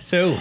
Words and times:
Zo. 0.00 0.34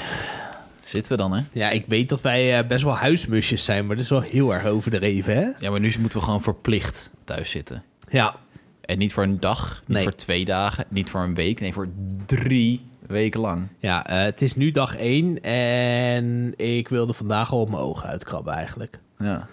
Zitten 0.82 1.12
we 1.12 1.18
dan, 1.18 1.34
hè? 1.34 1.44
Ja, 1.52 1.70
ik 1.70 1.86
weet 1.88 2.10
dat 2.10 2.22
wij 2.22 2.60
eh, 2.60 2.68
best 2.68 2.84
wel 2.84 2.96
huismusjes 2.98 3.66
zijn, 3.66 3.86
maar 3.86 3.96
dat 3.96 4.04
is 4.06 4.12
wel 4.12 4.22
heel 4.22 4.54
erg 4.54 4.66
overdreven, 4.66 5.36
hè? 5.36 5.50
Ja, 5.60 5.70
maar 5.72 5.80
nu 5.80 5.94
moeten 6.00 6.20
we 6.20 6.24
gewoon 6.26 6.42
verplicht 6.42 7.10
thuis 7.24 7.50
zitten. 7.50 7.84
Ja. 8.10 8.36
En 8.82 8.98
niet 8.98 9.14
voor 9.14 9.24
een 9.24 9.40
dag, 9.40 9.80
niet 9.86 9.88
Nee. 9.96 10.04
voor 10.04 10.16
twee 10.16 10.46
dagen, 10.46 10.86
niet 10.90 11.10
voor 11.10 11.22
een 11.22 11.36
week. 11.36 11.60
Nee, 11.60 11.74
voor 11.74 11.88
drie 12.26 12.86
weken 13.08 13.40
lang. 13.40 13.68
Ja, 13.80 14.06
eh, 14.08 14.24
het 14.24 14.42
is 14.42 14.56
nu 14.56 14.72
dag 14.72 14.96
één 14.96 15.42
en 15.42 16.54
ik 16.58 16.90
wilde 16.90 17.14
vandaag 17.14 17.52
al 17.52 17.60
op 17.62 17.70
mijn 17.70 17.82
ogen 17.82 18.10
uitkrabben 18.10 18.54
eigenlijk. 18.54 19.00
Ja. 19.18 19.48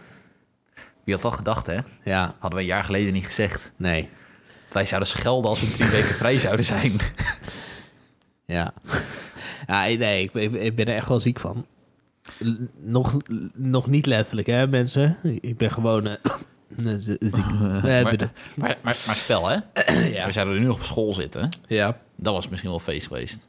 Wie 1.05 1.15
had 1.15 1.23
dat 1.23 1.35
gedacht, 1.35 1.67
hè? 1.67 1.79
Ja, 2.05 2.35
Hadden 2.39 2.59
we 2.59 2.65
een 2.65 2.71
jaar 2.71 2.85
geleden 2.85 3.13
niet 3.13 3.27
gezegd. 3.27 3.73
nee. 3.77 4.09
Wij 4.73 4.87
zouden 4.87 5.09
schelden 5.09 5.51
als 5.51 5.61
we 5.61 5.71
drie 5.77 5.91
weken 6.01 6.15
vrij 6.15 6.39
zouden 6.39 6.65
zijn. 6.65 6.93
Ja. 8.47 8.73
Ja, 9.67 9.83
nee, 9.83 10.23
ik, 10.23 10.35
ik, 10.35 10.53
ik 10.53 10.75
ben 10.75 10.87
er 10.87 10.95
echt 10.95 11.09
wel 11.09 11.21
ziek 11.21 11.41
van. 11.41 11.67
L- 12.39 12.51
Nog, 12.81 13.17
nog 13.55 13.87
niet 13.87 14.07
letterlijk, 14.07 14.47
hè, 14.47 14.67
mensen? 14.67 15.17
Ik 15.41 15.57
ben 15.57 15.71
gewoon 15.71 16.03
maar, 16.83 18.05
bedoel- 18.11 18.29
maar, 18.57 18.77
maar, 18.83 18.97
maar 19.07 19.15
stel, 19.15 19.49
hè? 19.49 19.57
ja. 20.17 20.27
We 20.27 20.33
zouden 20.33 20.59
nu 20.61 20.67
nog 20.67 20.77
op 20.77 20.83
school 20.85 21.13
zitten. 21.15 21.49
Ja. 21.67 21.99
Dat 22.17 22.35
was 22.35 22.49
misschien 22.49 22.71
wel 22.71 22.81
feest 22.81 23.07
geweest. 23.07 23.47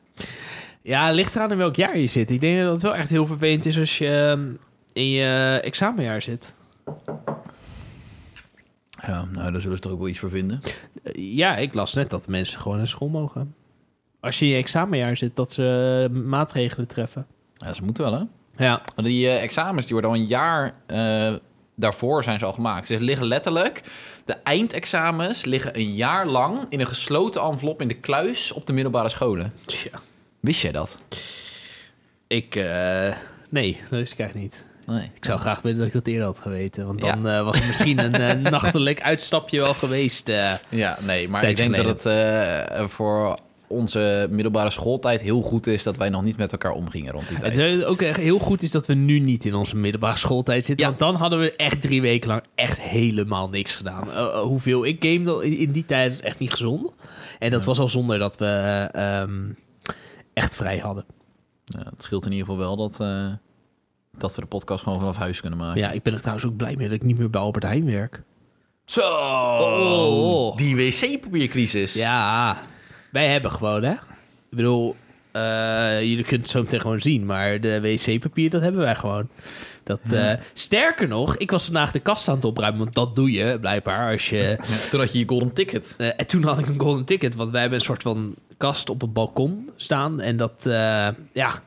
ja, 0.81 1.11
ligt 1.11 1.35
eraan 1.35 1.51
in 1.51 1.57
welk 1.57 1.75
jaar 1.75 1.97
je 1.97 2.07
zit. 2.07 2.29
Ik 2.29 2.41
denk 2.41 2.61
dat 2.63 2.71
het 2.73 2.81
wel 2.81 2.95
echt 2.95 3.09
heel 3.09 3.25
vervelend 3.25 3.65
is 3.65 3.79
als 3.79 3.97
je 3.97 4.07
ehm, 4.07 4.47
in 4.93 5.09
je 5.09 5.59
examenjaar 5.63 6.21
zit. 6.21 6.53
Ja, 9.07 9.25
nou, 9.31 9.51
daar 9.51 9.61
zullen 9.61 9.77
ze 9.77 9.83
toch 9.83 9.91
ook 9.91 9.99
wel 9.99 10.07
iets 10.07 10.19
voor 10.19 10.29
vinden. 10.29 10.59
Eh, 11.03 11.35
Ja, 11.37 11.55
ik 11.57 11.73
las 11.73 11.93
net 11.93 12.09
dat 12.09 12.27
mensen 12.27 12.59
gewoon 12.59 12.77
naar 12.77 12.87
school 12.87 13.09
mogen. 13.09 13.55
Als 14.21 14.39
je 14.39 14.45
in 14.45 14.51
je 14.51 14.57
examenjaar 14.57 15.17
zit, 15.17 15.35
dat 15.35 15.51
ze 15.51 16.07
eh, 16.11 16.17
maatregelen 16.23 16.87
treffen. 16.87 17.25
Ja, 17.57 17.73
ze 17.73 17.83
moeten 17.83 18.03
wel, 18.03 18.13
hè? 18.13 18.23
Ja, 18.65 18.81
Die 18.95 19.27
eh, 19.27 19.43
examens 19.43 19.85
die 19.85 19.93
worden 19.93 20.11
al 20.11 20.17
een 20.17 20.27
jaar 20.27 20.73
eh, 20.87 21.33
daarvoor 21.75 22.23
zijn 22.23 22.39
ze 22.39 22.45
al 22.45 22.53
gemaakt. 22.53 22.87
Ze 22.87 23.01
liggen 23.01 23.27
letterlijk, 23.27 23.81
de 24.25 24.33
eindexamens 24.43 25.45
liggen 25.45 25.77
een 25.77 25.93
jaar 25.95 26.27
lang 26.27 26.65
in 26.69 26.79
een 26.79 26.87
gesloten 26.87 27.41
envelop 27.41 27.81
in 27.81 27.87
de 27.87 27.93
kluis 27.99 28.51
op 28.51 28.65
de 28.65 28.73
middelbare 28.73 29.09
scholen. 29.09 29.53
tja. 29.65 29.89
Wist 30.39 30.61
jij 30.61 30.71
dat? 30.71 30.95
Ik, 32.27 32.55
nee, 33.49 33.77
dat 33.81 33.89
wist 33.89 34.13
ik 34.13 34.19
eigenlijk 34.19 34.33
niet. 34.51 34.65
Nee. 34.85 35.11
Ik 35.15 35.25
zou 35.25 35.39
graag 35.39 35.61
willen 35.61 35.77
dat 35.77 35.87
ik 35.87 35.93
dat 35.93 36.07
eerder 36.07 36.25
had 36.25 36.37
geweten. 36.39 36.85
Want 36.87 37.03
Ja. 37.03 37.11
dan 37.15 37.45
was 37.45 37.59
er 37.59 37.67
misschien 37.67 38.21
een 38.21 38.41
nachtelijk 38.51 39.01
uitstapje 39.01 39.59
wel 39.59 39.73
geweest. 39.73 40.27
Ja, 40.69 40.97
nee, 41.01 41.29
maar 41.29 41.43
ik 41.43 41.55
denk 41.55 41.75
dat 41.75 42.03
het 42.03 42.91
voor 42.91 43.37
onze 43.71 44.27
middelbare 44.29 44.69
schooltijd 44.69 45.21
heel 45.21 45.41
goed 45.41 45.67
is 45.67 45.83
dat 45.83 45.97
wij 45.97 46.09
nog 46.09 46.23
niet 46.23 46.37
met 46.37 46.51
elkaar 46.51 46.71
omgingen 46.71 47.11
rond 47.11 47.27
die 47.27 47.37
tijd. 47.37 47.55
Het 47.55 47.65
is 47.65 47.83
ook 47.83 48.01
echt 48.01 48.19
heel 48.19 48.39
goed 48.39 48.61
is 48.61 48.71
dat 48.71 48.85
we 48.87 48.93
nu 48.93 49.19
niet 49.19 49.45
in 49.45 49.55
onze 49.55 49.75
middelbare 49.75 50.17
schooltijd 50.17 50.65
zitten. 50.65 50.85
Ja. 50.85 50.91
Want 50.91 50.99
dan 50.99 51.15
hadden 51.21 51.39
we 51.39 51.55
echt 51.55 51.81
drie 51.81 52.01
weken 52.01 52.29
lang 52.29 52.43
echt 52.55 52.79
helemaal 52.81 53.49
niks 53.49 53.75
gedaan. 53.75 54.11
Eh, 54.11 54.17
eh, 54.17 54.41
hoeveel 54.41 54.85
ik 54.85 55.03
gamede 55.03 55.57
in 55.57 55.71
die 55.71 55.85
tijd 55.85 56.11
is 56.11 56.21
echt 56.21 56.39
niet 56.39 56.51
gezond. 56.51 56.91
En 57.39 57.51
dat 57.51 57.63
was 57.63 57.79
al 57.79 57.89
zonder 57.89 58.19
dat 58.19 58.37
we 58.37 58.45
eh, 58.45 59.21
ehm, 59.21 59.39
echt 60.33 60.55
vrij 60.55 60.77
hadden. 60.77 61.05
Ja, 61.65 61.83
het 61.89 62.03
scheelt 62.03 62.25
in 62.25 62.31
ieder 62.31 62.47
geval 62.47 62.61
wel 62.61 62.75
dat, 62.77 62.97
dat 64.17 64.35
we 64.35 64.41
de 64.41 64.47
podcast 64.47 64.83
gewoon 64.83 64.99
vanaf 64.99 65.17
huis 65.17 65.41
kunnen 65.41 65.59
maken. 65.59 65.81
Ja, 65.81 65.91
ik 65.91 66.03
ben 66.03 66.13
er 66.13 66.19
trouwens 66.19 66.45
ook 66.45 66.55
blij 66.55 66.75
mee 66.75 66.87
dat 66.87 66.95
ik 66.95 67.03
niet 67.03 67.17
meer 67.17 67.29
bij 67.29 67.41
Albert 67.41 67.63
Heijn 67.63 67.85
werk. 67.85 68.23
Zo, 68.85 69.01
Oh. 69.01 70.55
die 70.55 70.75
wc-papiercrisis. 70.75 71.93
Ja, 71.93 72.57
wij 73.11 73.27
hebben 73.27 73.51
gewoon, 73.51 73.83
hè. 73.83 73.91
Ik 73.91 74.57
bedoel, 74.57 74.95
eh, 75.31 76.01
jullie 76.01 76.23
kunnen 76.23 76.41
het 76.41 76.49
zo 76.49 76.61
meteen 76.61 76.81
gewoon 76.81 77.01
zien, 77.01 77.25
maar 77.25 77.61
de 77.61 77.81
wc-papier, 77.81 78.49
dat 78.49 78.61
hebben 78.61 78.81
wij 78.81 78.95
gewoon. 78.95 79.29
Dat, 79.83 79.99
eh, 80.11 80.33
sterker 80.53 81.07
nog, 81.07 81.37
ik 81.37 81.51
was 81.51 81.63
vandaag 81.63 81.91
de 81.91 81.99
kast 81.99 82.27
aan 82.27 82.35
het 82.35 82.45
opruimen, 82.45 82.79
want 82.79 82.93
dat 82.93 83.15
doe 83.15 83.31
je 83.31 83.57
blijkbaar 83.59 84.11
als 84.11 84.29
je... 84.29 84.57
Toen 84.89 84.99
had 84.99 85.13
je 85.13 85.19
je 85.19 85.27
golden 85.27 85.53
ticket. 85.53 85.95
Eh, 85.97 86.07
en 86.07 86.27
toen 86.27 86.43
had 86.43 86.59
ik 86.59 86.67
een 86.67 86.79
golden 86.79 87.05
ticket, 87.05 87.35
want 87.35 87.51
wij 87.51 87.61
hebben 87.61 87.79
een 87.79 87.85
soort 87.85 88.01
van 88.01 88.35
kast 88.57 88.89
op 88.89 89.01
het 89.01 89.13
balkon 89.13 89.69
staan. 89.75 90.21
En 90.21 90.37
dat, 90.37 90.53
ja, 91.33 91.61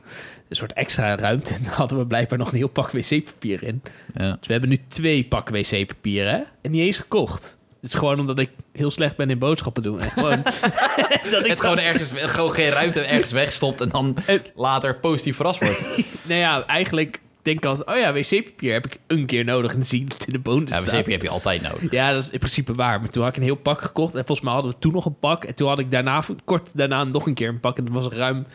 een 0.48 0.56
soort 0.56 0.72
extra 0.72 1.16
ruimte. 1.16 1.54
En 1.54 1.62
daar 1.62 1.74
hadden 1.74 1.98
we 1.98 2.06
blijkbaar 2.06 2.38
nog 2.38 2.50
een 2.50 2.56
heel 2.56 2.68
pak 2.68 2.90
wc-papier 2.90 3.62
in. 3.62 3.82
Ja. 4.14 4.36
Dus 4.38 4.46
we 4.46 4.52
hebben 4.52 4.70
nu 4.70 4.78
twee 4.88 5.24
pak 5.24 5.48
wc-papier, 5.48 6.30
hè? 6.30 6.42
En 6.62 6.70
niet 6.70 6.80
eens 6.80 6.98
gekocht. 6.98 7.56
Het 7.84 7.92
is 7.92 7.98
gewoon 7.98 8.20
omdat 8.20 8.38
ik 8.38 8.50
heel 8.72 8.90
slecht 8.90 9.16
ben 9.16 9.30
in 9.30 9.38
boodschappen 9.38 9.82
doen. 9.82 10.00
En 10.00 10.10
gewoon, 10.10 10.42
dat 11.30 11.44
ik 11.44 11.46
Het 11.46 11.60
gewoon 11.60 11.78
ergens, 11.78 12.10
gewoon 12.14 12.52
geen 12.52 12.68
ruimte 12.68 13.00
ergens 13.00 13.32
wegstopt 13.32 13.80
en 13.80 13.88
dan 13.88 14.16
later 14.54 14.96
positief 14.98 15.36
verrast 15.36 15.60
wordt. 15.60 16.04
Nou 16.28 16.40
ja, 16.40 16.66
eigenlijk 16.66 17.20
denk 17.42 17.56
ik 17.56 17.64
altijd... 17.64 17.88
Oh 17.88 17.96
ja, 17.96 18.12
wc-papier 18.12 18.72
heb 18.72 18.86
ik 18.86 18.98
een 19.06 19.26
keer 19.26 19.44
nodig. 19.44 19.70
En 19.70 19.76
dan 19.76 19.86
zie 19.86 20.02
ik 20.04 20.12
het 20.12 20.26
in 20.26 20.32
de 20.32 20.38
bonus 20.38 20.68
Ja, 20.70 20.80
staan. 20.80 21.00
wc 21.00 21.10
heb 21.10 21.22
je 21.22 21.28
altijd 21.28 21.62
nodig. 21.62 21.90
Ja, 21.92 22.12
dat 22.12 22.22
is 22.22 22.30
in 22.30 22.38
principe 22.38 22.74
waar. 22.74 23.00
Maar 23.00 23.08
toen 23.08 23.22
had 23.22 23.32
ik 23.32 23.36
een 23.38 23.42
heel 23.48 23.54
pak 23.54 23.80
gekocht. 23.80 24.14
En 24.14 24.26
volgens 24.26 24.40
mij 24.40 24.52
hadden 24.54 24.72
we 24.72 24.78
toen 24.78 24.92
nog 24.92 25.04
een 25.04 25.18
pak. 25.18 25.44
En 25.44 25.54
toen 25.54 25.68
had 25.68 25.78
ik 25.78 25.90
daarna, 25.90 26.24
kort 26.44 26.70
daarna 26.74 27.04
nog 27.04 27.26
een 27.26 27.34
keer 27.34 27.48
een 27.48 27.60
pak. 27.60 27.78
En 27.78 27.84
dat 27.84 27.94
was 27.94 28.06
ruim 28.12 28.46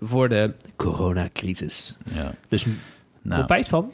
voor 0.00 0.28
de 0.28 0.54
coronacrisis. 0.76 1.96
Ja. 2.14 2.34
Dus 2.48 2.64
Nou, 3.22 3.38
profijt 3.38 3.68
van. 3.68 3.92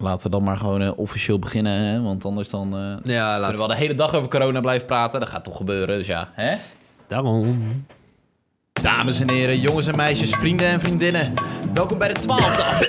Laten 0.00 0.26
we 0.26 0.32
dan 0.36 0.42
maar 0.44 0.56
gewoon 0.56 0.82
eh, 0.82 0.90
officieel 0.98 1.38
beginnen, 1.38 1.72
hè? 1.72 2.02
want 2.02 2.24
anders 2.24 2.50
dan 2.50 2.76
eh, 2.76 3.14
Ja, 3.14 3.32
kunnen 3.34 3.50
we 3.50 3.56
wel 3.58 3.66
de 3.68 3.76
hele 3.76 3.94
dag 3.94 4.14
over 4.14 4.28
corona 4.28 4.60
blijven 4.60 4.86
praten. 4.86 5.20
Dat 5.20 5.28
gaat 5.28 5.44
toch 5.44 5.56
gebeuren, 5.56 5.98
dus 5.98 6.06
ja. 6.06 6.28
Hè? 6.32 6.56
Daarom. 7.08 7.84
Dames 8.82 9.20
en 9.20 9.30
heren, 9.30 9.60
jongens 9.60 9.86
en 9.86 9.96
meisjes, 9.96 10.30
vrienden 10.30 10.66
en 10.66 10.80
vriendinnen. 10.80 11.34
Welkom 11.74 11.98
bij 11.98 12.08
de 12.08 12.20
twaalfde 12.20 12.62
af- 12.62 12.88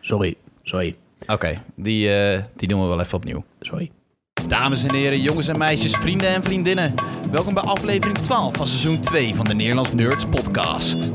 Sorry, 0.00 0.34
sorry, 0.62 0.96
Oké, 1.26 1.62
die, 1.74 2.16
eh, 2.16 2.42
die 2.56 2.68
doen 2.68 2.80
we 2.82 2.86
wel 2.86 3.00
even 3.00 3.16
opnieuw. 3.16 3.44
sorry. 3.60 3.90
Dames 4.48 4.84
en 4.84 4.94
heren, 4.94 5.20
jongens 5.20 5.48
en 5.48 5.58
meisjes, 5.58 5.92
vrienden 5.96 6.28
en 6.28 6.42
vriendinnen. 6.42 6.94
Welkom 7.30 7.54
bij 7.54 7.62
aflevering 7.62 8.18
12 8.18 8.56
van 8.56 8.66
seizoen 8.66 9.00
2 9.00 9.34
van 9.34 9.44
de 9.44 9.54
Nederlands 9.54 9.92
Nerds 9.92 10.24
podcast. 10.26 11.12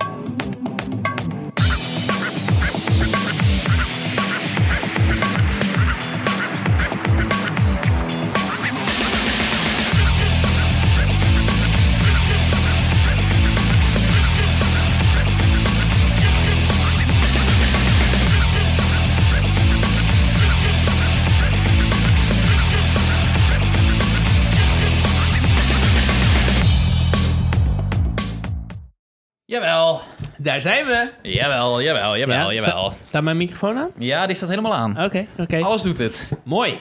Daar 30.44 30.62
zijn 30.62 30.86
we. 30.86 31.10
jawel, 31.22 31.82
jawel, 31.82 32.18
jawel, 32.18 32.52
Ja, 32.52 32.62
jawel. 32.62 32.92
sta- 32.92 33.06
Staat 33.06 33.24
mijn 33.24 33.38
microfoon 33.38 33.78
aan? 33.78 33.90
Ja, 33.98 34.28
die 34.28 34.36
staat 34.36 34.50
helemaal 34.50 34.74
aan. 34.76 35.04
Oké, 35.04 35.26
oké. 35.38 35.60
Alles 35.60 35.82
doet 35.82 35.98
het. 35.98 36.32
Mooi. 36.44 36.78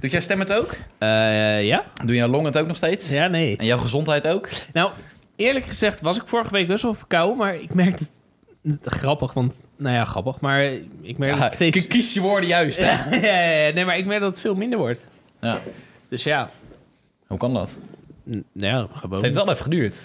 Doet 0.00 0.10
jouw 0.10 0.20
stem 0.20 0.38
het 0.38 0.52
ook? 0.52 0.76
Eh, 0.98 1.64
ja? 1.64 1.84
Doe 2.04 2.14
jouw 2.16 2.28
long 2.28 2.44
het 2.44 2.58
ook 2.58 2.66
nog 2.66 2.76
steeds? 2.76 3.08
Ja, 3.10 3.26
nee. 3.26 3.56
En 3.56 3.66
jouw 3.66 3.78
gezondheid 3.78 4.26
ook? 4.28 4.48
Nou, 4.72 4.90
eerlijk 5.36 5.64
gezegd 5.66 6.00
was 6.00 6.16
ik 6.16 6.26
vorige 6.26 6.50
week 6.52 6.66
best 6.66 6.82
wel 6.82 6.94
verkouden. 6.94 7.36
Maar 7.36 7.54
ik 7.56 7.74
merkte 7.74 8.04
het 8.62 8.84
grappig, 8.86 9.32
want... 9.32 9.54
Nou 9.76 9.94
ja, 9.94 10.04
grappig. 10.04 10.40
Maar 10.40 10.62
ik 11.02 11.18
merk 11.18 11.32
dat 11.32 11.42
het 11.42 11.52
steeds... 11.52 11.86
Kies 11.86 12.14
je 12.14 12.20
woorden 12.20 12.48
juist, 12.48 12.78
hè? 12.78 12.86
Ja, 13.16 13.40
ja, 13.40 13.66
ja, 13.66 13.72
nee, 13.72 13.84
maar 13.84 13.96
ik 13.98 14.06
merk 14.06 14.20
dat 14.20 14.30
het 14.30 14.40
veel 14.40 14.54
minder 14.54 14.78
wordt. 14.78 15.06
Ja. 15.40 15.58
Dus 16.08 16.22
ja, 16.22 16.50
Hoe 17.26 17.38
kan 17.38 17.54
dat? 17.54 17.76
n- 18.30 18.44
nou 18.52 18.76
ja, 18.76 18.86
gewoon. 18.98 19.12
Het 19.14 19.22
heeft 19.22 19.34
wel 19.34 19.50
even 19.50 19.64
geduurd. 19.64 20.02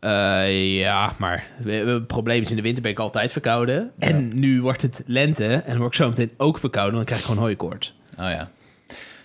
Eh, 0.00 0.78
ja, 0.78 1.12
maar 1.18 1.46
het 1.64 2.06
probleem 2.06 2.42
is 2.42 2.50
in 2.50 2.56
de 2.56 2.62
winter 2.62 2.82
ben 2.82 2.90
ik 2.90 2.98
altijd 2.98 3.32
verkouden. 3.32 3.90
En 3.98 4.40
nu 4.40 4.62
wordt 4.62 4.82
het 4.82 5.02
lente 5.06 5.44
en 5.46 5.62
dan 5.66 5.76
word 5.76 5.88
ik 5.88 5.94
zo 5.94 6.08
meteen 6.08 6.30
ook 6.36 6.58
verkouden. 6.58 6.94
Dan 6.96 7.04
krijg 7.04 7.20
ik 7.20 7.26
gewoon 7.26 7.42
hooikoorts. 7.42 7.94
Oh 8.18 8.30
ja. 8.30 8.50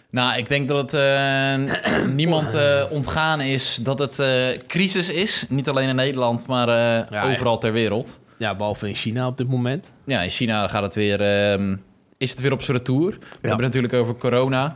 Nou, 0.09 0.37
ik 0.37 0.47
denk 0.49 0.67
dat 0.67 0.91
het 0.91 0.93
eh, 0.93 2.05
niemand 2.21 2.53
eh, 2.53 2.83
ontgaan 2.89 3.41
is 3.41 3.75
dat 3.81 3.99
het 3.99 4.21
crisis 4.67 5.09
is. 5.09 5.45
Niet 5.49 5.69
alleen 5.69 5.89
in 5.89 5.95
Nederland, 5.95 6.47
maar 6.47 6.67
Ja, 6.69 7.31
overal 7.31 7.57
ter 7.57 7.71
wereld. 7.73 8.19
Ja, 8.37 8.55
behalve 8.55 8.87
in 8.87 8.95
China 8.95 9.27
op 9.27 9.37
dit 9.37 9.47
moment. 9.47 9.91
Ja, 10.05 10.21
in 10.21 10.29
China 10.29 10.67
gaat 10.67 10.83
het 10.83 10.95
weer, 10.95 11.21
ehm, 11.21 11.75
is 12.17 12.29
het 12.31 12.41
weer 12.41 12.51
op 12.51 12.61
zijn 12.61 12.77
retour. 12.77 13.09
We 13.11 13.47
hebben 13.47 13.65
het 13.65 13.73
natuurlijk 13.73 13.93
over 13.93 14.15
corona. 14.15 14.75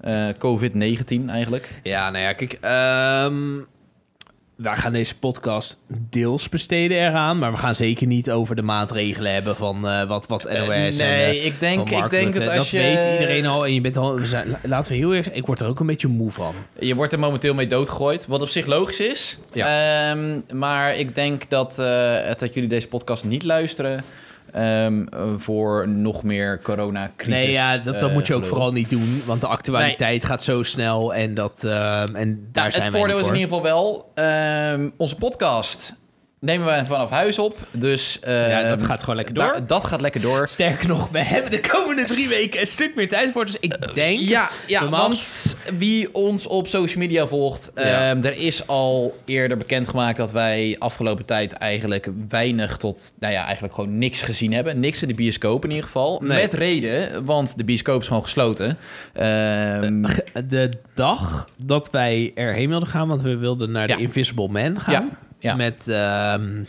eh, 0.00 0.28
COVID-19 0.38 1.28
eigenlijk. 1.28 1.80
Ja, 1.82 2.10
nou 2.10 2.24
ja, 2.24 2.32
kijk. 2.32 2.52
ehm, 2.52 3.58
wij 4.56 4.76
gaan 4.76 4.92
deze 4.92 5.18
podcast 5.18 5.78
deels 5.88 6.48
besteden 6.48 6.98
eraan, 6.98 7.38
maar 7.38 7.52
we 7.52 7.58
gaan 7.58 7.74
zeker 7.74 8.06
niet 8.06 8.30
over 8.30 8.56
de 8.56 8.62
maatregelen 8.62 9.32
hebben 9.32 9.56
van 9.56 9.88
eh, 9.88 10.08
wat, 10.08 10.26
wat 10.26 10.44
NOS 10.44 10.68
en, 10.68 11.06
nee, 11.06 11.38
eh, 11.38 11.46
ik 11.46 11.60
denk, 11.60 11.90
ik 11.90 12.10
denk 12.10 12.34
dat 12.34 12.48
als 12.48 12.70
je... 12.70 12.78
weet 12.78 13.12
iedereen 13.12 13.46
al 13.46 13.66
en 13.66 13.74
je 13.74 13.80
bent 13.80 13.96
al... 13.96 14.14
We 14.14 14.26
zijn, 14.26 14.56
laten 14.62 14.92
we 14.92 14.98
heel 14.98 15.14
eerlijk... 15.14 15.36
Ik 15.36 15.46
word 15.46 15.60
er 15.60 15.66
ook 15.66 15.80
een 15.80 15.86
beetje 15.86 16.08
moe 16.08 16.30
van. 16.30 16.54
Je 16.78 16.94
wordt 16.94 17.12
er 17.12 17.18
momenteel 17.18 17.54
mee 17.54 17.66
doodgegooid, 17.66 18.26
wat 18.26 18.42
op 18.42 18.48
zich 18.48 18.66
logisch 18.66 19.00
is. 19.00 19.38
Ehm, 19.52 20.40
maar 20.52 20.96
ik 20.96 21.14
denk 21.14 21.50
dat, 21.50 21.78
eh, 21.78 22.34
dat 22.38 22.54
jullie 22.54 22.68
deze 22.68 22.88
podcast 22.88 23.24
niet 23.24 23.44
luisteren 23.44 24.04
ehm, 24.56 25.04
voor 25.38 25.88
nog 25.88 26.22
meer 26.22 26.60
coronacrisis. 26.62 27.34
Nee, 27.34 27.50
ja, 27.50 27.78
dat, 27.78 28.00
dat 28.00 28.08
eh, 28.08 28.14
moet 28.14 28.26
je 28.26 28.34
ook 28.34 28.42
gelul. 28.42 28.54
vooral 28.54 28.72
niet 28.72 28.90
doen, 28.90 29.22
want 29.26 29.40
de 29.40 29.46
actualiteit 29.46 30.24
gaat 30.24 30.42
zo 30.42 30.62
snel 30.62 31.14
en, 31.14 31.34
dat, 31.34 31.64
ehm, 31.64 32.14
en 32.14 32.48
daar 32.52 32.62
Nou, 32.62 32.70
zijn 32.70 32.84
het 32.84 32.96
voordeel 32.96 33.18
is 33.18 33.26
in 33.26 33.34
ieder 33.34 33.48
geval 33.48 33.62
wel, 33.62 34.10
ehm, 34.14 34.90
onze 34.96 35.16
podcast 35.16 35.94
nemen 36.40 36.66
wij 36.66 36.84
vanaf 36.84 37.10
huis 37.10 37.38
op. 37.38 37.58
Dus 37.72 38.18
Ja, 38.26 38.62
dat 38.68 38.84
gaat 38.84 39.00
gewoon 39.00 39.16
lekker 39.16 39.34
da- 39.34 39.48
door. 39.52 39.66
dat 39.66 39.84
gaat 39.84 40.00
lekker 40.00 40.20
door. 40.20 40.48
Sterker 40.48 40.88
nog, 40.88 41.08
we 41.10 41.18
hebben 41.18 41.50
de 41.50 41.60
komende 41.60 42.04
drie 42.04 42.28
weken 42.28 42.60
een 42.60 42.66
stuk 42.66 42.94
meer 42.94 43.08
tijd 43.08 43.32
voor. 43.32 43.44
Dus 43.46 43.56
ik 43.60 43.94
denk... 43.94 44.20
Ja, 44.20 44.50
ja 44.66 44.80
normaal- 44.80 45.00
want 45.00 45.56
wie 45.78 46.14
ons 46.14 46.46
op 46.46 46.66
social 46.68 46.98
media 46.98 47.26
volgt, 47.26 47.70
Ja. 47.74 47.82
ehm, 48.10 48.24
er 48.24 48.36
is 48.38 48.66
al 48.66 49.18
eerder 49.24 49.56
bekendgemaakt 49.56 50.16
dat 50.16 50.32
wij 50.32 50.76
afgelopen 50.78 51.24
tijd 51.24 51.52
eigenlijk 51.52 52.08
weinig 52.28 52.76
tot, 52.76 53.12
nou 53.18 53.32
ja, 53.32 53.44
eigenlijk 53.44 53.74
gewoon 53.74 53.98
niks 53.98 54.22
gezien 54.22 54.52
hebben. 54.52 54.80
Niks 54.80 55.02
in 55.02 55.08
de 55.08 55.14
bioscoop 55.14 55.64
in 55.64 55.70
ieder 55.70 55.84
geval. 55.84 56.20
Nee. 56.24 56.42
Met 56.42 56.52
reden, 56.54 57.24
want 57.24 57.56
de 57.56 57.64
bioscoop 57.64 58.00
is 58.00 58.06
gewoon 58.06 58.22
gesloten. 58.22 58.78
Ehm, 59.12 60.04
De 60.48 60.70
dag 60.94 61.48
dat 61.56 61.90
wij 61.90 62.32
erheen 62.34 62.68
wilden 62.68 62.88
gaan, 62.88 63.08
want 63.08 63.22
we 63.22 63.36
wilden 63.36 63.70
naar 63.70 63.86
de 63.86 63.96
Invisible 63.96 64.48
Man 64.48 64.80
gaan. 64.80 65.16
Ja. 65.38 65.54
Met 65.54 65.88
ehm, 65.88 66.62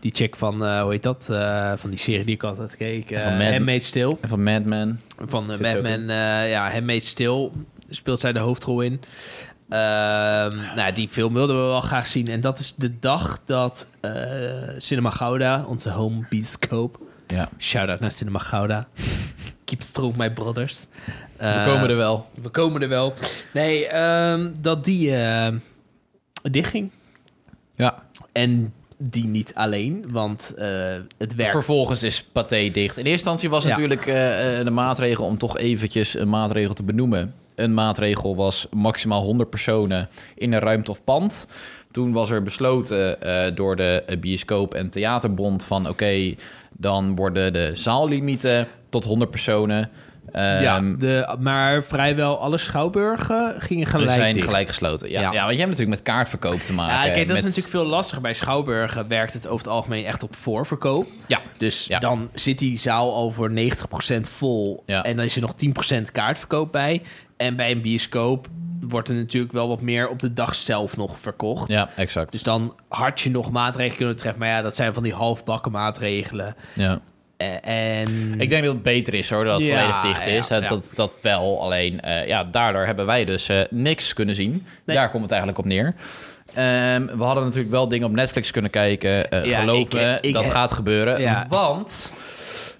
die 0.00 0.10
chick 0.14 0.36
van, 0.36 0.64
eh, 0.64 0.80
hoe 0.82 0.90
heet 0.90 1.02
dat? 1.02 1.28
Eh, 1.30 1.72
van 1.76 1.90
die 1.90 1.98
serie 1.98 2.24
die 2.24 2.34
ik 2.34 2.42
altijd 2.42 2.76
keek. 2.76 3.10
eh 3.10 3.22
Van 3.22 3.36
Mad- 3.36 3.50
Handmaid's 3.52 3.90
Tale. 3.90 4.16
van 4.22 4.42
Mad 4.42 4.64
Men. 4.64 5.00
Van 5.26 5.46
Batman, 5.46 6.08
eh 6.10 6.50
ja, 6.50 6.70
Handmaid's 6.72 7.12
Tale 7.14 7.50
speelt 7.88 8.20
zij 8.20 8.32
de 8.32 8.38
hoofdrol 8.38 8.80
in. 8.80 9.00
Ehm, 9.68 10.56
nou, 10.76 10.92
die 10.92 11.08
film 11.08 11.32
wilden 11.34 11.56
we 11.56 11.62
wel 11.62 11.80
graag 11.80 12.06
zien. 12.06 12.26
En 12.26 12.40
dat 12.40 12.58
is 12.58 12.74
de 12.76 12.98
dag 12.98 13.40
dat 13.44 13.86
Cinema 14.78 15.10
Gouda, 15.10 15.64
onze 15.68 15.90
home 15.90 16.24
bioscoop... 16.28 16.98
Ja, 17.26 17.48
Shout-out 17.58 18.00
naar 18.00 18.10
Cinema 18.10 18.38
Gouda. 18.38 18.88
Keep 19.64 19.82
strong, 19.82 20.16
my 20.16 20.30
brothers. 20.32 20.86
we 21.36 21.62
komen 21.66 21.90
er 21.90 21.96
wel. 21.96 22.26
We 22.42 22.48
komen 22.48 22.82
er 22.82 22.88
wel. 22.88 23.14
Nee, 23.52 23.86
ehm, 23.88 24.48
dat 24.60 24.84
die 24.84 25.14
dichtging. 26.42 26.90
Ja. 27.80 28.02
En 28.32 28.72
die 29.02 29.24
niet 29.24 29.54
alleen, 29.54 30.04
want 30.10 30.54
eh, 30.56 30.68
het 31.18 31.34
werkt. 31.34 31.52
Vervolgens 31.52 32.02
is 32.02 32.22
Pathé 32.22 32.70
dicht. 32.70 32.76
In 32.96 33.04
eerste 33.04 33.10
instantie 33.10 33.50
was 33.50 33.62
Ja. 33.62 33.68
natuurlijk 33.68 34.06
eh, 34.06 34.58
eh, 34.58 34.64
de 34.64 34.70
maatregel 34.70 35.24
om 35.24 35.38
toch 35.38 35.58
eventjes 35.58 36.18
een 36.18 36.28
maatregel 36.28 36.74
te 36.74 36.82
benoemen. 36.82 37.34
Een 37.54 37.74
maatregel 37.74 38.36
was 38.36 38.66
maximaal 38.70 39.22
100 39.22 39.50
personen 39.50 40.08
in 40.34 40.52
een 40.52 40.60
ruimte 40.60 40.90
of 40.90 41.04
pand. 41.04 41.46
Toen 41.90 42.12
was 42.12 42.30
er 42.30 42.42
besloten 42.42 43.18
door 43.54 43.76
de 43.76 44.04
bioscoop- 44.20 44.74
en 44.74 44.90
theaterbond 44.90 45.64
van... 45.64 45.88
oké, 45.88 46.34
dan 46.72 47.16
worden 47.16 47.52
de 47.52 47.70
zaallimieten 47.74 48.68
tot 48.88 49.04
100 49.04 49.30
personen. 49.30 49.90
Ja, 50.32 50.76
Ehm, 50.76 50.96
de, 50.98 51.36
maar 51.40 51.82
vrijwel 51.82 52.38
alle 52.40 52.58
schouwburgen 52.58 53.54
gingen 53.58 53.86
gelijk 53.86 54.10
zijn 54.10 54.34
dicht. 54.34 54.46
gelijk 54.46 54.68
gesloten. 54.68 55.10
Ja. 55.10 55.20
Ja. 55.20 55.32
Ja. 55.32 55.40
want 55.40 55.52
je 55.52 55.58
hebt 55.58 55.70
natuurlijk 55.70 55.96
met 55.96 56.02
kaartverkoop 56.14 56.60
te 56.60 56.72
maken. 56.72 57.06
Ja, 57.08 57.12
kijk, 57.12 57.28
dat 57.28 57.36
is 57.36 57.42
natuurlijk 57.42 57.68
veel 57.70 57.84
lastiger. 57.86 58.22
Bij 58.22 58.34
schouwburgen 58.34 59.08
werkt 59.08 59.32
het 59.34 59.46
over 59.46 59.58
het 59.66 59.74
algemeen 59.74 60.04
echt 60.04 60.22
op 60.22 60.36
voorverkoop. 60.36 61.06
Ja, 61.26 61.40
Dus 61.58 61.84
Ja. 61.86 61.98
dan 61.98 62.28
zit 62.34 62.58
die 62.58 62.78
zaal 62.78 63.14
al 63.14 63.30
voor 63.30 63.50
90% 63.50 64.28
vol. 64.28 64.82
Ja. 64.86 65.02
En 65.04 65.16
dan 65.16 65.24
is 65.24 65.34
er 65.36 65.40
nog 65.42 65.54
10% 65.54 66.12
kaartverkoop 66.12 66.72
bij. 66.72 67.02
En 67.36 67.56
bij 67.56 67.70
een 67.70 67.80
bioscoop 67.80 68.46
wordt 68.80 69.08
er 69.08 69.14
natuurlijk 69.14 69.52
wel 69.52 69.68
wat 69.68 69.80
meer 69.80 70.08
op 70.08 70.18
de 70.18 70.32
dag 70.32 70.54
zelf 70.54 70.96
nog 70.96 71.16
verkocht. 71.20 71.68
ja 71.68 71.88
exact. 71.96 72.32
Dus 72.32 72.42
dan 72.42 72.74
had 72.88 73.20
je 73.20 73.30
nog 73.30 73.50
maatregelen 73.50 73.96
kunnen 73.96 74.16
treffen. 74.16 74.40
Maar 74.40 74.50
ja, 74.50 74.62
dat 74.62 74.76
zijn 74.76 74.94
van 74.94 75.02
die 75.02 75.14
halfbakken 75.14 75.72
maatregelen. 75.72 76.54
ja. 76.74 77.00
Eh, 77.40 78.00
En 78.00 78.34
Ik 78.40 78.48
denk 78.48 78.64
dat 78.64 78.72
het 78.74 78.82
beter 78.82 79.14
is 79.14 79.30
hoor, 79.30 79.44
dat 79.44 79.54
het 79.60 79.68
Ja, 79.68 79.78
volledig 79.78 80.00
dicht 80.00 80.26
is. 80.26 80.48
ja, 80.48 80.54
dat, 80.54 80.62
ja. 80.62 80.68
Dat, 80.68 80.90
dat 80.94 81.18
wel, 81.22 81.60
alleen 81.62 82.00
eh, 82.00 82.26
ja, 82.26 82.44
daardoor 82.44 82.84
hebben 82.86 83.06
wij 83.06 83.24
dus 83.24 83.48
eh, 83.48 83.60
niks 83.70 84.12
kunnen 84.14 84.34
zien. 84.34 84.66
Nee. 84.84 84.96
Daar 84.96 85.10
komt 85.10 85.22
het 85.22 85.30
eigenlijk 85.30 85.60
op 85.60 85.66
neer. 85.66 85.94
Ehm, 86.54 87.06
we 87.16 87.22
hadden 87.24 87.44
natuurlijk 87.44 87.70
wel 87.70 87.88
dingen 87.88 88.06
op 88.06 88.12
Netflix 88.14 88.50
kunnen 88.50 88.70
kijken. 88.70 89.30
Eh, 89.30 89.44
Ja, 89.44 89.58
geloof 89.60 89.86
ik- 89.86 89.92
me, 89.92 90.18
ik- 90.20 90.32
dat 90.34 90.50
gaat 90.50 90.72
gebeuren. 90.72 91.46
Want 91.48 92.14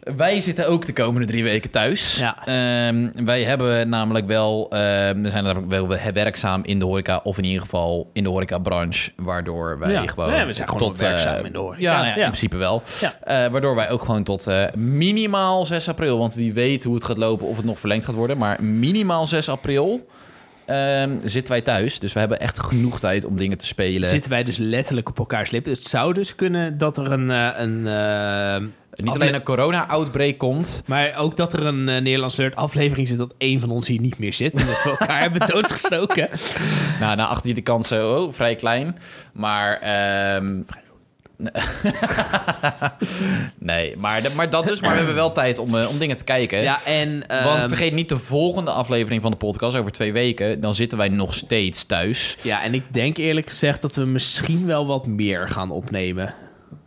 wij 0.00 0.40
zitten 0.40 0.68
ook 0.68 0.86
de 0.86 0.92
komende 0.92 1.26
drie 1.26 1.42
weken 1.44 1.70
thuis. 1.70 2.16
Ja. 2.18 2.46
Ehm, 2.46 3.24
wij 3.24 3.42
hebben 3.42 3.88
namelijk 3.88 4.26
wel, 4.26 4.66
ehm, 4.70 5.22
we 5.22 5.28
zijn 5.30 5.44
namelijk 5.44 5.70
wel 5.70 5.88
werkzaam 6.12 6.60
in 6.64 6.78
de 6.78 6.84
horeca, 6.84 7.20
of 7.24 7.38
in 7.38 7.44
ieder 7.44 7.60
geval 7.62 8.10
in 8.12 8.22
de 8.22 8.28
horecabranche, 8.28 9.10
waardoor 9.16 9.78
wij 9.78 9.92
Ja. 9.92 10.06
gewoon 10.06 10.34
Ja, 10.34 10.46
we 10.46 10.52
zijn 10.52 10.68
gewoon 10.68 10.88
tot 10.88 10.98
werkzaam 10.98 11.34
eh, 11.38 11.44
in 11.44 11.52
de 11.52 11.58
horeca. 11.58 11.82
Ja, 11.82 11.92
nou 11.96 12.06
ja, 12.06 12.10
Ja. 12.16 12.16
in 12.22 12.28
principe 12.28 12.56
wel. 12.56 12.82
Eh, 13.22 13.46
waardoor 13.46 13.74
wij 13.74 13.90
ook 13.90 14.02
gewoon 14.02 14.22
tot 14.22 14.46
eh, 14.46 14.64
minimaal 14.76 15.66
6 15.66 15.88
april, 15.88 16.18
want 16.18 16.34
wie 16.34 16.52
weet 16.52 16.84
hoe 16.84 16.94
het 16.94 17.04
gaat 17.04 17.16
lopen 17.18 17.46
of 17.46 17.56
het 17.56 17.64
nog 17.64 17.78
verlengd 17.78 18.04
gaat 18.04 18.14
worden, 18.14 18.38
maar 18.38 18.64
minimaal 18.64 19.26
6 19.26 19.48
april 19.48 20.06
ehm, 20.70 21.16
zitten 21.24 21.52
wij 21.52 21.62
thuis. 21.62 21.98
Dus 21.98 22.12
we 22.12 22.18
hebben 22.18 22.40
echt 22.40 22.60
genoeg 22.60 23.00
tijd 23.00 23.24
om 23.24 23.36
dingen 23.36 23.58
te 23.58 23.66
spelen. 23.66 24.08
zitten 24.08 24.30
wij 24.30 24.42
dus 24.42 24.56
letterlijk 24.58 25.08
op 25.08 25.18
elkaars 25.18 25.50
lippen. 25.50 25.72
Het 25.72 25.82
zou 25.82 26.12
dus 26.14 26.34
kunnen 26.34 26.78
dat 26.78 26.96
er 26.98 27.12
een... 27.12 27.30
eh, 27.30 27.48
een 27.56 27.86
eh, 27.86 28.68
Niet 28.90 29.08
afle- 29.08 29.20
alleen 29.22 29.34
een 29.34 29.42
corona-outbreak 29.42 30.38
komt. 30.38 30.82
Maar 30.86 31.14
ook 31.16 31.36
dat 31.36 31.52
er 31.52 31.66
een 31.66 31.88
eh, 31.88 32.02
Nederlands 32.02 32.36
Nerd 32.36 32.56
aflevering 32.56 33.08
zit 33.08 33.18
dat 33.18 33.34
één 33.38 33.60
van 33.60 33.70
ons 33.70 33.86
hier 33.88 34.00
niet 34.00 34.18
meer 34.18 34.32
zit. 34.32 34.52
En 34.54 34.66
dat 34.66 34.82
we 34.82 34.90
elkaar 34.98 35.20
hebben 35.20 35.48
doodgestoken. 35.48 36.28
Nou, 37.00 37.16
nou 37.16 37.28
achter 37.28 37.44
die 37.44 37.54
de 37.54 37.60
kans 37.62 37.92
oh, 37.92 38.32
vrij 38.32 38.54
klein. 38.54 38.96
Maar. 39.32 39.76
ehm, 39.76 40.60
nee, 43.58 43.96
maar, 43.96 44.22
maar 44.36 44.50
dat 44.50 44.64
dus. 44.64 44.80
Maar 44.80 44.90
we 44.90 44.96
hebben 44.96 45.14
wel 45.14 45.32
tijd 45.32 45.58
om, 45.58 45.78
eh, 45.78 45.88
om 45.88 45.98
dingen 45.98 46.16
te 46.16 46.24
kijken. 46.24 46.62
Ja, 46.62 46.84
en... 46.84 47.24
Want 47.28 47.58
ehm, 47.58 47.68
vergeet 47.68 47.92
niet 47.92 48.08
de 48.08 48.18
volgende 48.18 48.70
aflevering 48.70 49.22
van 49.22 49.30
de 49.30 49.36
podcast 49.36 49.76
over 49.76 49.92
twee 49.92 50.12
weken. 50.12 50.60
Dan 50.60 50.74
zitten 50.74 50.98
wij 50.98 51.08
nog 51.08 51.34
steeds 51.34 51.84
thuis. 51.84 52.36
Ja, 52.42 52.62
en 52.62 52.74
ik 52.74 52.82
denk 52.88 53.16
eerlijk 53.16 53.48
gezegd 53.48 53.82
dat 53.82 53.96
we 53.96 54.04
misschien 54.04 54.66
wel 54.66 54.86
wat 54.86 55.06
meer 55.06 55.48
gaan 55.48 55.70
opnemen. 55.70 56.34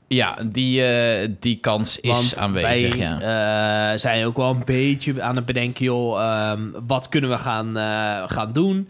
Ja, 0.08 0.38
die, 0.46 0.86
eh, 0.86 1.28
die 1.40 1.60
kans 1.60 2.00
is 2.00 2.10
Want 2.10 2.38
aanwezig. 2.38 2.96
wij 2.96 3.06
ja. 3.06 3.92
eh, 3.92 4.00
zijn 4.00 4.26
ook 4.26 4.38
wel 4.38 4.50
een 4.50 4.62
beetje 4.66 5.22
aan 5.22 5.36
het 5.36 5.46
bedenken, 5.46 5.86
joh, 5.86 6.22
ehm, 6.22 6.62
wat 6.88 7.10
kunnen 7.10 7.30
we 7.30 7.38
gaan, 7.38 7.76
gaan 8.30 8.54
doen? 8.54 8.88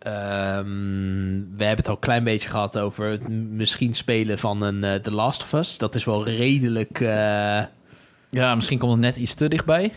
Ehm, 0.00 0.66
we 1.56 1.64
hebben 1.64 1.76
het 1.76 1.88
al 1.88 1.94
een 1.94 2.00
klein 2.00 2.24
beetje 2.24 2.48
gehad 2.48 2.78
over 2.78 3.10
het 3.10 3.28
misschien 3.28 3.94
spelen 3.94 4.38
van 4.38 4.62
een 4.62 4.84
eh, 4.84 4.94
The 4.94 5.12
Last 5.12 5.42
of 5.42 5.52
Us. 5.52 5.78
Dat 5.78 5.94
is 5.94 6.04
wel 6.04 6.24
redelijk... 6.24 7.00
eh, 7.00 7.62
ja, 8.30 8.54
misschien 8.54 8.78
komt 8.78 8.92
het 8.92 9.00
net 9.00 9.16
iets 9.16 9.34
te 9.34 9.48
dichtbij. 9.48 9.92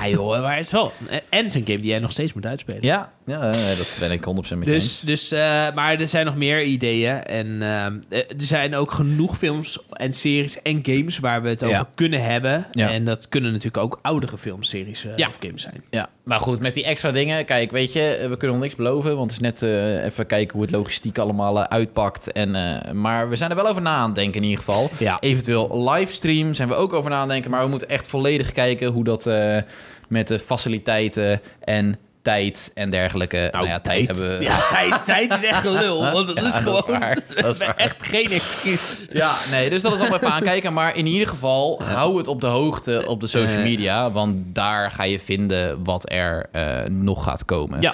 ja 0.00 0.08
joh, 0.08 0.40
maar 0.42 0.56
het 0.56 0.66
is 0.66 0.72
wel... 0.72 0.92
En 1.08 1.44
het 1.44 1.46
is 1.46 1.54
een 1.54 1.66
game 1.66 1.78
die 1.80 1.90
jij 1.90 1.98
nog 1.98 2.12
steeds 2.12 2.32
moet 2.32 2.46
uitspelen. 2.46 2.82
Ja, 2.82 3.12
ja 3.26 3.40
eh, 3.40 3.76
dat 3.76 3.86
ben 3.98 4.10
ik 4.12 4.20
100% 4.20 4.24
met 4.58 4.68
je 4.68 4.74
eens. 4.74 5.00
Dus, 5.00 5.28
dus 5.28 5.38
maar 5.74 6.00
er 6.00 6.08
zijn 6.08 6.26
nog 6.26 6.36
meer 6.36 6.62
ideeën. 6.62 7.22
En 7.22 7.62
eh, 7.62 7.84
er 8.18 8.24
zijn 8.36 8.74
ook 8.76 8.90
genoeg 8.92 9.38
films 9.38 9.78
en 9.92 10.12
series 10.12 10.62
en 10.62 10.80
games 10.82 11.18
waar 11.18 11.42
we 11.42 11.48
het 11.48 11.62
over 11.64 11.76
Ja. 11.76 11.88
kunnen 11.94 12.22
hebben. 12.24 12.66
Ja. 12.72 12.90
En 12.90 13.04
dat 13.04 13.28
kunnen 13.28 13.50
natuurlijk 13.52 13.82
ook 13.84 13.98
oudere 14.02 14.38
filmseries 14.38 15.04
eh, 15.04 15.10
Ja. 15.14 15.28
of 15.28 15.36
games 15.40 15.62
zijn. 15.62 15.82
Ja, 15.90 16.08
maar 16.24 16.40
goed, 16.40 16.60
met 16.60 16.74
die 16.74 16.84
extra 16.84 17.10
dingen. 17.10 17.44
Kijk, 17.44 17.70
weet 17.70 17.92
je, 17.92 18.26
we 18.28 18.36
kunnen 18.36 18.56
nog 18.56 18.64
niks 18.64 18.74
beloven. 18.76 19.16
Want 19.16 19.30
het 19.30 19.40
is 19.42 19.60
net 19.60 19.62
even 20.04 20.26
kijken 20.26 20.52
hoe 20.52 20.62
het 20.62 20.70
logistiek 20.70 21.18
allemaal 21.18 21.66
uitpakt. 21.66 22.32
En, 22.32 22.50
maar 23.00 23.28
we 23.28 23.36
zijn 23.36 23.50
er 23.50 23.56
wel 23.56 23.68
over 23.68 23.82
na 23.82 23.96
aan 23.96 24.06
het 24.06 24.14
denken 24.14 24.42
in 24.42 24.48
ieder 24.48 24.64
geval. 24.64 24.90
Ja. 24.98 25.20
Eventueel 25.20 25.90
livestream 25.90 26.54
zijn 26.54 26.68
we 26.68 26.74
ook 26.74 26.92
over 26.92 27.10
na 27.10 27.16
aan 27.16 27.22
het 27.22 27.30
denken. 27.30 27.50
Maar 27.50 27.59
we 27.64 27.68
moeten 27.70 27.88
echt 27.88 28.06
volledig 28.06 28.52
kijken 28.52 28.88
hoe 28.88 29.04
dat 29.04 29.26
eh, 29.26 29.56
met 30.08 30.28
de 30.28 30.38
faciliteiten 30.38 31.40
en 31.60 31.98
tijd 32.22 32.70
en 32.74 32.90
dergelijke. 32.90 33.48
Nou, 33.52 33.66
ja, 33.66 33.78
tijd, 33.80 34.06
hebben 34.06 34.38
we. 34.38 34.44
Ja, 34.44 34.58
tijd, 34.68 35.04
tijd 35.04 35.34
is 35.34 35.42
echt 35.48 35.60
gelul. 35.60 36.00
Want 36.12 36.26
dat 36.26 36.36
Ja, 36.36 36.46
is 36.46 36.52
dat 36.52 36.62
is 36.62 36.80
gewoon... 36.82 37.00
waar. 37.00 37.14
we 37.34 37.42
Dat 37.42 37.52
is 37.54 37.58
hebben 37.58 37.66
waar. 37.66 37.76
echt 37.76 38.02
geen 38.06 38.30
excuus. 38.30 39.08
Ja, 39.12 39.34
nee, 39.50 39.70
dus 39.70 39.82
dat 39.82 39.92
is 39.92 39.98
allemaal 40.00 40.18
even 40.18 40.32
aankijken. 40.32 40.72
Maar 40.72 40.96
in 40.96 41.06
ieder 41.06 41.28
geval, 41.28 41.82
hou 41.82 42.16
het 42.18 42.28
op 42.28 42.40
de 42.40 42.46
hoogte 42.46 43.04
op 43.06 43.20
de 43.20 43.26
social 43.26 43.58
Eh. 43.58 43.64
media. 43.64 44.10
Want 44.10 44.36
daar 44.54 44.90
ga 44.90 45.02
je 45.02 45.20
vinden 45.20 45.84
wat 45.84 46.10
er 46.12 46.46
eh, 46.52 46.84
nog 46.88 47.24
gaat 47.24 47.44
komen. 47.44 47.80
Ja. 47.80 47.92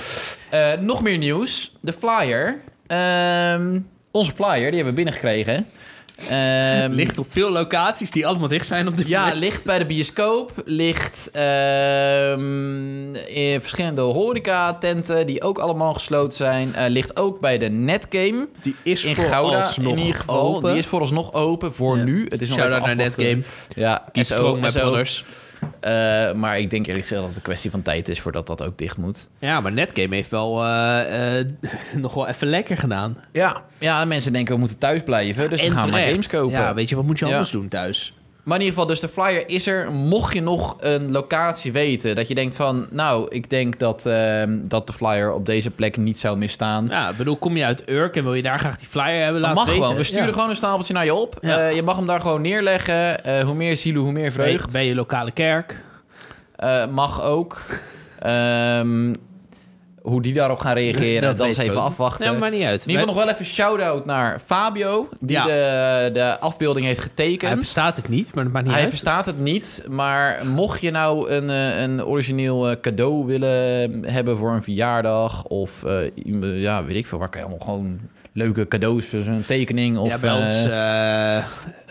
Nog 0.80 1.02
meer 1.02 1.18
nieuws. 1.18 1.72
De 1.80 1.92
flyer. 1.92 2.60
Ehm, 2.86 3.78
onze 4.10 4.32
flyer, 4.32 4.56
die 4.70 4.74
hebben 4.74 4.84
we 4.86 4.92
binnengekregen. 5.02 5.66
Ehm, 6.28 6.92
Ligt 6.92 7.18
op 7.18 7.26
veel 7.28 7.50
locaties 7.50 8.10
die 8.10 8.26
allemaal 8.26 8.48
dicht 8.48 8.66
zijn 8.66 8.88
op 8.88 8.96
de 8.96 9.02
Ja, 9.08 9.32
ligt 9.34 9.64
bij 9.64 9.78
de 9.78 9.86
bioscoop. 9.86 10.52
Ligt 10.64 11.30
ehm, 11.32 13.14
in 13.14 13.60
verschillende 13.60 14.00
horeca-tenten 14.00 15.26
die 15.26 15.42
ook 15.42 15.58
allemaal 15.58 15.94
gesloten 15.94 16.36
zijn. 16.36 16.74
Eh, 16.74 16.84
ligt 16.88 17.16
ook 17.18 17.40
bij 17.40 17.58
de 17.58 17.68
Netgame 17.68 18.48
Die 18.62 18.76
is 18.82 19.04
in 19.04 19.16
voor 19.16 19.24
Gouda 19.24 19.58
alsnog 19.58 19.92
in 19.92 19.98
ieder 19.98 20.14
geval. 20.20 20.54
open. 20.56 20.70
Die 20.70 20.78
is 20.78 20.86
vooralsnog 20.86 21.32
open 21.32 21.74
voor 21.74 21.96
Ja. 21.96 22.04
nu. 22.04 22.24
Het 22.28 22.42
is 22.42 22.48
nog 22.48 22.58
Shout-out 22.58 22.80
naar 22.86 22.90
afwachten. 22.90 23.24
Netgame. 23.24 23.42
Ja, 23.74 24.04
Keep 24.12 24.24
SO, 24.24 24.34
strong, 24.34 24.60
my 24.60 24.70
SO. 24.70 25.04
Eh, 25.80 26.32
maar 26.32 26.58
ik 26.58 26.70
denk 26.70 26.86
eerlijk 26.86 27.02
gezegd 27.02 27.20
dat 27.20 27.28
het 27.28 27.36
een 27.36 27.42
kwestie 27.42 27.70
van 27.70 27.82
tijd 27.82 28.08
is 28.08 28.20
voordat 28.20 28.46
dat 28.46 28.62
ook 28.62 28.78
dicht 28.78 28.96
moet. 28.96 29.28
Ja, 29.38 29.60
maar 29.60 29.72
Netgame 29.72 30.14
heeft 30.14 30.30
wel 30.30 30.64
eh, 30.64 31.38
eh, 31.38 31.46
nog 32.04 32.14
wel 32.14 32.28
even 32.28 32.46
lekker 32.46 32.78
gedaan. 32.78 33.16
Ja, 33.32 33.62
ja 33.78 34.04
mensen 34.04 34.32
denken 34.32 34.54
we 34.54 34.60
moeten 34.60 34.78
thuis 34.78 35.02
blijven, 35.02 35.50
dus 35.50 35.62
we 35.62 35.70
gaan 35.70 35.90
maar 35.90 36.00
games 36.00 36.28
kopen. 36.28 36.58
Ja, 36.58 36.74
weet 36.74 36.88
je, 36.88 36.96
wat 36.96 37.04
moet 37.04 37.18
je 37.18 37.24
anders 37.24 37.50
doen 37.50 37.68
thuis? 37.68 38.14
Maar 38.46 38.56
in 38.58 38.62
ieder 38.64 38.78
geval, 38.78 38.86
dus 38.94 39.00
de 39.00 39.08
flyer 39.08 39.48
is 39.48 39.66
er. 39.66 39.92
Mocht 39.92 40.34
je 40.34 40.40
nog 40.42 40.76
een 40.80 41.10
locatie 41.10 41.72
weten 41.72 42.14
dat 42.16 42.28
je 42.28 42.34
denkt 42.34 42.56
van... 42.56 42.86
nou, 42.90 43.26
ik 43.30 43.50
denk 43.50 43.78
dat, 43.78 44.06
ehm, 44.06 44.58
dat 44.62 44.86
de 44.86 44.92
flyer 44.92 45.32
op 45.32 45.46
deze 45.46 45.70
plek 45.70 45.96
niet 45.96 46.18
zou 46.18 46.38
misstaan. 46.38 46.86
Ja, 46.88 47.08
ik 47.10 47.16
bedoel, 47.16 47.36
kom 47.36 47.56
je 47.56 47.64
uit 47.64 47.88
Urk 47.90 48.16
en 48.16 48.22
wil 48.24 48.34
je 48.34 48.42
daar 48.42 48.58
graag 48.58 48.78
die 48.78 48.88
flyer 48.88 49.22
hebben? 49.22 49.40
Laat 49.40 49.54
mag 49.54 49.64
weten. 49.66 49.82
gewoon. 49.82 49.96
We 49.96 50.04
sturen 50.04 50.26
Ja. 50.26 50.32
gewoon 50.32 50.50
een 50.50 50.56
stapeltje 50.56 50.92
naar 50.92 51.04
je 51.04 51.14
op. 51.14 51.38
Ja. 51.40 51.58
Eh, 51.68 51.74
je 51.74 51.82
mag 51.82 51.96
hem 51.96 52.06
daar 52.06 52.20
gewoon 52.20 52.42
neerleggen. 52.42 53.24
Eh, 53.24 53.44
hoe 53.44 53.54
meer 53.54 53.76
zielen, 53.76 54.02
hoe 54.02 54.12
meer 54.12 54.32
bij, 54.36 54.46
vreugd. 54.46 54.72
bij 54.72 54.86
je 54.86 54.94
lokale 54.94 55.30
kerk. 55.30 55.76
Eh, 56.56 56.86
mag 56.86 57.22
ook. 57.24 57.62
Ehm, 58.18 59.12
hoe 60.06 60.22
die 60.22 60.32
daarop 60.32 60.58
gaan 60.58 60.74
reageren, 60.74 61.22
Dat 61.22 61.36
dat, 61.36 61.46
is 61.46 61.56
even 61.56 61.76
ook. 61.76 61.82
afwachten. 61.82 62.30
Nee, 62.30 62.38
maar 62.38 62.50
niet 62.50 62.62
uit. 62.62 62.82
In 62.82 62.88
ieder 62.90 63.00
geval 63.02 63.14
nog 63.14 63.24
wel 63.24 63.34
even 63.34 63.46
shout-out 63.46 64.04
naar 64.04 64.40
Fabio... 64.44 65.08
die 65.20 65.36
Ja. 65.36 65.44
de, 65.44 66.10
de 66.12 66.38
afbeelding 66.40 66.86
heeft 66.86 67.00
getekend. 67.00 67.50
Hij 67.50 67.56
verstaat 67.56 67.96
het 67.96 68.08
niet, 68.08 68.34
maar 68.34 68.44
dat 68.44 68.52
maakt 68.52 68.64
niet 68.64 68.74
Hij 68.74 68.82
uit. 68.84 68.92
verstaat 68.92 69.26
het 69.26 69.38
niet, 69.38 69.84
maar 69.88 70.40
mocht 70.46 70.80
je 70.80 70.90
nou 70.90 71.30
een, 71.30 71.50
eh, 71.50 71.80
een 71.80 72.04
origineel 72.04 72.68
eh, 72.70 72.76
cadeau 72.80 73.26
willen 73.26 74.04
hebben 74.04 74.36
voor 74.36 74.50
een 74.52 74.62
verjaardag... 74.62 75.44
of 75.44 75.84
eh, 75.84 76.10
ja, 76.62 76.84
weet 76.84 76.96
ik 76.96 77.06
veel, 77.06 77.18
waar 77.18 77.28
kan 77.28 77.40
je 77.40 77.46
allemaal 77.46 77.66
gewoon 77.66 78.00
leuke 78.32 78.68
cadeaus 78.68 79.10
zo'n 79.10 79.44
tekening 79.46 79.98
of... 79.98 80.08
ja, 80.08 80.18
bij 80.18 80.32
ons... 80.32 80.64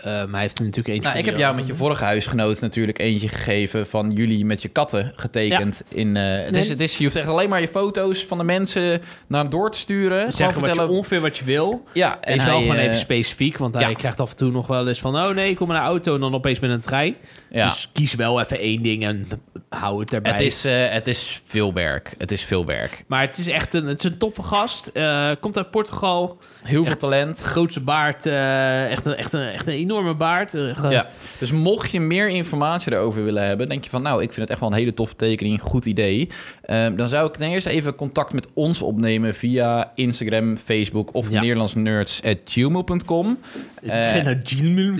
ehm, 0.06 0.32
hij 0.32 0.40
heeft 0.40 0.58
er 0.58 0.64
natuurlijk 0.64 0.94
eentje 0.94 1.08
nou, 1.08 1.18
ik 1.18 1.24
heb 1.24 1.36
jou 1.36 1.54
met 1.54 1.66
je 1.66 1.74
vorige 1.74 2.04
huisgenoot 2.04 2.60
natuurlijk 2.60 2.98
eentje 2.98 3.28
gegeven 3.28 3.86
van 3.86 4.10
jullie 4.10 4.44
met 4.44 4.62
je 4.62 4.68
katten 4.68 5.12
getekend. 5.16 5.84
In, 5.88 6.16
eh, 6.16 6.44
het 6.44 6.56
is, 6.56 6.68
het 6.68 6.80
is, 6.80 6.98
je 6.98 7.04
hoeft 7.04 7.16
echt 7.16 7.28
alleen 7.28 7.48
maar 7.48 7.60
je 7.60 7.68
foto's 7.68 8.24
van 8.24 8.38
de 8.38 8.44
mensen 8.44 9.02
naar 9.26 9.40
hem 9.40 9.50
door 9.50 9.70
te 9.70 9.78
sturen. 9.78 10.18
Gewoon 10.18 10.32
Zeggen 10.32 10.60
wat 10.60 10.74
je, 10.74 10.88
ongeveer 10.88 11.20
wat 11.20 11.38
je 11.38 11.44
wil. 11.44 11.84
Ja, 11.92 12.20
En 12.20 12.36
is 12.36 12.44
wel 12.44 12.60
gewoon 12.60 12.76
eh, 12.76 12.84
even 12.84 12.98
specifiek, 12.98 13.58
want 13.58 13.74
hij 13.74 13.88
ja. 13.88 13.94
krijgt 13.94 14.20
af 14.20 14.30
en 14.30 14.36
toe 14.36 14.50
nog 14.50 14.66
wel 14.66 14.88
eens 14.88 15.00
van... 15.00 15.16
oh 15.16 15.34
nee, 15.34 15.50
ik 15.50 15.56
kom 15.56 15.70
een 15.70 15.76
auto 15.76 16.14
en 16.14 16.20
dan 16.20 16.34
opeens 16.34 16.60
met 16.60 16.70
een 16.70 16.80
trein. 16.80 17.16
ja. 17.50 17.64
Dus 17.64 17.90
kies 17.92 18.14
wel 18.14 18.40
even 18.40 18.58
één 18.58 18.82
ding 18.82 19.04
en 19.04 19.28
hou 19.68 20.00
het 20.00 20.12
erbij. 20.12 20.32
het, 20.32 20.40
is, 20.40 20.64
eh, 20.64 20.88
het 20.88 21.08
is 21.08 21.40
veel 21.44 21.72
werk. 21.72 22.14
Het 22.18 22.32
is 22.32 22.42
veel 22.42 22.64
werk. 22.66 23.04
Maar 23.06 23.20
het 23.20 23.38
is 23.38 23.48
echt 23.48 23.74
een, 23.74 23.86
het 23.86 24.04
is 24.04 24.10
een 24.10 24.18
toffe 24.18 24.42
gast. 24.42 24.86
Eh, 24.86 25.30
komt 25.40 25.56
uit 25.56 25.70
Portugal. 25.70 26.38
Heel 26.62 26.84
veel 26.84 26.96
talent. 26.96 27.40
Grootste 27.40 27.80
baard. 27.80 28.26
eh, 28.26 28.90
echt, 28.90 29.06
een, 29.06 29.16
echt, 29.16 29.32
een, 29.32 29.48
echt 29.48 29.66
een 29.66 29.78
enorme 29.98 30.14
baard. 30.14 30.54
Eh, 30.54 30.90
Ja. 30.90 31.06
Dus 31.38 31.52
mocht 31.52 31.90
je 31.90 32.00
meer 32.00 32.28
informatie 32.28 32.92
erover 32.92 33.24
willen 33.24 33.46
hebben, 33.46 33.68
denk 33.68 33.84
je 33.84 33.90
van 33.90 34.02
nou, 34.02 34.22
ik 34.22 34.28
vind 34.32 34.40
het 34.40 34.50
echt 34.50 34.60
wel 34.60 34.68
een 34.68 34.74
hele 34.76 34.94
toffe 34.94 35.16
tekening, 35.16 35.60
goed 35.60 35.86
idee. 35.86 36.28
Ehm, 36.62 36.96
dan 36.96 37.08
zou 37.08 37.26
ik 37.28 37.34
ten 37.34 37.48
eerste 37.48 37.70
even 37.70 37.94
contact 37.94 38.32
met 38.32 38.46
ons 38.54 38.82
opnemen 38.82 39.34
via 39.34 39.90
Instagram, 39.94 40.56
Facebook 40.56 41.14
of 41.14 41.30
Ja. 41.30 41.40
neerlandsnerds.gmail.com. 41.40 43.38
Nou 43.82 44.36
Gmail. 44.44 44.94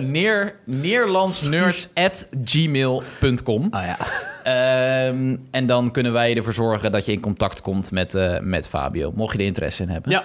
Neer, 0.10 0.54
Neerlandsnerds.gmail.com. 0.64 3.64
Oh 3.70 3.82
ja. 3.84 3.96
Ehm, 4.44 5.36
en 5.50 5.66
dan 5.66 5.90
kunnen 5.90 6.12
wij 6.12 6.36
ervoor 6.36 6.52
zorgen 6.52 6.92
dat 6.92 7.06
je 7.06 7.12
in 7.12 7.20
contact 7.20 7.60
komt 7.60 7.90
met, 7.90 8.14
eh, 8.14 8.38
met 8.40 8.68
Fabio, 8.68 9.12
mocht 9.14 9.32
je 9.32 9.38
er 9.38 9.44
interesse 9.44 9.82
in 9.82 9.88
hebben. 9.88 10.10
ja. 10.12 10.24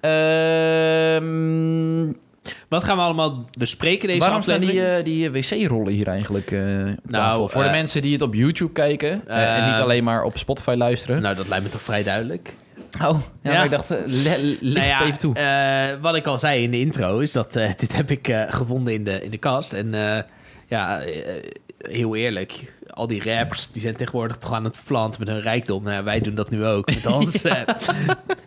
Ehm, 0.00 2.12
Wat 2.68 2.84
gaan 2.84 2.96
we 2.96 3.02
allemaal 3.02 3.44
bespreken 3.58 4.08
deze 4.08 4.20
Waarom 4.20 4.38
aflevering? 4.38 4.70
die, 4.72 4.86
eh, 4.86 5.04
die 5.04 5.30
wc-rollen 5.30 5.92
hier 5.92 6.08
eigenlijk 6.08 6.50
eh, 6.50 6.60
op 7.04 7.10
Nou? 7.10 7.50
Voor 7.50 7.62
de 7.62 7.68
eh, 7.68 7.74
mensen 7.74 8.02
die 8.02 8.12
het 8.12 8.22
op 8.22 8.34
YouTube 8.34 8.72
kijken 8.72 9.22
eh, 9.28 9.56
en 9.58 9.64
niet 9.64 9.74
eh, 9.74 9.82
alleen 9.82 10.04
maar 10.04 10.22
op 10.22 10.38
Spotify 10.38 10.74
luisteren. 10.78 11.22
Nou, 11.22 11.34
dat 11.34 11.48
lijkt 11.48 11.64
me 11.64 11.70
toch 11.70 11.82
vrij 11.82 12.02
duidelijk. 12.02 12.54
oh, 13.02 13.20
ja, 13.42 13.50
ja. 13.50 13.52
maar 13.52 13.64
ik 13.64 13.70
dacht, 13.70 13.90
eh, 13.90 13.96
licht 14.06 14.60
Nou 14.62 14.86
ja, 14.86 15.02
even 15.04 15.18
toe. 15.18 15.34
eh, 15.34 16.00
wat 16.00 16.16
ik 16.16 16.26
al 16.26 16.38
zei 16.38 16.62
in 16.62 16.70
de 16.70 16.80
intro 16.80 17.18
is 17.18 17.32
dat 17.32 17.56
eh, 17.56 17.70
dit 17.78 17.96
heb 17.96 18.10
ik 18.10 18.28
eh, 18.28 18.42
gevonden 18.48 18.92
in 18.94 19.04
de, 19.04 19.22
in 19.24 19.30
de 19.30 19.38
kast. 19.38 19.72
En 19.72 19.94
eh, 19.94 20.22
ja, 20.68 21.00
eh, 21.00 21.34
heel 21.78 22.16
eerlijk, 22.16 22.74
al 22.90 23.06
die 23.06 23.32
rappers 23.34 23.68
die 23.72 23.82
zijn 23.82 23.96
tegenwoordig 23.96 24.36
toch 24.36 24.52
aan 24.52 24.64
het 24.64 24.76
flanten 24.84 25.20
met 25.20 25.28
hun 25.28 25.40
rijkdom. 25.42 25.82
Nou, 25.82 26.04
wij 26.04 26.20
doen 26.20 26.34
dat 26.34 26.50
nu 26.50 26.64
ook 26.66 26.86
met 26.94 27.06
ons 27.06 27.42
eh, 27.44 27.60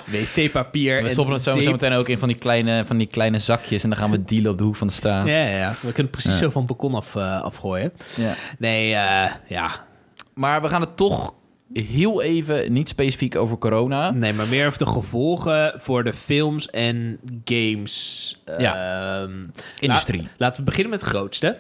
wc-papier. 0.06 0.96
we 0.98 1.04
en 1.06 1.12
stoppen 1.12 1.34
het 1.34 1.44
zo, 1.44 1.54
zeep. 1.54 1.64
zo 1.64 1.72
meteen 1.72 1.94
ook 1.94 2.08
in 2.10 2.18
van 2.20 2.28
die, 2.28 2.38
kleine, 2.38 2.86
van 2.86 2.98
die 2.98 3.08
kleine 3.08 3.40
zakjes 3.40 3.84
en 3.84 3.90
dan 3.90 3.98
gaan 4.00 4.12
we 4.12 4.24
dealen 4.24 4.52
op 4.52 4.58
de 4.58 4.64
hoek 4.64 4.76
van 4.76 4.88
de 4.88 4.94
straat. 4.94 5.26
Ja, 5.28 5.34
ja, 5.46 5.58
ja, 5.58 5.76
we 5.82 5.92
kunnen 5.92 6.12
precies 6.12 6.32
Ja. 6.32 6.38
zo 6.38 6.50
van 6.50 6.62
het 6.62 6.70
balkon 6.78 6.96
af, 6.96 7.16
eh, 7.16 7.42
afgooien. 7.42 7.92
Ja. 8.16 8.34
Nee, 8.58 8.94
eh, 8.96 9.32
ja. 9.48 9.86
Maar 10.34 10.62
we 10.62 10.70
gaan 10.70 10.82
het 10.82 10.98
toch 10.98 11.34
heel 11.74 12.22
even, 12.22 12.74
niet 12.74 12.90
specifiek 12.90 13.36
over 13.36 13.58
corona. 13.58 14.12
nee, 14.12 14.34
maar 14.34 14.48
meer 14.48 14.66
over 14.68 14.78
de 14.80 14.86
gevolgen 14.86 15.74
voor 15.78 16.04
de 16.04 16.14
films 16.14 16.70
en 16.70 17.20
games. 17.46 18.42
Ja. 18.58 19.22
Ehm, 19.22 19.32
Industrie. 19.80 20.22
la- 20.22 20.28
laten 20.38 20.60
we 20.60 20.66
beginnen 20.66 20.92
met 20.92 21.02
het 21.02 21.10
grootste. 21.10 21.58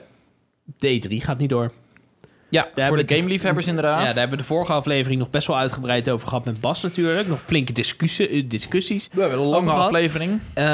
D3 0.71 1.15
gaat 1.15 1.37
niet 1.37 1.49
door. 1.49 1.71
Ja, 2.49 2.67
Daar 2.73 2.87
voor 2.87 3.05
de 3.05 3.15
gameliefhebbers 3.15 3.65
Ja, 3.65 3.71
inderdaad. 3.71 3.99
daar 3.99 4.13
hebben 4.13 4.29
we 4.29 4.37
de 4.37 4.43
vorige 4.43 4.73
aflevering 4.73 5.19
nog 5.19 5.29
best 5.29 5.47
wel 5.47 5.57
uitgebreid 5.57 6.09
over 6.09 6.27
gehad 6.27 6.45
met 6.45 6.61
Bas 6.61 6.81
natuurlijk. 6.81 7.27
Nog 7.27 7.41
flinke 7.45 7.73
discussie, 7.73 8.27
eh, 8.27 8.43
discussies. 8.47 9.09
we 9.11 9.21
hebben 9.21 9.39
een 9.39 9.45
lange 9.45 9.71
aflevering. 9.71 10.39
Ehm, 10.53 10.67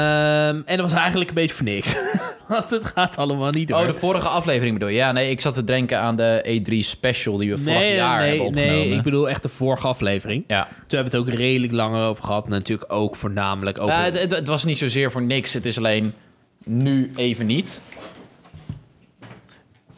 en 0.64 0.76
dat 0.76 0.80
was 0.80 0.92
eigenlijk 0.92 1.28
een 1.28 1.34
beetje 1.34 1.54
voor 1.54 1.64
niks. 1.64 1.96
Want 2.48 2.70
het 2.70 2.84
gaat 2.84 3.16
allemaal 3.16 3.50
niet 3.50 3.68
door. 3.68 3.78
Oh, 3.80 3.86
de 3.86 3.94
vorige 3.94 4.28
aflevering 4.28 4.72
bedoel 4.74 4.88
je? 4.88 4.96
Ja, 4.96 5.12
nee, 5.12 5.30
ik 5.30 5.40
zat 5.40 5.54
te 5.54 5.64
denken 5.64 6.00
aan 6.00 6.16
de 6.16 6.60
E3 6.62 6.84
special 6.84 7.36
die 7.36 7.50
we 7.50 7.58
vorig 7.58 7.94
jaar 7.94 8.20
nee, 8.20 8.28
hebben 8.28 8.46
opgenomen. 8.46 8.74
nee, 8.74 8.90
ik 8.90 9.02
bedoel 9.02 9.28
echt 9.28 9.42
de 9.42 9.48
vorige 9.48 9.86
aflevering. 9.86 10.44
Ja, 10.46 10.64
Toen 10.64 10.98
hebben 10.98 11.12
we 11.12 11.18
het 11.18 11.28
ook 11.28 11.40
redelijk 11.40 11.72
langer 11.72 12.04
over 12.04 12.24
gehad. 12.24 12.48
Natuurlijk 12.48 12.92
ook 12.92 13.16
voornamelijk 13.16 13.80
over... 13.80 13.94
Eh, 13.94 14.02
het, 14.02 14.20
het, 14.20 14.30
het 14.30 14.46
was 14.46 14.64
niet 14.64 14.78
zozeer 14.78 15.10
voor 15.10 15.22
niks. 15.22 15.52
Het 15.52 15.66
is 15.66 15.78
alleen 15.78 16.14
nu 16.64 17.12
even 17.16 17.46
niet. 17.46 17.80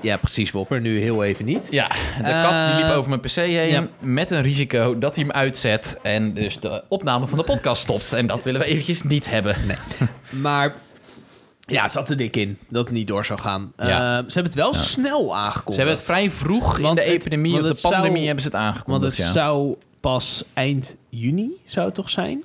Ja, 0.00 0.16
precies, 0.16 0.50
Wopper. 0.50 0.80
Nu 0.80 1.00
heel 1.00 1.24
even 1.24 1.44
niet. 1.44 1.66
Ja, 1.70 1.88
de 2.22 2.40
kat 2.42 2.66
die 2.66 2.74
liep 2.76 2.90
Eh, 2.92 2.96
over 2.96 3.08
mijn 3.08 3.20
PC 3.20 3.30
heen 3.34 3.70
ja. 3.70 3.86
met 4.00 4.30
een 4.30 4.42
risico 4.42 4.98
dat 4.98 5.14
hij 5.14 5.24
hem 5.24 5.32
uitzet 5.32 5.98
en 6.02 6.34
dus 6.34 6.60
de 6.60 6.84
opname 6.88 7.26
van 7.26 7.38
de 7.38 7.44
podcast 7.44 7.82
stopt. 7.82 8.12
En 8.12 8.26
dat 8.26 8.44
willen 8.44 8.60
we 8.60 8.66
eventjes 8.66 9.02
niet 9.02 9.30
hebben. 9.30 9.56
Maar 10.30 10.74
ja, 11.60 11.82
het 11.82 11.90
zat 11.90 12.10
er 12.10 12.16
dik 12.16 12.36
in 12.36 12.58
dat 12.68 12.84
het 12.84 12.94
niet 12.94 13.06
door 13.06 13.24
zou 13.24 13.38
gaan. 13.40 13.72
Ja. 13.76 13.84
Ehm, 14.18 14.28
ze 14.28 14.34
hebben 14.40 14.44
het 14.52 14.54
wel 14.54 14.74
snel 14.74 15.36
aangekondigd. 15.36 15.70
Ze 15.74 15.76
hebben 15.80 15.94
het 15.96 16.04
vrij 16.04 16.30
vroeg 16.30 16.78
Want 16.78 16.88
in 16.88 16.94
de 16.94 17.00
het- 17.12 17.20
epidemie 17.20 17.52
want 17.52 17.64
of 17.64 17.68
het 17.70 17.80
de 17.80 17.88
pandemie 17.88 18.12
zou- 18.14 18.24
hebben 18.26 18.42
ze 18.42 18.48
het 18.48 18.56
Want 18.56 18.68
aangekondigd. 18.74 19.16
het 19.16 19.26
ja. 19.26 19.32
zou 19.32 19.76
pas 20.00 20.44
eind 20.54 20.96
juni, 21.08 21.50
zou 21.64 21.86
het 21.86 21.94
toch 21.94 22.10
zijn? 22.10 22.44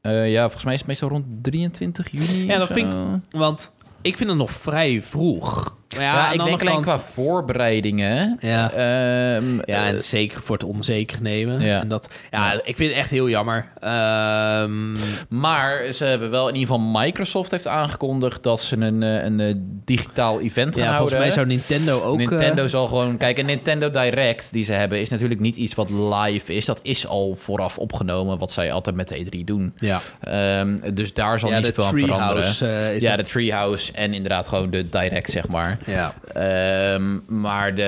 Eh, 0.00 0.30
ja, 0.32 0.42
volgens 0.42 0.64
mij 0.64 0.72
is 0.72 0.78
het 0.78 0.88
meestal 0.88 1.08
rond 1.08 1.24
23 1.42 2.08
juni. 2.10 2.46
Ja, 2.46 2.58
dat 2.58 2.72
vind 2.72 2.92
zo. 2.92 3.20
Want 3.38 3.74
ik 4.02 4.16
vind 4.16 4.28
het 4.28 4.38
nog 4.38 4.50
vrij 4.50 5.02
vroeg. 5.02 5.76
Maar 5.96 6.04
ja, 6.04 6.32
ik 6.32 6.44
denk 6.44 6.60
alleen 6.60 6.72
kant- 6.72 6.84
qua 6.86 6.98
voorbereidingen. 6.98 8.38
Ja. 8.40 8.70
Ehm, 8.72 9.54
Ja, 9.64 9.86
en 9.86 9.94
eh, 9.94 10.00
zeker 10.00 10.42
voor 10.42 10.56
het 10.56 10.64
onzeker 10.64 11.22
nemen. 11.22 11.60
Ja. 11.60 11.80
En 11.80 11.88
dat, 11.88 12.08
ja, 12.30 12.52
ik 12.64 12.76
vind 12.76 12.90
het 12.90 12.98
echt 12.98 13.10
heel 13.10 13.28
jammer. 13.28 13.68
Ehm, 13.80 14.92
maar 15.28 15.92
ze 15.92 16.04
hebben 16.04 16.30
wel 16.30 16.48
in 16.48 16.54
ieder 16.54 16.74
geval 16.74 16.90
Microsoft 17.02 17.50
heeft 17.50 17.66
aangekondigd 17.66 18.42
dat 18.42 18.60
ze 18.60 18.76
een, 18.76 19.02
eh, 19.02 19.24
een, 19.24 19.40
eh, 19.40 19.54
digitaal 19.84 20.40
event 20.40 20.74
gaan 20.76 20.84
ja, 20.84 20.96
volgens 20.96 21.12
houden. 21.12 21.18
mij 21.18 21.30
zou 21.30 21.46
Nintendo 21.46 22.02
ook... 22.02 22.18
Nintendo 22.18 22.66
zal 22.66 22.86
gewoon... 22.86 23.16
Kijk, 23.16 23.38
een 23.38 23.46
Nintendo 23.46 23.90
Direct 23.90 24.52
die 24.52 24.64
ze 24.64 24.72
hebben... 24.72 25.00
is 25.00 25.08
natuurlijk 25.08 25.40
niet 25.40 25.56
iets 25.56 25.74
wat 25.74 25.90
live 25.90 26.54
is. 26.54 26.64
Dat 26.64 26.80
is 26.82 27.06
al 27.06 27.36
vooraf 27.40 27.78
opgenomen... 27.78 28.38
wat 28.38 28.52
zij 28.52 28.72
altijd 28.72 28.96
met 28.96 29.08
de 29.08 29.24
E3 29.24 29.44
doen. 29.44 29.72
ja, 29.76 30.00
Ehm, 30.20 30.78
dus 30.94 31.12
daar 31.14 31.38
zal 31.38 31.48
ja 31.50 31.56
niet 31.58 31.74
de 31.74 31.82
zoveel 31.82 32.02
aan 32.02 32.08
veranderen. 32.28 33.00
Ja, 33.00 33.16
dat. 33.16 33.24
de 33.24 33.30
Treehouse 33.32 33.92
en 33.92 34.12
inderdaad 34.14 34.48
gewoon 34.48 34.70
de 34.70 34.88
Direct, 34.88 35.30
zeg 35.30 35.48
maar. 35.48 35.78
Ja. 35.86 36.14
Ehm, 36.32 37.18
maar 37.40 37.74
de 37.74 37.82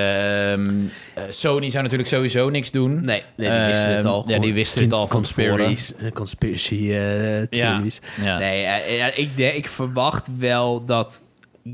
ehm, 0.53 0.77
eh, 1.15 1.23
Sony 1.31 1.71
zou 1.71 1.83
natuurlijk 1.83 2.11
sowieso 2.11 2.51
niks 2.51 2.71
doen. 2.71 3.05
Nee, 3.05 3.23
nee, 3.37 3.51
die 3.51 3.67
wisten 3.67 3.95
het 3.95 4.05
Ehm, 4.05 4.15
al. 4.15 4.25
ja, 4.27 4.39
die 4.39 4.55
wisten 4.55 4.83
het 4.83 4.93
al 4.93 5.09
van 5.09 5.25
eh, 5.37 6.13
Conspiracy 6.13 6.93
eh, 6.93 7.43
theories. 7.43 8.01
Ja. 8.23 8.39
Nee, 8.39 8.67
ik, 9.15 9.37
denk, 9.37 9.55
ik 9.55 9.69
verwacht 9.69 10.29
wel 10.39 10.85
dat 10.85 11.23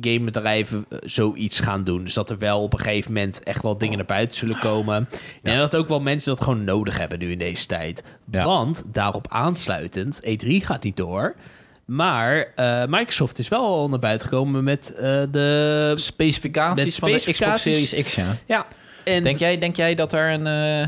gamebedrijven 0.00 0.87
zoiets 1.05 1.61
gaan 1.61 1.85
doen. 1.85 2.05
Dus 2.05 2.14
dat 2.14 2.31
er 2.31 2.38
wel 2.38 2.62
op 2.62 2.73
een 2.73 2.79
gegeven 2.79 3.12
moment 3.12 3.43
echt 3.43 3.62
wel 3.62 3.79
dingen 3.79 3.97
naar 3.97 4.07
buiten 4.07 4.37
zullen 4.37 4.59
komen. 4.59 5.09
En 5.43 5.59
dat 5.59 5.76
ook 5.76 5.88
wel 5.88 6.00
mensen 6.00 6.35
dat 6.35 6.43
gewoon 6.45 6.64
nodig 6.64 6.99
hebben 6.99 7.19
nu 7.19 7.31
in 7.31 7.38
deze 7.38 7.67
tijd. 7.67 8.02
Ja. 8.31 8.45
Want 8.45 8.85
daarop 8.87 9.26
aansluitend, 9.29 10.21
E3 10.25 10.47
gaat 10.49 10.83
niet 10.83 10.97
door. 10.97 11.35
Maar 11.85 12.53
eh, 12.55 12.85
Microsoft 12.87 13.39
is 13.39 13.49
wel 13.49 13.89
naar 13.89 13.99
buiten 13.99 14.29
gekomen 14.29 14.65
met 14.65 14.95
eh, 14.95 15.23
de... 15.31 15.93
Specificaties 15.95 16.85
Met 16.85 16.95
van 16.95 17.09
de 17.09 17.33
Xbox. 17.33 17.62
Series 17.62 17.95
X, 17.95 18.15
ja. 18.15 18.35
Ja, 18.47 18.67
en 19.05 19.23
Denk 19.23 19.39
jij, 19.39 19.59
denk 19.59 19.77
jij 19.77 19.95
dat 19.95 20.12
er 20.12 20.33
een 20.33 20.47
eh, 20.47 20.83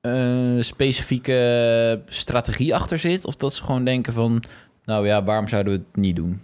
eh, 0.00 0.62
specifieke 0.62 2.00
strategie 2.08 2.74
achter 2.74 2.98
zit? 2.98 3.24
Of 3.24 3.36
dat 3.36 3.54
ze 3.54 3.64
gewoon 3.64 3.84
denken 3.84 4.12
van... 4.12 4.42
Nou 4.84 5.06
ja, 5.06 5.24
waarom 5.24 5.48
zouden 5.48 5.72
we 5.72 5.78
het 5.78 5.96
niet 5.96 6.16
doen? 6.16 6.40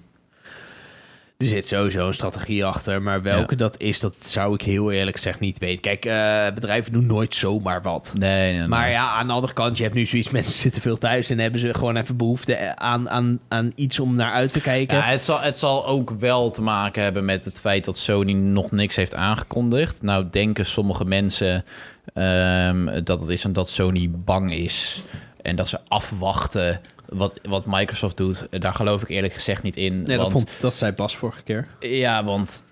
Er 1.42 1.48
zit 1.48 1.68
sowieso 1.68 2.06
een 2.06 2.14
strategie 2.14 2.64
achter. 2.64 3.02
Maar 3.02 3.22
welke 3.22 3.56
dat 3.56 3.80
is, 3.80 4.00
dat 4.00 4.16
zou 4.18 4.54
ik 4.54 4.62
heel 4.62 4.90
eerlijk 4.90 5.16
gezegd 5.16 5.40
niet 5.40 5.58
weten. 5.58 5.80
Kijk, 5.80 6.04
eh, 6.04 6.54
bedrijven 6.54 6.92
doen 6.92 7.06
nooit 7.06 7.34
zomaar 7.34 7.82
wat. 7.82 8.12
Nee, 8.14 8.50
nee, 8.50 8.58
nee. 8.58 8.68
Maar 8.68 8.90
ja, 8.90 9.10
aan 9.10 9.26
de 9.26 9.32
andere 9.32 9.52
kant, 9.52 9.76
je 9.76 9.82
hebt 9.82 9.94
nu 9.94 10.06
zoiets, 10.06 10.30
mensen 10.40 10.52
zitten 10.52 10.82
veel 10.82 10.98
thuis 10.98 11.30
en 11.30 11.38
hebben 11.38 11.60
ze 11.60 11.74
gewoon 11.74 11.96
even 11.96 12.16
behoefte 12.16 12.76
aan, 12.76 13.10
aan, 13.10 13.40
aan 13.48 13.72
iets 13.74 14.00
om 14.00 14.14
naar 14.14 14.32
uit 14.32 14.52
te 14.52 14.60
kijken. 14.60 14.96
Ja, 14.96 15.04
het, 15.04 15.22
zal, 15.22 15.40
het 15.40 15.58
zal 15.58 15.86
ook 15.86 16.10
wel 16.10 16.50
te 16.50 16.62
maken 16.62 17.02
hebben 17.02 17.24
met 17.24 17.44
het 17.44 17.60
feit 17.60 17.84
dat 17.84 17.98
Sony 17.98 18.32
nog 18.32 18.70
niks 18.70 18.96
heeft 18.96 19.14
aangekondigd. 19.14 20.02
Nou 20.02 20.26
denken 20.30 20.66
sommige 20.66 21.04
mensen 21.04 21.64
ehm, 22.14 23.04
dat 23.04 23.20
het 23.20 23.28
is 23.28 23.44
omdat 23.44 23.68
Sony 23.68 24.10
bang 24.10 24.52
is 24.52 25.02
en 25.42 25.56
dat 25.56 25.68
ze 25.68 25.78
afwachten 25.88 26.80
wat, 27.12 27.40
wat 27.48 27.66
Microsoft 27.66 28.16
doet. 28.16 28.46
Daar 28.50 28.74
geloof 28.74 29.02
ik 29.02 29.08
eerlijk 29.08 29.32
gezegd 29.34 29.62
niet 29.62 29.76
in. 29.76 29.92
nee, 30.02 30.16
dat, 30.16 30.16
want, 30.16 30.30
vond, 30.32 30.50
dat 30.60 30.74
zei 30.74 30.92
Bas 30.92 31.16
vorige 31.16 31.42
keer. 31.42 31.66
Ja, 31.80 32.24
want 32.24 32.64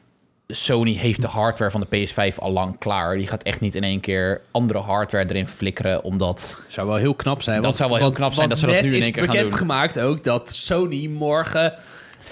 Sony 0.47 0.93
heeft 0.95 1.23
de 1.23 1.29
hardware 1.29 1.71
van 1.71 1.87
de 1.91 2.07
PS5 2.09 2.35
al 2.37 2.51
lang 2.51 2.79
klaar. 2.79 3.17
Die 3.17 3.27
gaat 3.27 3.43
echt 3.43 3.61
niet 3.61 3.75
in 3.75 3.83
één 3.85 4.01
keer 4.01 4.41
andere 4.51 4.79
hardware 4.79 5.29
erin 5.29 5.49
flikkeren, 5.49 6.05
omdat... 6.05 6.57
Zou 6.69 6.87
wel 6.87 6.97
heel 6.97 7.15
knap 7.15 7.43
zijn. 7.43 7.57
Dat 7.57 7.65
want- 7.65 7.77
zou 7.77 7.89
wel 7.89 7.99
heel 7.99 8.07
want- 8.07 8.19
knap 8.19 8.33
zijn 8.33 8.49
dat 8.49 8.59
ze 8.59 8.67
dat 8.67 8.75
nu 8.83 8.89
in 8.89 8.95
is 8.95 9.03
één 9.05 9.13
keer 9.13 9.23
gaan 9.25 9.33
doen. 9.33 9.43
bekendgemaakt 9.43 9.99
ook 9.99 10.25
dat 10.25 10.53
Sony 10.55 11.07
morgen 11.07 11.75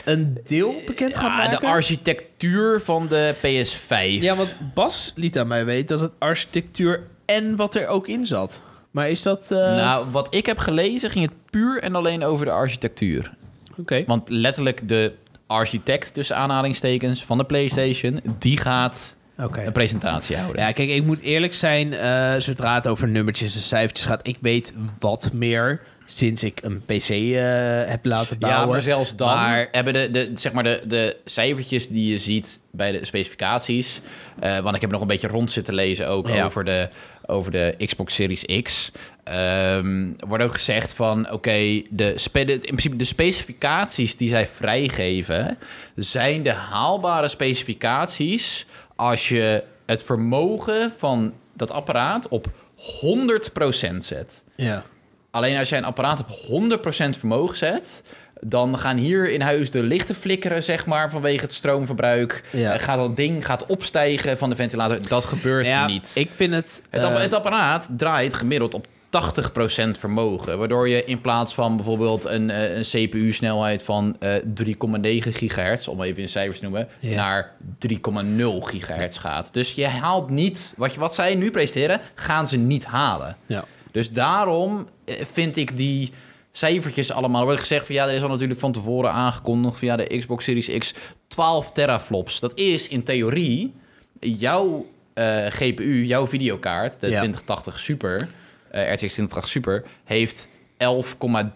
een 0.04 0.38
deel 0.44 0.74
bekend 0.86 1.16
gaat 1.16 1.36
maken. 1.36 1.60
de 1.60 1.66
architectuur 1.66 2.80
van 2.80 3.06
de 3.08 3.34
PS5. 3.36 4.22
Ja, 4.22 4.34
want 4.34 4.56
Bas 4.74 5.12
liet 5.14 5.38
aan 5.38 5.46
mij 5.46 5.64
weten 5.64 5.98
dat 5.98 6.00
het 6.00 6.18
architectuur 6.18 7.06
en 7.26 7.56
wat 7.56 7.74
er 7.74 7.86
ook 7.86 8.08
in 8.08 8.26
zat. 8.26 8.60
Maar 8.90 9.10
is 9.10 9.22
dat... 9.22 9.50
eh, 9.50 9.58
Nou, 9.58 10.06
wat 10.10 10.34
ik 10.34 10.46
heb 10.46 10.58
gelezen 10.58 11.10
ging 11.10 11.24
het 11.24 11.34
puur 11.50 11.82
en 11.82 11.94
alleen 11.94 12.24
over 12.24 12.44
de 12.44 12.52
architectuur. 12.52 13.34
Oké. 13.76 14.04
Want 14.06 14.28
letterlijk 14.28 14.88
de 14.88 15.12
architect, 15.46 16.14
tussen 16.14 16.36
aanhalingstekens, 16.36 17.24
van 17.24 17.38
de 17.38 17.44
PlayStation, 17.44 18.20
die 18.38 18.56
gaat 18.56 19.16
Oké. 19.38 19.62
een 19.66 19.72
presentatie 19.72 20.36
houden. 20.36 20.62
Ja, 20.62 20.72
kijk, 20.72 20.88
ik 20.88 21.04
moet 21.04 21.20
eerlijk 21.20 21.54
zijn, 21.54 21.92
eh, 21.94 22.34
zodra 22.38 22.74
het 22.74 22.86
over 22.88 23.08
nummertjes 23.08 23.54
en 23.54 23.60
cijfertjes 23.60 24.06
gaat, 24.06 24.26
ik 24.26 24.36
weet 24.40 24.74
wat 24.98 25.30
meer 25.32 25.80
sinds 26.10 26.42
ik 26.42 26.60
een 26.62 26.82
PC 26.86 27.08
eh, 27.08 27.90
heb 27.90 28.04
laten 28.04 28.36
Ja, 28.40 28.48
bouwen. 28.48 28.68
maar 28.68 28.82
zelfs 28.82 29.16
dan 29.16 29.28
Maar- 29.36 29.68
hebben 29.70 29.92
de, 29.92 30.10
de, 30.10 30.30
zeg 30.34 30.52
maar 30.52 30.64
de, 30.64 30.80
de 30.86 31.16
cijfertjes 31.24 31.88
die 31.88 32.10
je 32.10 32.18
ziet 32.18 32.60
bij 32.70 32.92
de 32.92 33.04
specificaties... 33.04 34.00
eh, 34.40 34.58
want 34.58 34.74
ik 34.74 34.80
heb 34.80 34.90
nog 34.90 35.00
een 35.00 35.06
beetje 35.06 35.28
rond 35.28 35.50
zitten 35.50 35.74
lezen 35.74 36.08
ook 36.08 36.28
Ja. 36.28 36.44
over, 36.44 36.64
de, 36.64 36.88
over 37.26 37.52
de 37.52 37.74
Xbox 37.86 38.14
Series 38.14 38.62
X. 38.62 38.92
Ehm 39.24 40.06
wordt 40.18 40.44
ook 40.44 40.52
gezegd 40.52 40.92
van, 40.92 41.30
oké, 41.30 41.82
de, 41.90 42.12
spe- 42.16 42.44
de, 42.44 42.52
in 42.52 42.58
principe 42.60 42.96
de 42.96 43.04
specificaties 43.04 44.16
die 44.16 44.28
zij 44.28 44.46
vrijgeven... 44.46 45.58
zijn 45.94 46.42
de 46.42 46.52
haalbare 46.52 47.28
specificaties 47.28 48.66
als 48.96 49.28
je 49.28 49.64
het 49.86 50.02
vermogen 50.02 50.92
van 50.98 51.32
dat 51.56 51.70
apparaat 51.70 52.28
op 52.28 52.46
100% 52.76 53.96
zet. 53.98 54.44
Ja. 54.56 54.84
Alleen 55.30 55.58
als 55.58 55.68
jij 55.68 55.78
een 55.78 55.84
apparaat 55.84 56.20
op 56.20 56.28
100% 56.30 57.18
vermogen 57.18 57.56
zet, 57.56 58.02
dan 58.40 58.78
gaan 58.78 58.96
hier 58.96 59.30
in 59.30 59.40
huis 59.40 59.70
de 59.70 59.82
lichten 59.82 60.14
flikkeren, 60.14 60.62
zeg 60.62 60.86
maar, 60.86 61.10
vanwege 61.10 61.40
het 61.40 61.52
stroomverbruik. 61.52 62.44
Ja. 62.52 62.72
Eh, 62.72 62.80
gaat 62.80 62.98
dat 62.98 63.16
ding 63.16 63.46
gaat 63.46 63.66
opstijgen 63.66 64.38
van 64.38 64.50
de 64.50 64.56
ventilator. 64.56 65.08
Dat 65.08 65.24
gebeurt 65.24 65.66
ja, 65.66 65.86
niet. 65.86 66.12
ik 66.14 66.30
vind 66.34 66.54
het... 66.54 66.82
Het, 66.90 67.02
eh, 67.02 67.20
het 67.20 67.32
apparaat 67.34 67.88
draait 67.96 68.34
gemiddeld 68.34 68.74
op 68.74 68.86
80% 69.10 69.98
vermogen. 69.98 70.58
Waardoor 70.58 70.88
je 70.88 71.04
in 71.04 71.20
plaats 71.20 71.54
van 71.54 71.76
bijvoorbeeld 71.76 72.24
een, 72.24 72.50
eh, 72.50 72.76
een 72.76 72.82
CPU-snelheid 72.82 73.82
van 73.82 74.16
eh 74.18 74.34
3,9 74.54 75.32
gigahertz, 75.32 75.88
om 75.88 76.02
even 76.02 76.22
in 76.22 76.28
cijfers 76.28 76.58
te 76.58 76.64
noemen, 76.64 76.88
Ja. 76.98 77.14
naar 77.16 77.52
3,0 77.78 78.60
gigahertz 78.60 79.18
gaat. 79.20 79.52
Dus 79.54 79.74
je 79.74 79.86
haalt 79.86 80.30
niet, 80.30 80.72
wat, 80.76 80.92
je, 80.94 81.00
wat 81.00 81.14
zij 81.14 81.34
nu 81.34 81.50
presenteren, 81.50 82.00
gaan 82.14 82.48
ze 82.48 82.56
niet 82.56 82.84
halen. 82.84 83.36
ja. 83.46 83.64
Dus 83.92 84.10
daarom 84.10 84.88
eh, 85.04 85.14
vind 85.32 85.56
ik 85.56 85.76
die 85.76 86.10
cijfertjes 86.52 87.12
allemaal... 87.12 87.40
Er 87.40 87.46
wordt 87.46 87.60
gezegd 87.60 87.86
van 87.86 87.94
ja, 87.94 88.08
er 88.08 88.14
is 88.14 88.22
al 88.22 88.28
natuurlijk 88.28 88.60
van 88.60 88.72
tevoren 88.72 89.12
aangekondigd... 89.12 89.78
via 89.78 89.96
de 89.96 90.18
Xbox 90.18 90.44
Series 90.44 90.78
X 90.78 90.94
12 91.26 91.72
teraflops. 91.72 92.40
Dat 92.40 92.58
is 92.58 92.88
in 92.88 93.02
theorie 93.02 93.74
jouw 94.20 94.86
eh, 95.14 95.46
GPU, 95.46 96.04
jouw 96.04 96.26
videokaart... 96.26 97.00
de 97.00 97.06
Ja. 97.06 97.16
2080 97.16 97.78
Super, 97.78 98.28
eh, 98.70 98.82
RTX 98.82 98.98
2080 98.98 99.48
Super... 99.48 99.84
heeft 100.04 100.48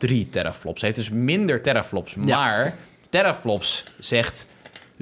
11,3 0.08 0.28
teraflops. 0.30 0.82
Heeft 0.82 0.96
dus 0.96 1.10
minder 1.10 1.62
teraflops. 1.62 2.14
Ja. 2.14 2.36
Maar 2.36 2.76
teraflops 3.10 3.84
zegt 3.98 4.46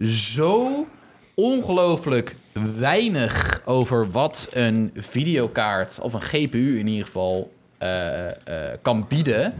zo 0.02 0.86
ongelooflijk 1.34 2.34
weinig 2.76 3.60
over 3.64 4.10
wat 4.10 4.48
een 4.52 4.90
videokaart 4.96 5.98
of 6.00 6.12
een 6.12 6.22
GPU 6.22 6.78
in 6.78 6.86
ieder 6.86 7.04
geval 7.06 7.52
eh, 7.78 8.26
eh, 8.28 8.34
kan 8.82 9.04
bieden. 9.08 9.54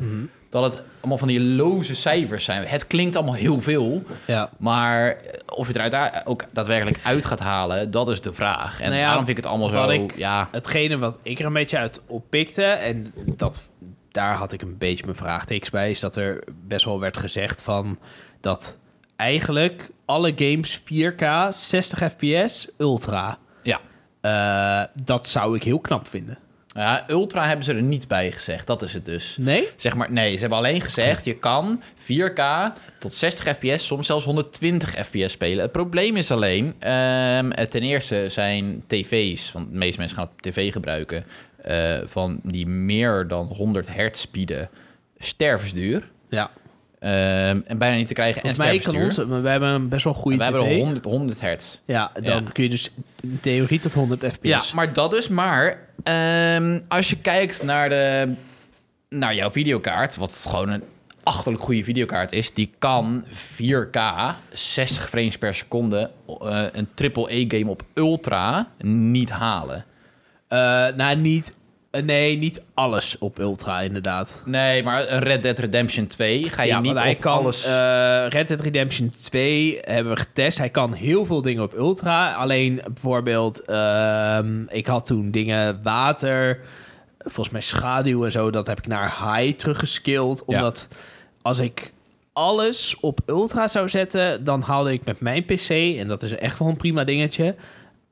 Dat 0.50 0.64
het 0.64 0.82
allemaal 1.00 1.18
van 1.18 1.28
die 1.28 1.40
loze 1.40 1.94
cijfers 1.94 2.44
zijn. 2.44 2.66
Het 2.66 2.86
klinkt 2.86 3.16
allemaal 3.16 3.34
heel 3.34 3.60
veel, 3.60 4.02
ja. 4.26 4.50
maar 4.58 5.16
of 5.46 5.66
je 5.72 5.78
het 5.80 5.92
eruit 5.92 6.26
ook 6.26 6.44
daadwerkelijk 6.52 6.98
uit 7.02 7.24
gaat 7.24 7.40
halen, 7.40 7.90
dat 7.90 8.08
is 8.08 8.20
de 8.20 8.32
vraag. 8.32 8.80
En 8.80 8.86
Nou 8.88 9.00
ja, 9.00 9.06
daarom 9.06 9.24
vind 9.24 9.38
ik 9.38 9.44
het 9.44 9.52
allemaal 9.52 9.68
zo. 9.68 9.88
ik- 9.88 10.16
ja, 10.16 10.48
Hetgene 10.52 10.98
wat 10.98 11.18
ik 11.22 11.38
er 11.38 11.46
een 11.46 11.52
beetje 11.52 11.78
uit 11.78 12.00
oppikte, 12.06 12.62
en 12.64 13.06
dat, 13.36 13.60
daar 14.10 14.34
had 14.34 14.52
ik 14.52 14.62
een 14.62 14.78
beetje 14.78 15.04
mijn 15.04 15.16
vraagtekens 15.16 15.70
bij, 15.70 15.90
is 15.90 16.00
dat 16.00 16.16
er 16.16 16.44
best 16.66 16.84
wel 16.84 17.00
werd 17.00 17.16
gezegd 17.18 17.62
van 17.62 17.98
dat 18.40 18.76
eigenlijk 19.20 19.90
alle 20.04 20.32
games 20.36 20.80
4K, 20.80 21.48
60 21.50 21.98
fps, 22.12 22.68
ultra. 22.78 23.38
ja. 23.62 23.80
Eh, 24.20 24.84
dat 25.04 25.28
zou 25.28 25.56
ik 25.56 25.62
heel 25.62 25.80
knap 25.80 26.08
vinden. 26.08 26.38
ja, 26.66 27.04
Ultra 27.08 27.46
hebben 27.46 27.64
ze 27.64 27.74
er 27.74 27.82
niet 27.82 28.08
bij 28.08 28.32
gezegd. 28.32 28.66
Dat 28.66 28.82
is 28.82 28.92
het 28.92 29.04
dus. 29.04 29.36
Nee? 29.40 29.68
Zeg 29.76 29.94
maar, 29.94 30.12
nee, 30.12 30.32
ze 30.34 30.40
hebben 30.40 30.58
alleen 30.58 30.80
gezegd... 30.80 31.24
je 31.24 31.34
kan 31.38 31.82
4K 31.96 32.42
tot 32.98 33.12
60 33.14 33.56
fps, 33.56 33.86
soms 33.86 34.06
zelfs 34.06 34.24
120 34.24 34.90
fps 35.06 35.32
spelen. 35.32 35.62
Het 35.62 35.72
probleem 35.72 36.16
is 36.16 36.30
alleen... 36.30 36.74
eh, 36.78 37.38
ten 37.48 37.82
eerste 37.82 38.26
zijn 38.28 38.84
tv's... 38.86 39.52
want 39.52 39.70
de 39.70 39.76
meeste 39.78 39.98
mensen 39.98 40.16
gaan 40.18 40.30
tv 40.40 40.72
gebruiken... 40.72 41.24
eh, 41.62 41.98
van 42.06 42.40
die 42.42 42.66
meer 42.66 43.28
dan 43.28 43.46
100 43.46 43.86
hertz 43.94 44.24
bieden... 44.30 44.68
stervensduur. 45.18 46.10
Ja. 46.28 46.50
Ehm, 47.00 47.60
en 47.66 47.78
bijna 47.78 47.96
niet 47.96 48.08
te 48.08 48.14
krijgen 48.14 48.40
Volgens 48.40 48.60
en 48.60 48.66
mij 48.66 48.78
kan 48.78 48.90
stervensduur. 48.92 49.26
onze, 49.26 49.42
we 49.42 49.48
hebben 49.48 49.68
een 49.68 49.88
best 49.88 50.04
wel 50.04 50.14
goede 50.14 50.36
We 50.36 50.42
hebben 50.42 50.62
er 50.66 50.76
100, 50.76 51.04
100 51.04 51.40
hertz. 51.40 51.78
Ja, 51.84 52.10
dan 52.22 52.42
Ja. 52.44 52.50
kun 52.52 52.62
je 52.62 52.68
dus 52.68 52.90
in 53.22 53.38
theorie 53.42 53.80
tot 53.80 53.92
100 53.92 54.24
fps. 54.24 54.38
Ja, 54.42 54.62
maar 54.74 54.92
dat 54.92 55.10
dus. 55.10 55.28
Maar 55.28 55.78
ehm, 56.02 56.80
als 56.88 57.10
je 57.10 57.16
kijkt 57.16 57.62
naar, 57.62 57.88
de, 57.88 58.32
naar 59.08 59.34
jouw 59.34 59.50
videokaart, 59.50 60.16
wat 60.16 60.46
gewoon 60.48 60.68
een 60.68 60.82
achterlijk 61.22 61.62
goede 61.62 61.84
videokaart 61.84 62.32
is, 62.32 62.54
die 62.54 62.70
kan 62.78 63.24
4K, 63.32 63.98
60 64.52 65.08
frames 65.08 65.38
per 65.38 65.54
seconde, 65.54 66.10
eh, 66.40 66.64
een 66.72 66.88
AAA-game 66.96 67.70
op 67.70 67.82
ultra 67.94 68.68
niet 68.84 69.30
halen. 69.30 69.84
Eh, 70.48 70.58
nou, 70.96 71.16
niet... 71.16 71.54
eh, 71.90 72.02
nee, 72.02 72.36
niet 72.36 72.62
alles 72.74 73.18
op 73.18 73.38
ultra, 73.38 73.80
inderdaad. 73.80 74.42
Nee, 74.44 74.82
maar 74.82 75.04
Red 75.04 75.42
Dead 75.42 75.58
Redemption 75.58 76.06
2 76.06 76.42
ga 76.44 76.62
je 76.62 76.68
ja, 76.68 76.80
niet 76.80 76.98
hij 76.98 77.14
op 77.14 77.20
kan, 77.20 77.38
alles... 77.38 77.64
eh, 77.64 78.26
Red 78.28 78.48
Dead 78.48 78.60
Redemption 78.60 79.08
2 79.08 79.78
hebben 79.82 80.12
we 80.12 80.18
getest. 80.18 80.58
Hij 80.58 80.68
kan 80.70 80.92
heel 80.92 81.26
veel 81.26 81.42
dingen 81.42 81.62
op 81.62 81.74
ultra. 81.74 82.34
Alleen 82.34 82.82
bijvoorbeeld, 82.84 83.64
ehm, 83.64 84.62
ik 84.68 84.86
had 84.86 85.06
toen 85.06 85.30
dingen 85.30 85.80
water, 85.82 86.60
volgens 87.18 87.50
mij 87.50 87.60
schaduw 87.60 88.24
en 88.24 88.32
zo. 88.32 88.50
Dat 88.50 88.66
heb 88.66 88.78
ik 88.78 88.86
naar 88.86 89.34
high 89.34 89.56
teruggeskilled. 89.56 90.42
Ja. 90.46 90.56
Omdat 90.56 90.88
als 91.42 91.60
ik 91.60 91.92
alles 92.32 92.96
op 93.00 93.20
ultra 93.26 93.68
zou 93.68 93.88
zetten, 93.88 94.44
dan 94.44 94.60
haalde 94.60 94.92
ik 94.92 95.04
met 95.04 95.20
mijn 95.20 95.44
PC, 95.44 95.68
en 95.70 96.08
dat 96.08 96.22
is 96.22 96.32
echt 96.34 96.58
wel 96.58 96.68
een 96.68 96.76
prima 96.76 97.04
dingetje, 97.04 97.54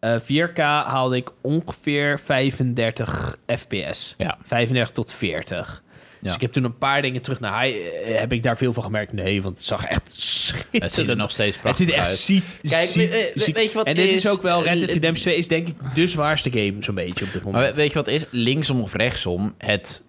eh, 0.01 0.17
4K 0.21 0.57
haalde 0.57 1.17
ik 1.17 1.29
ongeveer 1.43 2.21
35 2.25 3.37
fps. 3.47 4.15
Ja. 4.19 4.39
35 4.47 4.95
tot 4.95 5.13
40. 5.13 5.83
Dus 6.21 6.35
ik 6.35 6.41
heb 6.41 6.53
toen 6.53 6.65
een 6.65 6.79
paar 6.79 7.03
dingen 7.03 7.23
terug 7.23 7.41
naar 7.41 7.63
high. 7.63 7.77
eh, 7.79 8.19
heb 8.19 8.33
ik 8.33 8.43
daar 8.43 8.57
veel 8.57 8.73
van 8.73 8.83
gemerkt? 8.83 9.13
Nee, 9.13 9.43
want 9.43 9.59
het 9.59 9.67
zag 9.67 9.85
echt 9.85 10.15
schitterend. 10.21 10.83
het 10.83 10.93
ziet 10.93 11.09
er 11.09 11.17
nog 11.17 11.31
steeds 11.31 11.53
Het 11.57 11.61
prachtig 11.63 11.85
ziet 11.85 11.95
er 11.95 12.01
echt 12.01 12.09
uit. 12.09 12.19
ziet, 12.19 12.59
Kijk, 12.63 12.89
ziet- 12.89 13.11
we- 13.11 13.31
we- 13.35 13.41
ziet- 13.43 13.55
weet 13.57 13.69
je 13.71 13.77
wat 13.77 13.87
En 13.87 13.95
dit 13.95 14.09
is 14.09 14.25
is? 14.25 14.29
ook 14.31 14.43
wel 14.43 14.63
Red 14.63 14.73
Dead 14.79 14.89
Eh, 14.89 14.95
Redemption 14.95 15.23
2 15.25 15.37
is 15.37 15.49
denk 15.49 15.69
ik 15.69 15.77
de 15.95 16.07
zwaarste 16.07 16.51
game 16.51 16.75
zo'n 16.81 16.95
beetje 16.95 17.25
op 17.25 17.33
dit 17.33 17.43
Maar 17.43 17.53
moment. 17.53 17.75
weet 17.77 17.89
je 17.89 17.95
wat 17.95 18.07
het 18.07 18.15
is? 18.15 18.27
Linksom 18.31 18.81
of 18.81 18.93
rechtsom, 18.95 19.55
het 19.59 20.03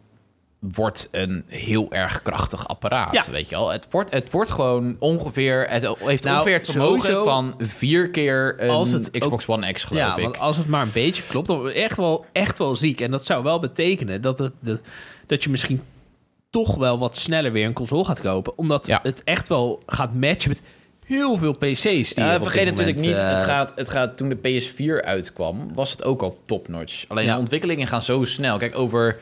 wordt 0.59 1.07
een 1.11 1.43
heel 1.47 1.91
erg 1.91 2.21
krachtig 2.21 2.67
apparaat, 2.67 3.13
Ja. 3.13 3.31
weet 3.31 3.49
je 3.49 3.55
wel. 3.55 3.69
Het 3.71 3.87
wordt, 3.89 4.11
het 4.13 4.31
wordt 4.31 4.49
gewoon 4.49 4.95
ongeveer... 4.99 5.65
Het 5.69 5.83
heeft 5.99 6.23
Nou, 6.23 6.35
ongeveer 6.37 6.57
het 6.57 6.69
vermogen 6.71 6.99
sowieso- 6.99 7.23
van 7.23 7.55
vier 7.59 8.09
keer 8.09 8.55
een 8.57 8.69
Als 8.69 8.91
het 8.91 9.09
Xbox 9.11 9.47
One 9.47 9.71
X, 9.71 9.83
geloof 9.83 10.01
ja, 10.03 10.15
ik. 10.17 10.23
want 10.23 10.39
als 10.39 10.57
het 10.57 10.67
maar 10.67 10.81
een 10.81 10.91
beetje 10.93 11.23
klopt, 11.27 11.47
dan 11.47 11.57
wordt 11.59 11.75
echt 11.75 11.97
wel, 11.97 12.25
echt 12.31 12.57
wel 12.57 12.75
ziek. 12.75 13.01
En 13.01 13.11
dat 13.11 13.25
zou 13.25 13.43
wel 13.43 13.59
betekenen 13.59 14.21
dat, 14.21 14.39
het, 14.39 14.53
de, 14.59 14.79
dat 15.25 15.43
je 15.43 15.49
misschien 15.49 15.81
toch 16.49 16.75
wel 16.75 16.99
wat 16.99 17.17
sneller 17.17 17.51
weer 17.51 17.65
een 17.65 17.73
console 17.73 18.05
gaat 18.05 18.21
kopen. 18.21 18.57
Omdat 18.57 18.87
Ja. 18.87 18.99
het 19.03 19.23
echt 19.23 19.47
wel 19.47 19.83
gaat 19.85 20.13
matchen 20.13 20.49
met 20.49 20.61
heel 21.05 21.37
veel 21.37 21.51
PC's. 21.57 21.81
Die 21.83 22.23
Ja, 22.23 22.33
er 22.33 22.41
vergeet 22.41 22.65
natuurlijk 22.65 22.97
moment, 22.97 23.13
niet, 23.15 23.23
eh, 23.23 23.35
het, 23.35 23.43
gaat, 23.45 23.71
het 23.75 23.89
gaat 23.89 24.17
toen 24.17 24.29
de 24.29 24.35
PS4 24.37 25.01
uitkwam, 25.05 25.73
was 25.73 25.91
het 25.91 26.03
ook 26.03 26.21
al 26.21 26.37
topnotch. 26.45 27.05
Alleen 27.07 27.25
Ja. 27.25 27.33
de 27.33 27.39
ontwikkelingen 27.39 27.87
gaan 27.87 28.01
zo 28.01 28.23
snel. 28.23 28.57
Kijk, 28.57 28.77
over, 28.77 29.19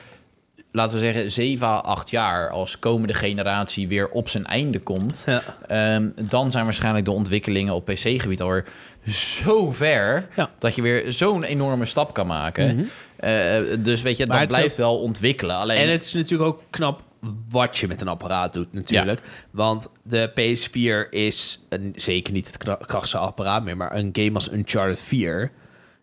laten 0.78 0.96
we 0.98 1.04
zeggen, 1.04 1.32
7 1.32 1.68
à 1.68 1.76
8 1.78 2.10
jaar, 2.10 2.50
als 2.50 2.80
komende 2.80 3.14
generatie 3.14 3.88
weer 3.88 4.10
op 4.10 4.30
zijn 4.30 4.46
einde 4.46 4.80
komt, 4.80 5.24
Ja. 5.26 5.42
ehm, 5.68 6.10
dan 6.30 6.52
zijn 6.52 6.64
waarschijnlijk 6.64 7.06
de 7.06 7.12
ontwikkelingen 7.12 7.74
op 7.74 7.86
PC-gebied 7.86 8.42
alweer 8.42 8.66
zo 9.06 9.72
ver 9.72 10.28
Ja. 10.36 10.50
dat 10.60 10.76
je 10.76 10.82
weer 10.82 11.12
zo'n 11.12 11.44
enorme 11.44 11.86
stap 11.86 12.14
kan 12.14 12.28
maken. 12.28 12.76
Mhm. 12.76 12.86
Eh, 13.18 13.62
dus 13.80 14.02
weet 14.02 14.18
je, 14.18 14.28
Maar 14.28 14.40
dat 14.40 14.48
blijft 14.48 14.76
wel 14.76 15.00
ontwikkelen. 15.00 15.56
Alleen, 15.56 15.78
En 15.78 15.90
het 15.90 16.04
is 16.04 16.14
natuurlijk 16.14 16.50
ook 16.50 16.62
knap 16.70 17.02
wat 17.50 17.78
je 17.78 17.88
met 17.88 18.02
een 18.02 18.08
apparaat 18.08 18.54
doet 18.54 18.74
natuurlijk. 18.74 19.22
Want 19.52 19.90
de 20.04 20.30
PS4 20.36 21.10
is 21.14 21.60
een, 21.70 21.94
zeker 21.96 22.34
niet 22.34 22.48
het 22.48 22.58
kra- 22.58 22.76
krachtigste 22.86 23.18
apparaat 23.18 23.64
meer... 23.64 23.78
maar 23.78 23.96
een 23.96 24.10
game 24.14 24.34
als 24.34 24.52
Uncharted 24.52 25.02
4... 25.02 25.52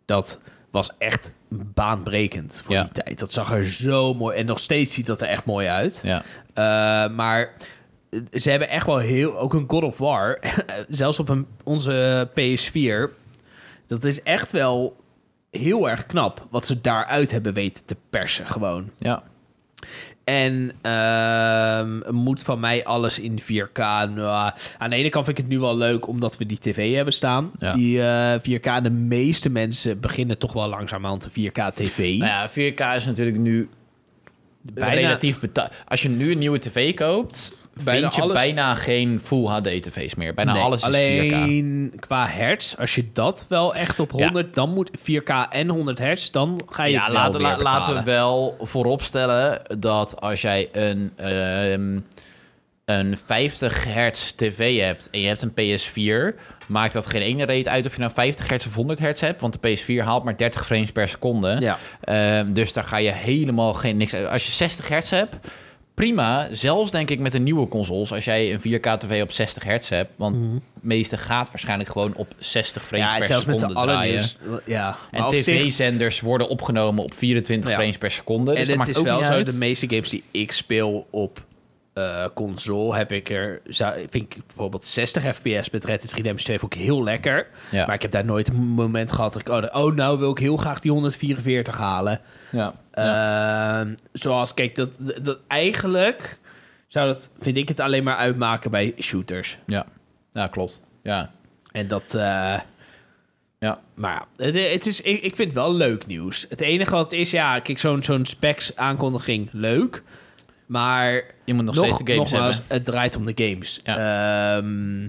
dat 0.06 0.40
was 0.74 0.96
echt 0.98 1.34
baanbrekend 1.48 2.60
voor 2.64 2.74
Ja. 2.74 2.82
die 2.82 2.92
tijd. 2.92 3.18
Dat 3.18 3.32
zag 3.32 3.52
er 3.52 3.72
zo 3.72 4.14
mooi... 4.14 4.36
en 4.36 4.46
nog 4.46 4.58
steeds 4.58 4.94
ziet 4.94 5.06
dat 5.06 5.20
er 5.20 5.28
echt 5.28 5.44
mooi 5.44 5.68
uit. 5.68 6.00
ja. 6.02 6.22
Uh, 6.54 7.14
maar 7.16 7.52
ze 8.32 8.50
hebben 8.50 8.68
echt 8.68 8.86
wel 8.86 8.98
heel... 8.98 9.38
Ook 9.38 9.54
een 9.54 9.64
God 9.68 9.82
of 9.82 9.98
War, 9.98 10.38
zelfs 10.88 11.18
op 11.18 11.28
een, 11.28 11.46
onze 11.64 12.28
PS4... 12.30 13.14
dat 13.86 14.04
is 14.04 14.22
echt 14.22 14.52
wel 14.52 14.96
heel 15.50 15.90
erg 15.90 16.06
knap... 16.06 16.46
wat 16.50 16.66
ze 16.66 16.80
daaruit 16.80 17.30
hebben 17.30 17.54
weten 17.54 17.84
te 17.84 17.96
persen 18.10 18.46
gewoon. 18.46 18.90
ja. 18.98 19.22
En 20.24 20.72
ehm, 20.82 22.14
moet 22.14 22.42
van 22.42 22.60
mij 22.60 22.84
alles 22.84 23.18
in 23.18 23.38
4K. 23.42 23.78
Nou, 24.14 24.52
aan 24.78 24.90
de 24.90 24.96
ene 24.96 25.08
kant 25.08 25.24
vind 25.24 25.38
ik 25.38 25.44
het 25.44 25.52
nu 25.52 25.58
wel 25.60 25.76
leuk 25.76 26.06
omdat 26.08 26.36
we 26.36 26.46
die 26.46 26.58
tv 26.58 26.94
hebben 26.94 27.14
staan. 27.14 27.50
Ja. 27.58 27.72
Die 27.72 28.02
eh, 28.02 28.40
4K, 28.40 28.82
de 28.82 28.90
meeste 28.90 29.50
mensen 29.50 30.00
beginnen 30.00 30.38
toch 30.38 30.52
wel 30.52 30.68
langzamerhand 30.68 31.24
een 31.34 31.50
4K 31.50 31.74
tv. 31.74 31.98
Nou 31.98 32.16
ja, 32.30 32.48
4K 32.48 32.96
is 32.96 33.06
natuurlijk 33.06 33.38
nu 33.38 33.68
Bijna- 34.60 34.94
relatief 34.94 35.40
betaald. 35.40 35.70
Als 35.88 36.02
je 36.02 36.08
nu 36.08 36.30
een 36.32 36.38
nieuwe 36.38 36.58
tv 36.58 36.94
koopt, 36.94 37.52
Bijna 37.82 38.00
vind 38.00 38.14
je 38.14 38.22
alles- 38.22 38.36
bijna 38.36 38.74
geen 38.74 39.20
Full 39.24 39.44
HD-tv's 39.46 40.14
meer. 40.14 40.34
Bijna 40.34 40.52
Nee, 40.52 40.62
alles 40.62 40.82
is 40.82 40.86
4K. 40.88 41.32
alleen 41.32 41.92
qua 42.00 42.26
hertz, 42.26 42.74
als 42.74 42.94
je 42.94 43.04
dat 43.12 43.46
wel 43.48 43.74
echt 43.74 44.00
op 44.00 44.10
100, 44.10 44.54
dan 44.54 44.70
moet 44.74 44.90
4K 45.02 45.46
en 45.50 45.68
100 45.68 45.98
hertz, 45.98 46.30
dan 46.30 46.60
ga 46.70 46.84
je 46.84 46.92
Ja, 46.92 47.10
laten, 47.12 47.40
la- 47.40 47.58
laten 47.62 47.94
we 47.94 48.02
wel 48.02 48.56
vooropstellen 48.60 49.62
dat 49.78 50.20
als 50.20 50.40
jij 50.40 50.68
een, 50.72 51.12
ehm, 51.16 51.98
een 52.84 53.18
50 53.24 53.84
hertz 53.84 54.30
tv 54.32 54.80
hebt 54.80 55.10
en 55.10 55.20
je 55.20 55.28
hebt 55.28 55.42
een 55.42 55.52
PS4, 55.54 56.34
maakt 56.66 56.92
dat 56.92 57.06
geen 57.06 57.22
ene 57.22 57.44
reet 57.44 57.68
uit 57.68 57.86
of 57.86 57.92
je 57.94 58.00
nou 58.00 58.12
50 58.12 58.48
hertz 58.48 58.66
of 58.66 58.74
100 58.74 58.98
hertz 58.98 59.20
hebt, 59.20 59.40
want 59.40 59.52
de 59.62 59.68
PS4 59.68 60.02
haalt 60.04 60.24
maar 60.24 60.36
30 60.36 60.66
frames 60.66 60.92
per 60.92 61.08
seconde. 61.08 61.56
Ja. 61.60 61.78
Ehm, 62.00 62.52
dus 62.52 62.72
daar 62.72 62.84
ga 62.84 62.96
je 62.96 63.10
helemaal 63.12 63.74
geen 63.74 63.96
niks 63.96 64.14
uit. 64.14 64.26
Als 64.26 64.46
je 64.46 64.52
60 64.52 64.88
hertz 64.88 65.10
hebt, 65.10 65.36
prima. 65.94 66.48
Zelfs 66.52 66.90
denk 66.90 67.10
ik 67.10 67.18
met 67.18 67.32
de 67.32 67.38
nieuwe 67.38 67.68
consoles, 67.68 68.12
als 68.12 68.24
jij 68.24 68.52
een 68.52 68.60
4K 68.60 68.98
tv 68.98 69.22
op 69.22 69.32
60 69.32 69.64
hertz 69.64 69.88
hebt, 69.88 70.10
want 70.16 70.36
het 70.36 70.62
meeste 70.80 71.16
gaat 71.16 71.48
waarschijnlijk 71.48 71.90
gewoon 71.90 72.14
op 72.16 72.34
60 72.38 72.86
frames 72.86 73.06
Ja, 73.12 73.16
per 73.18 73.26
zelfs 73.26 73.44
met 73.46 73.60
seconde 73.60 73.80
de 73.80 73.86
draaien. 73.86 74.24
Ja, 74.66 74.96
En 75.10 75.28
tv-zenders 75.28 76.20
worden 76.20 76.48
opgenomen 76.48 77.04
op 77.04 77.14
24 77.14 77.70
Ja. 77.70 77.76
frames 77.76 77.98
per 77.98 78.10
seconde. 78.10 78.54
Dus 78.54 78.68
En 78.68 78.78
het 78.78 78.88
is 78.88 79.02
wel 79.02 79.24
zo, 79.24 79.42
de 79.42 79.52
meeste 79.52 79.88
games 79.88 80.08
die 80.08 80.22
ik 80.30 80.52
speel 80.52 81.06
op 81.10 81.42
eh, 81.94 82.24
console 82.34 82.96
heb 82.96 83.12
ik 83.12 83.30
er, 83.30 83.60
zou, 83.66 83.94
vind 84.10 84.34
ik 84.34 84.46
bijvoorbeeld 84.46 84.84
60 84.84 85.22
fps 85.36 85.70
met 85.70 85.84
Red 85.84 86.00
Dead 86.00 86.12
Redemption 86.12 86.44
2 86.46 86.58
vond 86.58 86.74
ik 86.74 86.80
heel 86.80 87.02
lekker. 87.02 87.46
Ja. 87.70 87.86
Maar 87.86 87.94
ik 87.94 88.02
heb 88.02 88.10
daar 88.10 88.24
nooit 88.24 88.48
een 88.48 88.56
moment 88.56 89.12
gehad 89.12 89.32
dat 89.32 89.40
ik, 89.40 89.48
oh, 89.48 89.84
oh 89.84 89.94
nou 89.94 90.18
wil 90.18 90.30
ik 90.30 90.38
heel 90.38 90.56
graag 90.56 90.80
die 90.80 90.90
144 90.90 91.76
halen. 91.76 92.20
Ja. 92.50 92.74
Ehm, 92.90 93.94
zoals, 94.12 94.54
kijk, 94.54 94.74
dat, 94.74 94.98
dat 95.22 95.38
eigenlijk 95.48 96.38
zou 96.88 97.06
dat, 97.08 97.30
vind 97.38 97.56
ik 97.56 97.68
het 97.68 97.80
alleen 97.80 98.04
maar 98.04 98.16
uitmaken 98.16 98.70
bij 98.70 98.94
shooters. 99.00 99.58
ja. 99.66 99.86
ja, 100.32 100.46
klopt. 100.46 100.82
Ja. 101.02 101.30
En 101.72 101.88
dat, 101.88 102.14
eh, 102.14 102.58
Ja. 103.58 103.80
maar 103.94 104.24
het, 104.36 104.54
het 104.54 104.86
is, 104.86 105.00
ik, 105.00 105.22
ik 105.22 105.36
vind 105.36 105.48
het 105.48 105.60
wel 105.60 105.74
leuk 105.74 106.06
nieuws. 106.06 106.46
Het 106.48 106.60
enige 106.60 106.94
wat 106.94 107.12
is, 107.12 107.30
ja, 107.30 107.58
kijk, 107.58 107.78
zo'n 107.78 108.02
zo'n 108.02 108.26
specs 108.26 108.76
aankondiging, 108.76 109.48
leuk. 109.52 110.02
Maar 110.66 111.12
Je 111.44 111.54
moet 111.54 111.64
nog, 111.64 111.74
nog, 111.74 111.84
steeds 111.84 112.02
de 112.04 112.12
games 112.12 112.30
nogmaals, 112.30 112.56
hebben. 112.58 112.76
het 112.76 112.84
draait 112.84 113.16
om 113.16 113.24
de 113.26 113.32
games. 113.48 113.80
Ehm, 113.82 115.06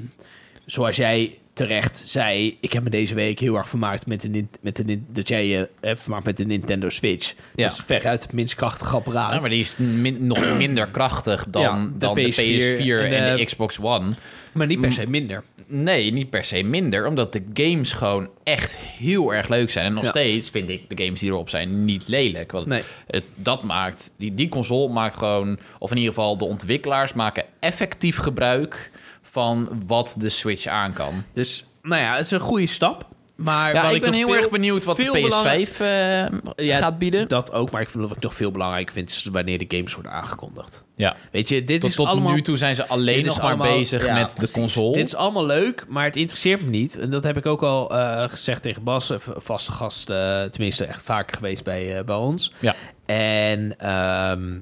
zoals 0.65 0.95
jij 0.95 1.37
terecht 1.53 2.03
zei, 2.05 2.57
ik 2.61 2.73
heb 2.73 2.83
me 2.83 2.89
deze 2.89 3.15
week 3.15 3.39
heel 3.39 3.55
erg 3.55 3.69
vermaakt 3.69 4.07
met 4.07 4.21
de, 4.21 4.45
met 4.61 4.75
de 4.75 4.99
dat 5.11 5.27
jij 5.27 5.47
je 5.47 5.69
hebt 5.81 6.01
vermaakt 6.01 6.25
met 6.25 6.37
de 6.37 6.45
Nintendo 6.45 6.89
Switch. 6.89 7.33
Ja. 7.55 7.63
Dat 7.67 7.71
is 7.71 7.83
veruit 7.85 8.23
het 8.23 8.33
minst 8.33 8.55
krachtige 8.55 8.95
apparaat. 8.95 9.33
Ja, 9.33 9.39
maar 9.39 9.49
die 9.49 9.59
is 9.59 9.77
min- 9.77 10.27
nog 10.27 10.57
minder 10.57 10.87
krachtig 10.87 11.45
dan, 11.49 11.61
Ja, 11.61 11.83
de 11.85 11.97
dan 11.97 12.13
de 12.13 12.21
PS4, 12.21 12.81
PS4 12.81 12.85
en, 12.85 13.13
en 13.13 13.31
de, 13.31 13.37
de- 13.37 13.45
Xbox 13.45 13.79
One. 13.81 14.13
maar 14.53 14.67
niet 14.67 14.81
per 14.81 14.91
se 14.91 15.07
minder. 15.07 15.43
Nee, 15.67 16.11
niet 16.11 16.29
per 16.29 16.43
se 16.43 16.63
minder. 16.63 17.07
Omdat 17.07 17.33
de 17.33 17.43
games 17.53 17.93
gewoon 17.93 18.29
echt 18.43 18.75
heel 18.77 19.33
erg 19.33 19.47
leuk 19.47 19.71
zijn. 19.71 19.85
En 19.85 19.93
nog 19.93 20.03
Ja. 20.03 20.09
steeds 20.09 20.49
vind 20.49 20.69
ik 20.69 20.89
de 20.97 21.03
games 21.03 21.19
die 21.19 21.29
erop 21.29 21.49
zijn 21.49 21.85
niet 21.85 22.07
lelijk. 22.07 22.51
Want 22.51 22.67
Nee. 22.67 22.83
het, 23.07 23.23
dat 23.35 23.63
maakt... 23.63 24.13
Die, 24.17 24.33
die 24.33 24.49
console 24.49 24.93
maakt 24.93 25.15
gewoon... 25.15 25.59
Of 25.79 25.91
in 25.91 25.97
ieder 25.97 26.13
geval 26.13 26.37
de 26.37 26.45
ontwikkelaars 26.45 27.13
maken 27.13 27.43
effectief 27.59 28.17
gebruik... 28.17 28.91
van 29.21 29.83
wat 29.87 30.15
de 30.19 30.29
Switch 30.29 30.65
aan 30.65 30.93
kan. 30.93 31.23
Dus, 31.33 31.65
nou 31.81 32.01
ja, 32.01 32.15
het 32.15 32.25
is 32.25 32.31
een 32.31 32.39
goede 32.39 32.67
stap. 32.67 33.07
Maar 33.35 33.73
Ja, 33.73 33.89
ik 33.89 34.01
ben 34.01 34.13
heel 34.13 34.27
veel- 34.27 34.35
erg 34.37 34.49
benieuwd 34.49 34.83
wat 34.83 34.95
de 34.95 35.01
veel 35.01 35.13
belangrijk- 35.13 35.67
PS5 35.69 35.79
eh, 35.79 36.65
Ja, 36.65 36.77
gaat 36.77 36.97
bieden. 36.97 37.27
Dat 37.27 37.51
ook, 37.51 37.71
maar 37.71 37.81
ik 37.81 37.89
vind 37.89 38.07
wat 38.07 38.17
ik 38.17 38.23
nog 38.23 38.35
veel 38.35 38.51
belangrijk 38.51 38.91
vind... 38.91 39.09
is 39.09 39.25
wanneer 39.31 39.57
de 39.57 39.65
games 39.77 39.93
worden 39.93 40.11
aangekondigd. 40.11 40.83
Ja. 40.95 41.15
Weet 41.31 41.49
je, 41.49 41.63
dit 41.63 41.81
Tot, 41.81 41.89
is 41.89 41.95
tot 41.95 42.07
allemaal... 42.07 42.33
nu 42.33 42.41
toe 42.41 42.57
zijn 42.57 42.75
ze 42.75 42.87
alleen 42.87 43.25
nog 43.25 43.37
maar 43.37 43.45
allemaal- 43.45 43.77
bezig 43.77 44.05
ja, 44.05 44.13
met 44.13 44.29
de 44.29 44.35
precies. 44.37 44.55
console. 44.55 44.91
Dit 44.93 45.07
is 45.07 45.15
allemaal 45.15 45.45
leuk, 45.45 45.85
maar 45.87 46.03
het 46.05 46.15
interesseert 46.15 46.61
me 46.61 46.69
niet. 46.69 46.97
En 46.97 47.09
dat 47.09 47.23
heb 47.23 47.37
ik 47.37 47.45
ook 47.45 47.61
al 47.63 47.91
eh, 47.91 48.23
gezegd 48.29 48.61
tegen 48.61 48.83
Bas, 48.83 49.09
een 49.09 49.19
vaste 49.37 49.71
gast, 49.71 50.09
eh, 50.09 50.43
tenminste 50.43 50.85
echt 50.85 51.03
vaker 51.03 51.35
geweest 51.35 51.63
bij, 51.63 51.97
eh, 51.97 52.03
bij 52.03 52.15
ons. 52.15 52.53
Ja. 52.59 52.75
En 53.05 53.75
ehm, 53.79 54.59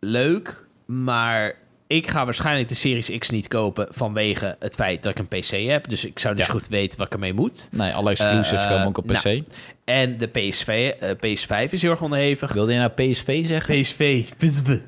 leuk, 0.00 0.66
maar 0.86 1.54
ik 1.86 2.08
ga 2.10 2.24
waarschijnlijk 2.24 2.68
de 2.68 2.74
Series 2.74 3.18
X 3.18 3.30
niet 3.30 3.48
kopen 3.48 3.86
vanwege 3.90 4.56
het 4.58 4.74
feit 4.74 5.02
dat 5.02 5.18
ik 5.18 5.18
een 5.18 5.40
PC 5.40 5.50
heb. 5.70 5.88
Dus 5.88 6.04
ik 6.04 6.18
zou 6.18 6.34
niet 6.34 6.46
Ja. 6.46 6.52
goed 6.52 6.68
weten 6.68 6.98
wat 6.98 7.06
ik 7.06 7.12
ermee 7.12 7.32
moet. 7.32 7.68
Nee, 7.72 7.92
alle 7.92 8.10
exclusives 8.10 8.62
Eh, 8.62 8.70
komen 8.70 8.86
ook 8.86 8.98
op 8.98 9.06
PC. 9.06 9.24
nou, 9.24 9.42
En 9.84 10.18
de 10.18 10.26
PSV, 10.26 10.92
eh, 11.00 11.10
PS5 11.10 11.72
is 11.72 11.82
heel 11.82 11.90
erg 11.90 12.02
onderhevig. 12.02 12.52
Wilde 12.52 12.72
je 12.72 12.78
nou 12.78 12.90
PSV 12.90 13.46
zeggen? 13.46 13.80
PSV, 13.80 14.24
PSV. 14.38 14.78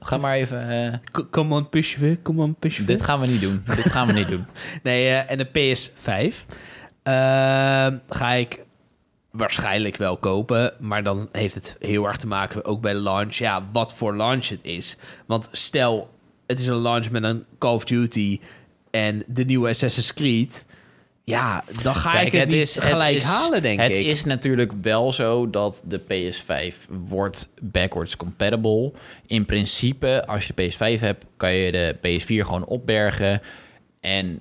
Ga 0.00 0.16
maar 0.16 0.34
even... 0.34 0.68
eh, 0.92 1.22
Come 1.30 1.54
on, 1.54 1.68
PSV, 1.68 2.14
come 2.22 2.42
on, 2.42 2.56
PSV. 2.58 2.84
dit 2.84 3.02
gaan 3.02 3.20
we 3.20 3.26
niet 3.26 3.40
doen. 3.40 3.62
dit 3.76 3.90
gaan 3.90 4.06
we 4.06 4.12
niet 4.12 4.28
doen. 4.28 4.46
Nee, 4.82 5.08
en 5.14 5.38
de 5.38 5.46
PS5 5.46 6.44
ehm, 7.02 7.96
ga 8.08 8.32
ik 8.32 8.60
waarschijnlijk 9.32 9.96
wel 9.96 10.16
kopen. 10.16 10.72
Maar 10.80 11.02
dan 11.02 11.28
heeft 11.32 11.54
het 11.54 11.76
heel 11.78 12.06
erg 12.06 12.16
te 12.16 12.26
maken 12.26 12.64
ook 12.64 12.80
bij 12.80 12.94
launch. 12.94 13.34
Ja, 13.34 13.68
wat 13.72 13.94
voor 13.94 14.16
launch 14.16 14.48
het 14.48 14.62
is. 14.62 14.96
Want 15.26 15.48
stel, 15.52 16.10
het 16.46 16.60
is 16.60 16.66
een 16.66 16.74
launch 16.76 17.10
met 17.10 17.22
een 17.22 17.44
Call 17.58 17.74
of 17.74 17.84
Duty 17.84 18.40
en 18.90 19.24
de 19.26 19.44
nieuwe 19.44 19.68
Assassin's 19.68 20.14
Creed. 20.14 20.66
Ja, 21.24 21.64
dan 21.82 21.94
ga 21.94 22.20
ik 22.20 22.32
het, 22.32 22.50
niet 22.50 22.76
gelijk 22.80 23.16
is- 23.16 23.24
halen, 23.24 23.62
denk 23.62 23.80
het 23.80 23.90
ik. 23.90 24.06
is 24.06 24.24
natuurlijk 24.24 24.72
wel 24.82 25.12
zo 25.12 25.50
dat 25.50 25.82
de 25.86 25.98
PS5 26.00 26.86
wordt 26.88 27.52
backwards 27.62 28.16
compatible. 28.16 28.92
In 29.26 29.44
principe, 29.44 30.26
als 30.26 30.46
je 30.46 30.52
de 30.54 30.70
PS5 30.72 31.00
hebt, 31.00 31.24
kan 31.36 31.52
je 31.54 31.72
de 31.72 31.96
PS4 32.00 32.26
gewoon 32.46 32.64
opbergen. 32.64 33.40
En 34.00 34.40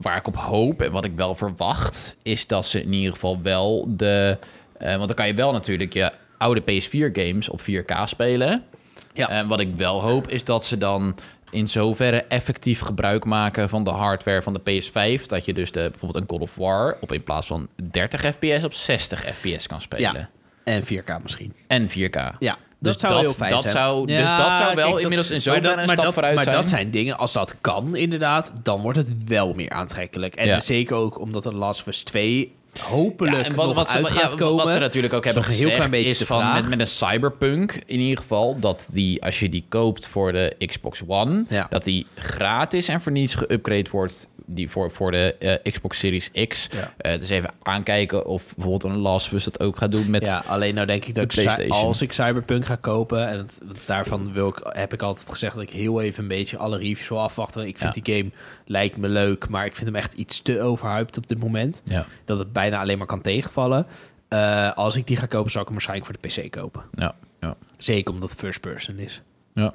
waar 0.00 0.16
ik 0.16 0.26
op 0.26 0.36
hoop 0.36 0.82
en 0.82 0.92
wat 0.92 1.04
ik 1.04 1.12
wel 1.16 1.34
verwacht, 1.34 2.16
is 2.22 2.46
dat 2.46 2.66
ze 2.66 2.82
in 2.82 2.92
ieder 2.92 3.12
geval 3.12 3.42
wel 3.42 3.86
de... 3.88 4.38
eh, 4.78 4.94
want 4.94 5.06
dan 5.06 5.16
kan 5.16 5.26
je 5.26 5.34
wel 5.34 5.52
natuurlijk 5.52 5.92
je 5.92 6.10
oude 6.38 6.60
PS4-games 6.60 7.48
op 7.48 7.60
4K 7.60 8.02
spelen. 8.04 8.64
Ja. 9.12 9.28
En 9.28 9.48
wat 9.48 9.60
ik 9.60 9.74
wel 9.76 10.00
hoop, 10.00 10.28
is 10.28 10.44
dat 10.44 10.64
ze 10.64 10.78
dan 10.78 11.16
in 11.50 11.68
zoverre 11.68 12.22
effectief 12.22 12.80
gebruik 12.80 13.24
maken 13.24 13.68
van 13.68 13.84
de 13.84 13.90
hardware 13.90 14.42
van 14.42 14.52
de 14.52 14.60
PS5. 14.60 15.26
Dat 15.26 15.44
je 15.44 15.54
dus 15.54 15.72
de, 15.72 15.88
bijvoorbeeld 15.90 16.22
een 16.22 16.30
God 16.30 16.40
of 16.40 16.54
War 16.54 16.96
op 17.00 17.12
in 17.12 17.22
plaats 17.22 17.46
van 17.46 17.68
30 17.90 18.20
fps 18.20 18.64
op 18.64 18.74
60 18.74 19.20
fps 19.20 19.66
kan 19.66 19.80
spelen. 19.80 20.12
Ja. 20.12 20.28
En 20.64 20.82
4K 20.84 21.22
misschien. 21.22 21.54
En 21.66 21.88
4K. 21.88 22.38
Ja. 22.38 22.58
Dus 22.80 22.98
zou 22.98 23.12
dat- 23.12 23.22
heel 23.22 23.32
fijn 23.32 23.50
dat 23.50 23.62
zijn. 23.62 23.74
zou- 23.74 24.06
dus 24.06 24.30
dat 24.30 24.52
zou 24.54 24.74
wel 24.74 24.88
kijk, 24.88 25.00
inmiddels 25.00 25.26
in 25.28 25.32
maar 25.34 25.42
zoverre 25.42 25.60
dat- 25.68 25.70
een 25.70 25.76
maar 25.76 25.88
stap 25.88 26.04
dat- 26.04 26.14
vooruit 26.14 26.34
maar 26.34 26.44
zijn. 26.44 26.56
dat 26.56 26.66
zijn 26.66 26.90
dingen, 26.90 27.18
als 27.18 27.32
dat 27.32 27.54
kan 27.60 27.96
inderdaad, 27.96 28.52
dan 28.62 28.80
wordt 28.80 28.98
het 28.98 29.10
wel 29.26 29.52
meer 29.54 29.70
aantrekkelijk. 29.70 30.34
En 30.34 30.46
Ja. 30.46 30.60
zeker 30.60 30.96
ook 30.96 31.18
omdat 31.20 31.44
een 31.44 31.54
Last 31.56 31.80
of 31.80 31.86
Us 31.86 32.02
2 32.02 32.52
hopelijk 32.80 33.36
Ja, 33.36 33.42
en 33.44 33.54
wat, 33.54 33.66
nog 33.66 33.74
wat, 33.74 33.90
ze, 33.90 33.96
uit 33.96 34.08
ja, 34.08 34.12
gaat 34.14 34.30
wat- 34.30 34.40
komen. 34.40 34.64
wat 34.64 34.72
ze 34.72 34.78
natuurlijk 34.78 35.12
ook 35.14 35.24
hebben 35.24 35.42
een 35.42 35.48
heel 35.48 35.58
gezegd 35.58 35.76
klein 35.76 35.90
beetje 35.90 36.10
is 36.10 36.22
van 36.22 36.52
met, 36.52 36.68
met 36.68 36.80
een 36.80 36.86
Cyberpunk 36.86 37.80
in 37.86 38.00
ieder 38.00 38.18
geval 38.18 38.58
dat 38.60 38.88
die 38.92 39.22
als 39.24 39.40
je 39.40 39.48
die 39.48 39.64
koopt 39.68 40.06
voor 40.06 40.32
de 40.32 40.54
Xbox 40.66 41.00
One 41.06 41.44
Ja. 41.48 41.66
dat 41.70 41.84
die 41.84 42.06
gratis 42.14 42.88
en 42.88 43.00
voor 43.00 43.12
niets 43.12 43.36
geüpgrade 43.36 43.90
wordt 43.90 44.26
die 44.54 44.70
voor, 44.70 44.90
voor 44.90 45.10
de 45.10 45.34
eh, 45.38 45.72
Xbox 45.72 45.98
Series 45.98 46.30
X. 46.48 46.68
Ja. 46.72 46.92
Eh, 46.96 47.18
dus 47.18 47.28
even 47.28 47.50
aankijken 47.62 48.26
of 48.26 48.54
bijvoorbeeld 48.54 48.92
een 48.92 48.98
Last 48.98 49.26
of 49.26 49.32
Us 49.32 49.44
dat 49.44 49.60
ook 49.60 49.76
gaat 49.76 49.92
doen 49.92 50.10
met 50.10 50.24
Ja, 50.24 50.42
alleen 50.46 50.74
nou 50.74 50.86
denk 50.86 51.04
ik 51.04 51.14
dat 51.14 51.30
de 51.32 51.42
ik, 51.42 51.68
als 51.70 52.02
ik 52.02 52.12
Cyberpunk 52.12 52.66
ga 52.66 52.76
kopen, 52.76 53.28
en 53.28 53.36
het- 53.38 53.60
daarvan 53.86 54.32
wil 54.32 54.48
ik, 54.48 54.60
heb 54.62 54.92
ik 54.92 55.02
altijd 55.02 55.30
gezegd 55.30 55.54
dat 55.54 55.62
ik 55.62 55.70
heel 55.70 56.00
even 56.00 56.22
een 56.22 56.28
beetje 56.28 56.56
alle 56.56 56.76
reviews 56.78 57.08
wil 57.08 57.20
afwachten. 57.20 57.66
Ik 57.66 57.78
vind 57.78 57.94
Ja. 57.94 58.02
die 58.02 58.14
game 58.16 58.30
lijkt 58.66 58.96
me 58.96 59.08
leuk, 59.08 59.48
maar 59.48 59.64
ik 59.66 59.74
vind 59.74 59.86
hem 59.86 59.96
echt 59.96 60.14
iets 60.14 60.42
te 60.42 60.60
overhyped 60.60 61.16
op 61.16 61.26
dit 61.28 61.38
moment. 61.38 61.82
ja, 61.84 62.06
Dat 62.24 62.38
het 62.38 62.52
bijna 62.52 62.78
alleen 62.80 62.98
maar 62.98 63.06
kan 63.06 63.20
tegenvallen. 63.20 63.86
Eh, 64.28 64.72
als 64.72 64.96
ik 64.96 65.06
die 65.06 65.16
ga 65.16 65.26
kopen, 65.26 65.50
zou 65.50 65.64
ik 65.64 65.70
hem 65.70 65.78
waarschijnlijk 65.84 66.10
voor 66.10 66.30
de 66.30 66.42
PC 66.42 66.50
kopen. 66.50 66.82
ja, 66.94 67.14
ja. 67.40 67.56
Zeker 67.76 68.12
omdat 68.12 68.30
het 68.30 68.38
first 68.38 68.60
person 68.60 68.98
is. 68.98 69.22
Ja. 69.54 69.74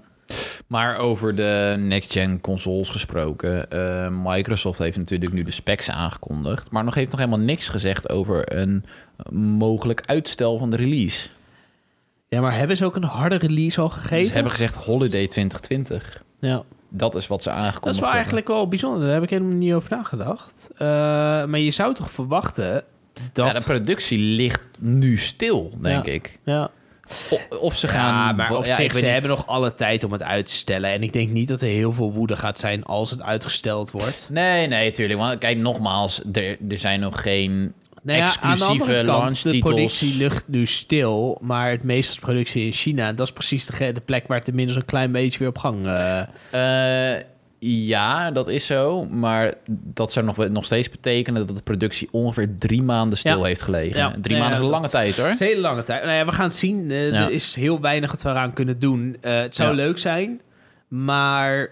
Maar 0.68 0.98
over 0.98 1.36
de 1.36 1.76
next-gen 1.80 2.42
consoles 2.42 2.90
gesproken. 2.90 3.72
eh, 3.72 4.08
Microsoft 4.24 4.80
heeft 4.80 4.98
natuurlijk 4.98 5.34
nu 5.34 5.44
de 5.44 5.52
specs 5.52 5.90
aangekondigd. 5.90 6.72
Maar 6.72 6.84
nog 6.84 6.94
heeft 6.94 7.12
nog 7.12 7.20
helemaal 7.20 7.40
niks 7.46 7.68
gezegd 7.70 8.10
over 8.10 8.58
een 8.58 8.84
mogelijk 9.58 10.02
uitstel 10.06 10.58
van 10.58 10.70
de 10.70 10.76
release. 10.76 11.30
Ja, 12.28 12.42
maar 12.42 12.58
hebben 12.58 12.78
ze 12.78 12.86
ook 12.86 12.96
een 12.96 13.04
harde 13.04 13.36
release 13.36 13.82
al 13.82 13.90
gegeven? 13.90 14.26
Ze 14.28 14.34
hebben 14.34 14.52
gezegd 14.52 14.76
holiday 14.76 15.28
2020. 15.28 16.24
ja. 16.40 16.64
Dat 16.90 17.16
is 17.16 17.28
wat 17.28 17.44
ze 17.44 17.50
aangekondigd 17.50 17.84
Dat 17.84 17.94
is 17.94 18.00
wel 18.00 18.10
hebben. 18.10 18.24
eigenlijk 18.26 18.48
wel 18.48 18.68
bijzonder. 18.68 19.02
Daar 19.04 19.14
heb 19.14 19.24
ik 19.24 19.30
helemaal 19.30 19.56
niet 19.58 19.74
over 19.74 19.90
nagedacht. 19.98 20.70
Eh, 20.74 20.88
maar 21.46 21.60
je 21.60 21.72
zou 21.72 21.94
toch 21.94 22.12
verwachten 22.12 22.84
dat... 23.34 23.48
Ja, 23.48 23.54
de 23.54 23.64
productie 23.64 24.18
ligt 24.18 24.62
nu 24.80 25.18
stil, 25.18 25.72
denk 25.82 26.06
Ja. 26.06 26.12
ik. 26.12 26.40
ja. 26.44 26.70
O- 27.30 27.56
Of 27.58 27.78
ze 27.78 27.88
gaan... 27.88 28.14
Ja, 28.28 28.32
maar 28.32 28.52
op 28.56 28.66
ja, 28.66 28.70
ik 28.72 28.76
zich, 28.76 28.94
weet 28.94 29.02
ze 29.02 29.08
hebben 29.08 29.30
nog 29.30 29.48
alle 29.48 29.74
tijd 29.74 30.04
om 30.04 30.12
het 30.12 30.24
uit 30.24 30.48
te 30.48 30.54
stellen. 30.54 30.90
En 30.90 31.04
ik 31.04 31.14
denk 31.14 31.30
niet 31.30 31.48
dat 31.48 31.62
er 31.62 31.68
heel 31.68 31.92
veel 31.92 32.12
woede 32.12 32.36
gaat 32.38 32.60
zijn 32.60 32.84
als 32.84 33.12
het 33.12 33.22
uitgesteld 33.22 33.92
wordt. 33.92 34.28
Nee, 34.32 34.68
nee, 34.68 34.92
tuurlijk. 34.92 35.20
Want 35.20 35.38
kijk, 35.38 35.58
nogmaals, 35.58 36.22
er, 36.34 36.58
er 36.70 36.78
zijn 36.78 37.00
nog 37.00 37.22
geen 37.22 37.74
Nou 38.04 38.18
ja, 38.20 38.26
aan 38.26 38.32
de 38.58 38.64
exclusieve 38.64 39.04
kant, 39.06 39.44
de 39.44 39.60
productie 39.60 40.18
ligt 40.18 40.48
nu 40.48 40.66
stil. 40.66 41.38
Maar 41.42 41.70
het 41.72 41.84
meeste 41.84 42.12
is 42.12 42.20
productie 42.20 42.66
in 42.66 42.72
China. 42.72 43.08
En 43.08 43.16
dat 43.16 43.28
is 43.28 43.34
precies 43.34 43.66
de, 43.66 43.94
plek 44.06 44.28
waar 44.28 44.38
het 44.38 44.46
tenminste 44.46 44.78
een 44.80 44.86
klein 44.86 45.12
beetje 45.12 45.40
weer 45.40 45.48
op 45.48 45.58
gang... 45.58 45.86
eh, 45.88 47.14
Eh, 47.16 47.22
ja, 47.68 48.32
dat 48.32 48.48
is 48.48 48.66
zo. 48.66 49.06
Maar 49.06 49.54
dat 49.68 50.12
zou 50.12 50.26
nog, 50.26 50.50
nog 50.50 50.66
steeds 50.66 50.90
betekenen 50.90 51.48
dat 51.48 51.56
de 51.58 51.64
productie 51.64 52.08
ongeveer 52.12 52.50
drie 52.60 52.82
maanden 52.84 53.18
stil 53.18 53.38
Ja. 53.38 53.44
heeft 53.44 53.62
gelegen. 53.62 53.98
Ja. 53.98 54.16
Drie 54.22 54.36
Ja, 54.36 54.42
maanden 54.42 54.60
is 54.60 54.66
een 54.66 54.72
lange 54.72 54.90
tijd 54.90 55.18
hoor. 55.18 55.26
Het 55.26 55.34
is 55.36 55.40
een 55.40 55.48
hele 55.48 55.62
lange 55.62 55.84
tijd. 55.84 56.04
Nou 56.04 56.16
ja, 56.16 56.26
we 56.26 56.32
gaan 56.32 56.46
het 56.46 56.56
zien. 56.56 56.92
Eh. 56.92 57.22
Er 57.22 57.32
is 57.32 57.56
heel 57.56 57.82
weinig 57.82 58.12
dat 58.12 58.22
we 58.22 58.30
eraan 58.30 58.54
kunnen 58.54 58.80
doen. 58.80 59.18
Eh, 59.22 59.40
het 59.40 59.56
zou 59.56 59.76
leuk 59.76 59.98
zijn, 59.98 60.42
maar... 60.88 61.70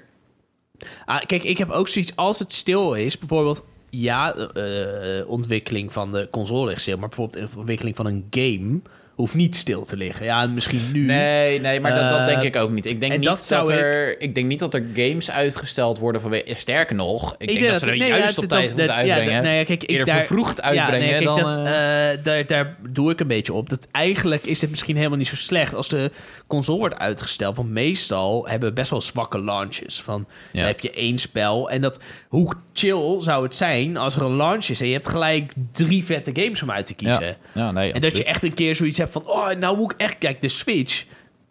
Ah, 1.06 1.22
kijk, 1.26 1.44
ik 1.44 1.58
heb 1.58 1.70
ook 1.70 1.88
zoiets... 1.88 2.16
Als 2.16 2.40
het 2.40 2.54
stil 2.54 2.94
is, 2.94 3.18
bijvoorbeeld... 3.18 3.66
Ja, 3.90 4.36
eh, 4.36 5.30
ontwikkeling 5.30 5.92
van 5.92 6.12
de 6.12 6.28
console 6.32 6.68
ligt 6.68 6.82
stil. 6.82 6.98
Maar 6.98 7.10
bijvoorbeeld 7.10 7.52
de 7.52 7.58
ontwikkeling 7.58 7.96
van 7.96 8.06
een 8.06 8.28
game... 8.30 8.80
hoeft 9.16 9.34
niet 9.34 9.56
stil 9.56 9.86
te 9.86 9.98
liggen. 9.98 10.26
Ja, 10.26 10.46
misschien 10.48 10.80
nu... 10.94 11.06
Nee, 11.06 11.60
nee, 11.60 11.80
maar 11.80 11.92
dat, 11.96 12.10
dat 12.10 12.20
Eh, 12.20 12.26
denk 12.26 12.42
ik 12.44 12.56
ook 12.56 12.72
niet. 12.72 12.86
Ik 12.86 13.00
denk 13.00 13.14
en 13.14 13.20
niet 13.20 13.48
dat 13.50 13.70
er, 13.70 14.22
ik... 14.22 14.36
denk 14.36 14.48
niet 14.48 14.60
dat 14.60 14.74
er 14.74 14.86
games 14.94 15.32
uitgesteld 15.32 15.98
worden 16.00 16.22
vanwege. 16.22 16.56
Sterker 16.56 16.96
nog, 16.96 17.36
ik, 17.38 17.48
denk 17.48 17.68
dat, 17.68 17.80
ze 17.80 17.86
er 17.90 17.98
nee, 17.98 18.08
juist 18.08 18.36
ja, 18.38 18.44
op 18.44 18.50
tijd 18.50 18.68
moeten 18.68 18.86
ja, 18.86 18.94
uitbrengen. 18.94 19.44
dat- 19.44 19.54
ja, 19.54 19.64
kijk, 19.64 19.84
ik 19.84 19.90
Eerder 19.90 20.06
daar- 20.06 20.16
vervroegd 20.18 20.62
uitbrengen 20.62 21.08
ja, 21.08 21.14
nee, 21.14 21.24
kijk, 21.26 21.38
dan. 21.38 21.64
dat, 21.64 21.66
eh, 21.66 22.12
eh, 22.12 22.20
daar, 22.24 22.46
daar 22.46 22.76
doe 22.92 23.12
ik 23.12 23.20
een 23.20 23.28
beetje 23.28 23.54
op. 23.54 23.70
Dat 23.70 23.88
eigenlijk 23.92 24.44
is 24.46 24.62
het 24.62 24.70
misschien 24.70 24.96
helemaal 24.96 25.18
niet 25.18 25.28
zo 25.28 25.36
slecht 25.36 25.76
als 25.76 25.90
de 25.90 26.12
console 26.48 26.78
wordt 26.80 26.98
uitgesteld. 27.00 27.56
Want 27.56 27.70
meestal 27.70 28.48
hebben 28.48 28.70
we 28.70 28.76
best 28.76 28.90
wel 28.90 29.02
zwakke 29.02 29.42
launches. 29.44 30.02
Van 30.02 30.26
Ja. 30.52 30.58
dan 30.60 30.68
heb 30.68 30.80
je 30.80 30.92
één 30.92 31.18
spel 31.18 31.70
en 31.70 31.82
dat 31.82 32.00
hoe 32.28 32.54
chill 32.74 33.16
zou 33.20 33.44
het 33.44 33.56
zijn 33.56 33.98
als 33.98 34.16
er 34.16 34.22
een 34.22 34.36
launch 34.36 34.66
is 34.66 34.82
en 34.82 34.88
je 34.88 34.94
hebt 34.94 35.08
gelijk 35.08 35.52
drie 35.72 36.06
vette 36.06 36.32
games 36.34 36.62
om 36.62 36.72
uit 36.72 36.86
te 36.86 36.94
kiezen. 36.94 37.36
ja. 37.54 37.72
nee. 37.72 37.92
En 37.94 38.02
dat 38.02 38.18
je 38.18 38.24
echt 38.24 38.44
een 38.44 38.54
keer 38.54 38.76
zoiets 38.76 38.98
hebt 39.04 39.14
van, 39.14 39.28
oh, 39.28 39.50
nou 39.60 39.78
moet 39.78 39.92
ik 39.92 40.02
echt, 40.02 40.18
kijk, 40.18 40.42
de 40.42 40.50
Switch 40.50 41.06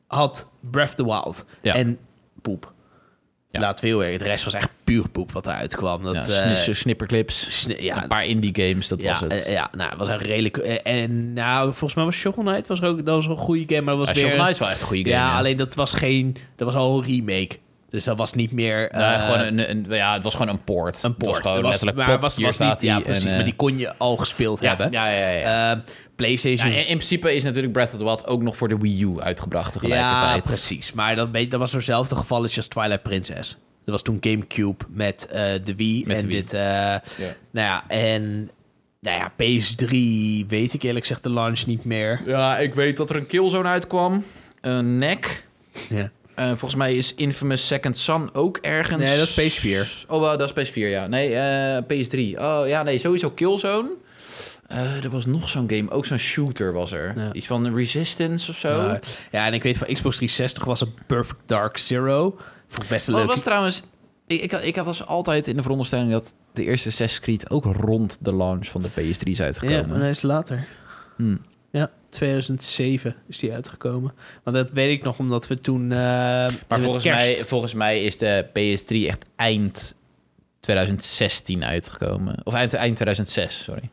had 0.07 0.51
Breath 0.71 0.88
of 0.88 0.95
the 0.95 1.05
Wild 1.05 1.45
Ja. 1.62 1.75
en 1.75 1.99
poep. 2.43 2.73
Ja. 3.51 3.61
Laten 3.61 3.85
we 3.85 3.91
heel 3.91 4.05
erg. 4.05 4.19
De 4.19 4.25
rest 4.25 4.45
was 4.45 4.55
echt 4.55 4.69
puur 4.85 5.09
poep 5.09 5.33
wat 5.33 5.47
eruit 5.47 5.77
kwam. 5.77 6.03
Dat, 6.03 6.15
Ja, 6.27 6.55
snis- 6.55 6.79
snipperclips. 6.79 7.61
sni- 7.61 7.77
ja, 7.83 8.03
een 8.03 8.09
paar 8.09 8.25
indie 8.27 8.55
games, 8.69 8.88
dat 8.88 9.03
ja, 9.03 9.11
was 9.11 9.21
het. 9.21 9.33
eh, 9.45 9.53
ja, 9.53 9.69
nou, 9.77 9.91
het 9.91 9.99
was 9.99 10.09
een 10.09 10.19
redelijk... 10.19 10.57
eh, 10.57 11.03
en 11.03 11.33
nou, 11.33 11.65
volgens 11.65 11.95
mij 11.95 12.05
was 12.05 12.15
Shovel 12.17 12.43
Knight 12.43 12.69
was 12.69 12.81
er 12.81 12.87
ook, 12.88 12.97
dat 13.05 13.15
was 13.15 13.27
een 13.27 13.37
goede 13.37 13.65
game, 13.67 13.81
maar 13.81 13.97
dat 13.97 14.07
was 14.07 14.09
Ja, 14.09 14.15
weer... 14.15 14.25
Shovel 14.25 14.38
Knight 14.45 14.59
wel 14.59 14.69
echt 14.69 14.81
een 14.81 14.87
goede 14.87 15.03
game. 15.11 15.15
ja, 15.17 15.31
ja. 15.31 15.38
alleen 15.38 15.57
dat 15.57 15.75
was 15.75 15.93
geen... 15.95 16.37
Dat 16.57 16.67
was 16.67 16.77
al 16.77 16.99
een 16.99 17.05
remake. 17.05 17.59
Dus 17.91 18.05
dat 18.05 18.17
was 18.17 18.33
niet 18.33 18.53
meer... 18.53 18.97
Ja, 18.99 19.15
eh, 19.15 19.27
gewoon 19.27 19.41
een, 19.59 19.71
een, 19.71 19.87
ja, 19.88 20.12
het 20.15 20.23
was 20.23 20.35
gewoon 20.35 20.49
een 20.49 20.65
poort. 20.65 21.03
een 21.03 21.11
Het 21.11 21.23
was 21.23 21.31
port. 21.33 21.47
gewoon 21.47 21.62
was, 21.62 21.71
letterlijk 21.71 21.97
maar 21.99 22.07
pop, 22.11 22.21
was, 22.21 22.38
was 22.38 22.59
niet, 22.59 22.83
ja, 22.83 23.01
precies, 23.01 23.25
en, 23.25 23.35
maar 23.35 23.45
die 23.45 23.57
kon 23.57 23.79
je 23.79 23.95
al 23.97 24.17
gespeeld 24.17 24.61
ja, 24.61 24.69
hebben. 24.69 24.91
Ja, 24.93 25.09
ja, 25.11 25.29
ja. 25.31 25.73
Eh, 25.73 25.79
PlayStation... 26.23 26.71
Ja, 26.71 26.77
in, 26.77 26.87
in 26.87 26.97
principe 26.97 27.35
is 27.35 27.45
natuurlijk 27.45 27.73
Breath 27.73 27.93
of 27.93 27.99
the 27.99 28.05
Wild 28.05 28.27
ook 28.27 28.43
nog 28.43 28.57
voor 28.57 28.69
de 28.69 28.79
Wii 28.79 29.03
U 29.03 29.21
uitgebracht 29.21 29.75
Ja, 29.75 29.81
tegelijkertijd. 29.81 30.43
precies. 30.43 30.93
Maar 30.93 31.17
dat, 31.17 31.29
dat 31.33 31.61
was 31.61 31.71
zo'nzelfde 31.71 32.17
gevalletje 32.17 32.57
als 32.57 32.69
Twilight 32.69 33.03
Princess. 33.03 33.51
Dat 33.85 33.95
was 33.95 34.03
toen 34.03 34.19
GameCube 34.21 34.85
met 34.89 35.27
eh, 35.27 35.53
de 35.65 35.75
Wii. 35.75 36.05
Met 36.07 36.17
de 36.17 36.23
en 36.23 36.29
Wii. 36.29 36.37
dit... 36.41 36.53
eh, 36.53 36.61
Nou 37.51 37.67
ja, 37.67 37.85
en... 37.89 38.51
Nou 39.01 39.17
ja, 39.19 39.33
PS3 39.33 39.89
weet 40.49 40.73
ik 40.73 40.83
eerlijk 40.83 41.07
gezegd 41.07 41.23
de 41.23 41.31
launch 41.31 41.67
niet 41.67 41.85
meer. 41.85 42.23
Ja, 42.27 42.59
ik 42.59 42.75
weet 42.75 42.97
dat 42.97 43.11
er 43.11 43.17
een 43.17 43.27
Killzone 43.27 43.69
uitkwam. 43.69 44.25
Een 44.61 44.99
nek. 44.99 45.47
Ja. 45.89 46.11
Eh, 46.35 46.47
volgens 46.49 46.75
mij 46.75 46.95
is 46.95 47.15
Infamous 47.15 47.67
Second 47.67 47.97
Son 47.97 48.35
ook 48.35 48.57
ergens. 48.57 49.03
Nee, 49.03 49.19
dat 49.19 49.29
is 49.37 49.61
PS4. 49.61 50.07
Oh, 50.09 50.21
wel, 50.21 50.39
dat 50.39 50.57
is 50.57 50.71
PS4, 50.71 50.73
ja. 50.75 51.07
Nee, 51.07 51.35
eh, 51.35 51.83
PS3. 51.83 52.39
Oh 52.41 52.63
ja, 52.67 52.83
nee, 52.83 52.99
sowieso 52.99 53.31
Killzone. 53.31 53.89
Eh 54.73 55.05
er 55.05 55.11
was 55.11 55.27
nog 55.27 55.49
zo'n 55.49 55.71
game, 55.71 55.91
ook 55.91 56.07
zo'n 56.07 56.19
shooter 56.19 56.73
was 56.73 56.93
er. 56.93 57.13
Ja. 57.19 57.33
Iets 57.33 57.47
van 57.47 57.75
Resistance 57.75 58.51
of 58.51 58.57
zo. 58.57 58.99
Ja, 59.31 59.47
en 59.47 59.55
ik 59.55 59.63
weet 59.63 59.77
van 59.79 59.87
Xbox 59.87 60.17
360 60.17 60.65
was 60.65 60.81
een 60.81 60.95
Perfect 61.07 61.41
Dark 61.47 61.79
Zero. 61.79 62.37
Vond 62.69 62.83
ik 62.83 62.89
best 62.89 63.09
een 63.09 63.15
Oh, 63.15 63.19
leuke... 63.21 63.35
was 63.35 63.45
trouwens... 63.45 63.83
Ik, 64.27 64.41
ik, 64.41 64.53
ik 64.53 64.77
was 64.77 65.07
altijd 65.07 65.47
in 65.47 65.57
de 65.57 65.63
veronderstelling 65.63 66.11
dat 66.11 66.37
de 66.53 66.65
eerste 66.65 66.89
Assassin's 66.89 67.21
Creed 67.25 67.51
ook 67.51 67.65
rond 67.65 68.19
de 68.21 68.35
launch 68.35 68.67
van 68.67 68.83
de 68.83 68.89
PS3 68.91 69.23
is 69.23 69.39
Ja, 69.39 69.45
uitgekomen. 69.45 69.89
maar 69.89 69.99
dat 69.99 70.09
is 70.09 70.23
later. 70.23 70.67
Hmm. 71.17 71.41
Ja, 71.71 71.91
2007 72.09 73.15
is 73.29 73.39
die 73.39 73.53
uitgekomen. 73.53 74.13
Want 74.43 74.57
dat 74.57 74.71
weet 74.71 74.91
ik 74.99 75.03
nog 75.05 75.19
omdat 75.19 75.47
we 75.47 75.61
toen... 75.61 75.83
eh, 75.83 75.99
Maar 75.99 76.81
volgens 76.81 77.05
kerst- 77.05 77.37
mij, 77.37 77.45
volgens 77.45 77.73
mij 77.75 78.03
is 78.05 78.19
de 78.19 78.47
PS3 78.49 79.07
echt 79.09 79.25
eind 79.37 79.95
2016 80.61 81.65
uitgekomen. 81.65 82.37
Of 82.45 82.55
eind, 82.55 82.75
eind 82.75 82.95
2006, 82.97 83.63
sorry. 83.63 83.91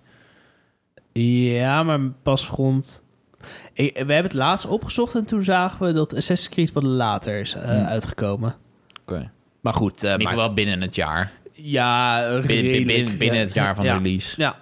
Ja, 1.13 1.83
maar 1.83 1.99
pas 2.23 2.47
rond... 2.47 3.03
Ik- 3.73 3.93
we 3.93 3.97
hebben 3.97 4.23
het 4.23 4.33
laatst 4.33 4.65
opgezocht 4.65 5.15
en 5.15 5.25
toen 5.25 5.43
zagen 5.43 5.85
we 5.85 5.93
dat 5.93 6.15
Assassin's 6.15 6.49
Creed 6.49 6.71
wat 6.71 6.83
later 6.83 7.39
is 7.39 7.53
eh, 7.53 7.63
Hmm. 7.63 7.85
uitgekomen. 7.85 8.55
Oké. 9.01 9.31
Maar 9.61 9.73
goed, 9.73 10.03
eh, 10.03 10.11
In 10.13 10.19
ieder 10.19 10.27
maar- 10.27 10.35
geval 10.43 10.53
binnen 10.53 10.81
het 10.81 10.95
jaar. 10.95 11.31
ja, 11.53 12.21
Binnen, 12.45 12.71
redelijk, 12.71 13.17
binnen, 13.17 13.39
het 13.39 13.53
jaar 13.53 13.75
van 13.75 13.83
ja. 13.85 13.91
de 13.97 14.03
release. 14.03 14.41
Ja, 14.41 14.55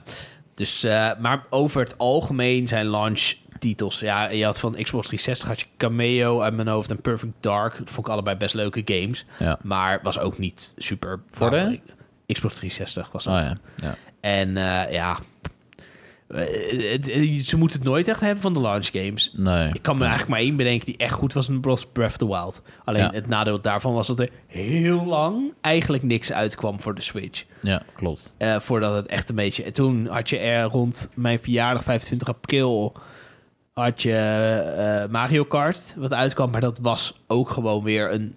dus, 0.55 0.83
eh, 0.83 1.09
maar 1.19 1.43
over 1.49 1.81
het 1.81 1.97
algemeen 1.97 2.67
zijn 2.67 2.85
launch-titels. 2.85 3.99
Ja, 3.99 4.29
je 4.29 4.43
had 4.45 4.59
van 4.59 4.71
Xbox 4.71 5.05
360 5.07 5.47
had 5.47 5.59
je 5.59 5.65
Cameo 5.77 6.41
uit 6.41 6.53
mijn 6.55 6.67
hoofd 6.67 6.89
en 6.89 7.01
Perfect 7.01 7.33
Dark. 7.39 7.77
Dat 7.77 7.89
vond 7.89 8.07
ik 8.07 8.13
allebei 8.13 8.35
best 8.35 8.55
leuke 8.55 8.81
games. 8.85 9.25
Ja. 9.39 9.59
Maar 9.63 9.99
was 10.03 10.19
ook 10.19 10.37
niet 10.37 10.73
super... 10.77 11.19
Voor 11.31 11.49
de? 11.51 11.79
Xbox 12.27 12.55
360 12.55 13.11
was 13.11 13.23
dat. 13.23 13.33
Oh 13.33 13.39
ja. 13.41 13.57
ja. 13.75 13.95
En 14.19 14.57
eh, 14.57 14.93
ja... 14.93 15.17
Eh, 16.27 16.91
het- 16.91 17.45
ze 17.45 17.57
moeten 17.57 17.77
het 17.79 17.87
nooit 17.87 18.07
echt 18.07 18.19
hebben 18.21 18.41
van 18.41 18.53
de 18.53 18.59
launch 18.61 18.89
games. 18.91 19.31
Nee. 19.35 19.69
Ik 19.73 19.81
kan 19.81 19.95
me 19.95 20.01
eigenlijk 20.01 20.31
maar 20.31 20.39
één 20.39 20.55
bedenken 20.55 20.85
die 20.85 20.97
echt 20.97 21.13
goed 21.13 21.33
was. 21.33 21.49
Was 21.61 21.85
Breath 21.85 22.09
of 22.11 22.17
the 22.17 22.27
Wild. 22.27 22.61
Alleen 22.85 23.01
Ja. 23.03 23.11
het 23.13 23.27
nadeel 23.27 23.61
daarvan 23.61 23.93
was 23.93 24.07
dat 24.07 24.19
er 24.19 24.29
heel 24.47 25.05
lang 25.05 25.53
eigenlijk 25.61 26.03
niks 26.03 26.31
uitkwam 26.31 26.79
voor 26.81 26.95
de 26.95 27.01
Switch. 27.01 27.43
Ja, 27.61 27.83
klopt. 27.95 28.33
Eh, 28.37 28.59
voordat 28.59 28.95
het 28.95 29.05
echt 29.07 29.29
een 29.29 29.35
beetje... 29.35 29.63
En 29.63 29.73
toen 29.73 30.07
had 30.07 30.29
je 30.29 30.37
er 30.37 30.63
rond 30.63 31.09
mijn 31.13 31.39
verjaardag, 31.39 31.83
25 31.83 32.27
april... 32.27 32.93
had 33.73 34.01
je 34.01 34.13
eh, 34.13 35.11
Mario 35.11 35.43
Kart, 35.43 35.93
wat 35.97 36.13
uitkwam. 36.13 36.51
Maar 36.51 36.61
dat 36.61 36.79
was 36.81 37.19
ook 37.27 37.49
gewoon 37.49 37.83
weer 37.83 38.13
een 38.13 38.35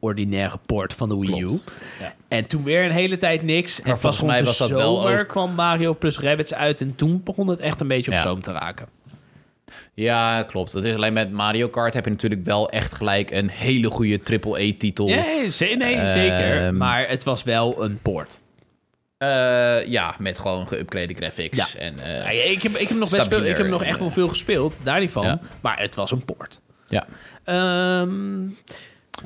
ordinaire 0.00 0.58
port 0.66 0.94
van 0.94 1.08
de 1.08 1.18
Wii 1.18 1.40
U. 1.42 1.48
Ja. 2.00 2.14
En 2.28 2.46
toen 2.46 2.64
weer 2.64 2.84
een 2.84 2.90
hele 2.90 3.18
tijd 3.18 3.42
niks. 3.42 3.82
en 3.82 3.90
pas 3.90 4.00
volgens 4.00 4.22
mij 4.22 4.44
was 4.44 4.58
dat 4.58 4.70
wel 4.70 5.08
ook- 5.10 5.28
kwam 5.28 5.54
Mario 5.54 5.94
plus 5.94 6.18
Rabbids 6.18 6.54
uit. 6.54 6.80
En 6.80 6.94
toen 6.94 7.22
begon 7.24 7.48
het 7.48 7.58
echt 7.60 7.80
een 7.80 7.88
beetje 7.88 8.10
op 8.10 8.16
Ja. 8.16 8.22
stoom 8.22 8.40
te 8.42 8.52
raken. 8.52 8.86
Ja, 9.94 10.42
klopt. 10.42 10.72
Dat 10.72 10.84
is 10.84 10.94
alleen 10.94 11.12
met 11.12 11.32
Mario 11.32 11.68
Kart 11.68 11.94
heb 11.94 12.04
je 12.04 12.10
natuurlijk 12.10 12.44
wel 12.44 12.70
echt 12.70 12.94
gelijk 12.94 13.30
een 13.30 13.48
hele 13.48 13.90
goede. 13.90 14.20
Ja, 15.06 15.24
nee, 15.58 15.76
nee, 15.76 16.06
zeker. 16.06 16.62
Ehm. 16.66 16.76
Maar 16.76 17.08
het 17.08 17.24
was 17.24 17.42
wel 17.42 17.84
een 17.84 17.98
poort. 18.02 18.40
Eh, 19.18 19.86
ja, 19.86 20.14
met 20.18 20.38
gewoon 20.38 20.68
geüpgrade 20.74 21.14
graphics. 21.16 21.72
Ja. 21.72 21.80
En, 21.80 21.98
eh, 21.98 22.14
Ja, 22.34 22.50
ik, 22.50 22.62
heb, 22.62 22.72
ik, 22.72 22.88
heb 22.88 22.98
nog 22.98 23.10
best 23.10 23.28
veel, 23.28 23.44
ik 23.44 23.56
heb 23.56 23.66
nog 23.66 23.82
echt 23.82 23.98
wel 23.98 24.10
veel 24.10 24.28
gespeeld, 24.28 24.80
daar 24.84 25.00
niet 25.00 25.10
van. 25.10 25.24
Ja. 25.24 25.40
Maar 25.60 25.78
het 25.80 25.94
was 25.94 26.10
een 26.10 26.24
poort. 26.24 26.60
ja. 26.88 27.06
Ehm, 27.44 28.46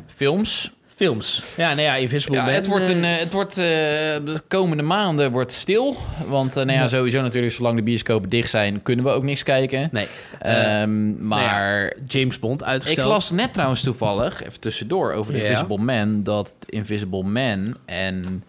Films. 0.06 0.72
films. 0.96 1.42
Ja, 1.56 1.68
nou 1.68 1.80
ja, 1.80 1.94
Invisible 1.94 2.36
Ja, 2.36 2.44
Man. 2.44 2.54
het 2.54 2.66
wordt, 2.66 2.88
eh, 2.88 2.96
een, 2.96 3.04
eh, 3.04 3.16
het 3.18 3.32
wordt 3.32 3.50
eh, 3.58 3.64
de 3.64 4.40
komende 4.48 4.82
maanden 4.82 5.30
wordt 5.30 5.52
stil. 5.52 5.96
Want 6.26 6.56
eh, 6.56 6.64
nou 6.64 6.78
ja, 6.78 6.88
sowieso 6.88 7.20
natuurlijk, 7.22 7.52
zolang 7.52 7.76
de 7.76 7.82
bioscopen 7.82 8.28
dicht 8.28 8.50
zijn, 8.50 8.82
kunnen 8.82 9.04
we 9.04 9.10
ook 9.10 9.22
niks 9.22 9.42
kijken. 9.42 9.88
Nee. 9.92 10.06
Eh, 10.38 10.80
Ehm, 10.82 11.26
maar 11.26 11.92
James 12.06 12.38
Bond 12.38 12.60
ik 12.60 12.66
uitgesteld. 12.66 13.08
las 13.08 13.30
net 13.30 13.52
trouwens 13.52 13.82
toevallig, 13.82 14.42
even 14.42 14.60
tussendoor, 14.60 15.12
over 15.12 15.32
de. 15.32 15.42
Invisible 15.42 15.78
Man... 15.78 16.22
dat 16.22 16.52
Invisible 16.68 17.22
Man 17.22 17.76
en 17.86 18.44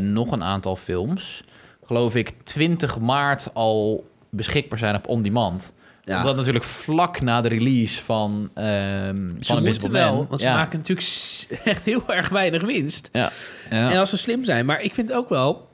nog 0.00 0.30
een 0.32 0.42
aantal 0.44 0.76
films... 0.76 1.44
geloof 1.86 2.14
ik 2.14 2.32
20 2.44 2.98
maart 2.98 3.48
al 3.54 4.06
beschikbaar 4.30 4.78
zijn 4.78 4.94
op 4.94 5.08
On 5.08 5.22
Demand. 5.22 5.72
Ja. 6.08 6.18
Omdat 6.18 6.36
natuurlijk 6.36 6.64
vlak 6.64 7.20
na 7.20 7.40
de 7.40 7.48
release 7.48 8.02
van, 8.04 8.50
ehm 8.54 9.28
Ze 9.40 9.52
van 9.54 9.64
moeten 9.64 9.90
wel, 9.90 10.14
Man... 10.14 10.26
want 10.28 10.40
ze 10.40 10.46
ja, 10.46 10.54
maken 10.54 10.78
natuurlijk 10.78 11.06
echt 11.64 11.84
heel 11.84 12.02
erg 12.06 12.28
weinig 12.28 12.62
winst. 12.62 13.08
ja, 13.12 13.30
ja. 13.70 13.90
En 13.90 13.98
als 13.98 14.10
ze 14.10 14.16
slim 14.16 14.44
zijn. 14.44 14.66
Maar 14.66 14.80
ik 14.82 14.94
vind 14.94 15.12
ook 15.12 15.28
wel... 15.28 15.68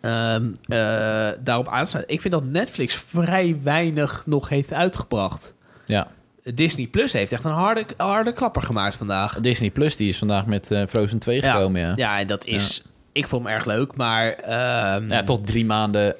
ehm, 0.00 0.46
eh, 0.66 1.28
daarop 1.42 1.68
aanstaan. 1.68 2.02
Ik 2.06 2.20
vind 2.20 2.34
dat 2.34 2.44
Netflix 2.44 2.94
vrij 3.08 3.58
weinig 3.62 4.22
nog 4.26 4.48
heeft 4.48 4.72
uitgebracht. 4.72 5.54
ja. 5.86 6.06
Disney 6.54 6.86
Plus 6.86 7.12
heeft 7.12 7.32
echt 7.32 7.44
een 7.44 7.50
harde, 7.50 7.84
harde 7.96 8.32
klapper 8.32 8.62
gemaakt 8.62 8.96
vandaag. 8.96 9.40
Disney 9.40 9.70
Plus 9.70 9.96
die 9.96 10.08
is 10.08 10.18
vandaag 10.18 10.46
met 10.46 10.70
eh, 10.70 10.82
Frozen 10.88 11.18
2 11.18 11.40
Ja. 11.40 11.52
gekomen, 11.52 11.80
ja. 11.80 11.92
Ja, 11.96 12.18
en 12.18 12.26
dat 12.26 12.46
is... 12.46 12.82
Ik 13.12 13.28
vond 13.28 13.44
hem 13.44 13.52
erg 13.54 13.64
leuk, 13.64 13.96
maar... 13.96 14.30
ehm, 14.32 15.10
Ja, 15.10 15.22
tot 15.24 15.46
drie 15.46 15.64
maanden 15.64 16.14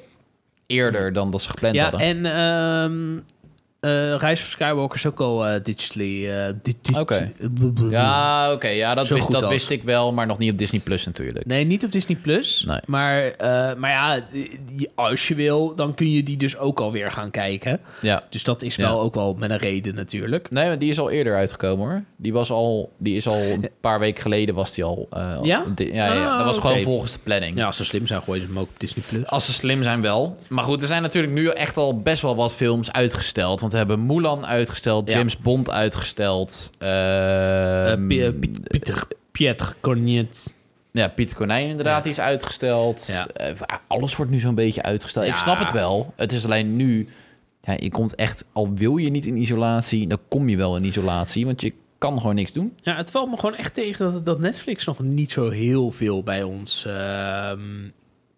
eerder 0.68 1.12
dan 1.12 1.30
dat 1.30 1.42
ze 1.42 1.48
gepland 1.50 1.74
Ja, 1.74 1.82
hadden. 1.82 2.00
en 2.00 2.26
ehm 2.26 3.18
eh 3.80 4.14
Reis 4.16 4.40
van 4.40 4.50
Skywalker 4.50 4.96
is 4.96 5.06
ook 5.06 5.20
al 5.20 5.46
eh, 5.46 5.60
digitally... 5.62 6.28
blablabla. 7.54 7.90
Ja, 7.90 8.52
oké, 8.52 8.68
ja, 8.68 8.94
dat, 8.94 9.06
Zo 9.06 9.14
wist, 9.14 9.30
dat 9.30 9.42
als. 9.42 9.52
wist 9.52 9.70
ik 9.70 9.82
wel, 9.82 10.12
maar 10.12 10.26
nog 10.26 10.38
niet 10.38 10.50
op 10.52 10.58
Disney 10.58 10.80
Plus 10.80 11.06
natuurlijk. 11.06 11.46
Nee, 11.46 11.64
niet 11.64 11.84
op 11.84 11.92
Disney 11.92 12.16
Plus. 12.22 12.64
Nee. 12.66 12.80
Maar, 12.86 13.34
maar 13.78 13.90
ja, 13.90 14.20
als 14.94 15.28
je 15.28 15.34
wil, 15.34 15.74
dan 15.74 15.94
kun 15.94 16.10
je 16.12 16.22
die 16.22 16.36
dus 16.36 16.56
ook 16.56 16.80
alweer 16.80 17.12
gaan 17.12 17.30
kijken. 17.30 17.80
Ja. 18.00 18.22
Dus 18.30 18.42
dat 18.44 18.62
is 18.62 18.76
Ja. 18.76 18.88
wel 18.88 19.00
ook 19.00 19.14
wel 19.14 19.34
met 19.38 19.50
een 19.50 19.58
reden 19.58 19.94
natuurlijk. 19.94 20.50
Nee, 20.50 20.66
maar 20.66 20.78
die 20.78 20.90
is 20.90 20.98
al 20.98 21.10
eerder 21.10 21.34
uitgekomen 21.36 21.88
hoor. 21.88 22.02
Die 22.16 22.32
was 22.32 22.50
al, 22.50 22.92
die 22.98 23.16
is 23.16 23.26
al 23.26 23.36
een 23.40 23.68
paar 23.80 23.98
weken 24.00 24.22
geleden 24.22 24.54
was 24.54 24.74
die 24.74 24.84
al. 24.84 25.08
Ja? 25.42 25.42
ja, 25.42 25.64
ja, 25.76 26.26
Ah, 26.30 26.36
dat 26.36 26.46
was 26.46 26.56
oké. 26.58 26.66
gewoon 26.66 26.82
volgens 26.82 27.12
de 27.12 27.18
planning. 27.22 27.56
Ja, 27.56 27.66
als 27.66 27.76
ze 27.76 27.84
slim 27.84 28.06
zijn, 28.06 28.22
gooien 28.22 28.42
ze 28.42 28.48
hem 28.48 28.58
ook 28.58 28.68
op 28.68 28.80
Disney 28.80 29.04
Plus. 29.08 29.26
Als 29.26 29.44
ze 29.44 29.52
slim 29.52 29.82
zijn 29.82 30.00
wel. 30.00 30.36
Maar 30.48 30.64
goed, 30.64 30.80
er 30.82 30.88
zijn 30.88 31.02
natuurlijk 31.02 31.32
nu 31.32 31.48
echt 31.48 31.76
al 31.76 32.00
best 32.00 32.22
wel 32.22 32.36
wat 32.36 32.54
films 32.54 32.92
uitgesteld. 32.92 33.60
Want 33.68 33.80
we 33.80 33.86
hebben 33.88 34.06
Mulan 34.06 34.46
uitgesteld, 34.46 35.08
Ja. 35.08 35.16
James 35.16 35.36
Bond 35.38 35.70
uitgesteld. 35.70 36.70
Eh, 36.78 37.92
ehm, 37.92 38.10
eh, 38.10 38.28
Piet- 38.40 38.68
Pieter, 38.68 39.06
Pieter 39.32 39.74
Cornet. 39.80 40.54
Ja, 40.90 41.08
Pieter 41.08 41.36
Konijn 41.36 41.68
inderdaad, 41.68 42.02
die 42.02 42.12
is 42.12 42.20
uitgesteld. 42.20 43.26
Eh, 43.34 43.52
alles 43.86 44.16
wordt 44.16 44.32
nu 44.32 44.38
zo'n 44.40 44.54
beetje 44.54 44.82
uitgesteld. 44.82 45.26
Ik 45.26 45.36
snap 45.36 45.58
het 45.58 45.72
wel. 45.72 46.12
Het 46.16 46.32
is 46.32 46.44
alleen 46.44 46.76
nu... 46.76 47.08
Ja, 47.62 47.74
je 47.78 47.90
komt 47.90 48.14
echt... 48.14 48.44
Al 48.52 48.72
wil 48.74 48.96
je 48.96 49.10
niet 49.10 49.26
in 49.26 49.36
isolatie, 49.36 50.06
dan 50.06 50.18
kom 50.28 50.48
je 50.48 50.56
wel 50.56 50.76
in 50.76 50.84
isolatie. 50.84 51.44
Want 51.46 51.60
je 51.60 51.72
kan 51.98 52.20
gewoon 52.20 52.34
niks 52.34 52.52
doen. 52.52 52.72
Ja, 52.76 52.96
het 52.96 53.10
valt 53.10 53.30
me 53.30 53.36
gewoon 53.36 53.54
echt 53.56 53.74
tegen 53.74 54.12
dat, 54.12 54.24
dat 54.26 54.38
Netflix 54.38 54.84
nog 54.84 54.98
niet 55.02 55.30
zo 55.30 55.50
heel 55.50 55.90
veel 55.90 56.22
bij 56.22 56.42
ons 56.42 56.84
ehm 56.86 57.60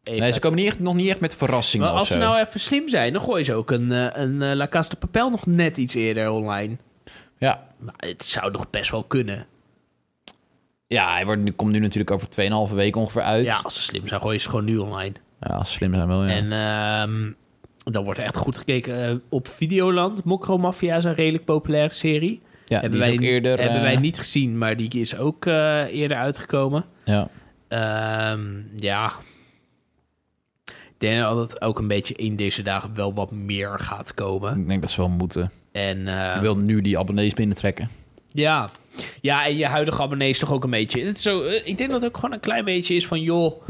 Nee, 0.03 0.33
ze 0.33 0.41
komen 0.41 0.59
niet 0.59 0.67
echt, 0.67 0.79
nog 0.79 0.95
niet 0.95 1.09
echt 1.09 1.21
met 1.21 1.37
verrassingen 1.37 1.87
Maar 1.87 1.97
als 1.97 2.09
ze 2.09 2.17
nou 2.17 2.39
even 2.39 2.61
slim 2.61 2.89
zijn, 2.89 3.13
dan 3.13 3.23
gooien 3.23 3.45
ze 3.45 3.55
ook 3.55 3.71
een, 3.71 3.93
eh, 3.93 4.07
een 4.13 4.43
eh, 4.43 4.55
La 4.55 4.69
Casa 4.69 4.91
de 4.91 4.97
Papel 4.97 5.31
nog 5.31 5.47
net 5.47 5.77
iets 5.77 5.95
eerder 5.95 6.31
online. 6.31 6.77
Ja. 7.39 7.67
Maar 7.79 7.95
het 7.97 8.25
zou 8.25 8.51
nog 8.51 8.71
best 8.71 8.91
wel 8.91 9.03
kunnen. 9.03 9.47
Ja, 10.87 11.13
hij 11.13 11.25
wordt 11.25 11.43
nu, 11.43 11.51
komt 11.51 11.73
nu 11.73 11.79
natuurlijk 11.79 12.11
over 12.11 12.29
2,5 12.29 12.75
weken 12.75 13.01
ongeveer 13.01 13.23
uit. 13.23 13.45
Ja, 13.45 13.61
als 13.63 13.77
ze 13.77 13.83
slim 13.83 14.09
zijn, 14.09 14.21
gooien 14.21 14.41
ze 14.41 14.49
gewoon 14.49 14.65
nu 14.65 14.77
online. 14.77 15.15
Ja, 15.41 15.55
als 15.55 15.69
ze 15.69 15.75
slim 15.75 15.95
zijn 15.95 16.09
wel, 16.09 16.25
ja. 16.25 16.31
En 16.31 16.53
ehm, 16.53 17.33
dan 17.93 18.05
wordt 18.05 18.19
er 18.19 18.25
echt 18.25 18.37
goed 18.37 18.59
gekeken 18.59 19.09
eh, 19.09 19.15
op 19.29 19.49
Videoland. 19.49 20.25
Mokro 20.25 20.59
Mafia 20.59 20.97
is 20.97 21.05
een 21.05 21.15
redelijk 21.15 21.45
populaire 21.45 21.95
serie. 21.95 22.41
ja, 22.67 22.81
hebben 22.81 23.01
die 23.01 23.19
wij, 23.19 23.19
eerder... 23.19 23.61
hebben 23.61 23.81
wij 23.81 23.97
niet 23.97 24.19
gezien, 24.19 24.59
maar 24.59 24.77
die 24.77 25.01
is 25.01 25.17
ook 25.17 25.45
eerder 25.45 26.17
uitgekomen. 26.17 26.85
Ja. 27.05 27.29
Ehm, 27.69 28.49
ja. 28.77 29.13
Denk 31.01 31.21
dat 31.21 31.37
het 31.51 31.61
ook 31.61 31.79
een 31.79 31.89
beetje 31.89 32.15
in 32.15 32.37
deze 32.37 32.63
dagen 32.63 32.95
wel 32.95 33.15
wat 33.15 33.31
meer 33.31 33.79
gaat 33.79 34.15
komen. 34.15 34.59
Ik 34.61 34.69
denk 34.69 34.81
dat 34.81 34.91
ze 34.91 35.01
wel 35.01 35.11
moeten. 35.11 35.51
En 35.73 36.09
eh, 36.09 36.35
Ik 36.37 36.41
wil 36.41 36.57
nu 36.57 36.81
die 36.81 36.99
abonnees 36.99 37.35
binnentrekken. 37.35 37.89
Ja. 38.33 38.71
ja, 39.21 39.47
en 39.47 39.57
je 39.57 39.67
huidige 39.67 40.03
abonnees 40.03 40.39
toch 40.39 40.53
ook 40.53 40.65
een 40.65 40.71
beetje. 40.71 41.05
Het 41.05 41.17
is 41.17 41.23
zo, 41.23 41.43
eh, 41.43 41.61
ik 41.65 41.79
denk 41.79 41.91
dat 41.91 42.03
het 42.03 42.11
ook 42.11 42.17
gewoon 42.17 42.33
een 42.33 42.41
klein 42.41 42.65
beetje 42.65 42.95
is 42.95 43.07
van... 43.07 43.21
joh, 43.21 43.63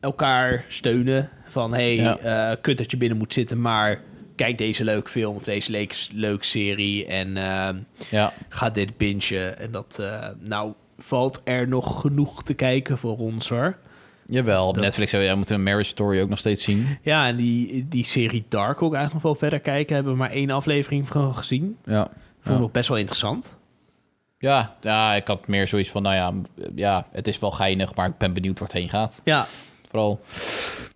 elkaar 0.00 0.64
steunen. 0.68 1.30
Van, 1.48 1.72
hey, 1.74 1.94
Ja. 1.96 2.18
eh, 2.18 2.56
kut 2.60 2.78
dat 2.78 2.90
je 2.90 2.96
binnen 2.96 3.18
moet 3.18 3.32
zitten... 3.32 3.60
maar 3.60 4.00
kijk 4.36 4.58
deze 4.58 4.84
leuke 4.84 5.10
film 5.10 5.36
of 5.36 5.44
deze 5.44 5.70
leuke, 5.70 5.94
leuke 6.12 6.44
serie... 6.44 7.06
en 7.06 7.36
eh, 7.36 7.68
Ja. 8.10 8.32
ga 8.48 8.70
dit 8.70 8.96
bingen. 8.96 9.58
En 9.58 9.70
dat, 9.72 9.96
eh, 10.00 10.26
nou, 10.44 10.72
valt 10.98 11.40
er 11.44 11.68
nog 11.68 12.00
genoeg 12.00 12.42
te 12.42 12.54
kijken 12.54 12.98
voor 12.98 13.16
ons, 13.18 13.48
hoor. 13.48 13.76
Jawel, 14.30 14.66
op 14.68 14.74
Dat- 14.74 14.82
Netflix 14.84 15.10
ja, 15.10 15.34
moeten 15.34 15.56
we 15.56 15.62
Marriage 15.62 15.88
Story 15.90 16.20
ook 16.20 16.28
nog 16.28 16.38
steeds 16.38 16.64
zien. 16.64 16.98
Ja, 17.02 17.26
en 17.26 17.36
die, 17.36 17.86
die 17.88 18.04
serie 18.04 18.44
Dark 18.48 18.82
ook 18.82 18.94
eigenlijk 18.94 19.12
nog 19.12 19.22
wel 19.22 19.34
verder 19.34 19.60
kijken... 19.60 19.94
hebben 19.94 20.12
we 20.12 20.18
maar 20.18 20.30
één 20.30 20.50
aflevering 20.50 21.08
van 21.08 21.34
gezien. 21.34 21.76
Ja. 21.84 22.08
Vond 22.40 22.58
ik 22.58 22.64
Ja. 22.64 22.70
best 22.70 22.88
wel 22.88 22.98
interessant. 22.98 23.56
Ja, 24.38 24.76
ja, 24.80 25.14
ik 25.14 25.26
had 25.26 25.46
meer 25.46 25.68
zoiets 25.68 25.90
van, 25.90 26.02
nou 26.02 26.14
ja, 26.14 26.32
ja, 26.74 27.06
het 27.12 27.26
is 27.28 27.38
wel 27.38 27.50
geinig, 27.50 27.94
maar 27.94 28.08
ik 28.08 28.18
ben 28.18 28.32
benieuwd 28.32 28.58
waar 28.58 28.68
het 28.68 28.76
heen 28.76 28.88
gaat. 28.88 29.20
Ja, 29.24 29.46
Vooral. 29.90 30.20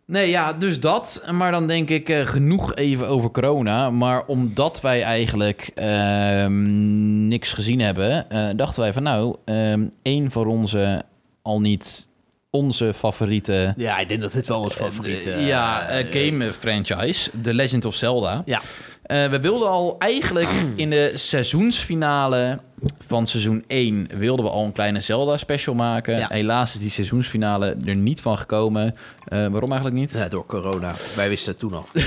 Nee, 0.05 0.29
ja, 0.31 0.53
dus 0.53 0.81
dat. 0.81 1.23
Maar 1.31 1.53
dan 1.53 1.67
denk 1.67 1.89
ik 1.91 2.09
eh, 2.09 2.27
genoeg 2.27 2.75
even 2.75 3.09
over 3.09 3.31
corona. 3.31 3.91
Maar 3.91 4.25
omdat 4.27 4.81
wij 4.81 5.03
eigenlijk 5.03 5.71
ehm, 5.75 7.29
niks 7.29 7.53
gezien 7.53 7.81
hebben, 7.81 8.31
eh, 8.31 8.49
dachten 8.57 8.81
wij 8.83 8.93
van 8.93 9.03
nou, 9.03 9.37
ehm 9.45 9.87
een 10.03 10.31
van 10.31 10.47
onze, 10.47 11.03
al 11.43 11.61
niet 11.61 12.09
onze 12.57 12.95
favoriete... 12.95 13.75
ja, 13.77 13.99
ik 13.99 14.09
denk 14.09 14.21
dat 14.21 14.33
dit 14.33 14.47
wel 14.47 14.61
ons 14.61 14.75
favoriete... 14.75 15.33
eh, 15.33 15.47
ja, 15.47 15.89
eh, 15.89 16.01
eh, 16.01 16.31
game 16.33 16.53
franchise, 16.53 17.31
The 17.43 17.55
Legend 17.55 17.85
of 17.85 17.95
Zelda. 17.95 18.43
Ja. 18.45 18.61
Eh, 19.03 19.29
we 19.29 19.41
wilden 19.41 19.69
al 19.69 19.97
eigenlijk 19.99 20.49
in 20.77 20.91
de 20.91 21.13
seizoensfinale 21.15 22.59
van 23.07 23.27
seizoen 23.27 23.65
1 23.67 24.09
wilden 24.17 24.45
we 24.45 24.51
al 24.51 24.65
een 24.65 24.73
kleine 24.73 25.01
Zelda 25.01 25.37
special 25.37 25.75
maken. 25.75 26.19
Ja. 26.19 26.27
Helaas 26.29 26.75
is 26.75 26.81
die 26.81 26.91
seizoensfinale 26.91 27.77
er 27.85 27.95
niet 27.97 28.21
van 28.21 28.39
gekomen. 28.39 28.95
Eh, 29.25 29.47
waarom 29.47 29.71
eigenlijk 29.73 30.01
niet? 30.01 30.13
Ja, 30.13 30.29
door 30.29 30.47
corona. 30.47 30.95
Wij 31.17 31.29
wisten 31.29 31.51
het 31.51 31.61
toen 31.61 31.75
al. 31.75 31.87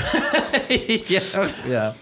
ja, 1.08 1.22
ja. 1.68 1.96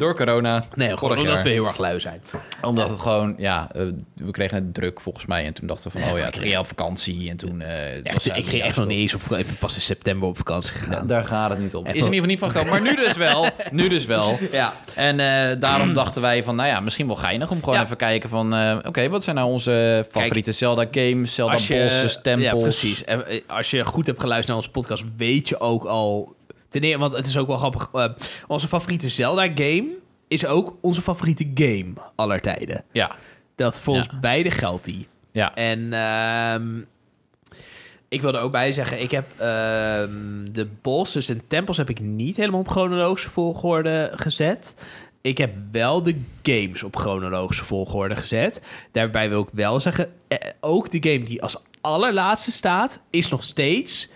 Door 0.00 0.14
corona. 0.16 0.62
Nee, 0.74 0.96
gewoon 0.96 1.18
omdat 1.18 1.34
jaar. 1.34 1.42
we 1.42 1.48
heel 1.48 1.66
erg 1.66 1.78
lui 1.78 2.00
zijn. 2.00 2.22
Omdat 2.62 2.88
het 2.88 3.00
gewoon, 3.00 3.34
ja, 3.38 3.68
eh, 3.72 3.82
we 4.14 4.30
kregen 4.30 4.56
het 4.56 4.74
druk 4.74 5.00
volgens 5.00 5.26
mij. 5.26 5.44
En 5.44 5.52
toen 5.52 5.66
dachten 5.66 5.92
we 5.92 5.98
van, 5.98 6.10
oh 6.10 6.18
ja, 6.18 6.30
toen 6.30 6.42
ging 6.42 6.58
op 6.58 6.66
vakantie. 6.66 7.30
En 7.30 7.36
toen... 7.36 7.60
eh, 7.60 8.12
was 8.12 8.26
ik 8.26 8.46
ging 8.46 8.62
echt 8.62 8.76
nog 8.76 8.86
niet 8.86 8.98
eens 8.98 9.14
op... 9.14 9.20
Ik 9.22 9.46
ben 9.46 9.56
pas 9.58 9.74
in 9.74 9.80
september 9.80 10.28
op 10.28 10.36
vakantie 10.36 10.72
Ja, 10.74 10.78
gegaan. 10.80 11.06
daar 11.06 11.24
gaat 11.24 11.50
het 11.50 11.58
niet 11.58 11.74
om. 11.74 11.86
Is 11.86 11.90
er 11.90 11.96
in 11.96 12.12
ieder 12.12 12.14
geval 12.14 12.28
niet 12.28 12.38
van 12.38 12.50
gekomen. 12.50 12.72
Maar 12.72 12.82
nu 12.82 12.96
dus 12.96 13.16
wel. 13.16 13.46
Nu 13.72 13.88
dus 13.88 14.04
wel. 14.04 14.38
Ja. 14.52 14.74
En 14.94 15.20
eh, 15.20 15.60
daarom 15.60 15.94
dachten 15.94 16.22
wij 16.22 16.44
van, 16.44 16.56
nou 16.56 16.68
ja, 16.68 16.80
misschien 16.80 17.06
wel 17.06 17.16
geinig 17.16 17.50
om 17.50 17.62
gewoon 17.64 17.80
even 17.80 17.96
kijken 17.96 18.28
van, 18.28 18.76
oké, 18.86 19.08
wat 19.08 19.22
zijn 19.22 19.36
nou 19.36 19.48
onze 19.50 20.06
favoriete 20.10 20.52
Zelda 20.52 20.86
games, 20.90 21.34
Zelda 21.34 21.52
Als 21.52 21.66
je, 21.66 21.82
bosses, 21.82 22.18
tempels? 22.22 22.52
Ja, 22.52 22.58
precies. 22.62 23.04
En, 23.04 23.24
Als 23.46 23.70
je 23.70 23.84
goed 23.84 24.06
hebt 24.06 24.20
geluisterd 24.20 24.48
naar 24.48 24.56
onze 24.56 24.70
podcast, 24.70 25.04
weet 25.16 25.48
je 25.48 25.60
ook 25.60 25.84
al... 25.84 26.38
Ten 26.70 26.80
eerste, 26.82 26.98
want 26.98 27.12
het 27.12 27.26
is 27.26 27.36
ook 27.36 27.46
wel 27.46 27.56
grappig. 27.58 27.88
eh, 27.92 28.04
onze 28.46 28.68
favoriete 28.68 29.08
Zelda-game 29.08 29.88
is 30.28 30.46
ook 30.46 30.76
onze 30.80 31.02
favoriete 31.02 31.50
game 31.54 31.92
aller 32.14 32.40
tijden. 32.40 32.84
Ja, 32.92 33.16
Dat 33.54 33.80
volgens 33.80 34.08
Ja. 34.12 34.18
beide 34.20 34.50
geldt 34.50 34.84
die. 34.84 35.06
ja, 35.32 35.54
En 35.54 35.92
ehm, 35.92 36.78
ik 38.08 38.20
wil 38.22 38.34
er 38.34 38.40
ook 38.40 38.52
bij 38.52 38.72
zeggen, 38.72 39.00
ik 39.00 39.10
heb 39.10 39.24
ehm, 39.36 40.44
de 40.52 40.68
bosses 40.82 41.28
en 41.28 41.42
tempels 41.48 41.76
heb 41.76 41.90
ik 41.90 42.00
niet 42.00 42.36
helemaal 42.36 42.60
op 42.60 42.68
chronologische 42.68 43.30
volgorde 43.30 44.12
gezet. 44.14 44.74
Ik 45.22 45.38
heb 45.38 45.54
wel 45.70 46.02
de 46.02 46.20
games 46.42 46.82
op 46.82 46.96
chronologische 46.96 47.64
volgorde 47.64 48.16
gezet. 48.16 48.62
Daarbij 48.92 49.28
wil 49.28 49.42
ik 49.42 49.48
wel 49.52 49.80
zeggen, 49.80 50.12
eh, 50.28 50.38
ook 50.60 50.90
de 50.90 51.10
game 51.12 51.24
die 51.24 51.42
als 51.42 51.56
allerlaatste 51.80 52.52
staat, 52.52 53.02
is 53.10 53.28
nog 53.28 53.42
steeds 53.42 54.08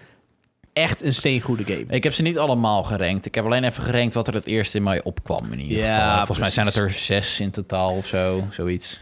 echt 0.75 1.03
een 1.03 1.15
steengoede 1.15 1.65
game. 1.65 1.85
Ik 1.89 2.03
heb 2.03 2.15
ze 2.15 2.23
niet 2.23 2.39
allemaal 2.39 2.83
gerankt. 2.83 3.27
Ik 3.27 3.35
heb 3.35 3.45
alleen 3.45 3.65
even 3.65 3.83
gerankt 3.83 4.15
wat 4.15 4.29
er 4.29 4.35
het 4.35 4.47
eerst 4.47 4.75
in 4.75 4.83
mij 4.83 5.03
opkwam. 5.03 5.53
In 5.53 5.61
ieder 5.61 5.77
Ja, 5.85 5.99
geval. 5.99 6.17
Volgens 6.17 6.39
mij 6.39 6.51
zijn 6.51 6.67
het 6.67 6.77
er 6.77 6.91
zes 6.91 7.41
in 7.41 7.51
totaal 7.51 7.97
of 7.97 8.07
zo. 8.07 8.45
Zoiets. 8.51 9.01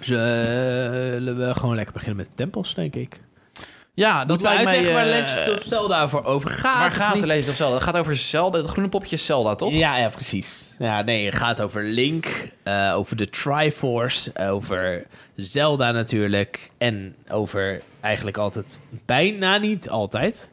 Zullen 0.00 1.38
we 1.38 1.54
gewoon 1.54 1.74
lekker 1.74 1.92
beginnen 1.92 2.16
met 2.16 2.26
de 2.26 2.34
tempels, 2.34 2.74
denk 2.74 2.94
ik. 2.94 3.20
Ja, 3.94 4.24
dat 4.24 4.42
lijkt 4.42 4.64
mij... 4.64 4.92
waar 4.92 5.06
eh, 5.06 5.20
Legend 5.20 5.58
of 5.58 5.66
Zelda 5.66 6.08
voor 6.08 6.24
over 6.24 6.50
gaat? 6.50 6.78
Waar 6.78 6.90
gaat 6.90 7.20
de 7.20 7.26
Legend 7.26 7.48
of 7.48 7.54
Zelda? 7.54 7.74
Het 7.74 7.82
gaat 7.82 7.96
over 7.96 8.16
Zelda, 8.16 8.58
het 8.58 8.70
groene 8.70 8.88
popje 8.88 9.16
Zelda, 9.16 9.54
toch? 9.54 9.72
Ja, 9.72 9.96
ja, 9.96 10.08
precies. 10.08 10.68
Ja, 10.78 11.02
nee, 11.02 11.26
het 11.26 11.34
gaat 11.34 11.60
over 11.60 11.84
Link, 11.84 12.48
eh, 12.62 12.92
over 12.96 13.16
de 13.16 13.30
Triforce, 13.30 14.32
over 14.50 15.06
Zelda 15.36 15.90
natuurlijk. 15.90 16.70
En 16.78 17.14
over 17.30 17.82
eigenlijk 18.00 18.36
altijd, 18.36 18.78
bijna 19.04 19.56
niet 19.56 19.88
altijd, 19.88 20.50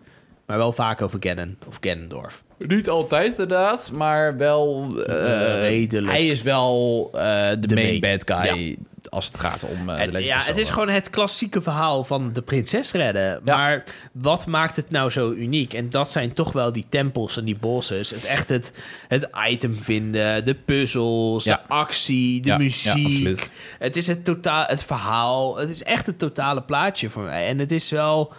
maar 0.52 0.60
wel 0.60 0.72
vaak 0.72 1.02
over 1.02 1.18
Ganon 1.22 1.58
of 1.68 1.78
Ganondorf. 1.82 2.43
Niet 2.58 2.89
altijd 2.89 3.32
inderdaad, 3.32 3.91
maar 3.93 4.38
wel... 4.38 4.88
eh, 5.08 5.60
redelijk. 5.60 6.12
Hij 6.12 6.26
is 6.28 6.41
wel 6.41 7.10
eh, 7.14 7.49
de, 7.49 7.68
De 7.68 7.76
main 7.76 7.99
main. 7.99 8.18
bad 8.26 8.38
guy 8.47 8.78
als 9.10 9.26
het 9.26 9.39
gaat 9.39 9.64
om 9.64 9.89
En, 9.89 10.12
Legend 10.12 10.24
ja, 10.24 10.41
het 10.41 10.58
is 10.58 10.70
gewoon 10.70 10.89
het 10.89 11.10
klassieke 11.10 11.62
verhaal 11.62 12.04
van 12.04 12.34
de 12.34 12.41
prinses 12.41 12.91
redden. 12.91 13.41
Ja. 13.45 13.56
Maar 13.58 13.84
wat 14.12 14.45
maakt 14.45 14.76
het 14.76 14.89
nou 14.89 15.10
zo 15.10 15.32
uniek? 15.32 15.74
En 15.74 15.89
dat 15.89 16.12
zijn 16.12 16.34
toch 16.34 16.52
wel 16.52 16.72
die 16.72 16.86
tempels 16.89 17.38
en 17.38 17.45
die 17.45 17.58
bosses. 17.58 18.10
Het 18.10 18.26
echt 18.26 18.49
het, 18.49 18.74
het 19.08 19.30
item 19.47 19.76
vinden, 19.76 20.45
de 20.45 20.56
puzzels, 20.56 21.43
Ja. 21.43 21.56
de 21.56 21.74
actie, 21.74 22.41
de 22.41 22.58
muziek. 22.58 23.49
het 23.80 23.95
is 23.97 24.08
het, 24.08 24.24
totaal, 24.26 24.64
het 24.68 24.84
verhaal. 24.84 25.58
Het 25.58 25.70
is 25.70 25.84
echt 25.84 26.06
het 26.06 26.20
totale 26.20 26.62
plaatje 26.62 27.10
voor 27.10 27.24
mij. 27.24 27.47
En 27.47 27.60
het 27.60 27.72
is 27.72 27.89
wel... 27.89 28.34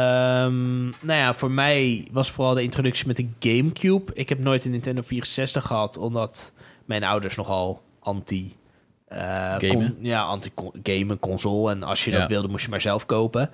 ehm, 0.00 0.84
nou 0.84 1.18
ja, 1.20 1.34
voor 1.34 1.50
mij 1.50 2.08
was 2.12 2.30
vooral 2.30 2.54
de 2.54 2.62
introductie 2.62 3.06
met 3.06 3.16
de 3.16 3.28
Gamecube. 3.40 4.12
Ik 4.14 4.28
heb 4.28 4.38
nooit 4.38 4.64
een 4.64 4.70
Nintendo 4.70 5.02
64 5.02 5.66
gehad, 5.66 5.96
omdat 5.96 6.52
mijn 6.84 7.04
ouders 7.04 7.36
nogal 7.36 7.82
anti... 8.00 8.56
eh, 9.08 9.18
Gamen? 9.58 9.96
ja, 10.00 10.22
anti-gamen 10.22 11.18
console. 11.18 11.70
En 11.70 11.82
als 11.82 12.04
je 12.04 12.10
dat 12.10 12.26
wilde, 12.28 12.48
moest 12.48 12.64
je 12.64 12.70
maar 12.70 12.80
zelf 12.80 13.06
kopen. 13.06 13.50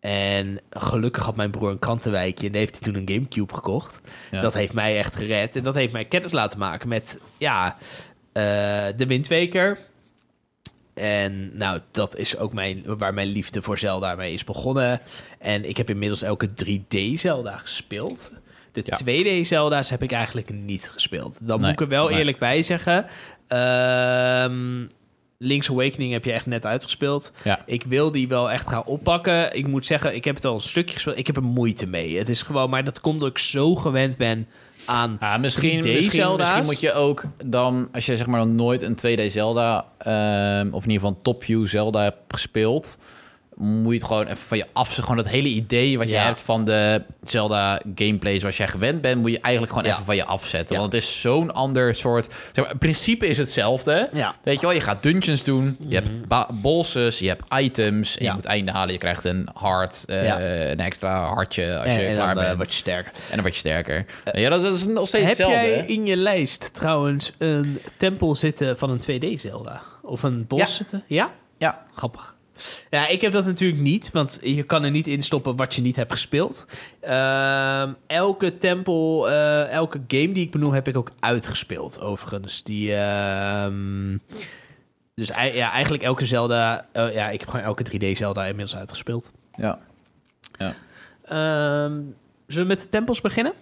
En 0.00 0.60
gelukkig 0.70 1.24
had 1.24 1.36
mijn 1.36 1.50
broer 1.50 1.70
een 1.70 1.78
krantenwijkje 1.78 2.46
en 2.48 2.54
heeft 2.54 2.70
hij 2.74 2.80
toen 2.92 2.94
een 3.02 3.08
Gamecube 3.14 3.54
gekocht. 3.54 4.00
Ja. 4.30 4.40
Dat 4.40 4.54
heeft 4.54 4.72
mij 4.72 4.98
echt 4.98 5.16
gered. 5.16 5.56
En 5.56 5.62
dat 5.62 5.74
heeft 5.74 5.92
mij 5.92 6.04
kennis 6.04 6.32
laten 6.32 6.58
maken 6.58 6.88
met 6.88 7.20
ja, 7.38 7.76
eh, 8.32 8.42
de 8.96 9.06
Windweker. 9.06 9.78
En 11.00 11.56
nou, 11.56 11.80
dat 11.90 12.16
is 12.16 12.36
ook 12.36 12.52
mijn, 12.52 12.82
waar 12.86 13.14
mijn 13.14 13.28
liefde 13.28 13.62
voor 13.62 13.78
Zelda 13.78 14.14
mee 14.14 14.32
is 14.32 14.44
begonnen. 14.44 15.00
En 15.38 15.68
ik 15.68 15.76
heb 15.76 15.90
inmiddels 15.90 16.22
elke 16.22 16.48
3D 16.64 17.12
Zelda 17.14 17.56
gespeeld. 17.56 18.32
De 18.72 18.82
Ja. 18.84 18.98
2D 19.40 19.46
Zelda's 19.46 19.90
heb 19.90 20.02
ik 20.02 20.12
eigenlijk 20.12 20.50
niet 20.50 20.90
gespeeld. 20.90 21.38
Dan 21.42 21.60
Nee, 21.60 21.70
moet 21.70 21.80
ik 21.80 21.86
er 21.86 21.88
wel 21.96 22.08
nee. 22.08 22.18
eerlijk 22.18 22.38
bij 22.38 22.62
zeggen. 22.62 23.06
Ehm 23.48 24.86
Link's 25.38 25.70
Awakening 25.70 26.12
heb 26.12 26.24
je 26.24 26.32
echt 26.32 26.46
net 26.46 26.66
uitgespeeld. 26.66 27.32
Ja. 27.44 27.62
Ik 27.66 27.82
wil 27.82 28.10
die 28.10 28.28
wel 28.28 28.50
echt 28.50 28.68
gaan 28.68 28.84
oppakken. 28.84 29.56
Ik 29.56 29.66
moet 29.66 29.86
zeggen, 29.86 30.14
ik 30.14 30.24
heb 30.24 30.34
het 30.34 30.44
al 30.44 30.54
een 30.54 30.60
stukje 30.60 30.94
gespeeld. 30.94 31.18
Ik 31.18 31.26
heb 31.26 31.36
er 31.36 31.42
moeite 31.42 31.86
mee. 31.86 32.18
Het 32.18 32.28
is 32.28 32.42
gewoon, 32.42 32.70
maar 32.70 32.84
dat 32.84 33.00
komt 33.00 33.14
omdat 33.14 33.28
ik 33.30 33.38
zo 33.38 33.74
gewend 33.74 34.16
ben 34.16 34.48
aan 34.86 35.16
Ja, 35.20 35.36
misschien, 35.36 35.82
3D 35.82 35.86
misschien, 35.86 36.36
misschien 36.36 36.64
moet 36.64 36.80
je 36.80 36.92
ook 36.92 37.24
dan, 37.44 37.88
als 37.92 38.06
je 38.06 38.16
zeg 38.16 38.26
maar 38.26 38.46
nog 38.46 38.54
nooit 38.54 38.82
een 38.82 38.94
2D 38.96 39.32
Zelda, 39.32 39.84
ehm, 39.98 40.66
of 40.66 40.84
in 40.84 40.90
ieder 40.90 41.06
geval 41.06 41.08
een 41.10 41.22
top-view 41.22 41.66
Zelda 41.66 42.02
hebt 42.02 42.18
gespeeld, 42.28 42.98
moet 43.56 43.92
je 43.92 43.98
het 43.98 44.06
gewoon 44.06 44.24
even 44.26 44.36
van 44.36 44.56
je 44.58 44.66
af. 44.72 44.94
Gewoon 44.94 45.16
dat 45.16 45.28
hele 45.28 45.48
idee 45.48 45.98
wat 45.98 46.06
je 46.06 46.12
Ja. 46.12 46.24
hebt 46.24 46.40
van 46.40 46.64
de 46.64 47.02
Zelda 47.22 47.80
gameplay 47.94 48.38
zoals 48.38 48.56
jij 48.56 48.68
gewend 48.68 49.00
bent, 49.00 49.20
moet 49.20 49.30
je 49.30 49.40
eigenlijk 49.40 49.72
gewoon 49.72 49.88
Ja. 49.88 49.94
even 49.94 50.04
van 50.06 50.16
je 50.16 50.24
afzetten. 50.24 50.74
Ja. 50.74 50.80
Want 50.80 50.92
het 50.92 51.02
is 51.02 51.20
zo'n 51.20 51.54
ander 51.54 51.94
soort. 51.94 52.24
Zeg 52.24 52.56
maar, 52.56 52.68
het 52.68 52.78
principe 52.78 53.26
is 53.26 53.38
hetzelfde. 53.38 54.08
Weet 54.42 54.54
je 54.54 54.66
wel, 54.66 54.70
je 54.74 54.80
gaat 54.80 55.02
dungeons 55.02 55.44
doen, 55.44 55.76
je 55.88 55.94
hebt 55.94 56.28
ba- 56.28 56.48
bosses, 56.52 57.18
je 57.18 57.28
hebt 57.28 57.42
items 57.58 58.18
en 58.18 58.24
je 58.24 58.32
moet 58.32 58.44
einde 58.44 58.70
halen. 58.72 58.92
Je 58.92 58.98
krijgt 58.98 59.24
een 59.24 59.48
hart, 59.54 60.04
eh, 60.06 60.68
een 60.70 60.80
extra 60.80 61.26
hartje 61.26 61.76
als 61.78 61.86
en, 61.86 62.00
je 62.00 62.06
en 62.06 62.14
klaar 62.14 62.34
dan 62.34 62.42
eh, 62.42 62.44
bent. 62.48 62.56
word 62.56 62.70
je 62.70 62.76
sterker. 62.76 63.12
En 63.14 63.20
dan 63.30 63.40
word 63.40 63.52
je 63.52 63.58
sterker. 63.60 64.06
ja, 64.32 64.48
dat 64.50 64.58
is, 64.62 64.64
dat 64.68 64.74
is 64.76 64.86
nog 64.86 65.08
steeds 65.08 65.24
Heb 65.26 65.36
hetzelfde. 65.36 65.66
jij 65.66 65.76
hè? 65.76 65.82
in 65.84 66.06
je 66.06 66.16
lijst 66.16 66.74
trouwens 66.74 67.32
een 67.38 67.80
tempel 67.96 68.34
zitten 68.34 68.78
van 68.78 68.90
een 68.90 69.00
2D 69.00 69.40
Zelda? 69.40 69.82
Of 70.02 70.22
een 70.22 70.46
bos 70.46 70.74
zitten? 70.76 71.02
Ja? 71.06 71.30
Ja. 71.58 71.84
Grappig. 71.94 72.34
Ja, 72.90 73.06
ik 73.06 73.20
heb 73.20 73.32
dat 73.32 73.44
natuurlijk 73.44 73.80
niet, 73.80 74.10
want 74.10 74.38
je 74.42 74.62
kan 74.62 74.84
er 74.84 74.90
niet 74.90 75.06
in 75.06 75.22
stoppen 75.22 75.56
wat 75.56 75.74
je 75.74 75.82
niet 75.82 75.96
hebt 75.96 76.12
gespeeld. 76.12 76.66
Ehm, 77.00 77.92
elke 78.06 78.58
tempel, 78.58 79.30
eh, 79.30 79.68
elke 79.68 80.00
game 80.08 80.32
die 80.32 80.44
ik 80.44 80.50
benoem, 80.50 80.72
heb 80.72 80.88
ik 80.88 80.96
ook 80.96 81.10
uitgespeeld, 81.20 82.00
overigens. 82.00 82.62
Die, 82.62 82.94
ehm, 82.94 84.16
dus 85.14 85.28
ja, 85.28 85.70
eigenlijk 85.70 86.02
elke 86.02 86.26
Zelda, 86.26 86.86
eh, 86.92 87.14
ja, 87.14 87.28
ik 87.28 87.40
heb 87.40 87.48
gewoon 87.48 87.64
elke 87.64 87.82
3D 87.82 88.16
Zelda 88.16 88.44
inmiddels 88.44 88.76
uitgespeeld. 88.76 89.32
Ja. 89.56 89.78
Ehm, 91.22 92.00
zullen 92.46 92.62
we 92.62 92.74
met 92.74 92.82
de 92.82 92.88
tempels 92.88 93.20
beginnen? 93.20 93.52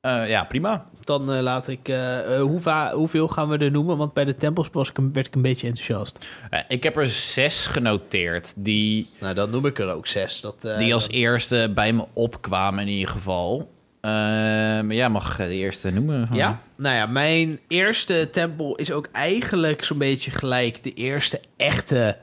Eh, 0.00 0.28
ja, 0.28 0.44
prima. 0.44 0.86
Dan 1.04 1.32
eh, 1.32 1.40
laat 1.42 1.68
ik. 1.68 1.88
eh, 1.88 2.40
hoe 2.40 2.60
va- 2.60 2.92
hoeveel 2.94 3.28
gaan 3.28 3.48
we 3.48 3.58
er 3.58 3.70
noemen? 3.70 3.96
Want 3.96 4.12
bij 4.12 4.24
de 4.24 4.36
tempels 4.36 4.68
was 4.72 4.88
ik 4.90 4.98
een, 4.98 5.12
werd 5.12 5.26
ik 5.26 5.34
een 5.34 5.42
beetje 5.42 5.66
enthousiast. 5.66 6.26
Eh, 6.50 6.60
ik 6.68 6.82
heb 6.82 6.96
er 6.96 7.06
zes 7.06 7.66
genoteerd 7.66 8.52
die, 8.64 9.08
Nou, 9.20 9.34
dan 9.34 9.50
noem 9.50 9.66
ik 9.66 9.78
er 9.78 9.92
ook 9.92 10.06
zes. 10.06 10.40
Dat, 10.40 10.64
eh, 10.64 10.78
die 10.78 10.94
als 10.94 11.08
eerste 11.08 11.70
bij 11.74 11.92
me 11.92 12.04
opkwamen 12.12 12.80
in 12.86 12.88
ieder 12.94 13.08
geval. 13.12 13.70
Eh, 14.00 14.10
maar 14.10 14.92
ja, 14.94 15.08
mag 15.08 15.36
de 15.36 15.54
eerste 15.54 15.90
noemen? 15.90 16.28
Ja, 16.32 16.60
nou 16.76 16.94
ja, 16.96 17.06
mijn 17.06 17.60
eerste 17.68 18.28
tempel 18.32 18.74
is 18.76 18.92
ook 18.92 19.08
eigenlijk 19.12 19.84
zo'n 19.84 19.98
beetje 19.98 20.30
gelijk 20.30 20.82
de 20.82 20.94
eerste 20.94 21.40
echte 21.56 22.16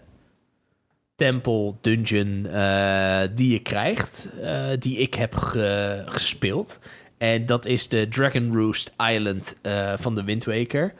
tempel 1.15 1.77
dungeon 1.81 2.45
eh, 2.45 3.19
die 3.35 3.51
je 3.51 3.59
krijgt, 3.59 4.29
eh, 4.41 4.65
die 4.79 4.97
ik 4.97 5.13
heb 5.13 5.35
ge- 5.35 6.03
gespeeld. 6.05 6.79
En 7.17 7.45
dat 7.45 7.65
is 7.65 7.87
de 7.87 8.07
Dragon 8.07 8.53
Roost 8.53 8.91
Island 9.09 9.55
eh, 9.61 9.93
van 9.97 10.15
de 10.15 10.23
Wind 10.23 10.45
Waker. 10.45 10.93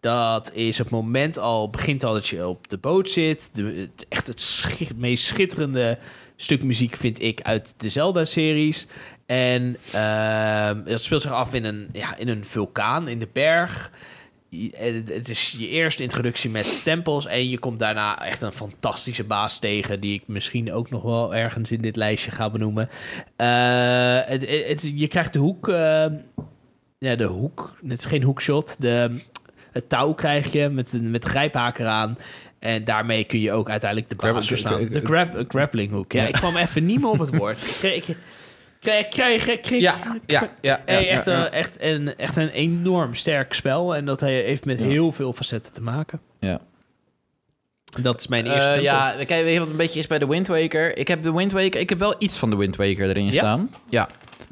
Dat 0.00 0.52
is 0.52 0.78
het 0.78 0.90
moment 0.90 1.38
al, 1.38 1.70
begint 1.70 2.04
al 2.04 2.12
dat 2.12 2.26
je 2.26 2.46
op 2.46 2.68
de 2.68 2.78
boot 2.78 3.10
zit. 3.10 3.50
De, 3.52 3.62
het, 3.62 4.06
echt 4.08 4.26
het 4.26 4.96
meest 4.96 5.24
schitterende 5.24 5.98
stuk 6.36 6.62
muziek 6.62 6.96
vind 6.96 7.22
ik 7.22 7.42
uit 7.42 7.74
de 7.76 7.88
Zelda-series. 7.88 8.86
En 9.26 9.76
ehm 9.92 10.84
dat 10.84 11.00
speelt 11.00 11.22
zich 11.22 11.32
af 11.32 11.54
in 11.54 11.64
een, 11.64 11.88
ja, 11.92 12.16
in 12.16 12.28
een 12.28 12.44
vulkaan, 12.44 13.08
in 13.08 13.18
de 13.18 13.28
berg. 13.32 13.90
Je- 14.62 14.72
en 14.76 15.04
Het 15.14 15.28
is 15.28 15.54
je 15.58 15.68
eerste 15.68 16.02
introductie 16.02 16.50
met 16.50 16.80
tempels. 16.84 17.26
En 17.26 17.48
je 17.48 17.58
komt 17.58 17.78
daarna 17.78 18.24
echt 18.26 18.42
een 18.42 18.52
fantastische 18.52 19.24
baas 19.24 19.58
tegen. 19.58 20.00
Die 20.00 20.14
ik 20.14 20.22
misschien 20.26 20.72
ook 20.72 20.90
nog 20.90 21.02
wel 21.02 21.34
ergens 21.34 21.70
in 21.70 21.80
dit 21.80 21.96
lijstje 21.96 22.30
ga 22.30 22.50
benoemen. 22.50 22.88
Eh, 23.36 24.18
het, 24.66 24.90
je 24.94 25.06
krijgt 25.08 25.32
de 25.32 25.38
hoek. 25.38 25.68
eh, 25.68 26.06
ja, 26.98 27.14
de 27.16 27.24
hoek. 27.24 27.76
Het 27.88 27.98
is 27.98 28.04
geen 28.04 28.22
hoekshot. 28.22 28.76
De, 28.80 29.14
het 29.72 29.88
touw 29.88 30.12
krijg 30.12 30.52
je 30.52 30.68
met, 30.68 30.92
een- 30.92 31.10
met 31.10 31.22
de 31.22 31.28
grijphaker 31.28 31.86
aan. 31.86 32.18
En 32.58 32.84
daarmee 32.84 33.24
kun 33.24 33.40
je 33.40 33.52
ook 33.52 33.70
uiteindelijk 33.70 34.10
de 34.10 34.16
baas 34.16 34.46
verslaan. 34.46 34.88
De 34.88 35.00
grab, 35.04 35.44
grappling 35.48 35.90
hoek. 35.92 36.12
Ja, 36.12 36.22
Ja. 36.22 36.28
ik 36.28 36.34
kwam 36.34 36.56
even 36.56 36.84
niet 36.84 37.00
meer 37.00 37.10
op 37.10 37.18
het 37.18 37.36
woord. 37.36 37.76
Krijg, 37.78 38.06
krijg, 38.84 39.08
krijg, 39.08 39.60
krijg, 39.60 39.82
Ja, 39.82 39.94
ja, 40.26 40.50
ja. 40.60 40.82
Hey, 40.86 41.08
echt, 41.08 41.26
ja, 41.26 41.50
echt, 41.50 41.76
een, 41.80 42.16
echt 42.16 42.36
een 42.36 42.48
enorm 42.48 43.14
sterk 43.14 43.52
spel. 43.54 43.94
En 43.94 44.04
dat 44.04 44.20
he- 44.20 44.26
heeft 44.42 44.64
met 44.64 44.78
heel 44.78 45.12
veel 45.12 45.32
facetten 45.32 45.72
te 45.72 45.82
maken. 45.82 46.20
Ja. 46.40 46.60
Dat 48.00 48.20
is 48.20 48.26
mijn 48.26 48.44
eerste 48.46 48.60
Eh, 48.60 48.66
tempel. 48.68 48.82
ja, 48.84 49.14
kijk, 49.24 49.44
weet 49.44 49.52
je 49.52 49.58
wat 49.58 49.68
een 49.68 49.76
beetje 49.76 49.98
is 49.98 50.06
bij 50.06 50.18
de 50.18 50.26
Wind 50.26 50.46
Waker? 50.46 50.96
Ik 50.98 51.08
heb 51.08 51.22
de 51.22 51.32
Wind 51.32 51.52
Waker, 51.52 51.80
ik 51.80 51.88
heb 51.88 51.98
wel 51.98 52.14
iets 52.18 52.36
van 52.38 52.50
de 52.50 52.56
Wind 52.56 52.76
Waker 52.76 53.08
erin 53.08 53.32
staan. 53.32 53.70
Ja. 53.90 54.08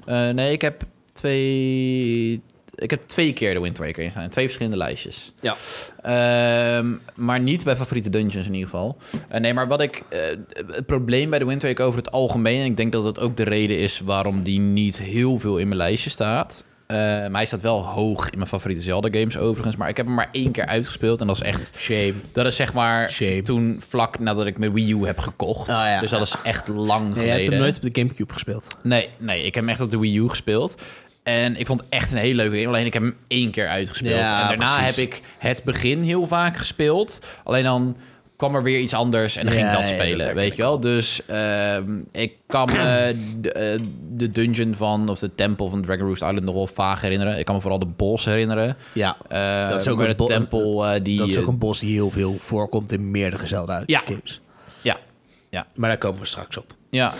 Eh, 0.06 0.28
nee, 0.28 0.52
ik 0.52 0.60
heb 0.60 0.82
twee, 1.12 2.42
ik 2.82 2.90
heb 2.90 3.00
twee 3.06 3.32
keer 3.32 3.54
de 3.54 3.60
Wind 3.60 3.78
Waker 3.78 4.02
in 4.02 4.10
staan, 4.10 4.22
in 4.22 4.28
twee 4.30 4.44
verschillende 4.44 4.78
lijstjes. 4.78 5.32
Ja. 5.40 5.54
Ehm, 6.02 6.92
maar 7.14 7.40
niet 7.40 7.64
bij 7.64 7.76
favoriete 7.76 8.10
dungeons 8.10 8.46
in 8.46 8.52
ieder 8.54 8.68
geval. 8.68 8.96
Eh, 9.28 9.40
nee, 9.40 9.54
maar 9.54 9.68
wat 9.68 9.80
ik, 9.80 10.02
eh, 10.08 10.20
het 10.66 10.86
probleem 10.86 11.30
bij 11.30 11.38
de 11.38 11.44
Wind 11.44 11.62
Waker 11.62 11.84
over 11.84 11.98
het 11.98 12.10
algemeen, 12.12 12.60
en 12.60 12.66
ik 12.66 12.76
denk 12.76 12.92
dat 12.92 13.04
dat 13.04 13.18
ook 13.20 13.36
de 13.36 13.42
reden 13.42 13.78
is 13.78 14.00
waarom 14.04 14.42
die 14.42 14.60
niet 14.60 14.98
heel 14.98 15.38
veel 15.38 15.58
in 15.58 15.66
mijn 15.68 15.80
lijstje 15.80 16.10
staat. 16.10 16.64
Eh, 16.86 16.98
maar 16.98 17.30
hij 17.32 17.46
staat 17.46 17.60
wel 17.60 17.84
hoog 17.86 18.30
in 18.30 18.36
mijn 18.36 18.48
favoriete 18.48 18.82
Zelda 18.82 19.08
games 19.18 19.38
overigens. 19.38 19.76
Maar 19.76 19.88
ik 19.88 19.96
heb 19.96 20.06
hem 20.06 20.14
maar 20.14 20.28
één 20.32 20.50
keer 20.50 20.66
uitgespeeld 20.66 21.20
en 21.20 21.26
dat 21.26 21.36
is 21.36 21.42
echt 21.42 21.72
Shame. 21.76 22.12
dat 22.32 22.46
is 22.46 22.56
zeg 22.56 22.72
maar 22.72 23.10
Shame. 23.10 23.42
toen 23.42 23.82
vlak 23.88 24.18
nadat 24.18 24.46
ik 24.46 24.58
mijn 24.58 24.72
Wii 24.72 24.92
U 24.92 25.06
heb 25.06 25.18
gekocht. 25.18 25.68
Oh 25.68 25.74
ja. 25.74 26.00
Dus 26.00 26.10
dat 26.10 26.22
is 26.22 26.34
echt 26.42 26.68
lang 26.68 27.04
Nee, 27.04 27.12
geleden. 27.12 27.34
hebt 27.36 27.50
hem 27.52 27.58
nooit 27.60 27.76
op 27.76 27.82
de 27.82 28.00
Gamecube 28.00 28.32
gespeeld. 28.32 28.66
Nee, 28.82 29.08
nee, 29.18 29.38
ik 29.38 29.54
heb 29.54 29.64
hem 29.64 29.72
echt 29.72 29.80
op 29.80 29.90
de 29.90 29.98
Wii 29.98 30.16
U 30.18 30.28
gespeeld. 30.28 30.74
En 31.22 31.56
ik 31.56 31.66
vond 31.66 31.80
het 31.80 31.88
echt 31.88 32.12
een 32.12 32.18
hele 32.18 32.34
leuke 32.34 32.56
game. 32.56 32.68
Alleen 32.68 32.86
ik 32.86 32.92
heb 32.92 33.02
hem 33.02 33.16
één 33.26 33.50
keer 33.50 33.68
uitgespeeld. 33.68 34.18
Ja, 34.20 34.42
en 34.42 34.48
daarna 34.48 34.76
precies. 34.76 34.96
heb 34.96 35.06
ik 35.06 35.20
het 35.38 35.62
begin 35.64 36.02
heel 36.02 36.26
vaak 36.26 36.56
gespeeld. 36.56 37.20
Alleen 37.44 37.64
dan 37.64 37.96
kwam 38.36 38.54
er 38.54 38.62
weer 38.62 38.78
iets 38.78 38.94
anders 38.94 39.36
en 39.36 39.44
dan 39.44 39.54
ging 39.54 39.66
ik 39.66 39.72
dat 39.72 39.80
ja, 39.82 39.88
dat 39.88 40.00
spelen, 40.00 40.34
weet 40.34 40.56
je 40.56 40.62
wel. 40.62 40.80
Dus 40.80 41.26
ehm, 41.26 41.98
ik 42.12 42.32
kan 42.46 42.66
me 42.72 43.14
de, 43.40 43.52
eh, 43.52 43.80
de 44.12 44.30
dungeon 44.30 44.74
van, 44.76 45.08
of 45.08 45.18
de 45.18 45.34
tempel 45.34 45.70
van 45.70 45.82
Dragon 45.82 46.06
Roost 46.06 46.22
Island 46.22 46.42
nog 46.42 46.54
wel 46.54 46.66
vaag 46.66 47.00
herinneren. 47.00 47.38
Ik 47.38 47.44
kan 47.44 47.54
me 47.54 47.60
vooral 47.60 47.78
de 47.78 47.86
bos 47.86 48.24
herinneren. 48.24 48.76
Ja, 48.92 49.16
Eh, 49.28 49.68
Dat 49.68 49.80
is 49.80 49.88
ook 49.88 50.00
een 50.00 50.16
tempel 50.16 50.86
eh, 50.86 51.00
die... 51.02 51.18
dat 51.18 51.28
is 51.28 51.38
ook 51.38 51.46
een 51.46 51.58
bos 51.58 51.78
die 51.78 51.92
heel 51.92 52.10
veel 52.10 52.36
voorkomt 52.40 52.92
in 52.92 53.10
meerdere 53.10 53.46
Zelda 53.46 53.82
Ja. 53.86 54.02
games. 54.04 54.40
Ja, 54.80 54.98
ja. 55.50 55.66
Maar 55.74 55.88
daar 55.88 55.98
komen 55.98 56.20
we 56.20 56.26
straks 56.26 56.56
op. 56.56 56.74
Ja, 56.90 57.12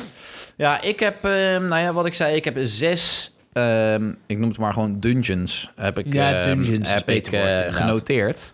ja 0.56 0.80
ik 0.82 1.00
heb, 1.00 1.24
ehm, 1.24 1.68
nou 1.68 1.82
ja, 1.82 1.92
wat 1.92 2.06
ik 2.06 2.14
zei, 2.14 2.36
ik 2.36 2.44
heb 2.44 2.58
zes, 2.62 3.31
ehm, 3.52 4.12
ik 4.26 4.38
noem 4.38 4.48
het 4.48 4.58
maar 4.58 4.72
gewoon 4.72 5.00
dungeons, 5.00 5.70
heb 5.76 5.98
ik, 5.98 6.12
Ja, 6.12 6.32
ehm, 6.32 6.56
dungeons 6.56 6.94
heb 6.94 7.08
ik 7.10 7.26
eh, 7.26 7.74
genoteerd. 7.74 8.52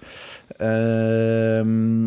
Ehm, 0.56 2.06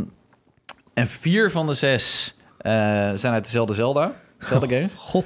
en 0.93 1.07
vier 1.07 1.51
van 1.51 1.65
de 1.65 1.73
zes 1.73 2.35
eh, 2.57 2.71
zijn 3.15 3.33
uit 3.33 3.43
dezelfde 3.43 3.73
Zelda, 3.73 4.11
Zelda 4.39 4.67
game. 4.75 4.89
God. 4.95 5.25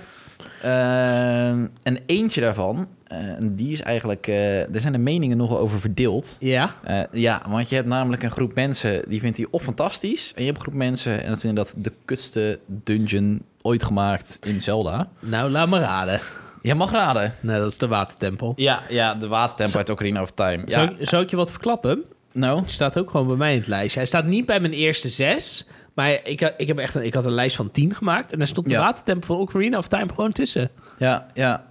Ehm, 0.61 1.67
en 1.83 1.97
eentje 2.05 2.41
daarvan, 2.41 2.87
eh, 3.07 3.19
die 3.41 3.71
is 3.71 3.81
eigenlijk, 3.81 4.27
eh 4.27 4.73
er 4.73 4.81
zijn 4.81 4.93
de 4.93 4.99
meningen 4.99 5.37
nogal 5.37 5.59
over 5.59 5.79
verdeeld. 5.79 6.37
Ja? 6.39 6.75
Ja, 7.11 7.41
want 7.47 7.69
je 7.69 7.75
hebt 7.75 7.87
namelijk 7.87 8.23
een 8.23 8.31
groep 8.31 8.55
mensen 8.55 9.03
die 9.09 9.19
vindt 9.19 9.37
die 9.37 9.47
of 9.51 9.63
fantastisch. 9.63 10.31
En 10.35 10.41
je 10.41 10.45
hebt 10.45 10.57
een 10.57 10.63
groep 10.63 10.77
mensen 10.77 11.23
en 11.23 11.29
dat 11.29 11.39
vinden 11.39 11.65
dat 11.65 11.73
de 11.77 11.91
kutste 12.05 12.59
dungeon 12.67 13.41
ooit 13.61 13.83
gemaakt 13.83 14.37
in 14.45 14.61
Zelda. 14.61 15.09
Nou, 15.19 15.49
laat 15.51 15.69
me 15.69 15.79
raden. 15.79 16.19
Je 16.67 16.75
mag 16.75 16.91
raden. 16.91 17.33
Nou, 17.39 17.59
dat 17.59 17.71
is 17.71 17.77
de 17.77 17.87
watertempel. 17.87 18.53
Ja, 18.55 18.81
ja 18.89 19.15
de 19.15 19.27
watertempel 19.27 19.77
uit 19.77 19.89
Ocarina 19.89 20.21
of 20.21 20.31
Time. 20.31 20.63
Ja, 20.65 20.71
Zou, 20.71 20.95
ik- 20.99 21.07
zou 21.07 21.23
ik 21.23 21.29
je 21.29 21.35
wat 21.35 21.51
verklappen? 21.51 22.03
nou, 22.31 22.59
Hij 22.59 22.69
staat 22.69 22.97
ook 22.99 23.09
gewoon 23.11 23.27
bij 23.27 23.35
mij 23.35 23.51
in 23.53 23.57
het 23.59 23.67
lijstje. 23.67 23.99
Hij 23.99 24.07
staat 24.07 24.25
niet 24.25 24.45
bij 24.45 24.59
mijn 24.59 24.73
eerste 24.73 25.09
zes. 25.09 25.67
Maar 25.93 26.19
ik, 26.23 26.39
had- 26.39 26.53
ik, 26.57 26.67
heb 26.67 26.77
echt 26.77 26.95
een, 26.95 27.05
ik 27.05 27.13
had 27.13 27.25
een 27.25 27.31
lijst 27.31 27.55
van 27.55 27.71
tien 27.71 27.95
gemaakt. 27.95 28.31
En 28.31 28.37
daar 28.37 28.47
stond 28.47 28.67
de 28.67 28.73
Ja. 28.73 28.79
watertempel 28.79 29.27
van 29.35 29.37
Ocarina 29.43 29.77
of 29.77 29.87
Time 29.87 30.07
gewoon 30.09 30.31
tussen. 30.31 30.69
ja, 30.97 31.27
ja. 31.33 31.65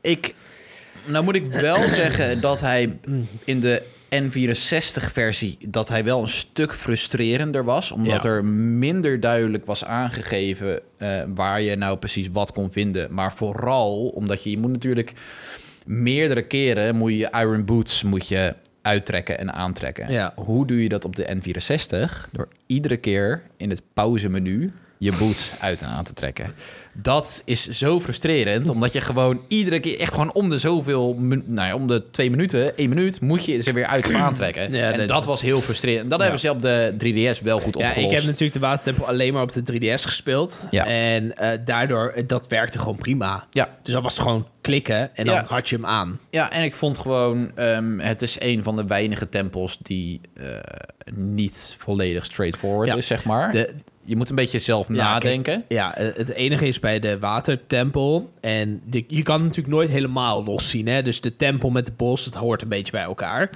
Ik, 0.00 0.34
nou 1.04 1.24
moet 1.24 1.34
ik 1.34 1.52
wel 1.52 1.76
zeggen 2.00 2.40
dat 2.40 2.60
hij 2.60 2.98
in 3.44 3.60
de 3.60 3.82
N64-versie... 4.14 5.58
dat 5.68 5.88
hij 5.88 6.04
wel 6.04 6.22
een 6.22 6.28
stuk 6.28 6.72
frustrerender 6.74 7.64
was. 7.64 7.92
Omdat 7.92 8.22
Ja. 8.22 8.28
er 8.28 8.44
minder 8.44 9.20
duidelijk 9.20 9.66
was 9.66 9.84
aangegeven... 9.84 10.80
eh, 10.98 11.22
waar 11.34 11.60
je 11.60 11.76
nou 11.76 11.96
precies 11.98 12.28
wat 12.32 12.52
kon 12.52 12.72
vinden. 12.72 13.14
Maar 13.14 13.32
vooral 13.34 14.08
omdat 14.08 14.44
je... 14.44 14.50
Je 14.50 14.58
moet 14.58 14.72
natuurlijk 14.72 15.12
meerdere 15.86 16.42
keren... 16.42 16.96
moet 16.96 17.10
je 17.10 17.16
je 17.18 17.30
Iron 17.38 17.64
Boots 17.64 18.02
moet 18.02 18.28
je 18.28 18.54
uittrekken 18.82 19.38
en 19.38 19.52
aantrekken. 19.52 20.12
Ja. 20.12 20.32
Hoe 20.36 20.66
doe 20.66 20.82
je 20.82 20.88
dat 20.88 21.04
op 21.04 21.16
de 21.16 21.36
N64? 21.40 22.30
Door 22.32 22.48
iedere 22.66 22.96
keer 22.96 23.42
in 23.56 23.70
het 23.70 23.82
pauzemenu 23.94 24.72
je 25.02 25.12
boots 25.12 25.52
uit 25.60 25.82
en 25.82 25.88
aan 25.88 26.04
te 26.04 26.12
trekken. 26.12 26.54
Dat 26.94 27.42
is 27.44 27.68
zo 27.68 28.00
frustrerend, 28.00 28.68
omdat 28.68 28.92
je 28.92 29.00
gewoon 29.00 29.40
iedere 29.48 29.80
keer 29.80 30.00
echt 30.00 30.12
gewoon 30.12 30.32
om 30.32 30.48
de 30.50 30.58
zoveel, 30.58 31.14
nou 31.18 31.68
ja, 31.68 31.74
om 31.74 31.86
de 31.86 32.10
twee 32.10 32.30
minuten, 32.30 32.76
één 32.76 32.88
minuut, 32.88 33.20
moet 33.20 33.44
je 33.44 33.62
ze 33.62 33.72
weer 33.72 33.86
uit 33.86 34.06
of 34.06 34.14
aantrekken. 34.14 34.72
Ja, 34.74 34.90
en 34.92 34.98
dat, 34.98 35.08
dat- 35.08 35.24
was 35.24 35.40
heel 35.40 35.60
frustrerend. 35.60 36.10
Dat 36.10 36.18
Ja. 36.18 36.24
hebben 36.24 36.40
ze 36.42 36.50
op 36.50 36.62
de 36.62 36.94
3DS 36.98 37.42
wel 37.42 37.60
goed 37.60 37.78
Ja, 37.78 37.86
opgelost. 37.88 38.10
ik 38.10 38.16
heb 38.16 38.24
natuurlijk 38.26 38.52
de 38.52 38.58
watertempel 38.58 39.06
alleen 39.06 39.32
maar 39.32 39.42
op 39.42 39.52
de 39.52 39.62
3DS 39.62 40.02
gespeeld. 40.04 40.66
Ja. 40.70 40.86
En 40.86 41.36
eh, 41.36 41.58
daardoor, 41.64 42.08
eh, 42.16 42.22
dat 42.26 42.48
werkte 42.48 42.78
gewoon 42.78 42.96
prima. 42.96 43.46
Ja, 43.50 43.68
Dus 43.82 43.92
dat 43.94 44.02
was 44.02 44.18
gewoon 44.18 44.46
klikken 44.60 45.16
en 45.16 45.24
dan 45.24 45.34
Ja. 45.34 45.44
had 45.48 45.68
je 45.68 45.76
hem 45.76 45.86
aan. 45.86 46.18
ja, 46.30 46.50
en 46.52 46.62
ik 46.64 46.74
vond 46.74 46.98
gewoon, 46.98 47.50
ehm, 47.56 47.98
het 47.98 48.22
is 48.22 48.36
een 48.40 48.62
van 48.62 48.76
de 48.76 48.84
weinige 48.84 49.28
tempels 49.28 49.78
die 49.82 50.20
eh, 50.34 50.46
niet 51.14 51.74
volledig 51.78 52.24
straightforward 52.24 52.90
Ja. 52.90 52.96
is, 52.96 53.06
zeg 53.06 53.24
maar. 53.24 53.50
De, 53.50 53.74
je 54.04 54.16
moet 54.16 54.28
een 54.28 54.34
beetje 54.34 54.58
zelf 54.58 54.88
Ja, 54.88 54.94
nadenken. 54.94 55.64
Ja, 55.68 55.96
eh, 55.96 56.16
het 56.16 56.28
enige 56.28 56.66
is 56.66 56.78
bij 56.78 56.98
de 56.98 57.18
watertempel. 57.18 58.30
En 58.40 58.82
de, 58.84 59.04
je 59.08 59.22
kan 59.22 59.34
het 59.34 59.44
natuurlijk 59.44 59.74
nooit 59.74 59.88
helemaal 59.88 60.44
los 60.44 60.70
zien. 60.70 60.86
Hè? 60.86 61.02
Dus 61.02 61.20
de 61.20 61.36
tempel 61.36 61.70
met 61.70 61.86
de 61.86 61.92
bos, 61.92 62.24
dat 62.24 62.34
hoort 62.34 62.62
een 62.62 62.68
beetje 62.68 62.92
bij 62.92 63.02
elkaar. 63.02 63.50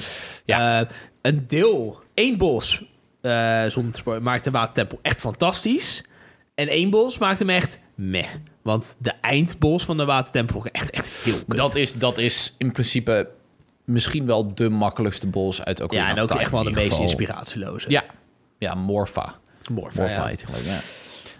Ja. 0.44 0.80
Eh, 0.80 0.88
een 1.22 1.44
deel, 1.46 2.00
één 2.14 2.36
bos, 2.36 2.84
eh 3.20 3.64
zonder 3.66 4.22
maakt 4.22 4.44
de 4.44 4.50
watertempel 4.50 4.98
echt 5.02 5.20
fantastisch. 5.20 6.04
En 6.54 6.68
één 6.68 6.90
bos 6.90 7.18
maakt 7.18 7.38
hem 7.38 7.50
echt 7.50 7.78
meh. 7.94 8.26
Want 8.62 8.96
de 8.98 9.12
eindbos 9.20 9.84
van 9.84 9.96
de 9.96 10.04
watertempel 10.04 10.66
ik 10.66 10.72
echt, 10.72 10.90
echt 10.90 11.24
heel 11.24 11.44
kut. 11.48 11.56
Dat 11.56 11.74
is, 11.74 11.92
dat 11.92 12.18
is 12.18 12.54
in 12.58 12.72
principe 12.72 13.28
misschien 13.84 14.26
wel 14.26 14.54
de 14.54 14.68
makkelijkste 14.68 15.26
bos 15.26 15.62
uit 15.64 15.80
Ocarina 15.80 16.08
ja, 16.08 16.16
en 16.16 16.22
ook 16.22 16.30
echt 16.30 16.50
wel 16.50 16.64
de 16.64 16.70
meest 16.70 16.98
inspiratieloze. 16.98 17.90
Ja, 17.90 18.04
ja 18.58 18.74
Morpha. 18.74 19.38
Ja. 19.74 20.22
hij, 20.22 20.36
geloof 20.44 20.60
ik, 20.60 20.66
ja. 20.66 20.78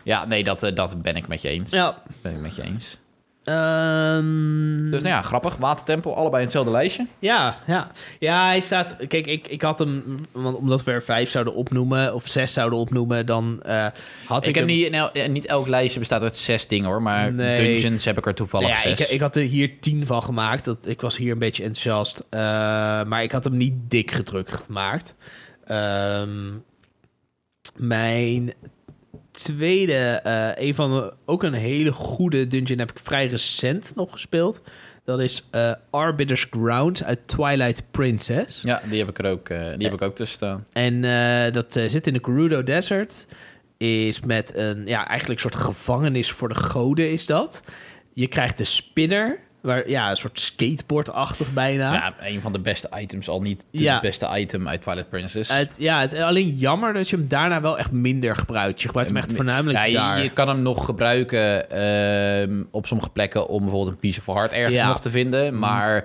Ja, 0.02 0.24
nee, 0.24 0.44
dat, 0.44 0.62
eh, 0.62 0.74
dat 0.74 1.02
ben 1.02 1.16
ik 1.16 1.28
met 1.28 1.42
je 1.42 1.48
eens. 1.48 1.70
Ja. 1.70 2.02
Ben 2.22 2.32
ik 2.32 2.40
met 2.40 2.56
je 2.56 2.62
eens. 2.62 2.96
Ehm, 3.44 4.90
Dus 4.90 5.02
nou 5.02 5.14
ja, 5.14 5.22
grappig. 5.22 5.56
Watertempel, 5.56 6.14
allebei 6.16 6.36
in 6.36 6.42
hetzelfde 6.42 6.70
lijstje. 6.72 7.06
Ja, 7.18 7.58
ja. 7.66 7.90
Ja, 8.18 8.46
hij 8.46 8.60
staat... 8.60 8.96
Kijk, 9.08 9.26
ik, 9.26 9.48
ik 9.48 9.62
had 9.62 9.78
hem... 9.78 10.16
Want 10.32 10.56
omdat 10.56 10.84
we 10.84 10.92
er 10.92 11.02
vijf 11.02 11.30
zouden 11.30 11.54
opnoemen... 11.54 12.14
of 12.14 12.26
zes 12.28 12.52
zouden 12.52 12.78
opnoemen... 12.78 13.26
dan 13.26 13.62
eh, 13.62 13.86
had 14.26 14.42
ik, 14.42 14.48
Ik, 14.48 14.54
heb 14.54 14.66
hem- 14.68 14.76
niet, 14.76 14.90
nou, 14.90 15.10
eh, 15.12 15.28
niet 15.28 15.46
elk 15.46 15.66
lijstje 15.66 15.98
bestaat 15.98 16.22
uit 16.22 16.36
zes 16.36 16.68
dingen 16.68 16.88
hoor, 16.88 17.02
maar 17.02 17.32
Nee. 17.32 17.72
dungeons 17.80 18.04
heb 18.04 18.18
ik 18.18 18.26
er 18.26 18.34
toevallig 18.34 18.68
ja, 18.68 18.80
zes. 18.80 19.00
ik, 19.00 19.08
ik 19.08 19.20
had 19.20 19.36
er 19.36 19.42
hier 19.42 19.80
tien 19.80 20.06
van 20.06 20.22
gemaakt. 20.22 20.64
Dat, 20.64 20.88
ik 20.88 21.00
was 21.00 21.16
hier 21.16 21.32
een 21.32 21.38
beetje 21.38 21.62
enthousiast. 21.62 22.24
Maar 23.08 23.22
ik 23.22 23.32
had 23.32 23.44
hem 23.44 23.56
niet 23.56 23.74
dik 23.88 24.10
gedrukt 24.10 24.56
gemaakt. 24.66 25.14
Ehm, 25.66 26.28
mijn 27.76 28.52
tweede... 29.30 29.94
eh, 29.94 30.66
een 30.66 30.74
van 30.74 30.90
de, 30.90 31.12
ook 31.24 31.42
een 31.42 31.52
hele 31.52 31.92
goede 31.92 32.46
dungeon... 32.46 32.78
heb 32.78 32.90
ik 32.90 32.98
vrij 32.98 33.26
recent 33.26 33.92
nog 33.94 34.12
gespeeld. 34.12 34.62
Dat 35.04 35.20
is 35.20 35.48
eh, 35.50 35.72
Arbiter's 35.90 36.46
Ground 36.50 37.04
uit 37.04 37.28
Twilight 37.28 37.82
Princess. 37.90 38.62
Ja, 38.62 38.82
die 38.88 38.98
heb 38.98 39.08
ik 39.08 39.18
er 39.18 39.30
ook, 39.30 39.48
eh, 39.48 39.58
die 39.58 39.84
heb 39.84 39.94
ik 39.94 40.02
ook 40.02 40.14
tussen 40.14 40.36
staan. 40.36 40.66
En 40.72 41.02
dat 41.52 41.72
zit 41.72 42.06
in 42.06 42.12
de 42.12 42.20
Gerudo 42.22 42.62
Desert. 42.62 43.26
Is 43.76 44.20
met 44.20 44.54
een, 44.54 44.86
ja, 44.86 45.08
eigenlijk 45.08 45.42
een 45.42 45.50
soort 45.50 45.64
gevangenis 45.64 46.30
voor 46.30 46.48
de 46.48 46.54
goden 46.54 47.10
is 47.10 47.26
dat. 47.26 47.62
Je 48.14 48.26
krijgt 48.26 48.58
de 48.58 48.64
spinner. 48.64 49.38
Waar, 49.66 49.88
ja, 49.88 50.10
een 50.10 50.16
soort 50.16 50.40
skateboardachtig 50.40 51.52
bijna. 51.52 51.92
Ja, 51.92 52.14
een 52.28 52.40
van 52.40 52.52
de 52.52 52.58
beste 52.60 52.88
items, 52.98 53.28
al 53.28 53.40
niet 53.40 53.64
dus 53.72 53.80
Ja. 53.80 53.92
het 53.92 54.02
beste 54.02 54.28
item 54.38 54.68
uit 54.68 54.82
Twilight 54.82 55.08
Princess. 55.10 55.50
Het, 55.52 55.76
ja, 55.78 56.00
het, 56.00 56.14
alleen 56.14 56.56
jammer 56.56 56.92
dat 56.92 57.08
je 57.10 57.16
hem 57.16 57.28
daarna 57.28 57.60
wel 57.60 57.78
echt 57.78 57.90
minder 57.90 58.36
gebruikt. 58.36 58.80
Je 58.80 58.86
gebruikt 58.86 59.10
hem 59.10 59.18
echt 59.20 59.32
voornamelijk 59.34 59.78
ja, 59.78 59.84
je- 59.84 59.92
daar. 59.94 60.22
Je, 60.22 60.28
kan 60.30 60.48
hem 60.48 60.62
nog 60.62 60.84
gebruiken 60.84 61.70
ehm, 61.70 62.62
op 62.70 62.86
sommige 62.86 63.10
plekken 63.10 63.48
om 63.48 63.60
bijvoorbeeld 63.60 63.92
een 63.94 63.98
piece 64.00 64.20
of 64.26 64.34
heart 64.34 64.52
ergens 64.52 64.74
Ja. 64.76 64.86
nog 64.86 65.00
te 65.00 65.10
vinden. 65.10 65.58
Maar 65.58 66.04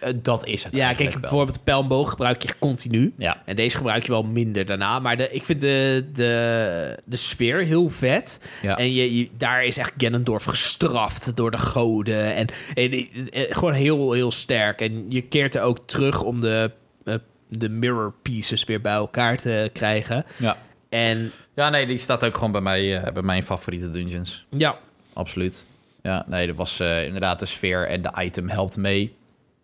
eh, 0.00 0.12
dat 0.22 0.46
is 0.46 0.64
het 0.64 0.76
ja, 0.76 0.92
kijk, 0.92 1.10
wel. 1.10 1.20
bijvoorbeeld 1.20 1.54
de 1.56 1.62
pijlboog 1.64 2.10
gebruik 2.10 2.42
je 2.42 2.54
continu. 2.58 3.12
Ja. 3.18 3.42
En 3.44 3.56
deze 3.56 3.76
gebruik 3.76 4.02
je 4.06 4.12
wel 4.12 4.22
minder 4.22 4.66
daarna. 4.66 4.98
Maar 4.98 5.16
de, 5.16 5.30
ik 5.30 5.44
vind 5.44 5.60
de, 5.60 6.04
de, 6.12 6.98
de 7.04 7.16
sfeer 7.16 7.62
heel 7.64 7.90
vet. 7.90 8.40
Ja. 8.62 8.76
En 8.76 8.92
je, 8.94 9.16
je- 9.18 9.28
daar 9.36 9.64
is 9.64 9.78
echt 9.78 9.92
Ganondorf 9.96 10.44
gestraft 10.44 11.36
door 11.36 11.50
de 11.50 11.58
goden. 11.58 12.34
En, 12.34 12.46
en, 12.74 12.92
en 13.30 13.46
gewoon 13.54 13.72
heel, 13.72 14.12
heel 14.12 14.32
sterk. 14.32 14.80
En 14.80 15.06
je 15.08 15.22
keert 15.22 15.54
er 15.54 15.62
ook 15.62 15.86
terug 15.86 16.22
om 16.22 16.40
de, 16.40 16.70
eh, 17.04 17.14
de 17.48 17.68
mirror 17.68 18.14
pieces 18.22 18.64
weer 18.64 18.80
bij 18.80 18.92
elkaar 18.92 19.36
te 19.36 19.70
krijgen. 19.72 20.24
Ja. 20.36 20.56
En 20.88 21.32
ja, 21.54 21.70
nee, 21.70 21.86
die 21.86 21.98
staat 21.98 22.24
ook 22.24 22.34
gewoon 22.34 22.52
bij, 22.52 22.60
mij, 22.60 22.96
eh, 22.96 23.12
bij 23.12 23.22
mijn 23.22 23.42
favoriete 23.42 23.90
dungeons. 23.90 24.46
ja, 24.50 24.78
Absoluut. 25.14 25.64
Ja, 26.02 26.24
nee, 26.26 26.46
dat 26.46 26.56
was 26.56 26.80
eh, 26.80 27.04
inderdaad 27.04 27.38
de 27.38 27.46
sfeer 27.46 27.88
en 27.88 28.02
de 28.02 28.12
item 28.18 28.48
helpt 28.48 28.76
mee. 28.76 29.16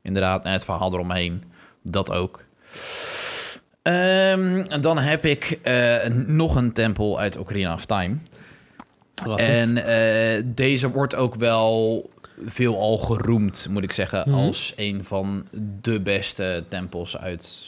Inderdaad, 0.02 0.44
en 0.44 0.52
het 0.52 0.64
verhaal 0.64 0.92
eromheen, 0.92 1.42
dat 1.82 2.10
ook. 2.10 2.44
Ehm, 3.82 4.64
en 4.68 4.80
dan 4.80 4.98
heb 4.98 5.24
ik 5.24 5.58
eh, 5.62 6.06
nog 6.10 6.54
een 6.54 6.72
tempel 6.72 7.20
uit 7.20 7.36
Ocarina 7.36 7.74
of 7.74 7.84
Time. 7.84 8.16
En 9.36 9.84
eh, 9.84 10.42
deze 10.44 10.90
wordt 10.90 11.14
ook 11.14 11.34
wel 11.34 12.10
veelal 12.46 12.98
geroemd, 12.98 13.66
moet 13.70 13.82
ik 13.84 13.92
zeggen, 13.92 14.22
Mhm. 14.28 14.38
als 14.38 14.72
een 14.76 15.04
van 15.04 15.46
de 15.80 16.00
beste 16.00 16.64
tempels 16.68 17.16
uit 17.16 17.58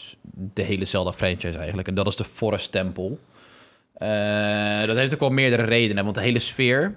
de 0.55 0.63
hele 0.63 0.85
Zelda-franchise 0.85 1.59
eigenlijk. 1.59 1.89
En 1.89 1.95
dat 1.95 2.07
is 2.07 2.17
de 2.17 2.25
Forest 2.25 2.73
Tempel. 2.73 3.19
Eh, 3.95 4.85
dat 4.87 4.97
heeft 4.97 5.15
ook 5.15 5.21
wel 5.21 5.31
meerdere 5.31 5.63
redenen, 5.63 6.05
want 6.05 6.17
de 6.17 6.23
hele 6.23 6.39
sfeer, 6.39 6.95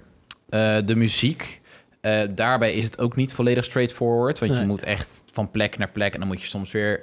eh, 0.48 0.76
de 0.84 0.96
muziek... 0.96 1.60
eh, 2.00 2.20
daarbij 2.30 2.72
is 2.74 2.84
het 2.84 2.98
ook 2.98 3.16
niet 3.16 3.32
volledig 3.32 3.64
straightforward. 3.64 4.38
Want 4.38 4.50
Nee. 4.52 4.60
je 4.60 4.66
moet 4.66 4.82
echt 4.82 5.22
van 5.32 5.50
plek 5.50 5.78
naar 5.78 5.88
plek. 5.90 6.12
En 6.12 6.18
dan 6.18 6.28
moet 6.28 6.40
je 6.40 6.46
soms 6.46 6.70
weer 6.72 7.02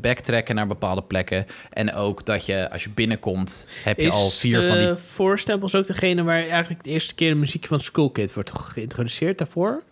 backtracken 0.00 0.54
naar 0.54 0.66
bepaalde 0.66 1.02
plekken. 1.02 1.46
En 1.72 1.94
ook 1.94 2.26
dat 2.26 2.46
je, 2.46 2.70
als 2.70 2.82
je 2.84 2.90
binnenkomt, 2.90 3.66
heb 3.84 3.98
je 3.98 4.06
is 4.06 4.12
al 4.12 4.28
vier 4.28 4.62
van 4.62 4.78
die 4.78 4.94
voorstempels 4.94 5.74
ook 5.74 5.86
degene 5.86 6.22
waar 6.22 6.48
eigenlijk 6.48 6.84
de 6.84 6.90
eerste 6.90 7.14
keer 7.14 7.28
de 7.28 7.34
muziek 7.34 7.66
van 7.66 7.80
Skull 7.80 8.10
Kid 8.10 8.34
wordt 8.34 8.52
geïntroduceerd 8.52 9.38
daarvoor? 9.38 9.82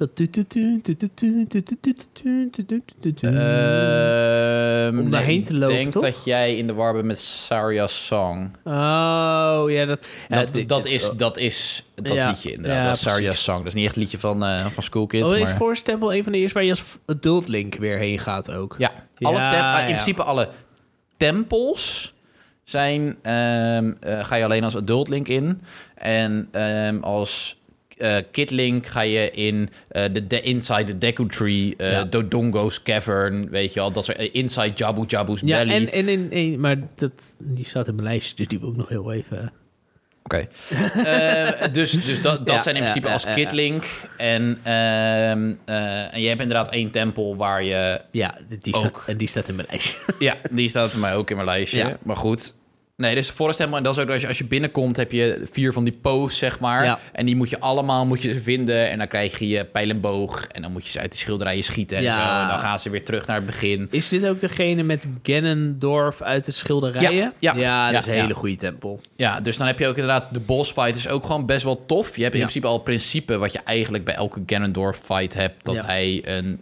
Dat... 0.00 0.10
Om 4.98 5.10
daarheen 5.10 5.42
te 5.42 5.54
lopen, 5.54 5.80
Ik 5.80 5.92
denk 5.92 5.92
dat 5.92 6.24
jij 6.24 6.56
in 6.56 6.66
de 6.66 6.72
war 6.74 6.92
bent 6.92 7.04
met 7.04 7.18
Saria's 7.18 8.06
Song. 8.06 8.50
Oh, 8.64 9.64
ja, 9.66 9.84
dat... 9.84 10.06
Dat, 10.28 10.54
is, 10.84 11.10
dat 11.10 11.36
is 11.36 11.84
dat 11.94 12.14
liedje 12.14 12.52
inderdaad. 12.52 12.98
Saria's. 12.98 13.42
Song. 13.42 13.58
Dat 13.58 13.66
is 13.66 13.74
niet 13.74 13.84
echt 13.84 13.94
het 13.94 14.02
liedje 14.02 14.18
van, 14.18 14.44
eh, 14.44 14.66
van 14.66 14.82
School 14.82 15.06
Kids. 15.06 15.30
Oh, 15.30 15.38
is. 15.38 15.50
Forest 15.50 15.84
Temple 15.84 16.16
een 16.16 16.22
van 16.22 16.32
de 16.32 16.38
eerste 16.38 16.54
waar 16.54 16.64
je 16.64 16.70
als 16.70 16.84
adult 17.06 17.48
Link 17.48 17.74
weer 17.74 17.98
heen 17.98 18.18
gaat 18.18 18.52
ook? 18.52 18.74
Ja, 18.78 18.92
eh, 19.18 19.78
in 19.80 19.94
principe 19.94 20.22
alle 20.22 20.48
tempels 21.16 22.14
zijn, 22.64 23.16
ehm, 23.22 23.92
eh, 24.00 24.24
ga 24.24 24.34
je 24.34 24.44
alleen 24.44 24.64
als 24.64 24.76
adult 24.76 25.08
Link 25.08 25.28
in. 25.28 25.62
En 25.94 26.48
ehm, 26.52 26.98
als 27.00 27.59
eh 28.00 28.22
kid 28.30 28.50
link 28.50 28.86
ga 28.86 29.00
je 29.00 29.30
in 29.30 29.68
eh, 29.88 30.04
de, 30.12 30.26
de 30.26 30.40
Inside 30.40 30.84
the 30.84 30.98
Deku 30.98 31.26
Tree, 31.26 31.74
eh, 31.76 31.92
Ja. 31.92 32.04
Dodongo's 32.04 32.82
Cavern, 32.82 33.50
weet 33.50 33.72
je 33.72 33.80
al. 33.80 33.92
Dat 33.92 34.04
soort, 34.04 34.18
eh, 34.18 34.28
Inside 34.32 34.72
Jabu 34.74 35.04
Jabu's 35.06 35.40
Ja, 35.44 35.58
Belly. 35.58 35.72
en, 35.72 35.92
en 35.92 36.08
in, 36.08 36.30
in- 36.30 36.60
maar 36.60 36.76
dat, 36.94 37.36
die 37.38 37.64
staat 37.64 37.88
in 37.88 37.94
mijn 37.94 38.06
lijstje, 38.08 38.34
dus 38.36 38.48
die 38.48 38.60
wil 38.60 38.70
ik 38.70 38.76
nog 38.76 38.88
heel 38.88 39.12
even... 39.12 39.52
Oké. 40.22 40.46
Eh, 41.04 41.72
dus 41.72 41.90
dus 42.04 42.22
dat, 42.22 42.46
dat 42.46 42.56
Ja, 42.56 42.62
zijn 42.62 42.74
in 42.76 42.80
principe 42.82 43.06
ja, 43.06 43.12
als 43.12 43.22
ja, 43.22 43.32
kid 43.32 43.52
link. 43.52 43.84
En, 44.16 44.58
ehm, 44.62 45.52
eh, 45.64 46.14
en 46.14 46.20
je 46.20 46.28
hebt 46.28 46.40
inderdaad 46.40 46.68
één 46.70 46.90
tempel 46.90 47.36
waar 47.36 47.62
je 47.64 48.00
Ja, 48.10 48.38
die 48.60 48.74
Ook. 48.74 48.80
staat, 48.86 49.02
en 49.06 49.16
die 49.16 49.28
staat 49.28 49.48
in 49.48 49.54
mijn 49.54 49.66
lijstje. 49.70 49.96
Ja, 50.18 50.36
die 50.50 50.68
staat 50.68 50.90
voor 50.90 51.00
mij 51.00 51.14
ook 51.14 51.30
in 51.30 51.36
mijn 51.36 51.48
lijstje. 51.48 51.78
Ja. 51.78 51.96
Maar 52.02 52.16
goed. 52.16 52.54
Nee, 53.00 53.14
dus 53.14 53.30
Forest 53.30 53.58
Temple. 53.58 53.76
En 53.76 53.82
dat 53.82 53.96
is 53.96 54.02
ook 54.02 54.10
als 54.10 54.20
je, 54.20 54.28
als 54.28 54.38
je 54.38 54.44
binnenkomt, 54.44 54.96
heb 54.96 55.12
je 55.12 55.42
vier 55.52 55.72
van 55.72 55.84
die 55.84 55.98
posts, 56.02 56.38
zeg 56.38 56.60
maar. 56.60 56.84
Ja. 56.84 56.98
En 57.12 57.26
die 57.26 57.36
moet 57.36 57.50
je 57.50 57.60
allemaal 57.60 58.06
moet 58.06 58.22
je 58.22 58.32
ze 58.32 58.40
vinden. 58.40 58.90
En 58.90 58.98
dan 58.98 59.06
krijg 59.08 59.38
je 59.38 59.48
je 59.48 59.64
pijl 59.64 59.88
en 59.90 60.00
boog. 60.00 60.46
En 60.46 60.62
dan 60.62 60.72
moet 60.72 60.84
je 60.84 60.90
ze 60.90 61.00
uit 61.00 61.12
de 61.12 61.18
schilderijen 61.18 61.64
schieten 61.64 61.96
en 61.96 62.02
Ja. 62.02 62.14
zo. 62.14 62.42
En 62.42 62.48
dan 62.48 62.58
gaan 62.58 62.80
ze 62.80 62.90
weer 62.90 63.04
terug 63.04 63.26
naar 63.26 63.36
het 63.36 63.46
begin. 63.46 63.86
Is 63.90 64.08
dit 64.08 64.26
ook 64.26 64.40
degene 64.40 64.82
met 64.82 65.08
Ganondorf 65.22 66.22
uit 66.22 66.44
de 66.44 66.52
schilderijen? 66.52 67.12
Ja, 67.12 67.32
ja. 67.38 67.54
ja 67.54 67.90
dat 67.92 68.00
is 68.00 68.06
een 68.14 68.20
hele 68.20 68.34
goede 68.34 68.56
tempel. 68.56 69.00
Ja, 69.16 69.40
dus 69.40 69.56
dan 69.56 69.66
heb 69.66 69.78
je 69.78 69.86
ook 69.86 69.96
inderdaad 69.96 70.26
de 70.32 70.40
boss 70.40 70.72
fight. 70.72 70.94
is 70.94 71.08
ook 71.08 71.26
gewoon 71.26 71.46
best 71.46 71.64
wel 71.64 71.86
tof. 71.86 72.16
Je 72.16 72.22
hebt 72.22 72.34
in 72.34 72.40
principe 72.40 72.66
al 72.66 72.74
het 72.74 72.84
principe 72.84 73.36
wat 73.38 73.52
je 73.52 73.60
eigenlijk 73.64 74.04
bij 74.04 74.14
elke 74.14 74.42
Ganondorf 74.46 75.00
fight 75.04 75.34
hebt. 75.34 75.64
Dat 75.64 75.86
hij 75.86 76.22
een 76.24 76.60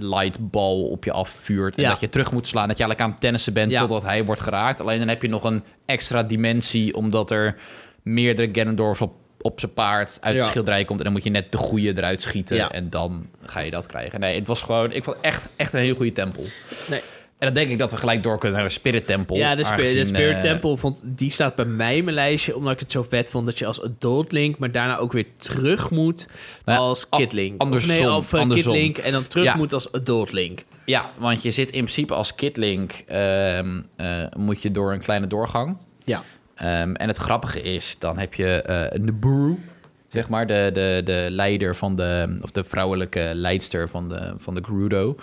lightbal 0.00 0.82
op 0.88 1.04
je 1.04 1.12
afvuurt. 1.12 1.76
En 1.76 1.82
Ja. 1.82 1.88
dat 1.88 2.00
je 2.00 2.08
terug 2.08 2.32
moet 2.32 2.46
slaan. 2.46 2.68
Dat 2.68 2.76
je 2.78 2.82
eigenlijk 2.84 3.00
aan 3.00 3.10
het 3.10 3.20
tennissen 3.20 3.52
bent 3.52 3.70
Ja. 3.70 3.80
totdat 3.80 4.02
hij 4.02 4.24
wordt 4.24 4.40
geraakt. 4.40 4.80
Alleen 4.80 4.98
dan 4.98 5.08
heb 5.08 5.22
je 5.22 5.28
nog 5.28 5.44
een 5.44 5.62
extra 5.86 6.22
dimensie. 6.22 6.94
Omdat 6.94 7.30
er 7.30 7.56
meerdere 8.02 8.48
Ganondorfs 8.52 9.00
op, 9.00 9.14
op 9.40 9.60
zijn 9.60 9.72
paard 9.72 10.18
uit 10.20 10.34
Ja. 10.36 10.42
de 10.42 10.48
schilderij 10.48 10.84
komt. 10.84 10.98
En 10.98 11.04
dan 11.04 11.12
moet 11.12 11.24
je 11.24 11.30
net 11.30 11.52
de 11.52 11.58
goede 11.58 11.92
eruit 11.96 12.20
schieten. 12.20 12.70
En 12.70 12.90
dan 12.90 13.26
ga 13.42 13.60
je 13.60 13.70
dat 13.70 13.86
krijgen. 13.86 14.20
Nee, 14.20 14.38
het 14.38 14.46
was 14.46 14.62
gewoon... 14.62 14.92
Ik 14.92 15.04
vond 15.04 15.16
het 15.16 15.24
echt, 15.24 15.48
echt 15.56 15.72
een 15.72 15.80
hele 15.80 15.94
goede 15.94 16.12
tempel. 16.12 16.44
Nee. 16.90 17.00
En 17.38 17.46
dan 17.46 17.54
denk 17.54 17.70
ik 17.70 17.78
dat 17.78 17.90
we 17.90 17.96
gelijk 17.96 18.22
door 18.22 18.38
kunnen 18.38 18.58
naar 18.58 18.68
de 18.68 18.74
Spirit 18.74 19.06
Tempel. 19.06 19.36
Ja, 19.36 19.54
de, 19.54 19.64
Spirit, 19.64 19.84
de 19.84 19.88
aangezien, 19.88 20.06
Spirit 20.06 20.34
eh, 20.34 20.40
Temple, 20.40 20.76
vond, 20.76 21.02
die 21.04 21.30
staat 21.30 21.54
bij 21.54 21.64
mij 21.64 21.96
in 21.96 22.04
mijn 22.04 22.16
lijstje... 22.16 22.56
omdat 22.56 22.72
ik 22.72 22.80
het 22.80 22.92
zo 22.92 23.06
vet 23.08 23.30
vond 23.30 23.46
dat 23.46 23.58
je 23.58 23.66
als 23.66 23.82
adult 23.82 24.32
Link... 24.32 24.58
maar 24.58 24.72
daarna 24.72 24.96
ook 24.96 25.12
weer 25.12 25.26
terug 25.36 25.90
moet 25.90 26.28
Nou 26.64 26.78
ja, 26.78 26.84
als 26.84 27.08
Kid 27.08 27.32
Link. 27.32 27.60
andersom, 27.60 27.90
Of 27.90 27.98
nee, 27.98 28.10
of 28.10 28.30
Kid 28.30 28.40
andersom. 28.40 28.72
Link 28.72 28.98
en 28.98 29.12
dan 29.12 29.28
terug 29.28 29.44
Ja. 29.44 29.56
moet 29.56 29.72
als 29.72 29.92
adult 29.92 30.32
Link. 30.32 30.64
Ja, 30.84 31.10
want 31.18 31.42
je 31.42 31.50
zit 31.50 31.70
in 31.70 31.82
principe 31.82 32.14
als 32.14 32.34
Kidlink, 32.34 32.92
ehm 33.06 33.80
eh, 33.96 34.24
moet 34.36 34.62
je 34.62 34.70
door 34.70 34.92
een 34.92 35.00
kleine 35.00 35.26
doorgang. 35.26 35.76
Ja. 36.04 36.22
Ehm, 36.54 36.94
en 36.94 37.08
het 37.08 37.16
grappige 37.16 37.62
is, 37.62 37.96
dan 37.98 38.18
heb 38.18 38.34
je 38.34 38.62
eh 38.62 39.00
Naburu, 39.00 39.58
zeg 40.08 40.28
maar, 40.28 40.46
de, 40.46 40.70
de, 40.72 41.00
de 41.04 41.26
leider 41.30 41.76
van 41.76 41.96
de, 41.96 42.38
of 42.42 42.50
de 42.50 42.64
vrouwelijke 42.64 43.30
leidster 43.34 43.88
van 43.88 44.08
de, 44.08 44.34
van 44.38 44.54
de 44.54 44.64
Gerudo. 44.64 45.16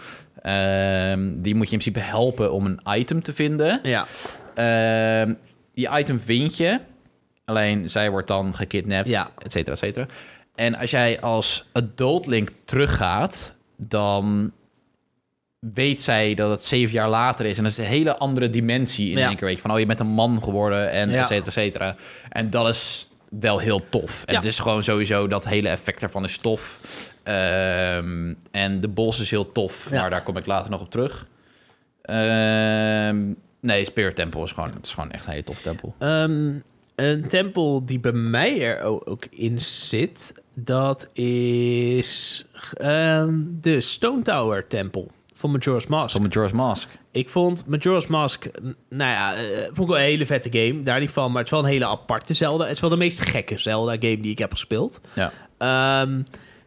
Ehm, 0.46 1.32
die 1.42 1.56
moet 1.56 1.70
je 1.70 1.74
in 1.76 1.80
principe 1.80 2.00
helpen 2.00 2.52
om 2.54 2.66
een 2.66 2.80
item 2.90 3.22
te 3.24 3.34
vinden. 3.34 3.80
Ja. 3.84 4.06
Ehm, 4.54 5.34
die 5.74 5.90
item 5.98 6.20
vind 6.20 6.58
je, 6.58 6.80
alleen 7.46 7.90
zij 7.90 8.10
wordt 8.10 8.28
dan 8.28 8.56
gekidnapt, 8.56 9.10
Ja. 9.10 9.28
et 9.38 9.52
cetera, 9.52 9.72
et 9.74 9.80
cetera. 9.80 10.06
En 10.56 10.76
als 10.76 10.92
jij 10.92 11.22
als 11.22 11.66
adult 11.72 12.26
Link 12.26 12.50
teruggaat, 12.66 13.56
dan 13.78 14.52
weet 15.60 16.02
zij 16.02 16.34
dat 16.34 16.50
het 16.50 16.64
zeven 16.64 16.94
jaar 16.94 17.10
later 17.10 17.46
is. 17.46 17.58
En 17.58 17.64
dat 17.64 17.72
is 17.72 17.78
een 17.78 17.84
hele 17.86 18.18
andere 18.18 18.50
dimensie 18.50 19.12
in 19.12 19.18
Ja. 19.18 19.28
één 19.28 19.36
keer. 19.36 19.46
Weet 19.48 19.56
je, 19.56 19.62
van, 19.62 19.72
oh, 19.72 19.80
je 19.80 19.86
bent 19.86 20.00
een 20.00 20.08
man 20.08 20.44
geworden 20.44 20.92
en 20.92 21.10
Ja. 21.10 21.20
et 21.22 21.28
cetera, 21.28 21.46
et 21.48 21.54
cetera. 21.54 21.96
En 22.30 22.50
dat 22.50 22.68
is 22.68 23.08
wel 23.30 23.60
heel 23.60 23.90
tof. 23.90 24.24
En 24.26 24.34
Ja. 24.34 24.40
het 24.40 24.48
is 24.48 24.60
gewoon 24.60 24.84
sowieso 24.84 25.28
dat 25.28 25.48
hele 25.48 25.70
effect 25.70 26.02
ervan 26.02 26.24
is 26.24 26.38
tof. 26.38 26.80
Ehm, 27.26 28.34
en 28.52 28.80
de 28.82 28.88
bos 28.88 29.20
is 29.20 29.30
heel 29.32 29.52
tof, 29.52 29.88
Ja. 29.92 30.02
maar 30.02 30.10
daar 30.10 30.24
kom 30.24 30.38
ik 30.38 30.46
later 30.46 30.70
nog 30.70 30.82
op 30.82 30.92
terug. 30.92 31.28
Ehm, 32.02 33.34
nee, 33.60 33.86
Spirit 33.86 34.16
Temple 34.16 34.44
is 34.44 34.52
gewoon, 34.52 34.72
het 34.74 34.86
is 34.86 34.94
gewoon 34.94 35.12
echt 35.12 35.26
een 35.26 35.32
hele 35.32 35.44
tof 35.44 35.62
tempel. 35.62 35.96
Ehm, 36.00 36.54
een 36.96 37.28
tempel 37.28 37.86
die 37.86 38.00
bij 38.00 38.12
mij 38.12 38.62
er 38.62 38.82
ook 39.06 39.26
in 39.30 39.62
zit... 39.62 40.34
dat 40.54 41.10
is 41.14 42.46
de 43.62 43.82
Stone 43.82 44.22
Tower 44.22 44.68
Tempel 44.68 45.12
van 45.34 45.52
Majora's 45.52 45.88
Mask. 45.88 46.12
Van 46.12 46.22
Majora's 46.22 46.52
Mask. 46.52 46.90
Ik 47.12 47.30
vond 47.30 47.66
Majora's 47.68 48.08
Mask, 48.08 48.46
nou 48.90 49.12
ja, 49.12 49.36
eh, 49.36 49.64
vond 49.66 49.80
ik 49.80 49.88
wel 49.88 49.96
een 49.98 50.02
hele 50.04 50.26
vette 50.26 50.50
game. 50.52 50.84
Daar 50.84 51.00
niet 51.00 51.10
van, 51.12 51.28
maar 51.32 51.38
het 51.44 51.46
is 51.52 51.58
wel 51.58 51.64
een 51.66 51.72
hele 51.72 51.88
aparte 51.88 52.34
Zelda. 52.34 52.64
Het 52.64 52.74
is 52.74 52.80
wel 52.80 52.90
de 52.90 52.98
meest 52.98 53.20
gekke 53.20 53.58
Zelda-game 53.58 54.20
die 54.22 54.32
ik 54.32 54.38
heb 54.40 54.52
gespeeld. 54.52 55.02
Ja. 55.14 55.32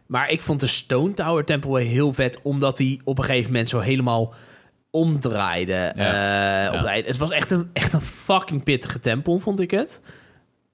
Maar 0.09 0.29
ik 0.29 0.41
vond 0.41 0.59
de 0.59 0.67
Stone 0.67 1.13
Tower 1.13 1.45
Tempel 1.45 1.71
wel 1.71 1.85
heel 1.85 2.13
vet, 2.13 2.39
omdat 2.41 2.77
die 2.77 3.01
op 3.03 3.17
een 3.17 3.23
gegeven 3.23 3.51
moment 3.51 3.69
zo 3.69 3.79
helemaal 3.79 4.33
omdraaide. 4.91 5.91
Ja. 5.95 6.71
eh, 6.71 6.81
Ja. 6.83 6.91
het 7.05 7.17
was 7.17 7.31
echt 7.31 7.51
een, 7.51 7.69
echt 7.73 7.93
een 7.93 8.01
fucking 8.01 8.63
pittige 8.63 8.99
tempel, 8.99 9.39
vond 9.39 9.59
ik 9.59 9.71
het. 9.71 10.01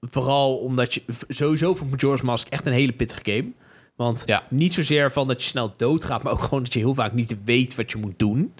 Vooral 0.00 0.56
omdat 0.56 0.94
je 0.94 1.02
sowieso 1.28 1.74
vond 1.74 1.90
Majora's 1.90 2.20
Mask 2.22 2.48
echt 2.48 2.66
een 2.66 2.72
hele 2.72 2.92
pittige 2.92 3.20
game. 3.24 3.52
Want 3.96 4.22
Ja. 4.26 4.42
niet 4.50 4.74
zozeer 4.74 5.12
van 5.12 5.28
dat 5.28 5.42
je 5.42 5.48
snel 5.48 5.72
doodgaat, 5.76 6.22
maar 6.22 6.32
ook 6.32 6.42
gewoon 6.42 6.62
dat 6.62 6.72
je 6.72 6.78
heel 6.78 6.94
vaak 6.94 7.12
niet 7.12 7.36
weet 7.44 7.74
wat 7.74 7.90
je 7.90 7.98
moet 7.98 8.18
doen. 8.18 8.54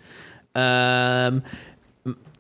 Ehm, 0.53 1.39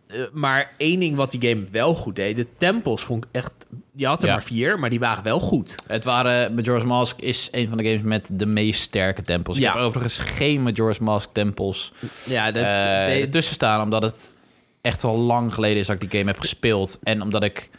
eh, 0.06 0.20
maar 0.32 0.72
één 0.76 1.00
ding 1.00 1.16
wat 1.16 1.30
die 1.30 1.48
game 1.50 1.64
wel 1.70 1.94
goed 1.94 2.16
deed, 2.16 2.36
de 2.36 2.46
tempels 2.58 3.02
vond 3.04 3.24
ik 3.24 3.30
echt. 3.32 3.52
Je 3.94 4.06
had 4.06 4.20
er 4.22 4.28
Ja. 4.28 4.34
maar 4.34 4.42
vier, 4.42 4.78
maar 4.78 4.90
die 4.90 4.98
waren 5.00 5.24
wel 5.24 5.40
goed. 5.40 5.74
Het 5.86 6.04
waren, 6.04 6.54
Majora's 6.54 6.84
Mask 6.84 7.20
is 7.20 7.48
een 7.52 7.68
van 7.68 7.76
de 7.78 7.84
games 7.84 8.02
met 8.02 8.28
de 8.32 8.46
meest 8.46 8.80
sterke 8.80 9.22
tempels. 9.22 9.58
Ja. 9.58 9.68
Ik 9.68 9.74
heb 9.74 9.82
overigens 9.82 10.18
geen 10.18 10.62
Majora's 10.62 10.98
Mask 10.98 11.28
tempels 11.32 11.92
Ja, 12.24 12.50
dat, 12.50 12.62
eh, 12.64 12.70
de- 13.06 13.20
ertussen 13.20 13.54
staan, 13.54 13.82
omdat 13.82 14.02
het 14.02 14.36
echt 14.80 15.02
wel 15.02 15.16
lang 15.16 15.54
geleden 15.54 15.78
is 15.78 15.86
dat 15.86 16.02
ik 16.02 16.10
die 16.10 16.18
game 16.18 16.30
heb 16.30 16.40
gespeeld. 16.40 16.98
En 17.02 17.22
omdat 17.22 17.44
ik... 17.44 17.70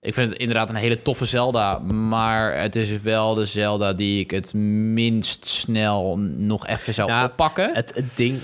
Ik 0.00 0.14
vind 0.14 0.30
het 0.30 0.38
inderdaad 0.38 0.68
een 0.68 0.74
hele 0.74 1.02
toffe 1.02 1.24
Zelda, 1.24 1.78
maar 1.78 2.60
het 2.60 2.76
is 2.76 3.00
wel 3.00 3.34
de 3.34 3.46
Zelda 3.46 3.92
die 3.92 4.20
ik 4.20 4.30
het 4.30 4.54
minst 4.54 5.46
snel 5.46 6.18
nog 6.18 6.66
even 6.66 6.94
zou 6.94 7.08
Ja, 7.08 7.24
oppakken. 7.24 7.74
het, 7.74 7.92
het 7.94 8.04
ding. 8.16 8.38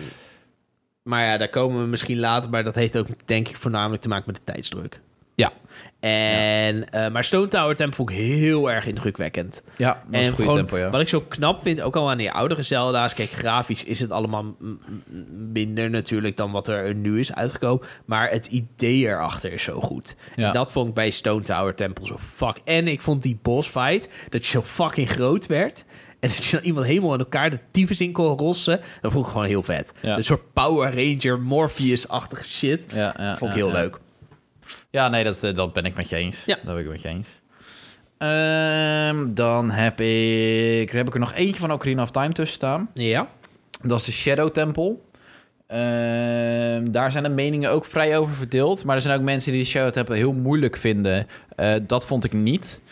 Maar 1.08 1.24
ja, 1.24 1.36
daar 1.36 1.48
komen 1.48 1.80
we 1.82 1.86
misschien 1.86 2.18
later. 2.18 2.50
Maar 2.50 2.64
dat 2.64 2.74
heeft 2.74 2.98
ook, 2.98 3.06
denk 3.24 3.48
ik, 3.48 3.56
voornamelijk 3.56 4.02
te 4.02 4.08
maken 4.08 4.24
met 4.26 4.36
de 4.36 4.52
tijdsdruk. 4.52 5.00
Ja. 5.34 5.52
En, 6.00 6.90
eh, 6.90 7.10
maar 7.10 7.24
Stone 7.24 7.48
Tower 7.48 7.76
Temple 7.76 7.96
vond 7.96 8.10
ik 8.10 8.16
heel 8.16 8.70
erg 8.70 8.86
indrukwekkend. 8.86 9.62
Ja, 9.76 10.02
dat 10.06 10.20
en 10.20 10.34
gewoon, 10.34 10.54
tempo, 10.54 10.78
ja. 10.78 10.90
wat 10.90 11.00
ik 11.00 11.08
zo 11.08 11.20
knap 11.20 11.62
vind, 11.62 11.80
ook 11.80 11.96
al 11.96 12.10
aan 12.10 12.18
die 12.18 12.32
oudere 12.32 12.62
Zelda's... 12.62 13.14
Kijk, 13.14 13.30
grafisch 13.30 13.84
is 13.84 14.00
het 14.00 14.10
allemaal 14.10 14.56
minder 15.52 15.90
natuurlijk 15.90 16.36
dan 16.36 16.50
wat 16.50 16.68
er 16.68 16.94
nu 16.94 17.20
is 17.20 17.34
uitgekomen. 17.34 17.86
Maar 18.04 18.30
het 18.30 18.46
idee 18.46 19.06
erachter 19.06 19.52
is 19.52 19.62
zo 19.62 19.80
goed. 19.80 20.16
Ja. 20.36 20.46
En 20.46 20.52
dat 20.52 20.72
vond 20.72 20.88
ik 20.88 20.94
bij 20.94 21.10
Stone 21.10 21.42
Tower 21.42 21.74
Temple 21.74 22.06
zo 22.06 22.16
fuck. 22.34 22.60
En 22.64 22.88
ik 22.88 23.00
vond 23.00 23.22
die 23.22 23.38
boss 23.42 23.68
fight, 23.68 24.08
dat 24.28 24.44
je 24.46 24.50
zo 24.50 24.62
fucking 24.62 25.10
groot 25.10 25.46
werd... 25.46 25.84
En 26.20 26.28
dat 26.28 26.44
je 26.44 26.56
dan 26.56 26.64
iemand 26.64 26.86
helemaal 26.86 27.12
in 27.12 27.18
elkaar 27.18 27.50
de 27.50 27.58
tyfus 27.70 28.00
in 28.00 28.12
kon 28.12 28.38
rossen. 28.38 28.80
Dat 29.00 29.12
vond 29.12 29.26
ik 29.26 29.32
gewoon 29.32 29.46
heel 29.46 29.62
vet. 29.62 29.92
Ja. 30.00 30.16
Een 30.16 30.24
soort 30.24 30.52
Power 30.52 30.94
Ranger, 30.94 31.40
Morpheus-achtige 31.40 32.44
shit. 32.44 32.84
Ja, 32.94 33.14
ja, 33.18 33.36
vond 33.36 33.50
ik 33.50 33.56
heel 33.56 33.72
leuk. 33.72 33.98
Ja, 34.90 35.08
nee, 35.08 35.24
dat, 35.24 35.42
eh, 35.42 35.54
dat 35.54 35.72
ben 35.72 35.84
ik 35.84 35.96
met 35.96 36.08
je 36.08 36.16
eens. 36.16 36.42
Ja. 36.46 36.54
Dat 36.64 36.74
ben 36.74 36.84
ik 36.84 36.90
met 36.90 37.02
je 37.02 37.08
eens. 37.08 37.28
Ehm, 38.18 39.34
dan 39.34 39.70
heb 39.70 40.00
ik, 40.00 40.90
heb 40.90 41.06
ik 41.06 41.14
er 41.14 41.20
nog 41.20 41.34
eentje 41.34 41.60
van 41.60 41.72
Ocarina 41.72 42.02
of 42.02 42.10
Time 42.10 42.32
tussen 42.32 42.56
staan. 42.56 42.90
Ja. 42.94 43.28
Dat 43.82 43.98
is 43.98 44.04
de 44.04 44.12
Shadow 44.12 44.50
Temple. 44.50 44.96
Ehm, 45.66 46.90
daar 46.90 47.12
zijn 47.12 47.22
de 47.22 47.28
meningen 47.28 47.70
ook 47.70 47.84
vrij 47.84 48.18
over 48.18 48.34
verdeeld. 48.34 48.84
Maar 48.84 48.96
er 48.96 49.02
zijn 49.02 49.18
ook 49.18 49.24
mensen 49.24 49.52
die 49.52 49.60
de 49.60 49.66
Shadow 49.66 49.92
Temple 49.92 50.16
heel 50.16 50.32
moeilijk 50.32 50.76
vinden. 50.76 51.26
Eh, 51.56 51.74
dat 51.82 52.06
vond 52.06 52.24
ik 52.24 52.32
niet. 52.32 52.82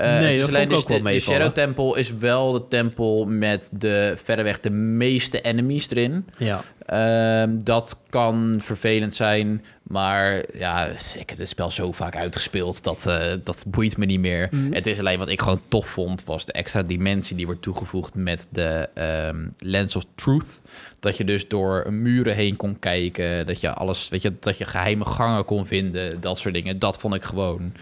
Eh, 0.00 0.20
Nee, 0.20 0.38
dat 0.38 0.48
alleen 0.48 0.60
vond 0.60 0.62
ik 0.62 0.68
dus 0.70 0.78
ook 0.82 0.88
wel 0.88 1.12
de, 1.12 1.18
de. 1.18 1.20
Shadow 1.20 1.52
Temple 1.52 1.98
is 1.98 2.14
wel 2.14 2.52
de 2.52 2.68
tempel 2.68 3.24
met 3.26 3.68
de 3.72 4.14
verreweg 4.16 4.60
de 4.60 4.70
meeste 4.70 5.40
enemies 5.40 5.90
erin. 5.90 6.26
Ja. 6.38 6.62
Ehm, 6.86 7.58
dat 7.62 8.00
kan 8.08 8.58
vervelend 8.62 9.14
zijn, 9.14 9.64
maar 9.82 10.42
ja, 10.52 10.86
ik 11.18 11.30
heb 11.30 11.38
het 11.38 11.48
spel 11.48 11.70
zo 11.70 11.92
vaak 11.92 12.16
uitgespeeld 12.16 12.84
dat 12.84 13.06
eh, 13.06 13.32
dat 13.44 13.64
boeit 13.66 13.96
me 13.96 14.04
niet 14.04 14.20
meer. 14.20 14.48
Mhm. 14.50 14.72
Het 14.72 14.86
is 14.86 14.98
alleen 14.98 15.18
wat 15.18 15.28
ik 15.28 15.40
gewoon 15.40 15.60
tof 15.68 15.86
vond, 15.86 16.24
was 16.24 16.44
de 16.44 16.52
extra 16.52 16.82
dimensie 16.82 17.36
die 17.36 17.46
wordt 17.46 17.62
toegevoegd 17.62 18.14
met 18.14 18.46
de 18.50 18.88
ehm, 18.94 19.46
Lens 19.58 19.96
of 19.96 20.04
Truth. 20.14 20.60
Dat 21.00 21.16
je 21.16 21.24
dus 21.24 21.48
door 21.48 21.92
muren 21.92 22.34
heen 22.34 22.56
kon 22.56 22.78
kijken, 22.78 23.46
dat 23.46 23.60
je 23.60 23.72
alles, 23.72 24.08
weet 24.08 24.22
je, 24.22 24.32
dat 24.40 24.58
je 24.58 24.64
geheime 24.64 25.04
gangen 25.04 25.44
kon 25.44 25.66
vinden, 25.66 26.20
dat 26.20 26.38
soort 26.38 26.54
dingen. 26.54 26.78
Dat 26.78 26.98
vond 26.98 27.14
ik 27.14 27.22
gewoon, 27.24 27.72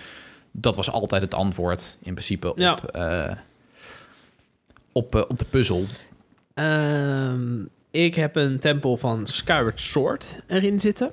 dat 0.61 0.76
was 0.76 0.90
altijd 0.90 1.22
het 1.22 1.34
antwoord 1.34 1.98
in 2.02 2.12
principe 2.14 2.52
Ja. 2.56 2.72
op, 2.72 2.84
eh, 2.84 3.30
op, 4.92 5.14
eh, 5.14 5.22
op 5.28 5.38
de 5.38 5.44
puzzel. 5.44 5.84
Ehm, 6.54 7.62
ik 7.90 8.14
heb 8.14 8.36
een 8.36 8.59
tempel 8.59 8.96
van 8.96 9.26
Skyward 9.26 9.80
Sword 9.80 10.38
erin 10.46 10.80
zitten. 10.80 11.12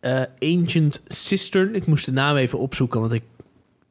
Eh, 0.00 0.22
Ancient 0.38 1.02
Cistern. 1.06 1.74
Ik 1.74 1.86
moest 1.86 2.04
de 2.04 2.12
naam 2.12 2.36
even 2.36 2.58
opzoeken, 2.58 3.00
want 3.00 3.12
ik 3.12 3.22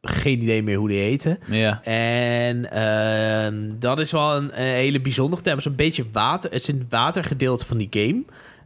geen 0.01 0.41
idee 0.41 0.63
meer 0.63 0.77
hoe 0.77 0.87
die 0.87 0.99
heette. 0.99 1.39
Ja. 1.49 1.83
En 1.83 2.71
ehm, 2.71 3.71
dat 3.79 3.99
is 3.99 4.11
wel 4.11 4.35
een, 4.35 4.61
een 4.61 4.67
hele 4.73 5.01
bijzondere 5.01 5.41
tempel. 5.41 5.63
Het 5.63 5.65
is 5.65 5.71
een 5.71 5.85
beetje 5.85 6.05
water. 6.11 6.51
Het 6.51 6.59
is 6.61 6.67
het 6.67 6.83
watergedeelte 6.89 7.65
van 7.65 7.77
die 7.77 7.87
game. 7.91 8.23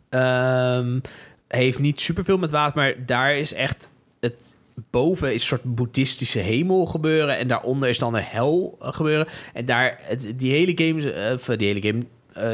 Ehm, 0.10 1.00
heeft 1.48 1.80
niet 1.80 2.00
superveel 2.02 2.38
met 2.38 2.52
water, 2.52 2.78
maar 2.78 3.06
daar 3.06 3.38
is 3.38 3.54
echt 3.54 3.90
het 4.20 4.56
boven 4.90 5.28
is 5.28 5.34
een 5.34 5.48
soort 5.48 5.76
boeddhistische 5.76 6.40
hemel 6.40 6.86
gebeuren 6.86 7.38
en 7.38 7.48
daaronder 7.48 7.90
is 7.90 7.98
dan 7.98 8.14
een 8.14 8.24
hel 8.24 8.78
eh, 8.82 8.94
gebeuren. 8.94 9.28
En 9.54 9.66
daar 9.66 10.00
het, 10.02 10.34
die 10.36 10.52
hele 10.52 10.72
game, 10.76 11.12
eh, 11.12 11.34
of 11.34 11.46
die 11.46 11.68
hele 11.68 11.82
game, 11.88 12.04
eh, 12.40 12.54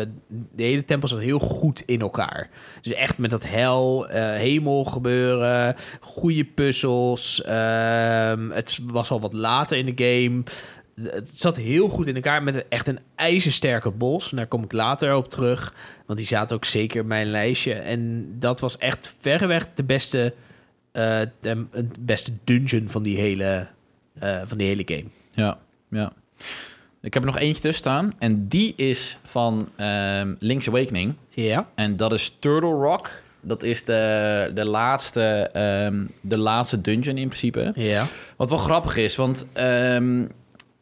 de 0.55 0.63
hele 0.63 0.86
tempel 0.86 1.07
zat 1.07 1.19
heel 1.19 1.39
goed 1.39 1.84
in 1.86 2.01
elkaar. 2.01 2.49
Dus 2.82 2.93
echt 2.93 3.17
met 3.17 3.30
dat 3.30 3.47
hel, 3.47 4.07
eh, 4.07 4.34
hemel 4.34 4.84
gebeuren, 4.84 5.76
goede 5.99 6.45
puzzels. 6.45 7.41
ehm, 7.41 8.49
het 8.49 8.80
was 8.84 9.11
al 9.11 9.19
wat 9.19 9.34
later 9.34 9.78
in 9.78 9.95
de 9.95 10.03
game. 10.03 10.43
Het 11.11 11.39
zat 11.39 11.55
heel 11.55 11.89
goed 11.89 12.07
in 12.07 12.15
elkaar 12.15 12.43
met 12.43 12.65
echt 12.69 12.88
een 12.88 12.99
ijzersterke 13.15 13.91
bos. 13.91 14.32
En 14.32 14.38
daar 14.38 14.47
kom 14.47 14.63
ik 14.63 14.71
later 14.71 15.15
op 15.15 15.30
terug. 15.30 15.73
Want 16.05 16.19
die 16.19 16.28
zaten 16.28 16.55
ook 16.55 16.65
zeker 16.65 17.01
in 17.01 17.07
mijn 17.07 17.28
lijstje. 17.28 17.73
En 17.73 18.28
dat 18.39 18.59
was 18.59 18.78
echt 18.78 19.15
verreweg 19.19 19.67
de 19.73 19.84
beste, 19.84 20.23
eh, 20.23 20.32
de, 21.41 21.66
het 21.72 22.06
beste 22.06 22.32
dungeon 22.43 22.89
van 22.89 23.04
die 23.04 23.18
hele, 23.18 23.68
eh, 24.20 24.41
van 24.46 24.58
die 24.58 24.68
hele 24.68 24.84
game. 24.86 25.06
Ja, 25.34 25.58
ja. 25.89 26.14
Ik 27.02 27.14
heb 27.14 27.24
er 27.24 27.30
nog 27.30 27.39
eentje 27.39 27.62
tussen 27.62 27.82
staan. 27.82 28.14
En 28.20 28.48
die 28.48 28.74
is 28.76 29.18
van 29.24 29.70
ehm, 29.76 30.34
Link's 30.39 30.68
Awakening. 30.68 31.14
Ja. 31.30 31.70
En 31.76 31.98
dat 31.98 32.14
is 32.14 32.36
Turtle 32.39 32.70
Rock. 32.70 33.12
Dat 33.41 33.64
is 33.64 33.84
de, 33.84 34.52
de, 34.54 34.66
laatste, 34.66 35.50
ehm, 35.54 36.06
de 36.22 36.38
laatste 36.38 36.82
dungeon 36.82 37.18
in 37.18 37.28
principe. 37.28 37.72
Ja. 37.76 38.08
Wat 38.36 38.50
wel 38.50 38.58
grappig 38.58 38.98
is, 38.98 39.16
want... 39.16 39.48
ehm, 39.54 40.26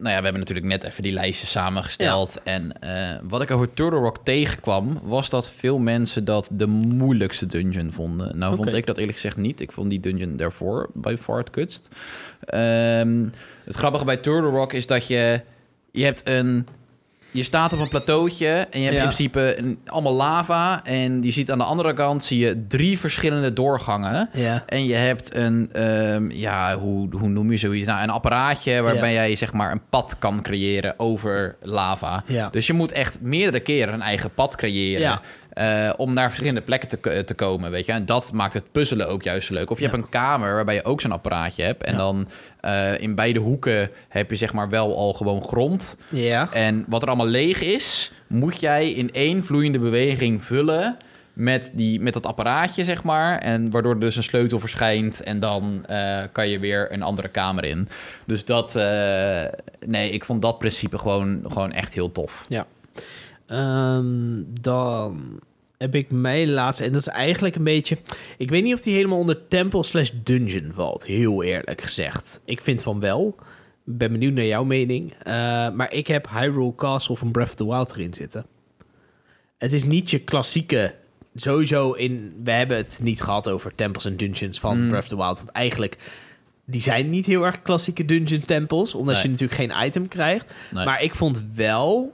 nou 0.03 0.15
ja, 0.15 0.17
we 0.17 0.23
hebben 0.23 0.39
natuurlijk 0.39 0.67
net 0.67 0.83
even 0.83 1.03
die 1.03 1.13
lijstjes 1.13 1.51
samengesteld. 1.51 2.41
En 2.43 2.81
eh, 2.81 3.19
wat 3.23 3.41
ik 3.41 3.51
over 3.51 3.73
Turtle 3.73 3.99
Rock 3.99 4.17
tegenkwam... 4.23 4.99
was 5.03 5.29
dat 5.29 5.49
veel 5.49 5.77
mensen 5.77 6.25
dat 6.25 6.49
de 6.51 6.67
moeilijkste 6.67 7.45
dungeon 7.45 7.91
vonden. 7.91 8.37
Nou 8.37 8.55
vond 8.55 8.73
ik 8.73 8.85
dat 8.85 8.97
eerlijk 8.97 9.15
gezegd 9.15 9.37
niet. 9.37 9.61
Ik 9.61 9.71
vond 9.71 9.89
die 9.89 9.99
dungeon 9.99 10.35
daarvoor 10.35 10.89
bij 10.93 11.17
far 11.17 11.37
het 11.37 11.49
kutst. 11.49 11.89
Ehm, 12.39 13.25
het 13.65 13.75
grappige 13.75 14.05
bij 14.05 14.17
Turtle 14.17 14.49
Rock 14.49 14.73
is 14.73 14.87
dat 14.87 15.07
je... 15.07 15.41
Je 15.91 16.03
hebt 16.03 16.21
een... 16.23 16.67
Je 17.33 17.43
staat 17.43 17.73
op 17.73 17.79
een 17.79 17.87
plateautje 17.89 18.47
en 18.47 18.79
je 18.79 18.85
hebt 18.85 18.97
Ja. 18.97 19.03
in 19.03 19.07
principe 19.09 19.57
een, 19.57 19.79
allemaal 19.85 20.13
lava. 20.13 20.81
En 20.83 21.23
je 21.23 21.31
ziet 21.31 21.51
aan 21.51 21.57
de 21.57 21.63
andere 21.63 21.93
kant 21.93 22.23
zie 22.23 22.39
je 22.39 22.65
drie 22.67 22.99
verschillende 22.99 23.53
doorgangen. 23.53 24.29
Ja. 24.33 24.63
En 24.67 24.85
je 24.85 24.93
hebt 24.95 25.35
een, 25.35 25.69
ehm, 25.73 26.29
ja, 26.31 26.77
hoe, 26.77 27.07
hoe 27.17 27.29
noem 27.29 27.51
je 27.51 27.57
zoiets? 27.57 27.87
Nou, 27.87 28.03
een 28.03 28.09
apparaatje 28.09 28.81
waarbij 28.81 29.13
jij 29.13 29.35
zeg 29.35 29.53
maar 29.53 29.71
een 29.71 29.81
pad 29.89 30.15
kan 30.19 30.41
creëren 30.41 30.93
over 30.99 31.55
lava. 31.61 32.23
Ja. 32.27 32.49
Dus 32.49 32.67
je 32.67 32.73
moet 32.73 32.91
echt 32.91 33.21
meerdere 33.21 33.59
keren 33.63 33.93
een 33.93 34.01
eigen 34.01 34.29
pad 34.33 34.55
creëren. 34.55 35.19
Ja. 35.55 35.87
eh, 35.87 35.93
om 35.97 36.13
naar 36.13 36.27
verschillende 36.27 36.61
plekken 36.61 36.89
te, 36.89 36.97
k- 36.97 37.25
te 37.27 37.33
komen, 37.33 37.71
weet 37.71 37.85
je. 37.85 37.91
En 37.91 38.05
dat 38.05 38.31
maakt 38.31 38.53
het 38.53 38.71
puzzelen 38.71 39.07
ook 39.07 39.23
juist 39.23 39.49
leuk. 39.49 39.69
Of 39.69 39.77
je 39.79 39.83
Ja. 39.85 39.89
hebt 39.91 40.03
een 40.03 40.09
kamer 40.09 40.53
waarbij 40.55 40.75
je 40.75 40.83
ook 40.85 41.01
zo'n 41.01 41.11
apparaatje 41.11 41.63
hebt. 41.63 41.83
En 41.83 41.91
Ja. 41.91 41.97
dan 41.97 42.27
eh, 42.59 42.99
in 43.01 43.15
beide 43.15 43.39
hoeken 43.39 43.89
heb 44.09 44.29
je 44.29 44.35
zeg 44.35 44.53
maar 44.53 44.69
wel 44.69 44.97
al 44.97 45.13
gewoon 45.13 45.43
grond. 45.43 45.97
Ja. 46.09 46.47
En 46.53 46.85
wat 46.87 47.01
er 47.01 47.07
allemaal 47.07 47.27
leeg 47.27 47.61
is, 47.61 48.11
moet 48.27 48.59
jij 48.59 48.91
in 48.91 49.11
één 49.13 49.43
vloeiende 49.43 49.79
beweging 49.79 50.43
vullen 50.43 50.97
met, 51.33 51.71
die, 51.73 51.99
met 52.01 52.13
dat 52.13 52.25
apparaatje, 52.25 52.83
zeg 52.83 53.03
maar. 53.03 53.37
En 53.37 53.69
waardoor 53.71 53.93
er 53.93 53.99
dus 53.99 54.15
een 54.15 54.23
sleutel 54.23 54.59
verschijnt 54.59 55.23
en 55.23 55.39
dan 55.39 55.85
eh, 55.87 56.19
kan 56.31 56.47
je 56.49 56.59
weer 56.59 56.91
een 56.91 57.01
andere 57.01 57.27
kamer 57.27 57.63
in. 57.65 57.87
Dus 58.25 58.45
dat, 58.45 58.75
eh, 58.75 59.43
nee, 59.85 60.09
ik 60.11 60.25
vond 60.25 60.41
dat 60.41 60.57
principe 60.59 60.97
gewoon, 60.97 61.41
gewoon 61.47 61.71
echt 61.71 61.93
heel 61.93 62.11
tof. 62.11 62.45
Ehm, 63.47 64.41
dan 64.61 65.39
heb 65.77 65.95
ik 65.95 66.11
mijn 66.11 66.51
laatste. 66.51 66.83
En 66.83 66.91
dat 66.91 67.01
is 67.01 67.07
eigenlijk 67.07 67.55
een 67.55 67.63
beetje. 67.63 67.97
Ik 68.37 68.49
weet 68.49 68.63
niet 68.63 68.73
of 68.73 68.81
die 68.81 68.93
helemaal 68.95 69.19
onder 69.19 69.47
tempel 69.47 69.83
slash 69.83 70.09
dungeon 70.23 70.71
valt. 70.75 71.05
Heel 71.05 71.43
eerlijk 71.43 71.81
gezegd. 71.81 72.41
Ik 72.45 72.61
vind 72.61 72.83
van 72.83 72.99
wel. 72.99 73.35
Ben 73.85 74.11
benieuwd 74.11 74.33
naar 74.33 74.45
jouw 74.45 74.63
mening. 74.63 75.13
Eh, 75.23 75.33
maar 75.69 75.93
ik 75.93 76.07
heb 76.07 76.29
Hyrule 76.29 76.75
Castle 76.75 77.17
van 77.17 77.31
Breath 77.31 77.49
of 77.49 77.55
the 77.55 77.65
Wild 77.67 77.91
erin 77.91 78.13
zitten. 78.13 78.45
Het 79.57 79.73
is 79.73 79.83
niet 79.83 80.09
je 80.11 80.19
klassieke. 80.19 80.95
Sowieso 81.35 81.91
in. 81.91 82.33
We 82.43 82.51
hebben 82.51 82.77
het 82.77 82.99
niet 83.01 83.21
gehad 83.21 83.49
over 83.49 83.75
tempels 83.75 84.05
en 84.05 84.17
dungeons 84.17 84.59
van 84.59 84.81
Mm. 84.81 84.87
Breath 84.87 85.03
of 85.03 85.09
the 85.09 85.15
Wild. 85.15 85.37
Want 85.37 85.49
eigenlijk. 85.49 85.97
Die 86.65 86.81
zijn 86.81 87.09
niet 87.09 87.25
heel 87.25 87.43
erg 87.45 87.61
klassieke 87.61 88.05
dungeon 88.05 88.39
tempels. 88.39 88.95
Omdat 88.95 89.13
Nee. 89.13 89.23
je 89.23 89.29
natuurlijk 89.29 89.59
geen 89.59 89.85
item 89.85 90.07
krijgt. 90.07 90.45
Nee. 90.71 90.85
Maar 90.85 91.01
ik 91.01 91.15
vond 91.15 91.43
wel. 91.55 92.11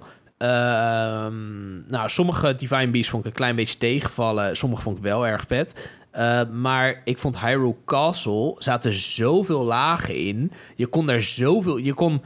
Ehm, 0.47 1.87
nou, 1.87 2.09
sommige 2.09 2.55
Divine 2.55 2.89
Beasts 2.89 3.09
vond 3.09 3.23
ik 3.23 3.29
een 3.29 3.35
klein 3.35 3.55
beetje 3.55 3.77
tegenvallen. 3.77 4.57
Sommige 4.57 4.81
vond 4.81 4.97
ik 4.97 5.03
wel 5.03 5.27
erg 5.27 5.43
vet. 5.47 5.89
Eh, 6.11 6.41
maar 6.51 7.01
ik 7.03 7.17
vond 7.17 7.39
Hyrule 7.39 7.75
Castle 7.85 8.55
zaten 8.57 8.93
zoveel 8.93 9.63
lagen 9.63 10.15
in. 10.15 10.51
Je 10.75 10.87
kon 10.87 11.05
daar 11.05 11.21
zoveel. 11.21 11.77
Je 11.77 11.93
kon 11.93 12.21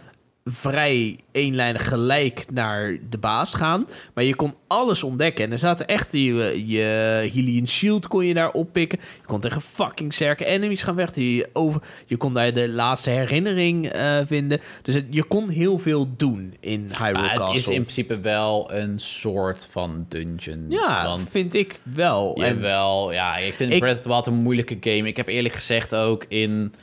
vrij 0.46 1.20
eenlijnig 1.32 1.88
gelijk 1.88 2.46
naar 2.52 2.98
de 3.10 3.18
baas 3.18 3.54
gaan. 3.54 3.88
Maar 4.14 4.24
je 4.24 4.36
kon 4.36 4.54
alles 4.68 5.04
ontdekken. 5.04 5.46
En 5.46 5.52
er 5.52 5.60
zaten 5.60 5.88
echt 5.88 6.14
je, 6.14 6.64
je 6.66 7.30
Hylian 7.34 7.68
Shield 7.68 8.08
kon 8.08 8.26
je 8.26 8.34
daar 8.34 8.52
oppikken. 8.52 9.00
Je 9.22 9.26
kon 9.26 9.40
tegen 9.40 9.62
fucking 9.62 10.14
sterke 10.14 10.46
enemies 10.46 10.82
gaan 10.82 10.96
vechten. 10.96 11.24
Je, 11.24 11.50
over, 11.54 11.82
je 12.06 12.18
kon 12.18 12.34
daar 12.34 12.54
de 12.54 12.70
laatste 12.70 13.10
herinnering 13.10 13.88
eh, 13.90 14.20
vinden. 14.26 14.60
Dus 14.82 14.96
het- 14.96 15.06
je 15.10 15.24
kon 15.24 15.50
heel 15.50 15.80
veel 15.80 16.08
doen 16.18 16.56
in 16.60 16.90
Hyrule 16.98 17.20
Maar 17.22 17.30
Castle. 17.38 17.46
het 17.46 17.56
is 17.58 17.68
in 17.68 17.82
principe 17.82 18.20
wel 18.20 18.74
een 18.74 19.00
soort 19.00 19.66
van 19.66 20.06
dungeon. 20.10 20.66
ja, 20.70 21.06
want 21.08 21.32
vind 21.32 21.54
ik 21.54 21.80
wel. 21.84 22.36
En- 22.36 22.54
Jawel, 22.56 23.12
ja, 23.12 23.38
ik 23.38 23.54
vind 23.54 23.74
Ik- 23.74 23.80
Breath 23.80 23.96
of 23.98 24.02
the 24.02 24.10
Wild 24.10 24.28
een 24.28 24.34
moeilijke 24.34 24.78
game. 24.80 25.08
Ik 25.08 25.18
heb 25.18 25.28
eerlijk 25.28 25.56
gezegd 25.56 25.96
ook 25.96 26.26
in 26.28 26.74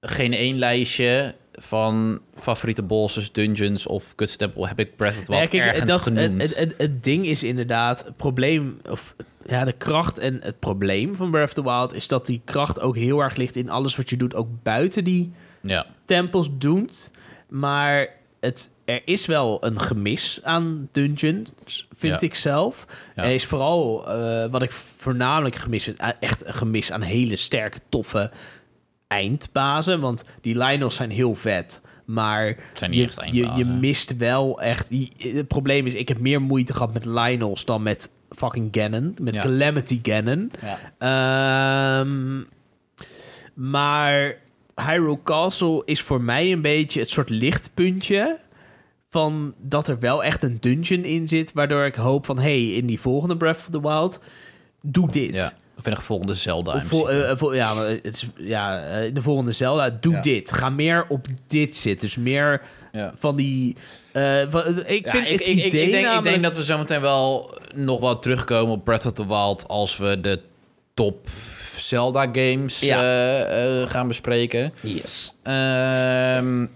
geen 0.00 0.32
één 0.32 0.58
lijstje 0.58 1.34
van 1.62 2.20
favoriete 2.34 2.82
bosses, 2.82 3.32
dungeons 3.32 3.86
of 3.86 4.14
kutstempel 4.14 4.68
heb 4.68 4.78
ik 4.78 4.96
Breath 4.96 5.18
of 5.18 5.24
the 5.24 5.32
Ja, 5.32 5.38
Wild 5.38 5.50
kijk, 5.50 5.62
ergens 5.64 5.84
dat, 5.90 6.02
genoemd. 6.02 6.40
het, 6.40 6.48
het, 6.48 6.56
het, 6.58 6.74
het 6.78 7.04
ding 7.04 7.26
is 7.26 7.42
inderdaad, 7.42 8.04
het 8.04 8.16
probleem, 8.16 8.80
of 8.90 9.14
ja, 9.44 9.64
de 9.64 9.72
kracht 9.72 10.18
en 10.18 10.38
het 10.42 10.58
probleem 10.58 11.16
van 11.16 11.30
Breath 11.30 11.48
of 11.48 11.54
the 11.54 11.62
Wild 11.62 11.94
is 11.94 12.08
dat 12.08 12.26
die 12.26 12.40
kracht 12.44 12.80
ook 12.80 12.96
heel 12.96 13.20
erg 13.20 13.36
ligt 13.36 13.56
in 13.56 13.70
alles 13.70 13.96
wat 13.96 14.10
je 14.10 14.16
doet, 14.16 14.34
ook 14.34 14.48
buiten 14.62 15.04
die 15.04 15.32
ja. 15.62 15.86
tempels 16.04 16.50
doet. 16.58 17.10
Maar 17.48 18.08
het, 18.40 18.70
er 18.84 19.02
is 19.04 19.26
wel 19.26 19.64
een 19.64 19.80
gemis 19.80 20.40
aan 20.42 20.88
dungeons, 20.92 21.52
vind 21.96 22.20
Ja. 22.20 22.26
ik 22.26 22.34
zelf. 22.34 22.86
Ja. 23.16 23.22
Er 23.24 23.30
is 23.34 23.46
vooral, 23.46 24.08
eh, 24.08 24.50
wat 24.50 24.62
ik 24.62 24.70
voornamelijk 24.70 25.54
gemis 25.56 25.84
vind, 25.84 25.98
eh, 25.98 26.08
echt 26.20 26.46
een 26.46 26.54
gemis 26.54 26.92
aan 26.92 27.02
hele 27.02 27.36
sterke, 27.36 27.78
toffe 27.88 28.30
eindbazen. 29.20 30.00
Want 30.00 30.24
die 30.40 30.58
Lionels 30.58 30.94
zijn 30.94 31.10
heel 31.10 31.34
vet, 31.34 31.80
maar 32.04 32.56
zijn 32.74 32.92
je, 32.92 33.08
je, 33.30 33.50
je 33.56 33.64
mist 33.64 34.16
wel 34.16 34.60
echt... 34.60 34.86
je- 34.90 35.08
Het 35.34 35.48
probleem 35.48 35.86
is, 35.86 35.94
ik 35.94 36.08
heb 36.08 36.18
meer 36.18 36.42
moeite 36.42 36.72
gehad 36.72 36.92
met 36.92 37.04
Lionels 37.04 37.64
dan 37.64 37.82
met 37.82 38.10
fucking 38.30 38.68
Ganon. 38.70 39.14
Met 39.20 39.34
Ja. 39.34 39.40
Calamity 39.42 40.00
Ganon. 40.02 40.50
Ja. 40.98 42.00
Ehm, 42.00 42.42
maar 43.54 44.36
Hyrule 44.74 45.18
Castle 45.24 45.82
is 45.84 46.00
voor 46.02 46.20
mij 46.22 46.52
een 46.52 46.62
beetje 46.62 47.00
het 47.00 47.10
soort 47.10 47.28
lichtpuntje 47.28 48.38
van 49.10 49.54
dat 49.58 49.88
er 49.88 49.98
wel 49.98 50.24
echt 50.24 50.42
een 50.42 50.56
dungeon 50.60 51.04
in 51.04 51.28
zit, 51.28 51.52
waardoor 51.52 51.84
ik 51.84 51.94
hoop 51.94 52.26
van 52.26 52.38
hey, 52.38 52.66
in 52.68 52.86
die 52.86 53.00
volgende 53.00 53.36
Breath 53.36 53.58
of 53.58 53.68
the 53.70 53.80
Wild 53.80 54.20
doe 54.82 55.10
dit. 55.10 55.34
Ja. 55.34 55.52
Of 55.80 55.86
in 55.86 55.94
de 55.94 56.00
volgende 56.02 56.34
Zelda. 56.34 56.82
Vol- 56.82 57.10
eh, 57.10 57.36
vol- 57.36 57.54
ja, 57.54 57.74
maar 57.74 57.86
het 57.88 58.06
is, 58.06 58.26
ja, 58.36 58.82
eh, 58.82 59.14
de 59.14 59.22
volgende 59.22 59.52
Zelda, 59.52 59.90
doe 60.00 60.12
Ja. 60.14 60.20
dit. 60.20 60.52
Ga 60.52 60.70
meer 60.70 61.04
op 61.08 61.26
dit 61.46 61.76
zitten. 61.76 62.06
Dus 62.08 62.16
meer 62.16 62.62
Ja. 62.92 63.12
van 63.18 63.36
die... 63.36 63.76
eh, 64.12 64.42
van, 64.48 64.62
ik 64.86 65.04
Ja, 65.04 65.10
vind 65.12 65.26
ik, 65.26 65.32
het 65.32 65.46
ik, 65.46 65.54
idee 65.54 65.66
ik, 65.66 65.72
ik, 65.86 65.90
denk, 65.90 66.16
ik 66.18 66.22
denk 66.24 66.42
dat 66.42 66.56
we 66.56 66.64
zometeen 66.64 67.00
wel 67.00 67.58
nog 67.74 68.00
wel 68.00 68.18
terugkomen 68.18 68.74
op 68.74 68.84
Breath 68.84 69.06
of 69.06 69.12
the 69.12 69.26
Wild 69.26 69.68
als 69.68 69.96
we 69.96 70.20
de 70.20 70.40
top 70.94 71.28
Zelda 71.76 72.22
games 72.32 72.80
Ja. 72.80 73.86
gaan 73.86 74.08
bespreken. 74.08 74.72
Yes. 74.82 75.32
Ehm, 75.42 76.58
nou 76.58 76.68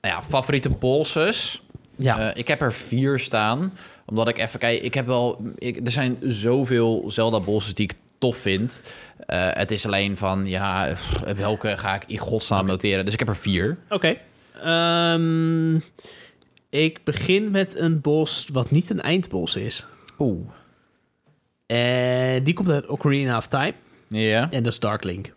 ja, 0.00 0.22
favoriete 0.28 0.68
bosses. 0.70 1.62
Ja. 1.96 2.18
Eh, 2.18 2.30
ik 2.34 2.48
heb 2.48 2.60
er 2.60 2.72
vier 2.72 3.18
staan. 3.18 3.72
Omdat 4.06 4.28
ik 4.28 4.38
even 4.38 4.58
kijk, 4.58 4.80
ik 4.82 4.94
heb 4.94 5.06
wel. 5.06 5.40
Ik, 5.58 5.80
er 5.84 5.90
zijn 5.90 6.18
zoveel 6.22 7.04
Zelda 7.06 7.40
bosses 7.40 7.74
die 7.74 7.84
ik 7.84 7.94
tof 8.18 8.36
vind. 8.36 8.82
Eh, 9.26 9.48
het 9.50 9.70
is 9.70 9.86
alleen 9.86 10.16
van 10.16 10.46
ja, 10.46 10.88
welke 11.36 11.76
ga 11.76 11.94
ik 11.94 12.04
in 12.06 12.18
godsnaam 12.18 12.66
noteren? 12.66 13.04
Dus 13.04 13.12
ik 13.14 13.18
heb 13.18 13.28
er 13.28 13.36
vier. 13.36 13.78
Oké. 13.88 14.16
Ehm, 14.62 15.74
ik 16.70 17.04
begin 17.04 17.50
met 17.50 17.76
een 17.76 18.00
bos 18.00 18.46
wat 18.52 18.70
niet 18.70 18.90
een 18.90 19.00
eindbos 19.00 19.56
is. 19.56 19.86
Oeh. 20.18 20.48
En 21.66 22.42
die 22.42 22.54
komt 22.54 22.70
uit 22.70 22.86
Ocarina 22.86 23.36
of 23.36 23.46
Time. 23.46 23.74
Ja. 24.08 24.50
En 24.50 24.62
dat 24.62 24.72
is 24.72 24.78
Dark 24.78 25.04
Link. 25.04 25.32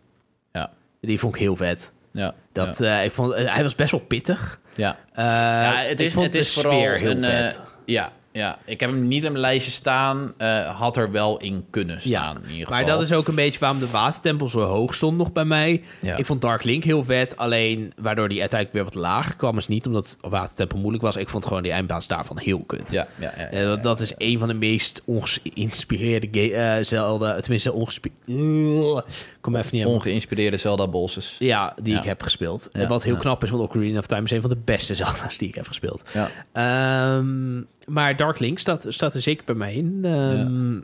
Ja. 0.53 0.71
Die 1.01 1.19
vond 1.19 1.35
ik 1.35 1.41
heel 1.41 1.55
vet. 1.55 1.91
Ja. 2.11 2.33
Dat, 2.51 2.77
ja. 2.77 2.99
eh, 2.99 3.05
ik 3.05 3.11
vond, 3.11 3.33
eh, 3.33 3.53
hij 3.53 3.63
was 3.63 3.75
best 3.75 3.91
wel 3.91 3.99
pittig. 3.99 4.59
ja. 4.75 4.97
Eh, 5.13 5.25
ja, 5.25 5.75
het 5.75 5.99
is, 5.99 6.13
het 6.13 6.35
is 6.35 6.53
vooral 6.53 6.79
heel 6.79 7.09
een, 7.09 7.23
eh, 7.23 7.37
vet. 7.39 7.61
ja, 7.85 8.11
ja, 8.31 8.57
ik 8.65 8.79
heb 8.79 8.89
hem 8.89 9.07
niet 9.07 9.23
in 9.23 9.31
mijn 9.31 9.43
lijstje 9.43 9.71
staan. 9.71 10.33
eh, 10.37 10.79
had 10.79 10.97
er 10.97 11.11
wel 11.11 11.37
in 11.37 11.65
kunnen 11.69 12.01
staan. 12.01 12.35
in 12.43 12.51
ieder 12.51 12.69
maar 12.69 12.79
geval. 12.79 12.95
dat 12.97 13.05
is 13.05 13.13
ook 13.13 13.27
een 13.27 13.35
beetje 13.35 13.59
waarom 13.59 13.79
de 13.79 13.89
watertempel 13.89 14.49
zo 14.49 14.59
hoog 14.59 14.93
stond 14.93 15.17
nog 15.17 15.31
bij 15.31 15.45
mij. 15.45 15.83
Ja. 16.01 16.17
Ik 16.17 16.25
vond 16.25 16.41
Dark 16.41 16.63
Link 16.63 16.83
heel 16.83 17.03
vet. 17.03 17.37
Alleen 17.37 17.93
waardoor 17.97 18.29
die 18.29 18.39
uiteindelijk 18.39 18.79
weer 18.83 18.93
wat 18.93 19.03
lager 19.11 19.35
kwam, 19.35 19.57
is 19.57 19.67
niet 19.67 19.85
omdat 19.85 20.17
watertempel 20.21 20.77
moeilijk 20.77 21.03
was. 21.03 21.15
Ik 21.15 21.29
vond 21.29 21.45
gewoon 21.45 21.63
die 21.63 21.71
eindbaas 21.71 22.07
daarvan 22.07 22.37
heel 22.39 22.63
kut. 22.63 22.91
Ja, 22.91 23.07
ja, 23.19 23.33
ja, 23.37 23.43
ja, 23.43 23.49
Eh, 23.49 23.63
dat, 23.63 23.83
dat 23.83 23.99
is 23.99 24.13
een 24.17 24.39
van 24.39 24.47
de 24.47 24.53
meest 24.53 25.01
ongeïnspireerde 25.05 26.53
eh, 26.53 26.83
Zelda. 26.83 27.39
Tenminste, 27.39 27.73
ongeïnspireerde. 27.73 29.03
Kom 29.41 29.55
even 29.55 29.75
niet 29.75 29.85
aan. 29.85 29.91
Ongeïnspireerde 29.91 30.57
Zelda 30.57 30.87
bosses. 30.87 31.35
Ja, 31.39 31.73
die 31.81 31.97
ik 31.97 32.03
heb 32.03 32.23
gespeeld. 32.23 32.69
En 32.71 32.87
wat 32.87 33.03
heel 33.03 33.17
knap 33.17 33.43
is, 33.43 33.49
want 33.49 33.63
Ocarina 33.63 33.99
of 33.99 34.05
Time 34.05 34.23
is 34.23 34.31
een 34.31 34.41
van 34.41 34.49
de 34.49 34.57
beste 34.65 34.95
Zelda's 35.01 35.37
die 35.37 35.47
ik 35.47 35.55
heb 35.55 35.67
gespeeld. 35.67 36.03
Ja. 36.13 36.29
Ehm, 36.53 37.61
maar 37.85 38.15
Dark 38.21 38.39
Link 38.39 38.59
staat, 38.59 38.85
staat 38.89 39.15
er 39.15 39.21
zeker 39.21 39.45
bij 39.45 39.55
mij 39.55 39.73
in. 39.73 39.99
Ehm, 40.03 40.79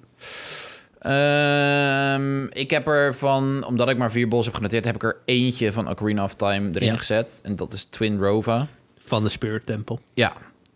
Ehm, 0.99 2.45
ik 2.45 2.69
heb 2.69 2.87
er 2.87 3.15
van, 3.15 3.63
omdat 3.65 3.89
ik 3.89 3.97
maar 3.97 4.11
vier 4.11 4.27
bos 4.27 4.45
heb 4.45 4.55
genoteerd, 4.55 4.85
heb 4.85 4.95
ik 4.95 5.03
er 5.03 5.17
eentje 5.25 5.71
van 5.73 5.89
Ocarina 5.89 6.23
of 6.23 6.33
Time 6.35 6.69
erin 6.73 6.87
Ja. 6.91 6.97
gezet. 6.97 7.39
En 7.43 7.55
dat 7.55 7.73
is 7.73 7.85
Twin 7.85 8.19
Rova. 8.19 8.67
Van 8.97 9.23
de 9.23 9.29
Spirit 9.29 9.65
Temple. 9.65 9.97
Ja, 10.13 10.33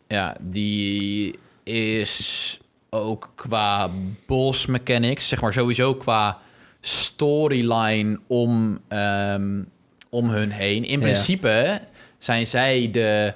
ja 0.07 0.35
die 0.39 1.39
is 1.63 2.59
ook 2.89 3.31
qua 3.35 3.89
boss 4.25 4.65
mechanics, 4.65 5.27
zeg 5.27 5.41
maar 5.41 5.53
sowieso 5.53 5.95
qua 5.95 6.37
storyline 6.81 8.19
om, 8.27 8.79
ehm, 8.87 9.63
om 10.09 10.29
hun 10.29 10.51
heen. 10.51 10.83
In 10.83 10.99
Ja. 10.99 11.05
principe 11.05 11.81
zijn 12.17 12.47
zij 12.47 12.89
de 12.91 13.33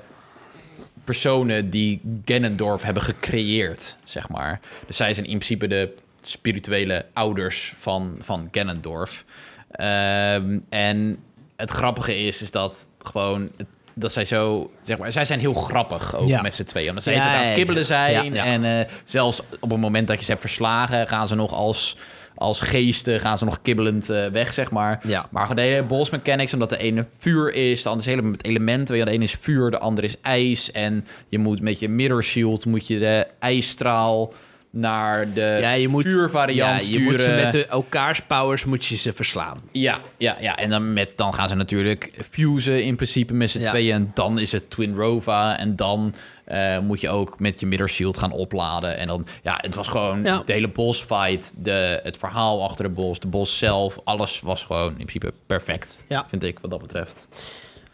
personen 1.05 1.69
die 1.69 2.01
Ganondorf 2.25 2.81
hebben 2.81 3.03
gecreëerd, 3.03 3.95
zeg 4.03 4.29
maar. 4.29 4.59
Dus 4.87 4.97
zij 4.97 5.13
zijn 5.13 5.25
in 5.25 5.37
principe 5.37 5.67
de 5.67 5.93
spirituele 6.21 7.05
ouders 7.13 7.73
van, 7.77 8.17
van 8.21 8.47
Ganondorf. 8.51 9.23
Ehm, 9.71 10.59
en 10.69 11.17
het 11.55 11.71
grappige 11.71 12.17
is, 12.25 12.41
is 12.41 12.51
dat 12.51 12.87
gewoon... 13.03 13.49
Dat 13.97 14.13
zij 14.13 14.25
zo, 14.25 14.71
zeg 14.81 14.97
maar, 14.97 15.11
zij 15.11 15.25
zijn 15.25 15.39
heel 15.39 15.53
grappig 15.53 16.15
ook 16.15 16.27
Ja. 16.27 16.41
met 16.41 16.53
z'n 16.55 16.63
tweeën. 16.63 16.89
Omdat 16.89 17.03
zij 17.03 17.13
Ja, 17.13 17.19
het 17.21 17.29
aan 17.39 17.45
het 17.45 17.53
kibbelen 17.53 17.85
zijn. 17.85 18.37
En 18.37 18.65
eh, 18.79 18.91
zelfs 19.03 19.41
op 19.59 19.69
het 19.69 19.79
moment 19.79 20.07
dat 20.07 20.17
je 20.17 20.23
ze 20.25 20.29
hebt 20.31 20.43
verslagen, 20.43 21.07
gaan 21.07 21.27
ze 21.27 21.35
nog 21.35 21.53
als, 21.53 21.97
als 22.35 22.59
geesten, 22.59 23.19
gaan 23.19 23.37
ze 23.37 23.45
nog 23.45 23.61
kibbelend 23.61 24.09
eh, 24.09 24.27
weg, 24.27 24.53
zeg 24.53 24.71
maar. 24.71 24.99
Ja. 25.07 25.27
Maar 25.31 25.55
de 25.55 25.61
hele 25.61 25.83
boss 25.83 26.09
mechanics, 26.09 26.53
omdat 26.53 26.69
de 26.69 26.77
ene 26.77 27.05
vuur 27.17 27.53
is, 27.53 27.83
de 27.83 27.89
andere 27.89 28.05
is 28.07 28.13
helemaal 28.15 28.31
met 28.31 28.45
elementen. 28.45 29.05
De 29.05 29.11
ene 29.11 29.23
is 29.23 29.37
vuur, 29.39 29.71
de 29.71 29.79
andere 29.79 30.07
is 30.07 30.15
ijs. 30.21 30.71
En 30.71 31.05
je 31.29 31.37
moet 31.39 31.61
met 31.61 31.79
je 31.79 31.89
mirror 31.89 32.23
shield 32.23 32.65
moet 32.65 32.87
je 32.87 32.99
de 32.99 33.27
ijsstraal 33.39 34.33
naar 34.71 35.33
de 35.33 35.57
Ja, 35.61 35.71
je 35.71 35.87
moet, 35.87 36.05
vuurvariant 36.05 36.71
ja, 36.71 36.77
je 36.77 36.83
sturen. 36.83 37.03
moet 37.11 37.21
ze 37.21 37.29
met 37.29 37.51
de, 37.51 37.65
elkaars 37.65 38.21
powers 38.21 38.65
moet 38.65 38.85
je 38.85 38.95
ze 38.95 39.13
verslaan. 39.13 39.57
Ja, 39.71 39.99
ja, 40.17 40.37
ja. 40.39 40.57
En 40.57 40.69
dan, 40.69 40.93
met, 40.93 41.13
dan 41.15 41.33
gaan 41.33 41.49
ze 41.49 41.55
natuurlijk 41.55 42.11
fusen 42.31 42.83
in 42.83 42.95
principe 42.95 43.33
met 43.33 43.49
z'n 43.49 43.59
Ja. 43.59 43.69
tweeën. 43.69 43.93
En 43.95 44.11
dan 44.13 44.39
is 44.39 44.51
het 44.51 44.69
Twin 44.69 44.95
Rova. 44.95 45.57
En 45.57 45.75
dan 45.75 46.13
eh, 46.45 46.79
moet 46.79 47.01
je 47.01 47.09
ook 47.09 47.39
met 47.39 47.59
je 47.59 47.65
mirror 47.65 47.89
shield 47.89 48.17
gaan 48.17 48.31
opladen. 48.31 48.97
En 48.97 49.07
dan, 49.07 49.25
ja, 49.43 49.57
het 49.61 49.75
was 49.75 49.87
gewoon 49.87 50.23
Ja. 50.23 50.41
de 50.45 50.53
hele 50.53 50.69
boss 50.69 51.01
fight. 51.03 51.53
De, 51.65 51.99
het 52.03 52.17
verhaal 52.17 52.63
achter 52.63 52.83
de 52.85 52.89
boss, 52.91 53.19
de 53.19 53.27
boss 53.27 53.57
zelf. 53.57 53.99
Alles 54.03 54.41
was 54.41 54.63
gewoon 54.63 54.89
in 54.89 55.05
principe 55.05 55.33
perfect, 55.45 56.03
Ja. 56.07 56.25
vind 56.29 56.43
ik, 56.43 56.59
wat 56.61 56.71
dat 56.71 56.81
betreft. 56.81 57.27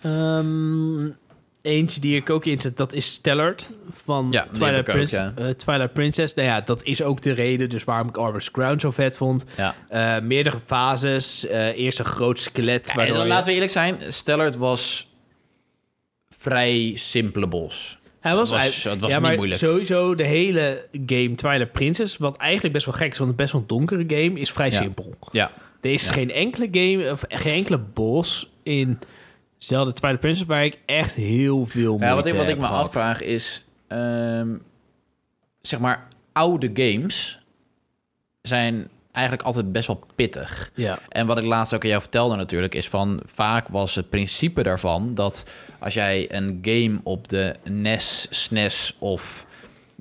Ehm, 0.02 1.10
eentje 1.62 2.00
die 2.02 2.16
ik 2.16 2.30
ook 2.30 2.46
inzet, 2.46 2.78
dat 2.78 2.94
is 2.94 3.14
Stellard 3.14 3.72
van 3.92 4.28
Ja, 4.32 4.44
Twilight, 4.44 4.78
ook, 4.80 4.86
Prince- 4.96 5.16
ja. 5.16 5.34
eh, 5.36 5.50
Twilight 5.50 5.94
Princess. 5.94 6.34
Nou 6.34 6.48
ja, 6.48 6.62
dat 6.62 6.84
is 6.84 7.04
ook 7.04 7.22
de 7.22 7.32
reden 7.32 7.70
dus 7.70 7.84
waarom 7.84 8.08
ik 8.08 8.18
Arbor's 8.18 8.52
Crown 8.52 8.80
zo 8.80 8.92
vet 8.92 9.18
vond. 9.18 9.46
Ja. 9.58 9.76
Eh, 9.90 10.22
meerdere 10.24 10.58
fases. 10.66 11.48
eh 11.48 11.78
eerst 11.78 12.00
een 12.00 12.06
groot 12.06 12.40
skelet. 12.40 12.92
Ja, 12.96 13.06
en 13.06 13.14
je- 13.14 13.26
laten 13.28 13.46
we 13.48 13.54
eerlijk 13.54 13.72
zijn, 13.72 13.98
Stellard 14.10 14.56
was 14.56 15.10
vrij 16.30 16.92
simpele 16.96 17.48
boss. 17.48 18.00
Hij 18.22 18.36
was, 18.36 18.50
Het 18.50 18.60
was- 18.64 18.84
het 18.84 19.02
was 19.02 19.10
ja, 19.10 19.16
niet 19.18 19.26
maar 19.28 19.36
moeilijk. 19.36 19.60
Sowieso 19.60 20.16
de 20.16 20.24
hele 20.24 20.88
game 21.06 21.36
Twilight 21.36 21.72
Princess, 21.72 22.18
wat 22.18 22.38
eigenlijk 22.38 22.74
best 22.74 22.86
wel 22.86 22.96
gek 22.96 23.12
is, 23.12 23.18
want 23.18 23.30
het 23.30 23.40
best 23.40 23.52
wel 23.52 23.62
een 23.62 23.68
donkere 23.68 24.04
game, 24.08 24.40
is 24.40 24.52
vrij 24.52 24.70
Ja. 24.70 24.82
simpel. 24.82 25.16
Ja, 25.32 25.52
Er 25.82 25.92
is 25.92 26.06
Ja. 26.06 26.14
geen 26.14 26.32
enkele 26.32 26.68
game 26.72 27.12
of 27.12 27.24
geen 27.28 27.54
enkele 27.54 27.78
boss 27.78 28.52
in 28.64 29.00
Zelda 29.58 29.92
Twilight 29.92 30.20
Princess 30.22 30.46
waar 30.48 30.66
ik 30.66 30.80
echt 30.86 31.16
heel 31.16 31.66
veel 31.66 31.90
moeite 31.90 32.06
Ja, 32.06 32.16
wat 32.16 32.26
ik, 32.28 32.34
wat 32.34 32.48
ik 32.50 32.58
me 32.58 32.66
gehad. 32.66 32.86
afvraag 32.86 33.22
is... 33.22 33.66
ehm, 33.88 34.50
zeg 35.62 35.80
maar, 35.80 36.08
oude 36.32 36.70
games 36.74 37.40
zijn 38.42 38.90
eigenlijk 39.12 39.46
altijd 39.46 39.72
best 39.72 39.88
wel 39.88 40.04
pittig. 40.16 40.72
Ja. 40.76 41.00
En 41.10 41.28
wat 41.28 41.38
ik 41.38 41.44
laatst 41.44 41.74
ook 41.74 41.84
aan 41.84 41.90
jou 41.90 42.02
vertelde 42.02 42.36
natuurlijk... 42.36 42.76
is 42.76 42.90
van 42.90 43.22
vaak 43.26 43.68
was 43.68 43.96
het 43.96 44.10
principe 44.10 44.64
daarvan... 44.64 45.16
dat 45.16 45.46
als 45.80 45.94
jij 45.94 46.34
een 46.34 46.60
game 46.62 47.00
op 47.04 47.28
de 47.28 47.56
NES, 47.70 48.28
SNES 48.30 48.96
of 49.00 49.46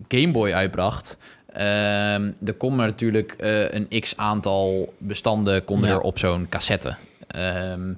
Game 0.08 0.32
Boy 0.32 0.52
uitbracht... 0.52 1.18
ehm 1.52 2.30
er 2.44 2.54
komen 2.56 2.86
natuurlijk 2.86 3.32
eh, 3.32 3.72
een 3.72 4.00
x-aantal 4.00 4.94
bestanden 4.98 5.64
konden 5.64 5.88
Ja. 5.88 5.94
er 5.94 6.00
op 6.00 6.18
zo'n 6.18 6.46
cassette. 6.48 6.96
Ehm, 7.26 7.92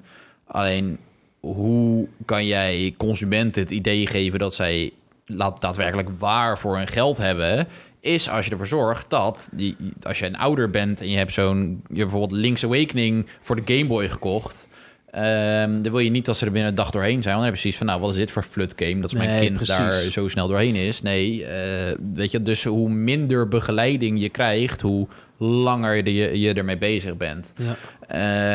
alleen, 0.46 0.98
hoe 1.40 2.08
kan 2.24 2.46
jij 2.46 2.94
consumenten 2.96 3.62
het 3.62 3.70
idee 3.70 4.06
geven 4.06 4.38
dat 4.38 4.54
zij 4.54 4.92
laat 5.26 5.60
daadwerkelijk 5.60 6.08
waar 6.18 6.58
voor 6.58 6.76
hun 6.76 6.88
geld 6.88 7.16
hebben, 7.16 7.68
is 8.02 8.28
als 8.30 8.44
je 8.44 8.50
ervoor 8.50 8.66
zorgt 8.66 9.10
dat 9.10 9.48
die, 9.52 9.76
als 10.02 10.18
je 10.18 10.26
een 10.26 10.36
ouder 10.38 10.70
bent 10.70 11.00
en 11.00 11.08
je 11.10 11.16
hebt 11.16 11.32
zo'n, 11.32 11.58
je 11.88 11.98
hebt 11.98 12.10
bijvoorbeeld 12.10 12.40
Link's 12.40 12.64
Awakening 12.64 13.26
voor 13.42 13.64
de 13.64 13.74
Game 13.74 13.86
Boy 13.86 14.08
gekocht. 14.08 14.68
ehm, 15.10 15.82
dan 15.82 15.92
wil 15.92 15.98
je 15.98 16.10
niet 16.10 16.24
dat 16.24 16.36
ze 16.36 16.44
er 16.46 16.50
binnen 16.52 16.70
een 16.70 16.76
dag 16.76 16.90
doorheen 16.90 17.22
zijn. 17.22 17.34
Want 17.34 17.36
dan 17.36 17.44
heb 17.44 17.54
je 17.54 17.60
zoiets 17.60 17.78
van, 17.78 17.86
nou, 17.86 18.00
wat 18.00 18.10
is 18.10 18.16
dit 18.16 18.30
voor 18.30 18.42
flut 18.42 18.72
game? 18.76 19.00
Dat 19.00 19.12
is 19.12 19.16
mijn 19.18 19.28
Nee, 19.30 19.38
kind 19.40 19.56
precies. 19.56 19.76
daar 19.76 19.92
zo 19.92 20.28
snel 20.28 20.48
doorheen 20.48 20.74
is. 20.74 21.02
Nee, 21.02 21.44
eh, 21.44 21.96
weet 22.14 22.30
je, 22.30 22.42
dus 22.42 22.64
hoe 22.64 22.88
minder 22.88 23.48
begeleiding 23.48 24.20
je 24.20 24.28
krijgt, 24.28 24.80
hoe 24.80 25.06
langer 25.38 26.08
je, 26.08 26.40
je 26.40 26.52
ermee 26.54 26.78
bezig 26.78 27.16
bent. 27.16 27.52
Ja. 27.56 27.76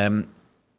Ehm, 0.04 0.22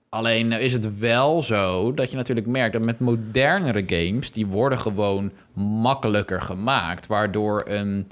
alleen 0.09 0.47
nou 0.47 0.61
is 0.61 0.73
het 0.73 0.97
wel 0.99 1.43
zo 1.43 1.93
dat 1.93 2.11
je 2.11 2.17
natuurlijk 2.17 2.47
merkt 2.47 2.73
dat 2.73 2.81
met 2.81 2.99
modernere 2.99 3.83
games, 3.87 4.31
die 4.31 4.45
worden 4.47 4.79
gewoon 4.79 5.31
makkelijker 5.53 6.41
gemaakt. 6.41 7.07
Waardoor 7.07 7.63
een 7.67 8.07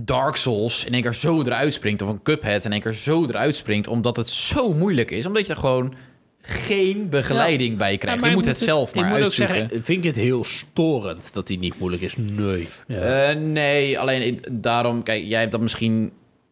Dark 0.00 0.36
Souls 0.36 0.84
in 0.84 0.92
één 0.92 1.02
keer 1.02 1.14
zo 1.14 1.42
eruit 1.42 1.74
springt, 1.74 2.02
of 2.02 2.08
een 2.08 2.22
Cuphead 2.22 2.64
in 2.64 2.72
één 2.72 2.80
keer 2.80 2.94
zo 2.94 3.24
eruit 3.24 3.56
springt, 3.56 3.86
omdat 3.86 4.16
het 4.16 4.28
zo 4.28 4.72
moeilijk 4.72 5.10
is. 5.10 5.26
Omdat 5.26 5.46
je 5.46 5.52
er 5.52 5.58
gewoon 5.58 5.94
geen 6.42 7.08
begeleiding 7.10 7.76
bij 7.76 7.96
krijgt. 7.96 8.24
je 8.24 8.30
moet 8.30 8.44
het 8.44 8.58
zelf 8.58 8.94
maar 8.94 9.04
Ik 9.04 9.10
moet 9.10 9.18
ook 9.18 9.24
uitzoeken. 9.24 9.54
zeggen, 9.54 9.82
vind 9.82 9.98
ik 9.98 10.04
het 10.04 10.16
heel 10.16 10.44
storend 10.44 11.32
dat 11.32 11.48
hij 11.48 11.56
niet 11.56 11.78
moeilijk 11.78 12.02
is? 12.02 12.16
Nee. 12.16 12.68
Ja. 12.86 13.28
Eh, 13.30 13.36
nee, 13.36 13.98
alleen 13.98 14.44
daarom, 14.50 15.02
kijk, 15.02 15.24
jij 15.24 15.40
hebt 15.40 15.52
dat 15.52 15.60
misschien, 15.60 16.00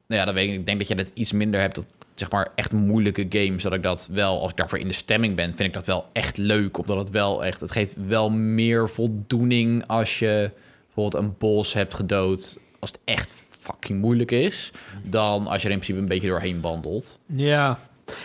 nou 0.06 0.20
ja, 0.20 0.24
dat 0.24 0.34
weet 0.34 0.48
ik. 0.48 0.54
Ik 0.54 0.66
denk 0.66 0.78
dat 0.78 0.88
jij 0.88 0.96
dat 0.96 1.10
iets 1.14 1.32
minder 1.32 1.60
hebt. 1.60 1.74
Dat 1.74 1.84
zeg 2.14 2.30
maar 2.30 2.48
echt 2.54 2.72
moeilijke 2.72 3.26
games, 3.28 3.62
dat 3.62 3.72
ik 3.72 3.82
dat 3.82 4.08
wel, 4.12 4.40
als 4.40 4.50
ik 4.50 4.56
daarvoor 4.56 4.78
in 4.78 4.86
de 4.86 4.92
stemming 4.92 5.36
ben, 5.36 5.46
vind 5.46 5.60
ik 5.60 5.72
dat 5.72 5.86
wel 5.86 6.06
echt 6.12 6.36
leuk. 6.36 6.78
Omdat 6.78 6.98
het 6.98 7.10
wel 7.10 7.44
echt, 7.44 7.60
het 7.60 7.72
geeft 7.72 7.94
wel 8.06 8.30
meer 8.30 8.88
voldoening 8.88 9.86
als 9.86 10.18
je 10.18 10.50
bijvoorbeeld 10.86 11.24
een 11.24 11.34
boss 11.38 11.72
hebt 11.74 11.94
gedood. 11.94 12.58
Als 12.80 12.90
het 12.90 13.00
echt 13.04 13.32
fucking 13.58 14.00
moeilijk 14.00 14.30
is... 14.30 14.70
dan 15.02 15.46
als 15.46 15.62
je 15.62 15.66
er 15.68 15.72
in 15.74 15.78
principe 15.78 15.98
een 15.98 16.08
beetje 16.08 16.28
doorheen 16.28 16.60
wandelt. 16.60 17.18
Ja. 17.26 17.78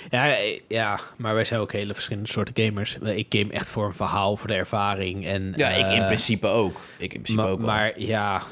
Ja, 0.10 0.38
ja, 0.68 1.00
maar 1.18 1.34
wij 1.34 1.44
zijn 1.44 1.60
ook 1.60 1.72
hele 1.72 1.94
verschillende 1.94 2.30
soorten 2.30 2.66
gamers. 2.66 2.96
Ik 3.04 3.26
game 3.30 3.54
echt 3.54 3.70
voor 3.70 3.86
een 3.86 3.94
verhaal, 3.94 4.38
voor 4.38 4.48
de 4.48 4.54
ervaring. 4.54 5.26
En, 5.26 5.54
Ja, 5.56 5.70
ik 5.70 5.88
in 5.90 6.02
eh, 6.02 6.06
principe 6.06 6.48
ook. 6.48 6.82
Ik 6.98 7.14
in 7.14 7.22
principe 7.22 7.42
Ma- 7.42 7.48
ook 7.54 7.58
wel. 7.58 7.68
maar 7.68 8.00
ja, 8.00 8.44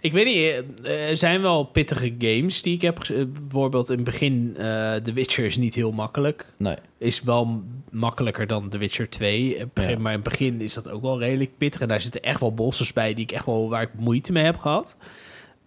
ik 0.00 0.12
weet 0.12 0.24
niet. 0.26 0.82
eh, 0.86 1.08
Er 1.08 1.16
zijn 1.16 1.42
wel 1.42 1.64
pittige 1.64 2.14
games 2.18 2.62
die 2.62 2.74
ik 2.74 2.82
heb. 2.82 2.98
Bijvoorbeeld 3.40 3.88
in 3.90 3.94
het 3.96 4.04
begin, 4.04 4.54
eh 4.56 4.94
The 4.94 5.12
Witcher 5.12 5.44
is 5.44 5.56
niet 5.56 5.74
heel 5.74 5.92
makkelijk. 5.92 6.46
Nee. 6.56 6.76
Is 6.98 7.22
wel 7.22 7.62
makkelijker 7.90 8.46
dan 8.46 8.68
The 8.68 8.78
Witcher 8.78 9.10
2. 9.10 9.54
In 9.54 9.60
het 9.60 9.72
begin- 9.74 9.90
Ja. 9.90 9.98
Maar 9.98 10.12
in 10.12 10.20
het 10.20 10.28
begin 10.28 10.60
is 10.60 10.74
dat 10.74 10.88
ook 10.90 11.02
wel 11.02 11.18
redelijk 11.18 11.58
pittig. 11.58 11.80
En 11.80 11.88
daar 11.88 12.00
zitten 12.00 12.22
echt 12.22 12.40
wel 12.40 12.54
bosses 12.54 12.92
bij 12.92 13.14
die 13.14 13.24
ik 13.24 13.32
echt 13.32 13.46
wel 13.46 13.68
waar 13.68 13.82
ik 13.82 13.90
moeite 13.96 14.32
mee 14.32 14.44
heb 14.44 14.56
gehad. 14.58 14.96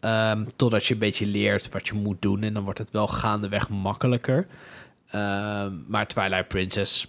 Ehm, 0.04 0.44
totdat 0.56 0.86
je 0.86 0.94
een 0.94 1.00
beetje 1.00 1.26
leert 1.26 1.70
wat 1.72 1.88
je 1.88 1.94
moet 1.94 2.22
doen. 2.22 2.44
En 2.44 2.54
dan 2.54 2.64
wordt 2.64 2.80
het 2.80 2.92
wel 2.92 3.08
gaandeweg 3.08 3.70
makkelijker. 3.70 4.48
Ehm, 5.10 5.72
maar 5.88 6.08
Twilight 6.08 6.48
Princess 6.48 7.08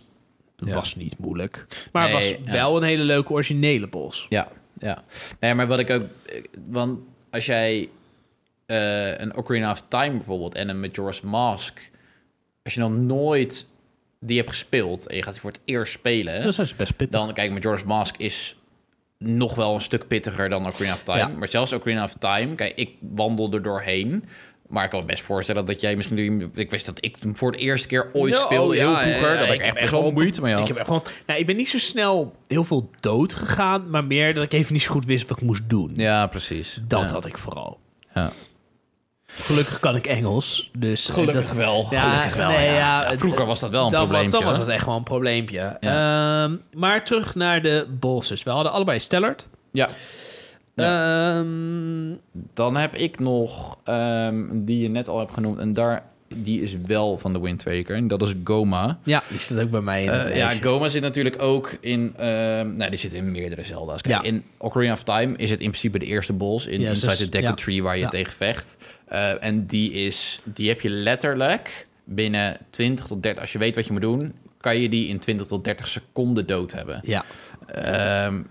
Ja. 0.56 0.74
was 0.74 0.94
niet 0.96 1.18
moeilijk. 1.18 1.66
Maar 1.92 2.04
Nee, 2.04 2.12
was 2.12 2.28
ja. 2.28 2.52
wel 2.52 2.76
een 2.76 2.82
hele 2.82 3.02
leuke 3.02 3.32
originele 3.32 3.86
bos. 3.86 4.26
Ja, 4.28 4.48
ja. 4.78 5.04
Nee, 5.40 5.54
maar 5.54 5.66
wat 5.66 5.78
ik 5.78 5.90
ook... 5.90 6.02
Want 6.68 6.98
als 7.30 7.46
jij 7.46 7.88
eh, 8.66 9.18
een 9.18 9.36
Ocarina 9.36 9.70
of 9.70 9.82
Time 9.88 10.10
bijvoorbeeld 10.16 10.54
en 10.54 10.68
een 10.68 10.80
Majora's 10.80 11.20
Mask... 11.20 11.90
Als 12.62 12.74
je 12.74 12.80
nog 12.80 12.92
nooit 12.96 13.66
die 14.20 14.36
hebt 14.36 14.48
gespeeld 14.50 15.06
en 15.06 15.16
je 15.16 15.22
gaat 15.22 15.32
die 15.32 15.40
voor 15.40 15.50
het 15.50 15.60
eerst 15.64 15.92
spelen... 15.92 16.42
Dat 16.42 16.58
is 16.58 16.76
best 16.76 16.96
pittig. 16.96 17.20
dan, 17.20 17.32
kijk, 17.32 17.50
Majora's 17.52 17.84
Mask 17.84 18.16
is 18.16 18.56
nog 19.18 19.54
wel 19.54 19.74
een 19.74 19.80
stuk 19.80 20.06
pittiger 20.06 20.48
dan 20.48 20.66
Ocarina 20.66 20.94
of 20.94 21.02
Time. 21.02 21.18
Ja. 21.18 21.28
Maar 21.28 21.48
zelfs 21.48 21.72
Ocarina 21.72 22.04
of 22.04 22.14
Time, 22.18 22.54
kijk, 22.54 22.72
ik 22.74 22.90
wandel 23.00 23.52
er 23.52 23.62
doorheen... 23.62 24.24
Maar 24.68 24.84
ik 24.84 24.90
kan 24.90 25.00
me 25.00 25.06
best 25.06 25.22
voorstellen 25.22 25.64
dat 25.64 25.80
jij 25.80 25.96
misschien... 25.96 26.50
Ik 26.54 26.70
wist 26.70 26.86
dat 26.86 26.98
ik 27.00 27.16
hem 27.20 27.36
voor 27.36 27.52
de 27.52 27.58
eerste 27.58 27.86
keer 27.86 28.10
ooit 28.12 28.32
No, 28.32 28.38
speelde, 28.38 28.74
oh, 28.74 28.80
heel 28.80 28.90
ja, 28.90 28.98
vroeger. 28.98 29.32
ja, 29.32 29.38
dat 29.38 29.54
ik, 29.54 29.60
echt 29.60 29.74
best 29.74 29.90
wel 29.90 30.12
moeite 30.12 30.40
mee 30.40 30.52
had. 30.52 30.62
Ik 30.62 30.68
heb 30.68 30.76
echt 30.76 30.86
gewoon, 30.86 31.02
nou, 31.26 31.40
ik 31.40 31.46
ben 31.46 31.56
niet 31.56 31.68
zo 31.68 31.78
snel 31.78 32.36
heel 32.46 32.64
veel 32.64 32.90
dood 33.00 33.34
gegaan, 33.34 33.90
maar 33.90 34.04
meer 34.04 34.34
dat 34.34 34.44
ik 34.44 34.52
even 34.52 34.72
niet 34.72 34.82
zo 34.82 34.92
goed 34.92 35.04
wist 35.04 35.28
wat 35.28 35.38
ik 35.38 35.44
moest 35.44 35.62
doen. 35.66 35.92
Ja, 35.94 36.26
precies. 36.26 36.80
Dat 36.88 37.10
had 37.10 37.26
ik 37.26 37.38
vooral. 37.38 37.78
Ja. 38.14 38.32
Gelukkig 39.34 39.80
kan 39.80 39.96
ik 39.96 40.06
Engels, 40.06 40.70
dus 40.78 41.08
Gelukkig 41.08 41.46
dat- 41.46 41.56
wel. 41.56 41.86
Ja, 41.90 42.10
Gelukkig 42.10 42.34
wel. 42.36 42.48
nee, 42.48 42.72
ja. 42.72 43.12
vroeger 43.16 43.46
was 43.46 43.60
dat 43.60 43.70
wel 43.70 43.86
een 43.86 43.92
probleem. 43.92 44.22
was, 44.22 44.30
dan 44.30 44.44
was 44.44 44.56
dat 44.58 44.68
echt 44.68 44.82
gewoon 44.82 44.98
een 44.98 45.04
probleempje. 45.04 45.76
Ja. 45.80 46.44
Ehm, 46.44 46.56
maar 46.72 47.04
terug 47.04 47.34
naar 47.34 47.62
de 47.62 47.86
bosses. 48.00 48.42
We 48.42 48.50
hadden 48.50 48.72
allebei 48.72 48.98
Stellard. 49.00 49.48
Ja. 49.72 49.88
Ehm, 50.74 52.14
Dan 52.54 52.76
heb 52.76 52.94
ik 52.94 53.18
nog, 53.18 53.78
ehm, 53.84 54.44
die 54.52 54.78
je 54.82 54.88
net 54.88 55.08
al 55.08 55.18
hebt 55.18 55.32
genoemd, 55.34 55.58
en 55.58 55.72
daar, 55.72 56.04
die 56.36 56.60
is 56.62 56.76
wel 56.86 57.18
van 57.18 57.32
de 57.32 57.40
Wind 57.40 57.62
Waker. 57.62 57.96
En 57.96 58.08
dat 58.08 58.22
is 58.22 58.34
Goma. 58.44 58.98
ja, 59.04 59.22
die 59.28 59.38
staat 59.38 59.60
ook 59.60 59.70
bij 59.70 59.80
mij 59.80 60.02
in 60.04 60.10
het 60.10 60.26
Eh, 60.26 60.36
ja. 60.36 60.50
Goma 60.50 60.88
zit 60.88 61.02
natuurlijk 61.02 61.42
ook 61.42 61.76
in, 61.80 62.14
ehm 62.16 62.76
nou, 62.76 62.90
die 62.90 62.98
zit 62.98 63.12
in 63.12 63.30
meerdere 63.30 63.64
Zelda's. 63.64 64.00
Kijk, 64.02 64.14
Ja. 64.14 64.22
in 64.22 64.42
Ocarina 64.56 64.92
of 64.92 65.02
Time 65.02 65.36
is 65.36 65.50
het 65.50 65.60
in 65.60 65.68
principe 65.68 65.98
de 65.98 66.06
eerste 66.06 66.32
boss 66.32 66.66
in 66.66 66.80
Inside 66.80 67.06
dus- 67.06 67.18
the 67.18 67.28
Deku 67.28 67.44
ja. 67.46 67.54
Tree 67.54 67.82
waar 67.82 67.96
je 67.96 68.02
Ja. 68.02 68.08
tegen 68.08 68.32
vecht. 68.32 68.76
Eh, 69.04 69.44
en 69.44 69.66
die 69.66 69.92
is, 69.92 70.40
die 70.44 70.68
heb 70.68 70.80
je 70.80 70.90
letterlijk 70.90 71.86
binnen 72.04 72.56
20 72.70 73.06
tot 73.06 73.22
30, 73.22 73.42
als 73.42 73.52
je 73.52 73.58
weet 73.58 73.74
wat 73.74 73.86
je 73.86 73.92
moet 73.92 74.00
doen, 74.00 74.34
kan 74.60 74.78
je 74.80 74.88
die 74.88 75.08
in 75.08 75.18
20 75.18 75.46
tot 75.46 75.64
30 75.64 75.86
seconden 75.86 76.46
dood 76.46 76.72
hebben. 76.72 77.00
Ja, 77.04 77.24
Ehm, 77.66 78.42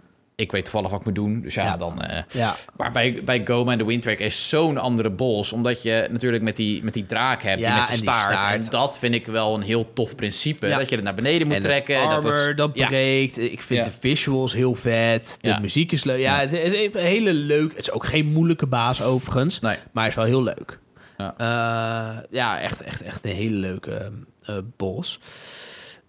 ik 0.44 0.52
weet 0.52 0.64
toevallig 0.64 0.90
wat 0.90 1.00
ik 1.00 1.06
moet 1.06 1.16
doen, 1.16 1.42
dus 1.42 1.54
ja, 1.54 1.64
Ja. 1.64 1.78
dan... 1.78 2.02
eh, 2.02 2.24
ja. 2.32 2.56
Maar 2.78 2.92
bij, 2.92 3.22
bij 3.26 3.42
Goma 3.46 3.72
en 3.72 3.78
de 3.78 3.86
Wind 3.86 4.04
Waker 4.06 4.26
is 4.26 4.50
zo'n 4.50 4.78
andere 4.78 5.10
bos. 5.10 5.54
Omdat 5.54 5.84
je 5.84 6.08
natuurlijk 6.12 6.44
met 6.44 6.56
die, 6.56 6.84
met 6.84 6.94
die 6.94 7.06
draak 7.06 7.44
hebt, 7.44 7.60
Ja, 7.60 7.68
die 7.68 7.76
met 7.78 7.86
zijn 7.86 7.98
staart. 8.00 8.40
staart. 8.40 8.64
En 8.66 8.70
dat 8.72 8.98
vind 8.98 9.16
ik 9.16 9.26
wel 9.26 9.56
een 9.56 9.62
heel 9.62 9.94
tof 9.94 10.16
principe. 10.16 10.68
Dat 10.70 10.90
je 10.90 10.96
het 10.96 11.04
naar 11.04 11.16
beneden 11.16 11.48
moet 11.48 11.56
en 11.56 11.62
trekken. 11.62 12.00
het 12.02 12.10
dat 12.10 12.18
armor, 12.18 12.50
is- 12.50 12.56
dat, 12.56 12.74
breekt. 12.74 13.40
Ik 13.40 13.62
vind 13.62 13.86
de 13.86 13.92
visuals 14.00 14.54
heel 14.54 14.76
vet. 14.76 15.38
De 15.42 15.58
muziek 15.62 15.92
is 15.92 16.04
leuk. 16.04 16.20
Ja, 16.20 16.40
het 16.40 16.52
is 16.54 16.72
even 16.72 17.00
een 17.00 17.06
hele 17.08 17.34
leuk. 17.34 17.70
Het 17.70 17.80
is 17.88 17.92
ook 17.92 18.06
geen 18.06 18.26
moeilijke 18.26 18.66
baas 18.68 19.02
overigens. 19.02 19.60
Nee. 19.60 19.78
Maar 19.92 20.04
het 20.04 20.12
is 20.12 20.18
wel 20.20 20.28
heel 20.28 20.44
leuk. 20.44 20.80
Ja. 21.18 21.34
Eh, 21.38 22.24
ja, 22.32 22.60
echt, 22.60 22.82
echt, 22.82 23.02
echt 23.04 23.26
een 23.26 23.32
hele 23.32 23.56
leuke 23.56 24.12
eh 24.46 24.58
bos. 24.78 25.20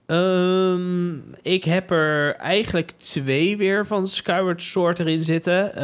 Ehm, 0.06 1.14
ik 1.42 1.64
heb 1.64 1.90
er 1.90 2.34
eigenlijk 2.36 2.90
twee 2.90 3.56
weer 3.56 3.86
van 3.86 4.06
Skyward 4.08 4.62
Sword 4.62 4.98
erin 4.98 5.24
zitten. 5.24 5.82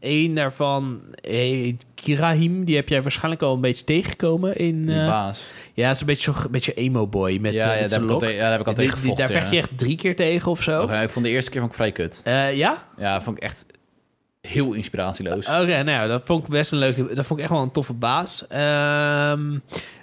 Eén 0.00 0.34
daarvan 0.34 1.00
heet 1.20 1.86
Kirahim. 1.94 2.64
Die 2.64 2.76
heb 2.76 2.88
jij 2.88 3.02
waarschijnlijk 3.02 3.42
al 3.42 3.54
een 3.54 3.60
beetje 3.60 3.84
tegengekomen. 3.84 4.56
In, 4.56 4.86
Die 4.86 4.98
eh, 5.00 5.06
baas. 5.06 5.50
ja, 5.74 5.90
is 5.90 6.00
een 6.00 6.06
beetje 6.06 6.32
zo'n 6.32 6.50
beetje 6.50 6.74
emo-boy 6.74 7.38
met, 7.40 7.52
ja, 7.52 7.58
eh, 7.58 7.66
ja, 7.66 7.70
met 7.72 7.80
daar 7.80 7.88
zijn 7.88 8.00
heb 8.00 8.10
ik 8.10 8.14
al 8.14 8.20
lok. 8.20 8.28
te- 8.30 8.34
ja, 8.34 8.40
daar 8.42 8.50
heb 8.50 8.60
ik 8.60 8.66
al 8.66 8.74
Die- 8.74 8.84
tegen 8.84 8.98
gevochten. 8.98 9.24
Daar 9.28 9.40
vecht 9.40 9.52
je 9.52 9.58
echt 9.58 9.78
drie 9.78 9.96
keer 9.96 10.16
tegen 10.16 10.50
of 10.50 10.62
zo. 10.62 10.82
Ik 10.82 11.10
vond 11.10 11.24
de 11.24 11.30
eerste 11.30 11.50
keer 11.50 11.60
vond 11.60 11.72
ik 11.72 11.78
vrij 11.78 11.92
kut. 11.92 12.20
Eh, 12.24 12.56
ja? 12.56 12.86
Ja, 12.96 13.20
vond 13.22 13.36
ik 13.36 13.42
echt 13.42 13.66
heel 14.40 14.72
inspiratieloos. 14.72 15.46
Oké, 15.46 15.82
nou 15.82 16.08
dat 16.08 16.24
vond 16.24 16.42
ik 16.44 16.48
best 16.50 16.72
een 16.72 16.78
leuke... 16.78 17.14
Dat 17.14 17.26
vond 17.26 17.38
ik 17.38 17.44
echt 17.44 17.54
wel 17.54 17.62
een 17.62 17.70
toffe 17.72 17.92
baas. 17.92 18.46
Ehm, 18.48 19.58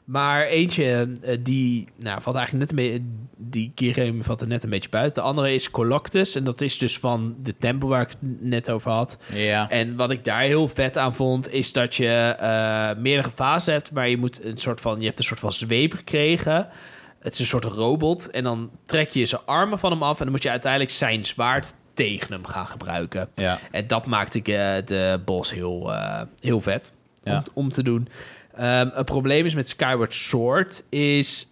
maar 0.06 0.46
eentje, 0.46 1.10
eh, 1.22 1.38
die... 1.40 1.88
Nou, 2.00 2.22
valt 2.22 2.36
eigenlijk 2.36 2.70
net 2.72 2.80
een 2.80 2.86
beetje... 2.90 3.06
Die 3.38 3.72
Kirem 3.76 4.24
valt 4.24 4.42
er 4.42 4.48
net 4.48 4.64
een 4.64 4.70
beetje 4.70 4.90
buiten. 4.90 5.22
De 5.22 5.28
andere 5.30 5.54
is 5.54 5.72
Coloctus. 5.72 6.36
En 6.36 6.44
dat 6.44 6.62
is 6.62 6.78
dus 6.78 6.98
van 7.00 7.36
de 7.44 7.58
tempel 7.58 7.88
waar 7.90 8.02
ik 8.02 8.10
het 8.10 8.18
net 8.42 8.70
over 8.70 8.92
had. 8.92 9.18
ja. 9.34 9.70
En 9.70 9.96
wat 9.96 10.12
ik 10.12 10.24
daar 10.24 10.42
heel 10.42 10.68
vet 10.68 10.98
aan 10.98 11.14
vond, 11.14 11.52
is 11.52 11.74
dat 11.74 11.96
je 11.96 12.36
eh, 12.40 13.02
meerdere 13.02 13.30
fasen 13.36 13.74
hebt, 13.74 13.92
maar 13.92 14.10
je 14.10 14.18
moet 14.18 14.44
een 14.46 14.58
soort 14.58 14.82
van, 14.82 15.00
je 15.00 15.06
hebt 15.06 15.20
een 15.20 15.26
soort 15.26 15.40
van 15.40 15.52
zweep 15.54 15.94
gekregen. 15.94 16.68
Het 17.20 17.34
is 17.34 17.40
een 17.40 17.46
soort 17.46 17.64
robot 17.66 18.30
en 18.30 18.44
dan 18.44 18.70
trek 18.86 19.10
je 19.10 19.26
zijn 19.26 19.42
armen 19.46 19.80
van 19.80 19.92
hem 19.92 20.04
af 20.04 20.18
en 20.18 20.24
dan 20.24 20.32
moet 20.34 20.44
je 20.44 20.50
uiteindelijk 20.50 20.92
zijn 20.92 21.26
zwaard 21.26 21.74
tegen 21.94 22.34
hem 22.34 22.46
gaan 22.46 22.68
gebruiken. 22.68 23.30
ja. 23.36 23.60
En 23.72 23.88
dat 23.88 24.06
maakte 24.06 24.38
ik 24.38 24.48
eh, 24.48 24.74
de 24.86 25.22
boss 25.26 25.52
heel, 25.54 25.92
heel 26.40 26.62
vet 26.62 26.94
Ja. 27.24 27.38
om, 27.38 27.44
om 27.54 27.72
te 27.72 27.84
doen. 27.84 28.08
Ehm 28.56 28.90
het 28.94 29.06
probleem 29.06 29.46
is 29.46 29.56
met 29.56 29.70
Skyward 29.70 30.14
Sword 30.14 30.86
is 30.90 31.48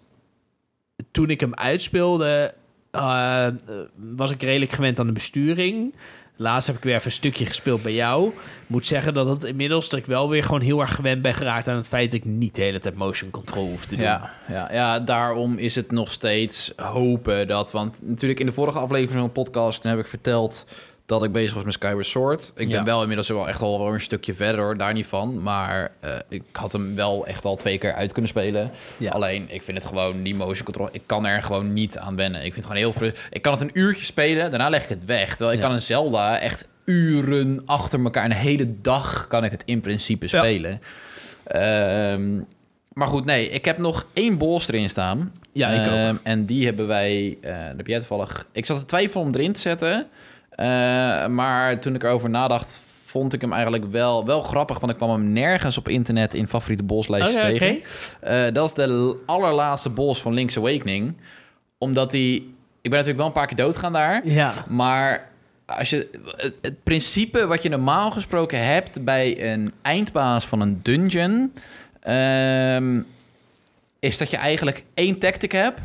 toen 1.12 1.30
ik 1.30 1.40
hem 1.40 1.56
uitspeelde, 1.56 2.54
eh, 2.92 3.48
eh, 3.48 3.54
was 3.96 4.32
ik 4.32 4.42
redelijk 4.42 4.72
gewend 4.72 5.00
aan 5.00 5.06
de 5.08 5.12
besturing. 5.12 5.94
Laatst 6.36 6.68
heb 6.68 6.76
ik 6.76 6.84
weer 6.84 6.94
even 6.96 7.06
een 7.06 7.12
stukje 7.12 7.46
gespeeld 7.46 7.84
bij 7.84 7.94
jou. 7.94 8.32
Moet 8.68 8.86
zeggen 8.86 9.14
dat 9.14 9.28
het 9.28 9.44
inmiddels 9.44 9.90
dat 9.90 10.00
ik 10.00 10.06
wel 10.06 10.30
weer 10.30 10.44
gewoon 10.44 10.62
heel 10.62 10.82
erg 10.82 10.96
gewend 10.96 11.22
ben 11.22 11.34
geraakt 11.34 11.68
aan 11.68 11.76
het 11.76 11.88
feit 11.88 12.12
dat 12.12 12.20
ik 12.20 12.26
niet 12.26 12.56
de 12.56 12.62
hele 12.62 12.80
tijd 12.80 12.96
motion 12.96 13.30
control 13.30 13.68
hoef 13.70 13.86
te 13.86 13.96
doen. 13.96 14.06
Ja, 14.06 14.34
ja, 14.48 14.74
ja, 14.74 15.00
daarom 15.00 15.58
is 15.58 15.76
het 15.76 15.92
nog 15.92 16.12
steeds 16.12 16.74
hopen 16.76 17.48
dat... 17.48 17.72
Want 17.72 17.98
natuurlijk 18.02 18.40
in 18.40 18.46
de 18.46 18.52
vorige 18.52 18.80
aflevering 18.80 19.20
van 19.20 19.24
de 19.24 19.30
podcast 19.30 19.84
heb 19.84 20.00
ik 20.00 20.08
verteld... 20.08 20.66
dat 21.12 21.24
ik 21.24 21.32
bezig 21.32 21.54
was 21.54 21.64
met 21.64 21.74
Skyward 21.74 22.06
Sword. 22.06 22.52
Ik 22.56 22.70
ben 22.70 22.84
wel 22.84 23.02
inmiddels 23.02 23.28
wel 23.28 23.48
echt 23.48 23.62
al 23.62 23.80
wel 23.84 23.94
een 23.94 24.02
stukje 24.02 24.34
verder, 24.34 24.62
hoor, 24.62 24.78
daar 24.78 24.94
niet 24.94 25.06
van. 25.06 25.42
Maar 25.44 25.92
eh, 26.00 26.12
ik 26.30 26.44
had 26.52 26.72
hem 26.72 26.96
wel 26.96 27.26
echt 27.28 27.46
al 27.46 27.56
twee 27.56 27.78
keer 27.78 27.94
uit 27.94 28.12
kunnen 28.12 28.30
spelen. 28.32 28.72
Ja. 28.98 29.12
Alleen, 29.12 29.46
ik 29.50 29.64
vind 29.64 29.78
het 29.78 29.88
gewoon, 29.88 30.24
die 30.24 30.36
motion 30.36 30.64
control... 30.66 30.90
Ik 30.92 31.02
kan 31.06 31.26
er 31.26 31.44
gewoon 31.44 31.74
niet 31.74 31.98
aan 31.98 32.16
wennen. 32.16 32.40
Ik 32.46 32.54
vind 32.54 32.56
het 32.56 32.66
gewoon 32.66 32.82
heel... 32.82 32.94
fru- 32.94 33.28
Ik 33.32 33.42
kan 33.42 33.54
het 33.54 33.62
een 33.62 33.70
uurtje 33.74 34.04
spelen, 34.06 34.50
daarna 34.50 34.70
leg 34.70 34.84
ik 34.84 34.90
het 34.90 35.06
weg. 35.06 35.30
Terwijl 35.30 35.52
ik 35.52 35.58
Ja. 35.58 35.66
kan 35.66 35.74
een 35.76 35.82
Zelda 35.82 36.40
echt 36.40 36.68
uren 36.86 37.62
achter 37.66 38.04
elkaar... 38.04 38.26
een 38.26 38.32
hele 38.32 38.82
dag 38.82 39.28
kan 39.28 39.44
ik 39.44 39.52
het 39.52 39.64
in 39.66 39.82
principe 39.82 40.28
spelen. 40.28 40.82
Ehm, 41.44 42.40
maar 42.94 43.08
goed, 43.08 43.26
nee, 43.26 43.50
ik 43.50 43.66
heb 43.66 43.78
nog 43.78 44.06
één 44.14 44.38
boss 44.38 44.68
erin 44.68 44.90
staan. 44.90 45.32
Ja, 45.52 45.68
ik 45.70 45.88
ook. 45.88 45.94
Ehm, 45.94 46.16
En 46.24 46.46
die 46.46 46.66
hebben 46.66 46.88
wij, 46.88 47.38
daar 47.42 47.74
heb 47.78 47.88
jij 47.88 47.98
toevallig... 48.00 48.48
Ik 48.52 48.66
zat 48.66 48.80
te 48.80 48.86
twijfelen 48.86 49.26
om 49.26 49.34
erin 49.36 49.54
te 49.54 49.60
zetten. 49.60 50.08
Eh, 50.62 51.28
maar 51.28 51.80
toen 51.80 51.96
ik 51.96 52.04
erover 52.04 52.30
nadacht, 52.30 52.82
vond 53.06 53.34
ik 53.34 53.42
hem 53.42 53.54
eigenlijk 53.54 53.86
wel, 53.92 54.26
wel 54.26 54.42
grappig. 54.42 54.80
Want 54.80 54.92
ik 54.92 54.98
kwam 54.98 55.10
hem 55.10 55.32
nergens 55.32 55.78
op 55.78 55.88
internet 55.88 56.34
in 56.34 56.48
favoriete 56.48 56.84
bosslijstjes 56.84 57.36
Oké, 57.36 57.48
tegen. 57.48 57.82
Eh, 58.20 58.54
dat 58.54 58.68
is 58.68 58.74
de 58.74 59.16
allerlaatste 59.26 59.90
boss 59.90 60.22
van 60.22 60.34
Link's 60.34 60.58
Awakening. 60.58 61.18
Omdat 61.78 62.12
die... 62.12 62.36
Ik 62.82 62.90
ben 62.90 63.00
natuurlijk 63.00 63.18
wel 63.18 63.28
een 63.28 63.34
paar 63.34 63.48
keer 63.48 63.58
doodgaan 63.58 63.94
daar. 63.94 64.28
Ja. 64.28 64.54
Maar 64.68 65.30
als 65.66 65.90
je, 65.90 66.10
het, 66.36 66.54
het 66.62 66.84
principe 66.84 67.48
wat 67.48 67.64
je 67.64 67.70
normaal 67.70 68.12
gesproken 68.12 68.66
hebt 68.66 69.04
bij 69.04 69.54
een 69.54 69.74
eindbaas 69.82 70.46
van 70.46 70.62
een 70.62 70.80
dungeon, 70.82 71.54
ehm, 72.00 73.02
is 74.00 74.18
dat 74.18 74.30
je 74.30 74.38
eigenlijk 74.38 74.84
één 74.94 75.20
tactic 75.20 75.52
hebt. 75.52 75.80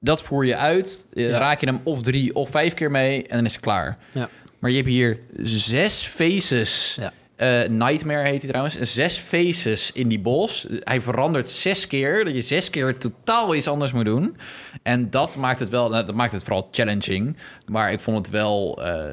Dat 0.00 0.22
voer 0.22 0.46
je 0.46 0.56
uit. 0.56 1.06
eh, 1.12 1.28
Ja. 1.30 1.38
Raak 1.38 1.60
je 1.60 1.66
hem 1.66 1.80
of 1.84 2.02
drie 2.02 2.34
of 2.34 2.50
vijf 2.50 2.74
keer 2.74 2.90
mee 2.90 3.22
en 3.26 3.36
dan 3.36 3.46
is 3.46 3.52
het 3.52 3.60
klaar. 3.60 3.98
Ja. 4.12 4.28
Maar 4.58 4.70
je 4.70 4.76
hebt 4.76 4.88
hier 4.88 5.20
zes 5.42 6.04
faces. 6.04 6.96
Ja. 7.00 7.12
Eh, 7.36 7.68
Nightmare 7.68 8.28
heet 8.28 8.40
hij 8.40 8.48
trouwens. 8.48 8.80
Zes 8.80 9.16
faces 9.18 9.92
in 9.92 10.08
die 10.08 10.18
bos. 10.20 10.66
Hij 10.78 11.00
verandert 11.00 11.48
zes 11.48 11.86
keer. 11.86 12.24
Dat 12.24 12.34
je 12.34 12.40
zes 12.42 12.70
keer 12.70 12.98
totaal 12.98 13.54
iets 13.54 13.68
anders 13.68 13.92
moet 13.92 14.04
doen. 14.04 14.36
En 14.82 15.10
dat 15.10 15.36
maakt 15.36 15.60
het 15.60 15.68
wel... 15.68 15.88
nou, 15.90 16.06
Dat 16.06 16.14
maakt 16.14 16.32
het 16.32 16.42
vooral 16.42 16.68
challenging. 16.72 17.36
Maar 17.66 17.92
ik 17.92 18.00
vond 18.00 18.16
het 18.16 18.30
wel... 18.30 18.82
eh, 18.84 19.04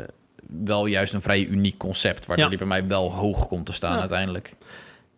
wel 0.64 0.86
juist 0.86 1.14
een 1.14 1.22
vrij 1.22 1.46
uniek 1.46 1.78
concept, 1.78 2.26
waardoor 2.26 2.50
die 2.50 2.58
bij 2.58 2.68
mij 2.68 2.88
wel 2.88 3.12
hoog 3.14 3.48
komt 3.48 3.66
te 3.66 3.72
staan 3.74 4.00
uiteindelijk. 4.00 4.54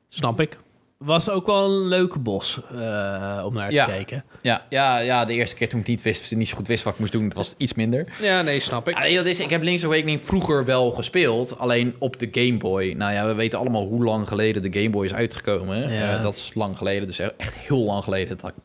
Snap 0.09 0.39
ik. 0.39 0.57
Was 0.97 1.29
ook 1.29 1.45
wel 1.45 1.65
een 1.65 1.87
leuke 1.87 2.19
bos 2.19 2.59
eh, 2.71 3.41
om 3.45 3.53
naar 3.53 3.69
te 3.69 3.75
Ja. 3.75 3.85
kijken. 3.85 4.23
Ja, 4.41 4.65
ja, 4.69 4.97
ja, 4.97 5.25
de 5.25 5.33
eerste 5.33 5.55
keer 5.55 5.69
toen 5.69 5.79
ik 5.79 5.87
niet, 5.87 6.01
wist, 6.01 6.35
niet 6.35 6.47
zo 6.47 6.55
goed 6.55 6.67
wist 6.67 6.83
wat 6.83 6.93
ik 6.93 6.99
moest 6.99 7.11
doen, 7.11 7.31
was 7.35 7.47
het 7.47 7.55
iets 7.57 7.73
minder. 7.73 8.07
Ja, 8.21 8.41
nee, 8.41 8.59
snap 8.59 8.87
ik. 8.89 8.93
Wat 8.97 9.03
het 9.07 9.25
is? 9.25 9.39
ik 9.39 9.49
heb 9.49 9.61
Link's 9.63 9.83
Awakening 9.83 10.21
vroeger 10.21 10.65
wel 10.65 10.91
gespeeld, 10.91 11.59
alleen 11.59 11.95
op 11.99 12.19
de 12.19 12.27
Game 12.31 12.57
Boy. 12.57 12.91
Nou 12.97 13.13
ja, 13.13 13.25
we 13.25 13.33
weten 13.33 13.59
allemaal 13.59 13.85
hoe 13.87 14.03
lang 14.03 14.27
geleden 14.27 14.71
de 14.71 14.79
Game 14.79 14.89
Boy 14.89 15.05
is 15.05 15.13
uitgekomen. 15.13 15.93
Ja. 15.93 16.15
Eh, 16.15 16.21
dat 16.21 16.35
is 16.35 16.51
lang 16.53 16.77
geleden, 16.77 17.07
dus 17.07 17.19
echt 17.19 17.53
heel 17.55 17.83
lang 17.83 18.03
geleden 18.03 18.37
dat 18.37 18.49
ik 18.49 18.55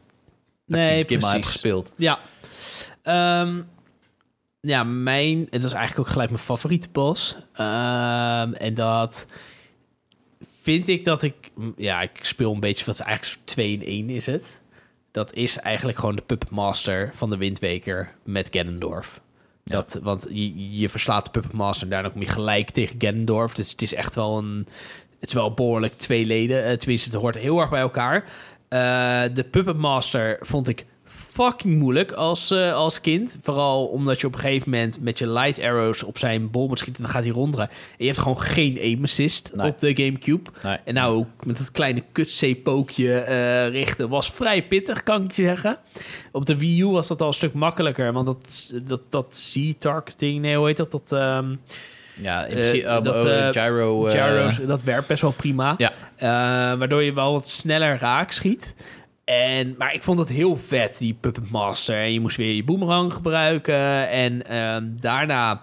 Nee, 0.67 1.05
die 1.05 1.19
game 1.19 1.33
heb 1.33 1.41
precies. 1.41 1.47
gespeeld. 1.53 1.93
Ja. 1.97 2.19
Ehm, 3.03 3.61
ja, 4.61 4.85
mijn... 4.85 5.47
Het 5.51 5.65
is 5.65 5.73
eigenlijk 5.73 6.07
ook 6.07 6.13
gelijk 6.13 6.31
mijn 6.31 6.43
favoriete 6.43 6.89
bos. 6.93 7.37
Ehm, 7.55 8.53
en 8.53 8.75
dat 8.75 9.27
vind 10.63 10.89
ik 10.89 11.05
dat 11.05 11.23
ik... 11.23 11.35
Ja, 11.77 12.01
ik 12.01 12.19
speel 12.21 12.53
een 12.53 12.61
beetje... 12.61 12.85
Wat 12.85 12.95
is 12.95 13.01
eigenlijk 13.01 13.41
2 13.45 13.73
in 13.73 13.85
1 13.85 14.11
is 14.11 14.27
het. 14.27 14.61
Dat 15.11 15.35
is 15.35 15.59
eigenlijk 15.59 15.99
gewoon 15.99 16.17
de 16.17 16.23
Puppet 16.23 16.51
Master 16.51 17.11
van 17.15 17.31
de 17.31 17.37
Windweker 17.37 18.15
met 18.25 18.49
Ganondorf. 18.51 19.21
Ja. 19.65 19.75
Dat, 19.75 19.99
want 20.03 20.27
je, 20.31 20.79
je 20.79 20.89
verslaat 20.89 21.25
de 21.25 21.31
Puppet 21.31 21.53
Master 21.53 21.85
en 21.85 21.93
daarna 21.93 22.09
kom 22.09 22.21
je 22.21 22.27
gelijk 22.29 22.71
tegen 22.71 22.97
Ganondorf. 22.99 23.55
Dus 23.55 23.71
het 23.71 23.83
is 23.83 23.95
echt 23.95 24.15
wel 24.15 24.39
een... 24.39 24.67
Het 25.19 25.29
is 25.31 25.37
wel 25.37 25.55
behoorlijk 25.55 25.99
twee 25.99 26.27
leden. 26.27 26.65
eh, 26.65 26.77
tenminste, 26.77 27.11
het 27.11 27.21
hoort 27.21 27.39
heel 27.39 27.61
erg 27.61 27.71
bij 27.71 27.81
elkaar. 27.81 28.25
Eh, 28.69 29.35
de 29.35 29.45
Puppet 29.51 29.77
Master 29.77 30.39
vond 30.41 30.69
ik 30.69 30.85
fucking 31.33 31.79
moeilijk 31.79 32.13
als, 32.13 32.51
eh, 32.51 32.75
als 32.75 33.01
kind. 33.01 33.39
Vooral 33.43 33.87
omdat 33.87 34.21
je 34.21 34.27
op 34.27 34.35
een 34.35 34.41
gegeven 34.41 34.71
moment 34.71 35.01
met 35.01 35.19
je 35.19 35.29
light 35.31 35.61
arrows 35.61 36.03
op 36.03 36.19
zijn 36.19 36.51
bol 36.51 36.69
moet 36.69 36.79
schieten. 36.79 37.03
Dan 37.03 37.13
gaat 37.13 37.25
hij 37.25 37.33
ronddraaien. 37.33 37.71
En 37.71 37.97
je 37.99 38.07
hebt 38.07 38.19
gewoon 38.19 38.41
geen 38.41 38.79
aim 38.81 39.03
assist 39.05 39.51
Nee. 39.55 39.71
op 39.71 39.81
de 39.81 39.95
Gamecube. 39.97 40.51
Nee. 40.63 40.77
En 40.85 40.95
nou, 40.95 41.17
ook 41.17 41.45
met 41.45 41.59
dat 41.59 41.71
kleine 41.71 42.03
kutzeepookje 42.13 43.15
eh 43.19 43.69
richten 43.69 44.09
was 44.09 44.31
vrij 44.31 44.67
pittig, 44.67 45.03
kan 45.03 45.25
ik 45.25 45.33
je 45.33 45.43
zeggen. 45.43 45.79
Op 46.33 46.47
de 46.47 46.57
Wii 46.59 46.81
U 46.81 46.87
was 46.87 47.09
dat 47.09 47.21
al 47.21 47.27
een 47.29 47.35
stuk 47.35 47.53
makkelijker. 47.55 48.13
Want 48.13 48.27
dat, 48.27 48.73
dat, 48.83 49.01
dat 49.11 49.37
Z-targeting, 49.37 50.41
nee, 50.41 50.57
hoe 50.57 50.67
heet 50.67 50.77
dat? 50.77 50.91
Dat 50.91 51.13
um, 51.13 51.61
Ja, 52.15 52.45
in 52.45 52.49
Eh, 52.51 52.55
principe, 52.61 53.01
dat, 53.03 53.25
eh, 53.25 53.49
gyro... 53.51 54.03
gyro's, 54.03 54.59
dat 54.67 54.83
werkt 54.83 55.07
best 55.07 55.23
wel 55.23 55.31
prima. 55.33 55.75
Ja. 55.79 55.93
Waardoor 56.77 57.03
je 57.03 57.13
wel 57.13 57.33
wat 57.33 57.49
sneller 57.49 57.99
raak 57.99 58.33
schiet. 58.33 58.75
En, 59.25 59.75
maar 59.79 59.95
ik 59.95 60.03
vond 60.03 60.19
het 60.19 60.29
heel 60.29 60.57
vet, 60.57 60.99
die 60.99 61.15
Puppet 61.21 61.51
Master. 61.51 61.97
En 61.97 62.13
je 62.13 62.21
moest 62.21 62.37
weer 62.37 62.55
je 62.55 62.65
boomerang 62.65 63.13
gebruiken. 63.13 64.09
En 64.09 64.47
ehm, 64.47 64.89
daarna 64.97 65.63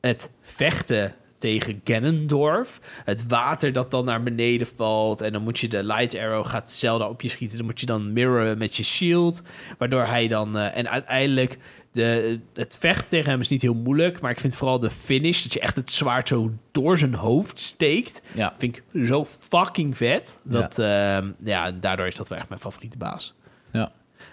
het 0.00 0.30
vechten 0.42 1.14
tegen 1.38 1.80
Ganondorf. 1.84 2.80
Het 3.04 3.26
water 3.26 3.72
dat 3.72 3.90
dan 3.90 4.04
naar 4.04 4.22
beneden 4.22 4.66
valt. 4.76 5.20
En 5.20 5.32
dan 5.32 5.42
moet 5.42 5.58
je 5.58 5.68
de 5.68 5.84
light 5.84 6.16
arrow 6.18 6.46
gaat 6.46 6.70
Zelda 6.70 7.08
op 7.08 7.20
je 7.20 7.28
schieten. 7.28 7.56
Dan 7.56 7.66
moet 7.66 7.80
je 7.80 7.86
dan 7.86 8.12
mirroren 8.12 8.58
met 8.58 8.76
je 8.76 8.84
shield. 8.84 9.42
Waardoor 9.78 10.04
hij 10.04 10.28
dan... 10.28 10.58
eh, 10.58 10.76
en 10.76 10.90
uiteindelijk... 10.90 11.58
De, 11.92 12.40
het 12.54 12.76
vechten 12.80 13.08
tegen 13.08 13.30
hem 13.30 13.40
is 13.40 13.48
niet 13.48 13.62
heel 13.62 13.74
moeilijk. 13.74 14.20
Maar 14.20 14.30
ik 14.30 14.40
vind 14.40 14.56
vooral 14.56 14.78
de 14.78 14.90
finish... 14.90 15.42
dat 15.42 15.52
je 15.52 15.60
echt 15.60 15.76
het 15.76 15.90
zwaard 15.90 16.28
zo 16.28 16.52
door 16.70 16.98
zijn 16.98 17.14
hoofd 17.14 17.60
steekt... 17.60 18.22
Ja. 18.34 18.54
vind 18.58 18.76
ik 18.76 19.06
zo 19.06 19.24
fucking 19.24 19.96
vet. 19.96 20.40
Dat, 20.42 20.76
ja. 20.76 21.22
ja, 21.44 21.70
daardoor 21.70 22.06
is 22.06 22.14
dat 22.14 22.28
wel 22.28 22.38
echt 22.38 22.48
mijn 22.48 22.60
favoriete 22.60 22.98
baas. 22.98 23.34
Ja. 23.72 23.92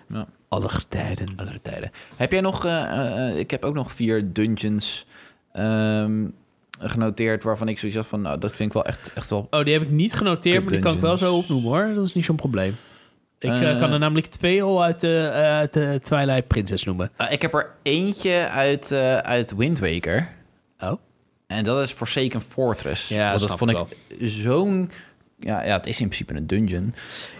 ja. 0.09 0.27
Aller 0.47 0.87
tijden. 0.87 1.27
Andere 1.35 1.61
tijden. 1.61 1.91
Heb 2.15 2.31
jij 2.31 2.41
nog... 2.41 2.65
eh, 2.65 3.27
eh, 3.27 3.37
ik 3.37 3.51
heb 3.51 3.63
ook 3.63 3.73
nog 3.73 3.91
vier 3.91 4.33
dungeons 4.33 5.05
ehm, 5.51 6.27
genoteerd... 6.79 7.43
waarvan 7.43 7.67
ik 7.67 7.79
zoiets 7.79 7.97
had 7.97 8.07
van... 8.07 8.21
Nou, 8.21 8.39
dat 8.39 8.51
vind 8.51 8.69
ik 8.69 8.73
wel 8.73 8.85
echt, 8.85 9.13
echt 9.13 9.29
wel... 9.29 9.47
Oh, 9.49 9.63
die 9.63 9.73
heb 9.73 9.81
ik 9.81 9.89
niet 9.89 10.13
genoteerd, 10.13 10.63
maar 10.63 10.71
die 10.71 10.81
kan 10.81 10.93
ik 10.93 10.99
wel 10.99 11.17
zo 11.17 11.35
opnoemen 11.35 11.69
hoor. 11.71 11.93
Dat 11.93 12.05
is 12.05 12.13
niet 12.13 12.25
zo'n 12.25 12.35
probleem. 12.35 12.75
Ik 13.39 13.49
eh, 13.49 13.71
Eh. 13.71 13.79
kan 13.79 13.91
er 13.91 13.99
namelijk 13.99 14.25
twee 14.27 14.63
al 14.63 14.83
uit 14.83 14.99
de, 14.99 15.29
eh, 15.33 15.41
uit 15.41 15.73
de 15.73 15.99
Twilight 16.03 16.47
Princess 16.47 16.83
noemen. 16.83 17.11
Ik 17.29 17.41
heb 17.41 17.53
er 17.53 17.69
eentje 17.81 18.49
uit, 18.49 18.91
eh, 18.91 19.17
uit 19.17 19.55
Wind 19.55 19.79
Waker. 19.79 20.29
Oh? 20.79 20.93
En 21.47 21.63
dat 21.63 21.83
is 21.83 21.91
Forsaken 21.91 22.41
Fortress. 22.41 23.07
Ja, 23.07 23.37
dat 23.37 23.57
vond 23.57 23.71
ik 23.71 23.77
ik 23.77 24.29
zo'n... 24.29 24.91
Ja, 25.41 25.65
ja, 25.65 25.73
het 25.77 25.85
is 25.85 25.99
in 26.01 26.05
principe 26.07 26.33
een 26.35 26.47
dungeon. 26.47 26.93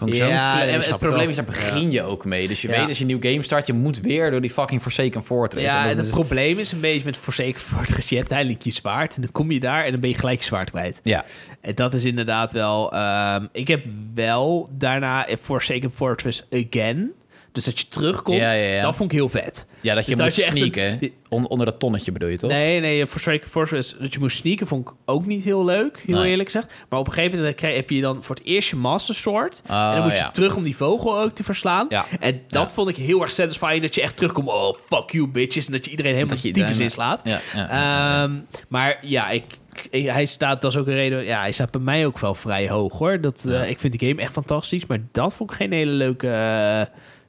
Ja, 0.06 0.66
en 0.66 0.74
het 0.80 0.98
probleem 0.98 1.28
is, 1.28 1.36
daar 1.36 1.44
begin 1.44 1.90
je 1.90 2.02
ook 2.02 2.24
mee. 2.24 2.48
Dus 2.48 2.62
je 2.62 2.68
Ja. 2.68 2.78
weet, 2.78 2.88
als 2.88 2.96
je 2.98 3.00
een 3.04 3.06
nieuw 3.20 3.30
game 3.30 3.42
start... 3.42 3.66
je 3.66 3.72
moet 3.72 4.00
weer 4.00 4.30
door 4.30 4.40
die 4.40 4.50
fucking 4.50 4.82
Forsaken 4.82 5.24
Fortress. 5.24 5.64
Ja, 5.66 5.76
En 5.76 5.82
en 5.82 5.88
dat 5.88 5.96
het 5.96 6.06
is- 6.06 6.12
probleem 6.12 6.58
is 6.58 6.72
een 6.72 6.80
beetje 6.80 7.04
met 7.04 7.16
Forsaken 7.16 7.60
Fortress. 7.60 8.08
Je 8.08 8.16
hebt 8.16 8.30
eindelijk 8.30 8.62
je 8.62 8.70
zwaard 8.70 9.14
en 9.16 9.22
dan 9.22 9.32
kom 9.32 9.50
je 9.50 9.60
daar 9.60 9.84
en 9.84 9.90
dan 9.90 10.00
ben 10.00 10.10
je 10.10 10.16
gelijk 10.16 10.38
je 10.38 10.44
zwaard 10.44 10.70
kwijt. 10.70 11.00
Ja, 11.04 11.24
En 11.60 11.74
dat 11.74 11.94
is 11.94 12.04
inderdaad 12.04 12.52
wel... 12.52 12.92
ehm, 12.92 13.46
ik 13.52 13.68
heb 13.68 13.84
wel 14.14 14.68
daarna 14.72 15.26
Forsaken 15.40 15.90
Fortress 15.92 16.46
again... 16.52 17.10
Dus 17.52 17.64
dat 17.64 17.78
je 17.80 17.88
terugkomt, 17.88 18.36
Ja, 18.38 18.52
ja, 18.52 18.74
ja. 18.74 18.82
dat 18.82 18.96
vond 18.96 19.12
ik 19.12 19.18
heel 19.18 19.28
vet. 19.28 19.66
ja 19.80 19.94
dat 19.94 20.06
je 20.06 20.10
Dus 20.16 20.20
moet 20.24 20.34
dat 20.34 20.36
je 20.36 20.42
echt 20.42 20.56
een- 20.56 20.72
sneaken. 20.72 21.12
On- 21.28 21.48
onder 21.48 21.66
dat 21.66 21.78
tonnetje 21.78 22.12
bedoel 22.12 22.28
je, 22.28 22.38
toch? 22.38 22.50
Nee, 22.50 22.80
nee, 22.80 23.06
Forsaken 23.06 23.48
Fortress, 23.50 23.96
dat 23.98 24.12
je 24.12 24.18
moest 24.20 24.36
sneaken, 24.36 24.66
vond 24.66 24.88
ik 24.88 24.94
ook 25.04 25.26
niet 25.26 25.44
heel 25.44 25.64
leuk, 25.64 26.02
heel 26.06 26.18
Nee. 26.18 26.30
eerlijk 26.30 26.50
gezegd. 26.50 26.72
Maar 26.88 26.98
op 26.98 27.06
een 27.06 27.12
gegeven 27.12 27.38
moment 27.38 27.60
heb 27.60 27.90
je 27.90 28.00
dan 28.00 28.22
voor 28.22 28.34
het 28.34 28.44
eerst 28.44 28.70
je 28.70 28.76
Master 28.76 29.14
Sword. 29.14 29.62
Oh, 29.70 29.88
en 29.88 29.94
dan 29.94 30.02
moet 30.04 30.18
je 30.18 30.28
terug 30.32 30.56
om 30.56 30.62
die 30.62 30.76
vogel 30.76 31.20
ook 31.20 31.30
te 31.30 31.42
verslaan. 31.44 31.88
En 32.20 32.40
dat 32.48 32.72
vond 32.74 32.88
ik 32.88 32.96
heel 32.96 33.22
erg 33.22 33.30
satisfying, 33.30 33.82
dat 33.82 33.94
je 33.94 34.00
echt 34.02 34.16
terugkomt. 34.16 34.48
Oh, 34.48 34.74
fuck 34.86 35.10
you, 35.10 35.28
bitches. 35.28 35.66
En 35.66 35.72
dat 35.72 35.84
je 35.84 35.90
iedereen 35.90 36.14
helemaal 36.14 36.36
je 36.42 36.50
tyfus 36.52 36.78
inslaat. 36.78 37.22
Ehm, 37.54 38.32
maar 38.68 38.98
ja, 39.02 39.30
ik, 39.30 39.44
hij 39.90 40.26
staat, 40.26 40.62
dat 40.62 40.70
is 40.72 40.78
ook 40.78 40.86
een 40.86 40.94
reden, 40.94 41.24
ja, 41.24 41.40
hij 41.40 41.52
staat 41.52 41.70
bij 41.70 41.80
mij 41.80 42.06
ook 42.06 42.18
wel 42.18 42.34
vrij 42.34 42.68
hoog, 42.68 42.98
hoor. 42.98 43.20
Dat, 43.20 43.44
eh, 43.46 43.52
Ja. 43.52 43.62
Ik 43.62 43.78
vind 43.78 43.98
de 44.00 44.06
game 44.06 44.20
echt 44.20 44.32
fantastisch, 44.32 44.86
maar 44.86 44.98
dat 45.12 45.34
vond 45.34 45.50
ik 45.50 45.56
geen 45.56 45.72
hele 45.72 45.90
leuke 45.90 46.28
eh, 46.28 46.82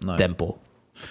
Nee. 0.06 0.16
tempel. 0.16 0.60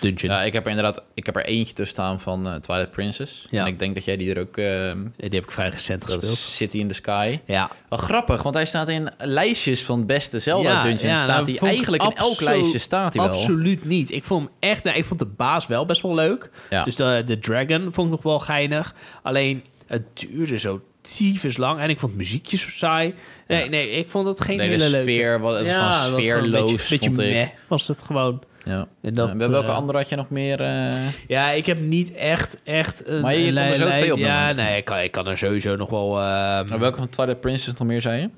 Dungeon. 0.01 0.33
Ja, 0.33 0.43
ik 0.43 0.53
heb 0.53 0.65
er 0.65 0.71
inderdaad 0.71 1.03
ik 1.15 1.27
heb 1.27 1.37
er 1.37 1.45
eentje 1.45 1.75
tussen 1.75 1.95
staan 1.97 2.21
van 2.21 2.47
eh, 2.49 2.55
Twilight 2.55 2.91
Princess. 2.91 3.47
Ja. 3.51 3.61
En 3.61 3.67
ik 3.67 3.79
denk 3.79 3.95
dat 3.95 4.05
jij 4.05 4.17
die 4.17 4.35
er 4.35 4.41
ook... 4.41 4.57
ehm, 4.57 4.99
Die 5.17 5.29
heb 5.29 5.43
ik 5.45 5.51
vrij 5.51 5.69
recent 5.69 6.05
gespeeld. 6.05 6.37
City 6.37 6.79
in 6.79 6.89
the 6.89 6.95
Sky. 6.95 7.39
Ja, 7.45 7.71
Wel 7.89 7.99
grappig, 7.99 8.43
want 8.43 8.55
hij 8.55 8.65
staat 8.67 8.89
in 8.89 9.11
lijstjes 9.19 9.83
van 9.85 10.07
beste 10.07 10.39
Zelda 10.39 10.69
Ja, 10.71 10.81
dungeons. 10.83 11.03
ja, 11.03 11.23
staat 11.23 11.47
nou, 11.47 11.59
hij 11.59 11.69
eigenlijk 11.69 12.03
in 12.03 12.15
elk 12.15 12.41
lijstje 12.41 12.79
staat 12.79 13.15
hij 13.15 13.25
wel. 13.25 13.33
Absoluut 13.35 13.85
niet. 13.85 14.11
Ik 14.13 14.25
vond 14.25 14.45
hem 14.49 14.71
echt. 14.71 14.85
Nou, 14.85 14.97
ik 14.97 15.05
vond 15.05 15.19
de 15.21 15.27
baas 15.27 15.67
wel 15.67 15.85
best 15.87 16.03
wel 16.03 16.15
leuk. 16.15 16.51
Ja. 16.71 16.85
Dus 16.85 16.97
de, 16.97 17.23
de 17.27 17.39
Dragon 17.39 17.93
vond 17.93 18.07
ik 18.07 18.13
nog 18.13 18.23
wel 18.23 18.39
geinig. 18.39 18.95
Alleen 19.23 19.65
het 19.87 20.03
duurde 20.15 20.59
zo 20.59 20.81
tyfus 21.01 21.57
lang 21.57 21.81
en 21.81 21.89
ik 21.91 21.99
vond 21.99 22.13
het 22.13 22.21
muziekje 22.21 22.57
zo 22.57 22.69
saai. 22.69 23.15
Nee, 23.49 23.69
nee, 23.69 23.91
ik 23.91 24.09
vond 24.09 24.27
het 24.27 24.41
geen 24.41 24.57
Nee, 24.57 24.69
hele 24.69 24.85
de 24.85 24.91
leuke. 24.91 25.11
sfeer 25.11 25.41
was, 25.41 25.55
het 25.59 25.67
was 25.67 25.75
Ja, 25.77 25.89
was 25.89 26.07
sfeerloos, 26.07 26.45
een 26.45 26.51
beetje, 26.77 26.79
vond 26.99 27.17
beetje 27.17 27.29
ik. 27.29 27.35
meh 27.35 27.49
was 27.69 27.89
het 27.89 28.03
gewoon. 28.03 28.43
Ja. 28.65 28.89
En 29.01 29.15
dat, 29.15 29.33
welke 29.33 29.69
eh, 29.69 29.75
andere 29.75 29.99
had 29.99 30.09
je 30.09 30.17
nog 30.17 30.31
meer? 30.31 30.61
eh? 30.61 31.09
Ja, 31.29 31.51
ik 31.51 31.67
heb 31.67 31.81
niet 31.81 32.13
echt, 32.15 32.63
echt 32.63 33.07
een 33.09 33.21
Maar 33.21 33.35
je 33.37 33.47
kon 33.53 33.57
er 33.63 33.75
zo 33.77 33.85
lijn- 33.85 33.97
twee 33.97 34.13
opnoemen. 34.13 34.37
Ja, 34.37 34.53
nee, 34.53 34.77
ik 34.77 34.85
kan, 34.85 34.99
ik 34.99 35.13
kan 35.13 35.27
er 35.27 35.39
sowieso 35.39 35.77
nog 35.77 35.91
wel... 35.91 36.21
ehm, 36.21 36.79
welke 36.79 36.97
van 36.99 37.09
Twilight 37.09 37.41
Princess 37.41 37.79
nog 37.79 37.89
meer 37.89 38.01
zei 38.01 38.21
je? 38.21 38.31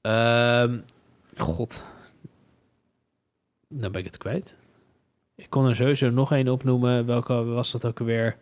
Ehm, 0.00 0.76
God. 1.36 1.84
Dan 3.68 3.92
ben 3.92 4.00
ik 4.00 4.06
het 4.06 4.16
kwijt. 4.18 4.54
Ik 5.36 5.46
kon 5.50 5.68
er 5.68 5.76
sowieso 5.76 6.10
nog 6.10 6.32
één 6.32 6.48
opnoemen. 6.48 7.06
Welke 7.06 7.44
was 7.44 7.72
dat 7.72 7.84
ook 7.84 8.00
alweer? 8.00 8.36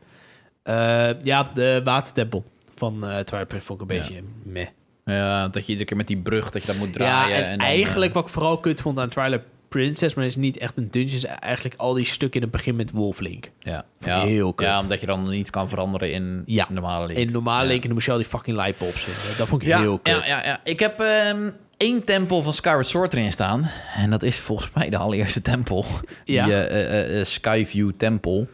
Eh, 0.63 1.11
ja, 1.23 1.51
de 1.55 1.81
watertempel 1.85 2.45
van 2.75 2.99
Twilight 3.01 3.29
Princess 3.31 3.65
vond 3.67 3.81
ik 3.81 3.91
een 3.91 3.97
Ja. 3.97 4.03
beetje 4.03 4.23
meh. 4.43 4.67
Ja, 5.05 5.49
dat 5.49 5.63
je 5.65 5.69
iedere 5.69 5.85
keer 5.89 5.97
met 5.97 6.07
die 6.07 6.17
brug, 6.17 6.51
dat 6.51 6.63
je 6.63 6.69
dat 6.69 6.77
moet 6.77 6.93
draaien. 6.93 7.37
ja, 7.39 7.43
en, 7.45 7.59
dan, 7.59 7.67
eigenlijk 7.67 8.15
wat 8.15 8.23
ik 8.25 8.29
vooral 8.33 8.59
kut 8.59 8.81
vond 8.81 8.99
aan 8.99 9.09
Twilight 9.09 9.45
Princess, 9.79 10.15
maar 10.15 10.25
het 10.25 10.33
is 10.37 10.41
niet 10.41 10.57
echt 10.59 10.77
een 10.77 10.91
dungeon, 10.91 11.17
is 11.17 11.25
eigenlijk 11.25 11.75
al 11.77 11.95
die 11.95 12.05
stukken 12.05 12.41
in 12.41 12.47
het 12.47 12.57
begin 12.57 12.77
met 12.77 12.91
Wolflink. 12.91 13.51
ja. 13.59 13.85
Ja, 14.01 14.25
heel 14.25 14.53
kut. 14.53 14.67
ja, 14.67 14.81
omdat 14.81 15.01
je 15.01 15.07
dan 15.07 15.29
niet 15.29 15.51
kan 15.51 15.69
veranderen 15.69 16.13
in 16.13 16.43
Ja. 16.47 16.67
normale 16.71 17.07
Link. 17.07 17.19
In 17.19 17.33
normale 17.33 17.63
Ja. 17.63 17.69
Link, 17.69 17.81
en 17.81 17.85
dan 17.87 17.93
moest 17.95 18.07
je 18.07 18.13
al 18.13 18.19
die 18.19 18.27
fucking 18.27 18.57
lightpops 18.57 19.07
in. 19.07 19.37
Dat 19.39 19.49
vond 19.49 19.63
ik 19.63 19.69
heel 19.75 19.99
kut. 19.99 20.27
ja, 20.27 20.39
ja, 20.39 20.45
ja. 20.45 20.61
Ik 20.65 20.79
heb 20.81 21.01
ehm, 21.01 21.51
één 21.77 22.05
tempel 22.05 22.43
van 22.43 22.53
Skyward 22.55 22.87
Sword 22.87 23.13
erin 23.15 23.33
staan. 23.33 23.71
En 23.97 24.11
dat 24.11 24.23
is 24.23 24.37
volgens 24.39 24.71
mij 24.75 24.89
de 24.91 24.97
allereerste 24.97 25.43
tempel. 25.43 25.85
Ja. 26.25 26.45
Die 26.45 26.55
eh, 26.55 27.19
eh, 27.21 27.25
Skyview 27.27 27.91
Tempel. 27.97 28.49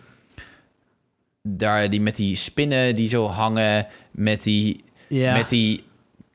Daar 1.43 1.91
die 1.91 2.01
met 2.01 2.17
die 2.17 2.37
spinnen 2.37 2.95
die 2.95 3.09
zo 3.09 3.27
hangen. 3.29 3.87
Met 4.11 4.43
die, 4.43 4.85
Ja. 5.09 5.37
met 5.37 5.49
die 5.49 5.85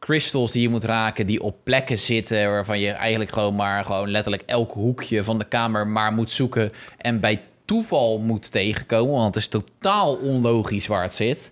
crystals 0.06 0.52
die 0.52 0.62
je 0.62 0.70
moet 0.70 0.84
raken. 0.84 1.26
Die 1.26 1.42
op 1.42 1.56
plekken 1.64 2.00
zitten 2.00 2.50
waarvan 2.52 2.80
je 2.80 2.92
eigenlijk 2.92 3.32
gewoon 3.32 3.56
maar 3.56 3.86
gewoon 3.86 4.10
letterlijk 4.12 4.44
elk 4.46 4.72
hoekje 4.72 5.24
van 5.24 5.40
de 5.40 5.46
kamer 5.46 5.88
maar 5.88 6.14
moet 6.14 6.32
zoeken. 6.32 6.72
En 6.98 7.20
bij 7.20 7.42
toeval 7.66 8.20
moet 8.20 8.52
tegenkomen. 8.52 9.14
Want 9.14 9.36
het 9.36 9.44
is 9.44 9.48
totaal 9.50 10.16
onlogisch 10.16 10.88
waar 10.88 11.02
het 11.02 11.14
zit. 11.14 11.50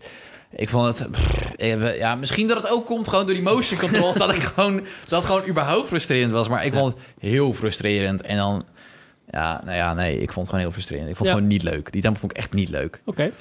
Ik 0.55 0.69
vond 0.69 0.97
het... 0.99 1.07
eh, 1.55 1.97
ja, 1.97 2.15
misschien 2.15 2.47
dat 2.47 2.57
het 2.57 2.69
ook 2.71 2.85
komt 2.85 3.07
gewoon 3.07 3.25
door 3.25 3.33
die 3.35 3.43
motion 3.43 3.79
controls. 3.79 4.17
dat 4.17 4.33
ik 4.33 4.41
gewoon... 4.53 4.81
Dat 5.07 5.25
gewoon 5.25 5.47
überhaupt 5.47 5.87
frustrerend 5.87 6.31
was. 6.31 6.47
Maar 6.47 6.65
ik 6.65 6.73
vond 6.73 6.93
het 6.93 7.03
heel 7.19 7.53
frustrerend. 7.53 8.21
En 8.21 8.37
dan... 8.37 8.63
Ja, 9.29 9.61
nou 9.65 9.77
ja, 9.77 9.93
nee. 9.93 10.13
Ik 10.13 10.31
vond 10.31 10.35
het 10.35 10.45
gewoon 10.45 10.59
heel 10.61 10.71
frustrerend. 10.71 11.09
Ik 11.09 11.15
vond 11.15 11.27
het 11.29 11.37
Ja. 11.37 11.43
gewoon 11.43 11.53
niet 11.57 11.63
leuk. 11.63 11.91
Die 11.91 12.01
tempel 12.01 12.19
vond 12.19 12.31
ik 12.31 12.37
echt 12.37 12.53
niet 12.53 12.69
leuk. 12.69 13.01
Oké. 13.05 13.31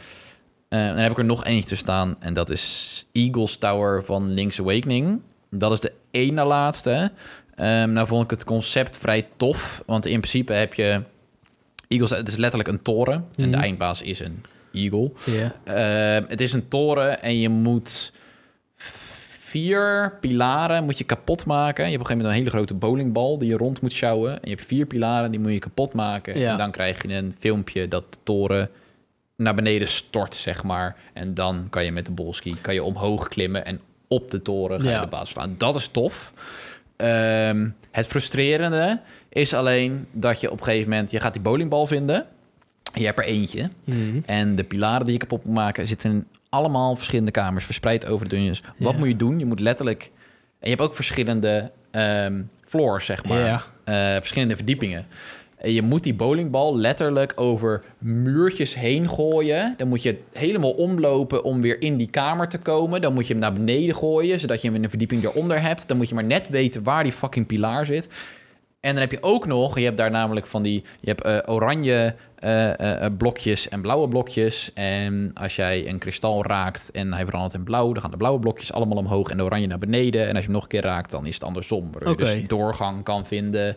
Eh, 0.73 0.87
dan 0.87 0.97
heb 0.97 1.11
ik 1.11 1.19
er 1.19 1.25
nog 1.25 1.45
eentje 1.45 1.69
te 1.69 1.77
staan. 1.77 2.17
En 2.19 2.35
dat 2.35 2.51
is 2.51 3.05
Eagles 3.13 3.57
Tower 3.57 4.05
van 4.05 4.31
Link's 4.33 4.61
Awakening. 4.61 5.21
Dat 5.51 5.73
is 5.73 5.81
de 5.81 5.93
ene 6.11 6.45
laatste. 6.45 7.11
Ehm, 7.55 7.93
nou 7.93 8.07
vond 8.07 8.25
ik 8.25 8.31
het 8.31 8.45
concept 8.45 8.97
vrij 8.97 9.27
tof. 9.37 9.83
Want 9.87 10.07
in 10.07 10.19
principe 10.19 10.53
heb 10.53 10.75
je... 10.75 11.03
Eagles, 11.89 12.11
het 12.11 12.29
is 12.29 12.37
letterlijk 12.37 12.71
een 12.71 12.83
toren. 12.83 13.15
En 13.15 13.25
de 13.37 13.47
Mhm. 13.47 13.61
eindbaas 13.61 14.03
is 14.03 14.21
een 14.21 14.43
eagle. 14.73 15.13
Ja. 15.25 15.55
Ehm, 15.65 16.25
het 16.29 16.41
is 16.41 16.53
een 16.53 16.69
toren 16.69 17.23
en 17.23 17.39
je 17.39 17.49
moet 17.49 18.13
vier 18.77 20.17
pilaren 20.21 20.85
moet 20.85 20.99
je 20.99 21.05
kapot 21.05 21.47
maken. 21.47 21.85
Je 21.85 21.91
hebt 21.91 22.03
op 22.05 22.11
een 22.11 22.17
gegeven 22.17 22.17
moment 22.17 22.35
een 22.35 22.39
hele 22.45 22.51
grote 22.57 22.75
bowlingbal 22.75 23.39
die 23.39 23.49
je 23.49 23.57
rond 23.57 23.81
moet 23.81 23.93
sjouwen. 23.93 24.33
En 24.33 24.49
je 24.51 24.55
hebt 24.55 24.67
vier 24.67 24.87
pilaren, 24.87 25.31
die 25.31 25.41
moet 25.41 25.53
je 25.53 25.59
kapot 25.59 25.93
maken. 25.93 26.39
Ja. 26.39 26.51
En 26.53 26.57
dan 26.59 26.71
krijg 26.71 27.03
je 27.03 27.15
een 27.15 27.35
filmpje 27.39 27.89
dat 27.89 28.05
de 28.13 28.19
toren 28.23 28.69
naar 29.43 29.55
beneden 29.55 29.89
stort, 29.89 30.35
zeg 30.35 30.63
maar. 30.63 30.97
En 31.13 31.35
dan 31.35 31.67
kan 31.71 31.85
je 31.85 31.93
met 31.93 32.07
de 32.07 32.13
bolski 32.13 32.55
kan 32.61 32.75
je 32.75 32.83
omhoog 32.83 33.29
klimmen 33.29 33.65
en 33.65 33.81
op 34.09 34.31
de 34.31 34.43
toren 34.43 34.81
ga 34.81 34.87
je 34.89 34.95
Ja. 34.95 35.01
de 35.01 35.07
baas 35.07 35.31
slaan. 35.31 35.55
Dat 35.59 35.75
is 35.75 35.89
tof. 35.89 36.33
Ehm, 36.97 37.69
het 37.91 38.07
frustrerende 38.07 39.01
is 39.29 39.55
alleen 39.55 40.07
dat 40.13 40.41
je 40.41 40.51
op 40.51 40.59
een 40.59 40.65
gegeven 40.65 40.89
moment... 40.91 41.11
je 41.11 41.21
gaat 41.21 41.33
die 41.33 41.43
bowlingbal 41.43 41.87
vinden. 41.87 42.27
Je 42.95 43.05
hebt 43.05 43.19
er 43.19 43.25
eentje. 43.25 43.71
Mhm. 43.85 44.19
En 44.27 44.57
de 44.57 44.65
pilaren 44.65 45.05
die 45.05 45.13
je 45.13 45.19
kapot 45.19 45.45
moet 45.45 45.55
maken 45.55 45.87
zitten 45.87 46.11
in 46.11 46.27
allemaal 46.49 46.97
verschillende 46.97 47.31
kamers 47.31 47.65
verspreid 47.65 48.07
over 48.07 48.29
de 48.29 48.35
dungeons. 48.37 48.63
Wat 48.79 48.97
moet 48.97 49.09
je 49.09 49.17
doen? 49.17 49.39
Je 49.39 49.47
moet 49.47 49.61
letterlijk. 49.61 50.03
En 50.59 50.69
je 50.71 50.77
hebt 50.77 50.81
ook 50.81 50.95
verschillende 50.95 51.71
ehm, 51.91 52.43
floors, 52.61 53.07
zeg 53.07 53.25
maar. 53.25 53.67
Eh, 53.85 53.95
verschillende 53.95 54.57
verdiepingen. 54.57 55.07
En 55.63 55.73
je 55.73 55.83
moet 55.83 56.03
die 56.03 56.15
bowlingbal 56.15 56.77
letterlijk 56.77 57.33
over 57.37 57.83
muurtjes 57.99 58.75
heen 58.75 59.09
gooien. 59.09 59.75
Dan 59.77 59.89
moet 59.89 60.03
je 60.03 60.19
helemaal 60.33 60.71
omlopen 60.71 61.45
om 61.45 61.61
weer 61.61 61.81
in 61.83 61.97
die 61.97 62.11
kamer 62.11 62.49
te 62.49 62.59
komen. 62.59 63.01
Dan 63.01 63.15
moet 63.15 63.27
je 63.27 63.33
hem 63.33 63.43
naar 63.43 63.53
beneden 63.53 63.95
gooien, 63.95 64.41
zodat 64.41 64.61
je 64.61 64.67
hem 64.67 64.77
in 64.77 64.83
een 64.83 64.89
verdieping 64.91 65.25
eronder 65.25 65.61
hebt. 65.61 65.89
Dan 65.89 65.97
moet 65.97 66.09
je 66.09 66.15
maar 66.15 66.25
net 66.25 66.49
weten 66.49 66.83
waar 66.83 67.03
die 67.03 67.13
fucking 67.13 67.47
pilaar 67.47 67.87
zit. 67.87 68.09
En 68.81 68.93
dan 68.93 69.01
heb 69.01 69.11
je 69.11 69.23
ook 69.23 69.47
nog, 69.47 69.79
je 69.79 69.85
hebt 69.85 69.97
daar 69.97 70.11
namelijk 70.11 70.47
van 70.47 70.63
die, 70.63 70.85
je 71.01 71.09
hebt 71.09 71.23
eh, 71.23 71.39
oranje 71.55 72.15
eh, 72.39 73.05
eh, 73.05 73.13
blokjes 73.19 73.69
en 73.69 73.81
blauwe 73.81 74.09
blokjes. 74.09 74.71
En 74.75 75.31
als 75.35 75.57
jij 75.57 75.89
een 75.89 75.99
kristal 75.99 76.47
raakt 76.47 76.91
en 76.91 77.13
hij 77.13 77.25
verandert 77.25 77.55
in 77.55 77.65
blauw, 77.65 77.93
dan 77.93 78.03
gaan 78.03 78.11
de 78.11 78.17
blauwe 78.17 78.39
blokjes 78.39 78.73
allemaal 78.73 78.99
omhoog 78.99 79.31
en 79.31 79.37
de 79.37 79.43
oranje 79.43 79.67
naar 79.67 79.79
beneden. 79.79 80.29
En 80.29 80.29
als 80.29 80.39
je 80.39 80.45
hem 80.45 80.53
nog 80.53 80.63
een 80.63 80.69
keer 80.69 80.83
raakt, 80.83 81.11
dan 81.11 81.27
is 81.27 81.35
het 81.35 81.45
andersom. 81.45 81.93
Waardoor 81.93 82.13
Oké. 82.13 82.29
je 82.29 82.35
dus 82.35 82.49
doorgang 82.49 83.05
kan 83.05 83.27
vinden. 83.27 83.77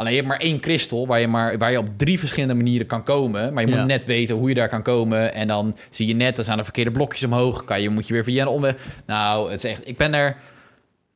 Alleen 0.00 0.12
je 0.12 0.18
hebt 0.18 0.28
maar 0.30 0.40
één 0.40 0.60
kristal 0.60 1.06
waar 1.06 1.20
je, 1.20 1.28
maar, 1.28 1.58
waar 1.58 1.70
je 1.70 1.78
op 1.78 1.88
drie 1.96 2.18
verschillende 2.18 2.54
manieren 2.54 2.86
kan 2.86 3.02
komen. 3.04 3.52
Maar 3.52 3.62
je 3.62 3.68
moet 3.68 3.78
Ja. 3.78 3.84
net 3.84 4.04
weten 4.04 4.34
hoe 4.36 4.48
je 4.48 4.54
daar 4.54 4.68
kan 4.68 4.82
komen. 4.82 5.34
En 5.34 5.46
dan 5.46 5.76
zie 5.90 6.06
je 6.06 6.14
net, 6.14 6.34
dan 6.36 6.44
staan 6.44 6.56
de 6.58 6.64
verkeerde 6.64 6.90
blokjes 6.90 7.24
omhoog. 7.24 7.64
Kan 7.64 7.82
je, 7.82 7.88
moet 7.88 8.06
je 8.06 8.12
weer 8.12 8.24
via 8.24 8.42
een 8.42 8.48
omweg. 8.48 8.74
Nou, 9.06 9.50
het 9.50 9.64
is 9.64 9.70
echt, 9.70 9.88
ik 9.88 9.96
ben 9.96 10.14
er 10.14 10.36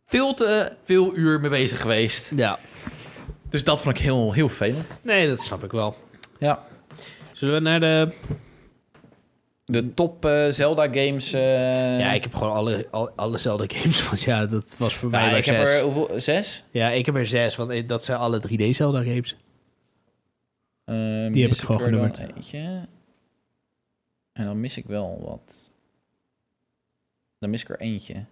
veel 0.06 0.34
te 0.34 0.72
veel 0.84 1.16
uur 1.16 1.40
mee 1.40 1.50
bezig 1.50 1.80
geweest. 1.80 2.32
ja. 2.36 2.58
Dus 3.50 3.64
dat 3.64 3.80
vond 3.80 3.96
ik 3.98 4.02
heel, 4.04 4.32
heel 4.32 4.48
vervelend. 4.48 4.98
Nee, 5.02 5.28
dat 5.28 5.40
snap 5.40 5.64
ik 5.64 5.72
wel. 5.72 5.96
Ja. 6.38 6.62
Zullen 7.32 7.54
we 7.54 7.60
naar 7.60 7.80
de... 7.80 8.12
De 9.66 9.94
top 9.94 10.24
eh, 10.24 10.48
Zelda-games. 10.50 11.32
eh, 11.32 11.98
Ja, 11.98 12.12
ik 12.12 12.22
heb 12.22 12.34
gewoon 12.34 12.52
alle, 12.52 12.88
alle, 12.90 13.12
alle 13.16 13.38
Zelda 13.38 13.64
games. 13.68 14.06
Want 14.08 14.20
ja, 14.22 14.46
dat 14.46 14.76
was 14.78 14.94
voor 14.94 15.10
Ja, 15.10 15.26
mij 15.28 15.38
ik 15.38 15.44
heb 15.44 15.56
zes. 15.66 15.76
er 15.78 15.82
hoeveel, 15.84 16.20
zes. 16.20 16.64
Ja, 16.70 16.88
ik 16.90 17.06
heb 17.06 17.14
er 17.14 17.26
zes. 17.26 17.56
Want 17.56 17.88
dat 17.88 18.04
zijn 18.04 18.18
alle 18.18 18.40
3D 18.48 18.70
Zelda 18.70 19.02
games. 19.02 19.36
Eh, 20.84 21.32
Die 21.32 21.42
heb 21.42 21.52
ik 21.52 21.58
gewoon 21.58 21.80
er 21.80 21.86
genummerd. 21.86 22.18
Eentje. 22.36 22.88
En 24.32 24.44
dan 24.44 24.60
mis 24.60 24.76
ik 24.76 24.86
wel 24.86 25.20
wat. 25.24 25.72
Dan 27.38 27.50
mis 27.50 27.62
ik 27.62 27.68
er 27.68 27.80
eentje. 27.80 28.24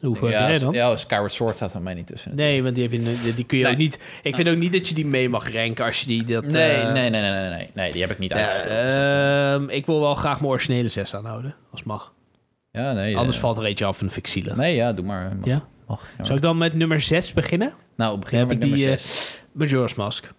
Hoeveel 0.00 0.28
ja, 0.28 0.38
heb 0.40 0.48
jij 0.48 0.56
s- 0.58 0.60
dan? 0.60 0.72
Ja, 0.72 0.96
Skyward 0.96 1.32
Sword 1.32 1.56
staat 1.56 1.70
van 1.70 1.82
mij 1.82 1.94
niet 1.94 2.06
tussen. 2.06 2.34
Nee, 2.34 2.62
want 2.62 2.74
die, 2.74 2.84
heb 2.88 2.92
je, 2.92 3.18
die- 3.22 3.34
die 3.34 3.44
kun 3.44 3.58
je 3.58 3.64
Nee. 3.64 3.72
ook 3.72 3.78
niet... 3.78 3.98
Ik 4.22 4.34
vind 4.34 4.48
ook 4.48 4.56
niet 4.56 4.72
dat 4.72 4.88
je 4.88 4.94
die 4.94 5.06
mee 5.06 5.28
mag 5.28 5.52
ranken 5.52 5.84
als 5.84 6.00
je 6.00 6.06
die... 6.06 6.24
Dat, 6.24 6.44
Nee, 6.44 6.70
eh, 6.72 6.92
nee, 6.92 7.10
nee, 7.10 7.20
nee, 7.20 7.30
nee, 7.32 7.48
nee, 7.48 7.68
nee, 7.74 7.92
die 7.92 8.00
heb 8.00 8.10
ik 8.10 8.18
niet 8.18 8.30
ja, 8.30 8.36
uitgespeeld. 8.36 8.82
dus 8.84 8.94
ehm, 9.68 9.76
ik 9.78 9.86
wil 9.86 10.00
wel 10.00 10.14
graag 10.14 10.40
mijn 10.40 10.52
originele 10.52 10.88
6 10.88 11.14
aanhouden, 11.14 11.54
als 11.72 11.82
mag. 11.82 12.12
ja, 12.72 12.92
nee. 12.92 13.16
Anders 13.16 13.36
eh, 13.36 13.42
valt 13.42 13.56
er 13.56 13.64
eentje 13.64 13.84
af 13.84 14.00
en 14.00 14.10
vind 14.10 14.26
ik 14.26 14.32
zielig. 14.32 14.56
Nee, 14.56 14.74
ja, 14.74 14.92
doe 14.92 15.04
maar. 15.04 15.36
Mag, 15.36 15.46
Ja? 15.46 15.62
Mag, 15.86 16.08
ja. 16.18 16.24
Zou 16.24 16.36
ik 16.36 16.42
dan 16.44 16.58
met 16.58 16.74
nummer 16.74 17.00
6 17.00 17.32
beginnen? 17.32 17.72
Nou, 17.96 18.18
begin 18.18 18.38
Dan 18.38 18.48
met 18.48 18.56
heb 18.62 18.64
ik 18.64 18.68
nummer 18.78 18.88
die, 18.88 18.96
eh, 18.96 19.02
zes. 19.02 19.42
Majora's 19.52 19.94
Mask. 19.94 20.32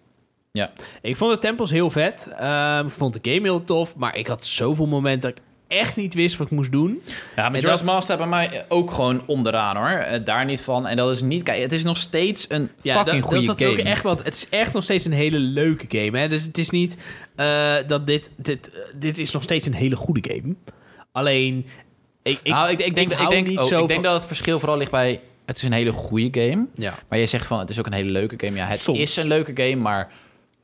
Ja. 0.52 0.70
Ik 1.02 1.16
vond 1.16 1.32
de 1.34 1.38
tempels 1.38 1.70
heel 1.70 1.90
vet. 1.90 2.28
Ehm, 2.38 2.86
ik 2.86 2.92
vond 2.92 3.22
de 3.22 3.30
game 3.32 3.46
heel 3.46 3.64
tof. 3.64 3.96
Maar 3.96 4.16
ik 4.16 4.26
had 4.26 4.46
zoveel 4.46 4.86
momenten 4.86 5.30
dat 5.30 5.38
ik 5.38 5.44
echt 5.72 5.96
niet 5.96 6.14
wist 6.14 6.36
wat 6.36 6.46
ik 6.46 6.52
moest 6.52 6.72
doen. 6.72 7.02
Ja, 7.36 7.50
dat- 7.50 7.82
Mask 7.82 8.02
staat 8.02 8.18
bij 8.18 8.26
mij 8.26 8.64
ook 8.68 8.90
gewoon 8.90 9.22
onderaan 9.26 9.76
hoor. 9.76 9.88
Eh, 9.88 10.24
daar 10.24 10.44
niet 10.44 10.60
van. 10.60 10.86
En 10.86 10.96
dat 10.96 11.10
is 11.10 11.20
niet... 11.22 11.42
Kijk, 11.42 11.62
het 11.62 11.72
is 11.72 11.82
nog 11.82 11.96
steeds 11.96 12.46
een 12.48 12.70
fucking 12.82 13.04
dat, 13.04 13.22
goede 13.22 13.46
dat, 13.46 13.58
dat 13.58 13.68
game. 13.68 13.80
Ik 13.80 13.86
echt, 13.86 14.02
want 14.02 14.22
het 14.24 14.34
is 14.34 14.48
echt 14.48 14.72
nog 14.72 14.82
steeds 14.82 15.04
een 15.04 15.12
hele 15.12 15.38
leuke 15.38 15.98
game. 15.98 16.18
Hè? 16.18 16.28
Dus 16.28 16.44
het 16.44 16.58
is 16.58 16.70
niet 16.70 16.96
eh, 17.36 17.74
dat 17.86 18.06
dit, 18.06 18.30
dit... 18.36 18.70
Dit 18.94 19.18
is 19.18 19.30
nog 19.30 19.42
steeds 19.42 19.66
een 19.66 19.74
hele 19.74 19.96
goede 19.96 20.30
game. 20.34 20.54
Alleen... 21.12 21.66
Ik, 22.22 22.38
ik, 22.42 22.52
nou, 22.52 22.70
ik, 22.70 22.78
ik 22.80 22.94
denk, 22.94 23.12
ik, 23.12 23.18
denk, 23.18 23.48
oh, 23.60 23.64
ik 23.64 23.70
denk 23.70 23.92
van- 23.92 24.02
dat 24.02 24.14
het 24.14 24.24
verschil 24.26 24.58
vooral 24.58 24.76
ligt 24.78 24.90
bij... 24.90 25.20
Het 25.46 25.56
is 25.56 25.62
een 25.62 25.72
hele 25.72 25.92
goede 25.92 26.40
game. 26.40 26.66
Ja. 26.74 26.94
Maar 27.08 27.18
je 27.18 27.26
zegt 27.26 27.46
van, 27.46 27.58
het 27.58 27.70
is 27.70 27.78
ook 27.78 27.86
een 27.86 27.92
hele 27.92 28.10
leuke 28.10 28.46
game. 28.46 28.56
Ja, 28.56 28.66
het 28.66 28.80
Soms. 28.80 28.98
is 28.98 29.16
een 29.16 29.26
leuke 29.26 29.52
game, 29.54 29.76
maar 29.76 30.10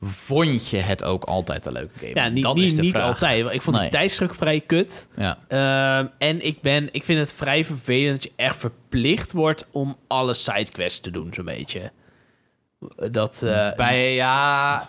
vond 0.01 0.69
je 0.69 0.77
het 0.77 1.03
ook 1.03 1.23
altijd 1.23 1.65
een 1.65 1.73
leuke 1.73 1.99
game? 1.99 2.11
Ja, 2.13 2.27
niet, 2.27 2.43
dat 2.43 2.55
niet, 2.55 2.65
is 2.65 2.75
de 2.75 2.81
niet 2.81 2.91
vraag. 2.91 3.03
altijd. 3.07 3.51
Ik 3.53 3.61
vond 3.61 3.75
Nee. 3.75 3.89
die 3.89 3.99
tijdsdruk 3.99 4.35
vrij 4.35 4.61
kut. 4.61 5.07
Ja. 5.15 5.37
Ehm, 5.47 6.07
en 6.17 6.45
ik, 6.45 6.61
ben, 6.61 6.89
ik 6.91 7.05
vind 7.05 7.19
het 7.19 7.33
vrij 7.33 7.65
vervelend 7.65 8.13
dat 8.13 8.23
je 8.23 8.31
echt 8.43 8.55
verplicht 8.57 9.31
wordt 9.31 9.67
om 9.71 9.97
alle 10.07 10.33
sidequests 10.33 10.99
te 10.99 11.11
doen, 11.11 11.33
zo'n 11.33 11.45
beetje. 11.45 11.91
Dat, 13.11 13.41
eh, 13.41 13.73
Bij, 13.75 14.13
ja... 14.13 14.87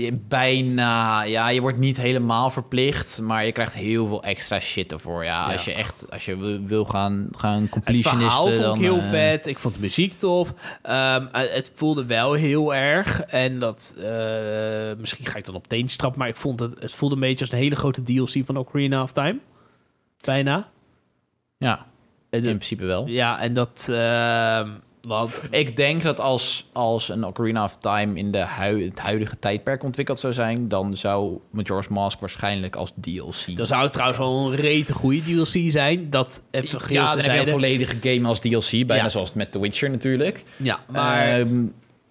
je- 0.00 0.12
Bijna, 0.28 1.22
ja, 1.22 1.48
je 1.48 1.60
wordt 1.60 1.78
niet 1.78 1.96
helemaal 1.96 2.50
verplicht, 2.50 3.20
maar 3.20 3.44
je 3.44 3.52
krijgt 3.52 3.74
heel 3.74 4.06
veel 4.06 4.22
extra 4.22 4.60
shit 4.60 4.92
ervoor. 4.92 5.24
Ja, 5.24 5.46
Ja. 5.46 5.52
als 5.52 5.64
je 5.64 5.72
echt, 5.72 6.10
als 6.10 6.24
je 6.24 6.60
wil- 6.66 6.84
gaan, 6.84 7.28
gaan 7.36 7.60
het 7.62 7.70
completionisten... 7.70 8.20
verhaal 8.20 8.46
vond 8.48 8.60
dan, 8.62 8.74
ik 8.74 8.80
heel 8.80 8.98
eh, 8.98 9.08
vet. 9.08 9.46
Ik 9.46 9.58
vond 9.58 9.74
de 9.74 9.80
muziek 9.80 10.12
tof. 10.12 10.54
Ehm, 10.82 11.26
eh, 11.32 11.40
het 11.54 11.72
voelde 11.74 12.04
wel 12.06 12.32
heel 12.32 12.74
erg. 12.74 13.20
En 13.22 13.58
dat, 13.58 13.94
eh, 13.98 14.04
misschien 14.98 15.26
ga 15.26 15.36
ik 15.38 15.44
dan 15.44 15.54
op 15.54 15.66
teen 15.68 15.86
trappen, 15.86 16.18
maar 16.20 16.28
ik 16.28 16.36
vond 16.36 16.60
het, 16.60 16.74
het 16.80 16.92
voelde 16.92 17.14
een 17.14 17.20
beetje 17.20 17.40
als 17.44 17.52
een 17.52 17.58
hele 17.58 17.76
grote 17.76 18.02
DLC 18.02 18.42
van 18.46 18.56
Ocarina 18.56 19.02
of 19.02 19.12
Time. 19.12 19.38
Bijna. 20.24 20.68
Ja, 21.58 21.86
in 22.30 22.40
principe 22.40 22.84
wel. 22.84 23.06
ja, 23.06 23.40
en 23.40 23.52
dat... 23.52 23.86
ehm, 23.90 24.68
want, 25.08 25.40
Ik 25.50 25.76
denk 25.76 26.02
dat 26.02 26.20
als, 26.20 26.66
als 26.72 27.08
een 27.08 27.24
Ocarina 27.24 27.64
of 27.64 27.76
Time 27.76 28.18
in 28.18 28.30
de 28.30 28.38
hui- 28.44 28.84
het 28.84 28.98
huidige 28.98 29.38
tijdperk 29.38 29.82
ontwikkeld 29.82 30.18
zou 30.18 30.32
zijn, 30.32 30.68
dan 30.68 30.96
zou 30.96 31.38
Majora's 31.50 31.88
Mask 31.88 32.20
waarschijnlijk 32.20 32.76
als 32.76 32.92
DLC. 33.00 33.56
dan 33.56 33.66
zou 33.66 33.82
het 33.82 33.92
trouwens 33.92 34.18
wel 34.18 34.50
een 34.50 34.56
rete 34.56 34.92
goede 34.92 35.20
DLC 35.22 35.70
zijn. 35.70 36.10
Dat 36.10 36.42
even 36.50 36.80
ja, 36.88 37.14
dan 37.14 37.24
heb 37.24 37.34
je 37.34 37.40
een 37.40 37.48
volledige 37.48 37.96
game 38.02 38.28
als 38.28 38.40
DLC, 38.40 38.70
bijna 38.70 38.94
Ja. 39.02 39.08
zoals 39.08 39.32
met 39.32 39.52
The 39.52 39.60
Witcher 39.60 39.90
natuurlijk. 39.90 40.44
Ja, 40.56 40.80
maar... 40.88 41.38
Ehm, 41.40 41.64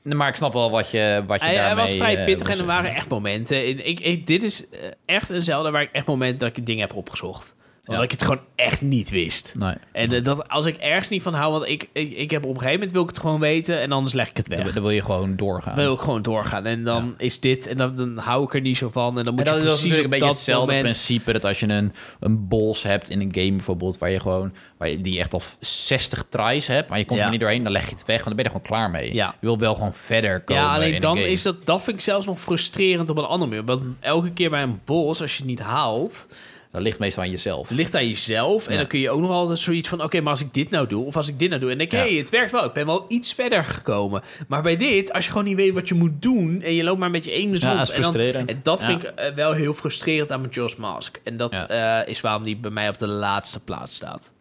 maar 0.04 0.28
ik 0.28 0.36
snap 0.36 0.54
wel 0.54 0.72
wat 0.72 0.92
je, 0.92 1.24
wat 1.28 1.40
je 1.40 1.46
Hij, 1.46 1.56
hij 1.56 1.64
daarmee... 1.66 1.86
was 1.86 1.94
vrij 1.96 2.18
eh, 2.18 2.26
pittig 2.26 2.50
en 2.50 2.60
er 2.60 2.66
waren 2.66 2.96
echt 2.96 3.08
momenten. 3.10 3.88
Ik, 3.88 4.00
ik, 4.00 4.28
dit 4.28 4.44
is 4.44 4.70
eh, 4.70 4.80
echt 5.06 5.30
een 5.30 5.42
Zelda 5.42 5.72
waar 5.72 5.82
ik 5.82 5.90
echt 5.92 6.06
momenten 6.06 6.40
dat 6.48 6.58
ik 6.58 6.66
dingen 6.66 6.82
heb 6.88 6.96
opgezocht. 6.96 7.56
Omdat 7.92 8.06
ik 8.06 8.12
het 8.12 8.24
gewoon 8.24 8.42
echt 8.56 8.82
niet 8.82 9.10
wist. 9.10 9.54
Nee. 9.56 9.76
En 9.92 10.12
eh, 10.12 10.24
dat, 10.24 10.50
als 10.50 10.66
ik 10.66 10.78
ergens 10.78 11.10
niet 11.10 11.22
van 11.22 11.34
hou, 11.34 11.52
want 11.52 11.68
ik, 11.68 11.90
ik, 11.94 12.12
ik 12.12 12.32
heb 12.32 12.44
op 12.44 12.50
een 12.50 12.56
gegeven 12.56 12.74
moment 12.74 12.92
wil 12.92 13.02
ik 13.02 13.10
het 13.10 13.20
gewoon 13.20 13.40
weten 13.40 13.80
en 13.80 13.92
anders 13.92 14.14
leg 14.14 14.30
ik 14.30 14.38
het 14.38 14.48
weg. 14.48 14.58
Dan, 14.58 14.74
dan 14.74 14.84
wil 14.84 14.92
je 14.92 15.02
gewoon 15.02 15.36
doorgaan. 15.36 15.76
Dan 15.76 15.84
wil 15.84 15.94
ik 15.94 16.00
gewoon 16.00 16.22
doorgaan. 16.22 16.66
En 16.66 16.84
dan 16.84 17.14
is 17.18 17.40
dit, 17.40 17.68
en 17.68 17.78
dan, 17.78 17.96
dan 17.96 18.18
hou 18.18 18.44
ik 18.44 18.54
er 18.54 18.62
niet 18.62 18.78
zo 18.78 18.90
van. 18.90 19.18
En 19.18 19.24
dan 19.24 19.34
moet 19.34 19.48
En 19.48 19.54
dat, 19.54 19.62
je 19.62 19.68
is 19.68 19.70
precies 19.70 19.84
natuurlijk 19.90 20.14
een 20.14 20.20
beetje 20.20 20.36
hetzelfde 20.36 20.74
moment... 20.74 20.84
principe 20.84 21.32
dat 21.32 21.46
als 21.46 21.60
je 21.60 21.68
een, 21.68 21.94
een 22.20 22.48
hebt 22.82 23.10
in 23.10 23.22
een 23.22 23.34
game 23.34 23.52
bijvoorbeeld, 23.52 23.98
waar 23.98 24.10
je 24.10 24.20
gewoon, 24.20 24.54
waar 24.78 24.90
je 24.90 25.02
die 25.02 25.20
echt 25.20 25.34
al 25.34 25.42
60 25.60 26.26
tries 26.30 26.68
hebt, 26.68 26.90
maar 26.90 26.98
je 26.98 27.06
komt 27.06 27.20
er 27.20 27.30
niet 27.30 27.40
doorheen, 27.40 27.64
dan 27.64 27.72
leg 27.72 27.86
je 27.86 27.96
het 27.96 28.06
weg, 28.06 28.24
want 28.24 28.28
dan 28.28 28.36
ben 28.36 28.46
je 28.46 28.52
er 28.52 28.62
gewoon 28.62 28.80
klaar 28.80 28.92
mee. 28.92 29.14
Ja. 29.14 29.36
Je 29.40 29.46
wil 29.48 29.58
wel 29.58 29.76
gewoon 29.76 29.94
verder 29.94 30.42
komen. 30.42 30.64
Ja, 30.64 30.74
alleen 30.74 30.94
een 30.94 31.02
dan 31.02 31.18
is 31.18 31.42
dat, 31.42 31.66
dat 31.66 31.82
vind 31.82 31.96
ik 31.96 32.02
zelfs 32.02 32.26
nog 32.26 32.40
frustrerend 32.40 33.10
op 33.10 33.18
een 33.18 33.26
andere 33.26 33.50
manier. 33.50 33.66
Want 33.66 33.84
elke 34.00 34.32
keer 34.34 34.50
bij 34.50 34.64
een 34.64 34.80
boss, 34.86 35.22
als 35.22 35.32
je 35.32 35.38
het 35.38 35.48
niet 35.48 35.62
haalt, 35.62 36.28
Dat 36.72 36.82
ligt 36.82 37.00
meestal 37.00 37.24
aan 37.24 37.30
jezelf. 37.30 37.68
Het 37.68 37.78
ligt 37.78 37.96
aan 37.96 38.08
jezelf. 38.08 38.66
En 38.66 38.72
Ja. 38.72 38.78
dan 38.78 38.88
kun 38.88 39.00
je 39.00 39.10
ook 39.10 39.22
nog 39.22 39.32
altijd 39.32 39.60
zoiets 39.60 39.90
van... 39.90 40.04
Oké, 40.04 40.22
maar 40.22 40.32
als 40.32 40.42
ik 40.42 40.54
dit 40.54 40.70
nou 40.70 40.88
doe, 40.88 41.06
of 41.06 41.16
als 41.16 41.28
ik 41.28 41.40
dit 41.40 41.50
nou 41.50 41.62
doe... 41.62 41.72
En 41.72 41.78
denk 41.78 41.92
ik, 41.92 41.98
Ja. 41.98 42.04
hé, 42.04 42.10
hey, 42.12 42.18
het 42.20 42.30
werkt 42.30 42.52
wel. 42.52 42.66
Ik 42.66 42.74
ben 42.74 42.86
wel 42.86 43.06
iets 43.08 43.34
verder 43.34 43.64
gekomen. 43.64 44.22
Maar 44.48 44.62
bij 44.62 44.78
dit, 44.78 45.14
als 45.14 45.26
je 45.26 45.32
gewoon 45.32 45.46
niet 45.46 45.56
weet 45.56 45.74
wat 45.74 45.88
je 45.88 45.94
moet 45.96 46.22
doen... 46.22 46.62
en 46.62 46.74
je 46.74 46.84
loopt 46.84 47.00
maar 47.00 47.12
met 47.12 47.24
je 47.24 47.32
aim 47.32 47.42
Ja, 47.42 47.50
rond... 47.50 47.62
dat 47.62 47.88
is 47.90 47.96
en 47.96 48.02
dan- 48.02 48.12
frustrerend. 48.12 48.50
en 48.50 48.60
dat 48.64 48.80
Ja. 48.82 48.86
vind 48.86 49.04
ik 49.04 49.10
eh, 49.10 49.34
wel 49.34 49.54
heel 49.54 49.74
frustrerend 49.74 50.32
aan 50.32 50.40
mijn 50.40 50.52
Joss 50.54 50.76
Mask. 50.76 51.20
En 51.24 51.38
dat 51.38 51.52
Ja. 51.52 51.68
eh, 52.02 52.08
is 52.10 52.22
waarom 52.22 52.44
die 52.44 52.58
bij 52.58 52.72
mij 52.72 52.90
op 52.90 52.98
de 52.98 53.08
laatste 53.08 53.60
plaats 53.64 53.96
staat. 53.96 54.32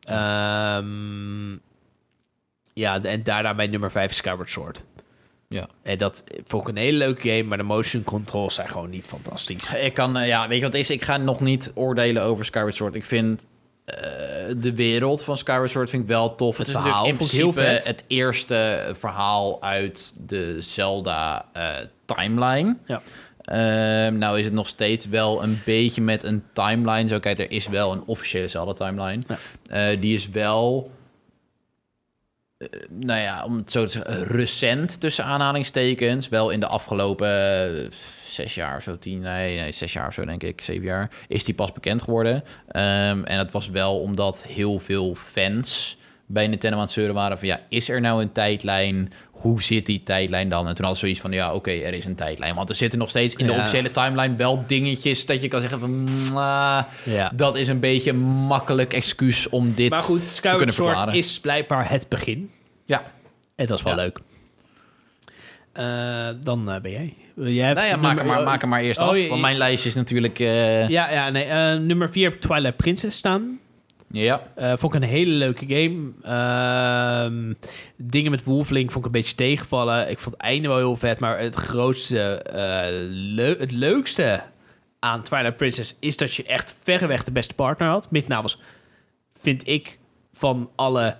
Ehm, 0.00 1.52
ja, 2.72 3.02
en 3.02 3.22
daarna 3.22 3.54
bij 3.54 3.66
nummer 3.66 3.90
5 3.90 4.10
is 4.10 4.16
Skyward 4.16 4.50
Sword. 4.50 4.84
Ja. 5.54 5.66
En 5.82 5.98
dat 5.98 6.24
vond 6.44 6.62
ik 6.62 6.68
een 6.68 6.82
hele 6.82 6.98
leuke 6.98 7.28
game, 7.28 7.42
maar 7.42 7.58
de 7.58 7.64
motion 7.64 8.02
controls 8.02 8.54
zijn 8.54 8.68
gewoon 8.68 8.90
niet 8.90 9.06
fantastisch. 9.06 9.74
Ik 9.74 9.94
kan, 9.94 10.16
eh, 10.16 10.26
ja, 10.26 10.48
weet 10.48 10.58
je 10.58 10.64
wat 10.64 10.74
is? 10.74 10.90
Ik 10.90 11.02
ga 11.02 11.16
nog 11.16 11.40
niet 11.40 11.72
oordelen 11.74 12.22
over 12.22 12.44
Skyward 12.44 12.74
Sword. 12.74 12.94
Ik 12.94 13.04
vind 13.04 13.46
eh, 13.84 13.96
de 14.56 14.74
wereld 14.74 15.24
van 15.24 15.36
Skyward 15.36 15.70
Sword 15.70 15.90
vind 15.90 16.02
ik 16.02 16.08
wel 16.08 16.34
tof. 16.34 16.56
Het, 16.56 16.66
Het 16.66 16.76
is 16.76 16.82
verhaal 16.82 17.06
natuurlijk 17.06 17.32
in 17.32 17.50
principe 17.52 17.88
het 17.88 18.04
eerste 18.06 18.90
verhaal 18.98 19.62
uit 19.62 20.14
de 20.26 20.56
Zelda 20.60 21.48
eh, 21.52 21.70
timeline. 22.04 22.76
Ja. 22.86 23.02
Ehm, 23.44 24.18
nou 24.18 24.38
is 24.38 24.44
het 24.44 24.54
nog 24.54 24.66
steeds 24.66 25.06
wel 25.06 25.42
een 25.42 25.60
beetje 25.64 26.02
met 26.02 26.22
een 26.22 26.44
timeline. 26.52 27.08
Zo 27.08 27.18
kijk, 27.18 27.38
er 27.38 27.50
is 27.50 27.68
wel 27.68 27.92
een 27.92 28.02
officiële 28.06 28.48
Zelda 28.48 28.72
timeline. 28.72 29.22
Ja. 29.28 29.38
Eh, 29.90 30.00
die 30.00 30.14
is 30.14 30.28
wel, 30.28 30.90
eh, 30.90 30.92
nou 32.88 33.20
ja, 33.20 33.44
om 33.44 33.56
het 33.56 33.72
zo 33.72 33.84
te 33.84 33.92
zeggen, 33.92 34.24
recent 34.24 35.00
tussen 35.00 35.24
aanhalingstekens. 35.24 36.28
Wel 36.28 36.50
in 36.50 36.60
de 36.60 36.66
afgelopen 36.66 37.28
eh, 37.82 37.90
zes 38.26 38.54
jaar 38.54 38.76
of 38.76 38.82
zo, 38.82 38.98
tien, 38.98 39.20
nee, 39.20 39.58
nee, 39.60 39.72
zes 39.72 39.92
jaar 39.92 40.06
of 40.06 40.14
zo 40.14 40.24
denk 40.24 40.42
ik, 40.42 40.60
zeven 40.60 40.84
jaar, 40.84 41.10
is 41.28 41.44
die 41.44 41.54
pas 41.54 41.72
bekend 41.72 42.02
geworden. 42.02 42.44
Ehm, 42.68 43.22
en 43.24 43.36
dat 43.36 43.50
was 43.52 43.68
wel 43.70 44.00
omdat 44.00 44.44
heel 44.48 44.78
veel 44.78 45.14
fans 45.14 45.96
bij 46.26 46.46
Nintendo 46.46 46.76
aan 46.76 46.82
het 46.82 46.92
zeuren 46.92 47.14
waren 47.14 47.38
van 47.38 47.46
ja, 47.48 47.60
is 47.68 47.88
er 47.88 48.00
nou 48.00 48.22
een 48.22 48.32
tijdlijn? 48.32 49.12
Hoe 49.30 49.62
zit 49.62 49.86
die 49.86 50.02
tijdlijn 50.02 50.48
dan? 50.48 50.68
En 50.68 50.74
toen 50.74 50.84
had 50.84 50.94
ze 50.94 51.00
zoiets 51.00 51.20
van 51.20 51.32
ja, 51.32 51.54
oké, 51.54 51.70
er 51.70 51.94
is 51.94 52.04
een 52.04 52.14
tijdlijn. 52.14 52.54
Want 52.54 52.70
er 52.70 52.74
zitten 52.76 52.98
nog 52.98 53.08
steeds 53.08 53.34
in 53.34 53.46
de 53.46 53.52
Ja. 53.52 53.58
officiële 53.58 53.90
timeline 53.90 54.36
wel 54.36 54.64
dingetjes 54.66 55.26
dat 55.26 55.42
je 55.42 55.48
kan 55.48 55.60
zeggen 55.60 55.78
van 55.80 55.90
"Mwah, 56.30 56.82
Ja. 57.04 57.30
dat 57.34 57.56
is 57.56 57.68
een 57.68 57.80
beetje 57.80 58.10
een 58.10 58.18
makkelijk 58.20 58.92
excuus 58.92 59.48
om 59.48 59.74
dit 59.74 59.90
Maar 59.90 60.00
goed, 60.00 60.24
te 60.24 60.30
Skyward 60.30 60.56
kunnen 60.56 60.74
verklaren. 60.74 61.14
is 61.14 61.40
blijkbaar 61.40 61.90
het 61.90 62.08
begin. 62.08 62.50
Ja, 62.84 63.02
En 63.54 63.66
dat 63.66 63.78
is 63.78 63.84
wel 63.84 63.92
Ja. 63.96 64.02
leuk. 64.02 64.18
Eh, 65.72 66.28
dan 66.44 66.70
eh, 66.70 66.80
ben 66.80 66.90
jij. 66.90 67.14
Jij 67.36 67.64
hebt 67.66 67.76
nou 67.78 67.88
ja, 67.90 67.96
maak 67.96 68.16
nummer- 68.16 68.34
maar, 68.34 68.44
maak 68.44 68.60
hem 68.60 68.70
maar 68.70 68.80
eerst 68.80 69.00
Oh, 69.00 69.08
af. 69.08 69.28
Want 69.28 69.40
mijn 69.40 69.56
lijstje 69.56 69.88
is 69.88 69.94
natuurlijk... 69.94 70.38
eh, 70.38 70.88
Ja, 70.88 71.10
ja 71.10 71.30
nee. 71.30 71.78
nummer 71.78 72.10
4 72.10 72.30
heb 72.30 72.40
Twilight 72.40 72.76
Princess 72.76 73.16
staan. 73.18 73.58
ja. 74.10 74.42
Vond 74.56 74.94
ik 74.94 75.02
een 75.02 75.08
hele 75.08 75.30
leuke 75.32 75.64
game. 75.68 76.12
Ehm, 76.22 77.52
dingen 77.96 78.30
met 78.30 78.44
Wolflink 78.44 78.90
vond 78.90 79.04
ik 79.06 79.12
een 79.14 79.20
beetje 79.20 79.34
tegenvallen. 79.34 80.10
Ik 80.10 80.18
vond 80.18 80.34
het 80.34 80.44
einde 80.44 80.68
wel 80.68 80.76
heel 80.76 80.96
vet, 80.96 81.18
maar 81.18 81.38
het 81.38 81.54
grootste, 81.54 82.44
leu- 83.10 83.58
het 83.58 83.70
leukste 83.72 84.42
aan 84.98 85.22
Twilight 85.22 85.56
Princess 85.56 85.96
is 86.00 86.16
dat 86.16 86.34
je 86.34 86.44
echt 86.44 86.76
verreweg 86.82 87.24
de 87.24 87.32
beste 87.32 87.54
partner 87.54 87.88
had. 87.88 88.10
Midna 88.10 88.42
was, 88.42 88.60
vind 89.40 89.66
ik, 89.68 89.98
van 90.32 90.70
alle 90.74 91.16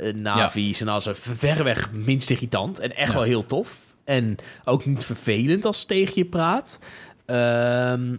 eh, 0.00 0.14
navi's 0.14 0.80
en 0.80 0.88
alles 0.88 1.08
verreweg 1.12 1.92
minst 1.92 2.30
irritant 2.30 2.78
en 2.78 2.96
echt 2.96 3.08
Ja. 3.08 3.14
wel 3.14 3.22
heel 3.22 3.46
tof. 3.46 3.76
En 4.04 4.36
ook 4.64 4.86
niet 4.86 5.04
vervelend 5.04 5.64
als 5.64 5.80
ze 5.80 5.86
tegen 5.86 6.12
je 6.14 6.24
praat. 6.24 6.78
Ehm, 7.26 8.16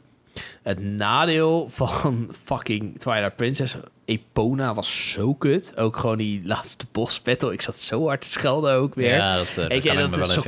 het 0.63 0.79
nadeel 0.79 1.69
van 1.69 2.29
fucking 2.45 2.99
Twilight 2.99 3.35
Princess, 3.35 3.75
Epona 4.05 4.73
was 4.73 5.11
zo 5.11 5.33
kut. 5.33 5.77
Ook 5.77 5.97
gewoon 5.97 6.17
die 6.17 6.41
laatste 6.45 6.85
boss 6.91 7.21
battle. 7.21 7.53
Ik 7.53 7.61
zat 7.61 7.77
zo 7.77 8.05
hard 8.07 8.21
te 8.21 8.27
schelden 8.27 8.73
ook 8.73 8.95
weer. 8.95 9.15
Ja, 9.15 9.37
dat, 9.37 9.47
eh, 9.47 9.55
dat 9.55 9.71
ik 9.71 9.83
dat 9.83 10.15
wel 10.15 10.25
is 10.25 10.33
zo 10.33 10.41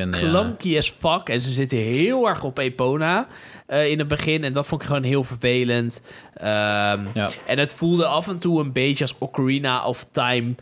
ja. 0.62 0.78
as 0.78 0.94
fuck. 1.00 1.30
En 1.30 1.40
ze 1.40 1.52
zitten 1.52 1.78
heel 1.78 2.28
erg 2.28 2.44
op 2.44 2.58
Epona 2.58 3.28
eh, 3.68 3.90
in 3.90 4.00
het 4.00 4.08
begin. 4.08 4.44
En 4.44 4.54
dat 4.54 4.68
vond 4.68 4.82
ik 4.82 4.88
gewoon 4.88 5.04
heel 5.04 5.24
vervelend. 5.24 6.02
Ehm, 6.34 7.06
Ja. 7.14 7.30
En 7.46 7.60
het 7.60 7.74
voelde 7.74 8.06
af 8.06 8.28
en 8.28 8.38
toe 8.38 8.60
een 8.60 8.72
beetje 8.72 9.04
als 9.04 9.16
Ocarina 9.18 9.88
of 9.88 10.08
Time 10.12 10.56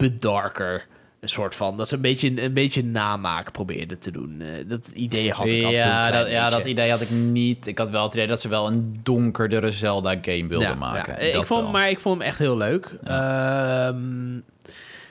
bedarker. 0.00 0.86
Een 1.20 1.28
soort 1.28 1.54
van. 1.54 1.76
Dat 1.76 1.88
ze 1.88 1.94
een 1.94 2.00
beetje, 2.00 2.42
een 2.42 2.52
beetje 2.52 2.84
namaak 2.84 3.52
probeerden 3.52 3.98
te 3.98 4.10
doen. 4.10 4.40
Eh, 4.40 4.48
dat 4.68 4.88
idee 4.94 5.30
had 5.32 5.46
ik 5.46 5.64
af 5.64 5.72
en 5.72 5.80
toe 5.80 5.80
een 5.80 5.86
Ja, 5.86 6.10
dat, 6.10 6.28
ja, 6.30 6.50
dat 6.50 6.64
idee 6.66 6.90
had 6.90 7.00
ik 7.00 7.10
niet. 7.10 7.66
Ik 7.66 7.78
had 7.78 7.90
wel 7.90 8.02
het 8.02 8.14
idee 8.14 8.26
dat 8.26 8.40
ze 8.40 8.48
wel 8.48 8.66
een 8.66 9.00
donkerdere 9.02 9.72
Zelda-game 9.72 10.46
wilden 10.46 10.68
Ja, 10.68 10.74
maken. 10.74 11.12
ja. 11.12 11.18
Eh, 11.18 11.34
Ik 11.38 11.46
vond, 11.46 11.62
wel. 11.62 11.70
maar 11.70 11.90
ik 11.90 12.00
vond 12.00 12.18
hem 12.18 12.26
echt 12.28 12.38
heel 12.38 12.56
leuk. 12.56 12.94
Ehm, 13.04 14.38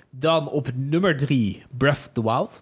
dan 0.10 0.50
op 0.50 0.68
nummer 0.76 1.18
drie, 1.18 1.64
Breath 1.78 1.98
of 1.98 2.10
the 2.14 2.24
Wild. 2.24 2.62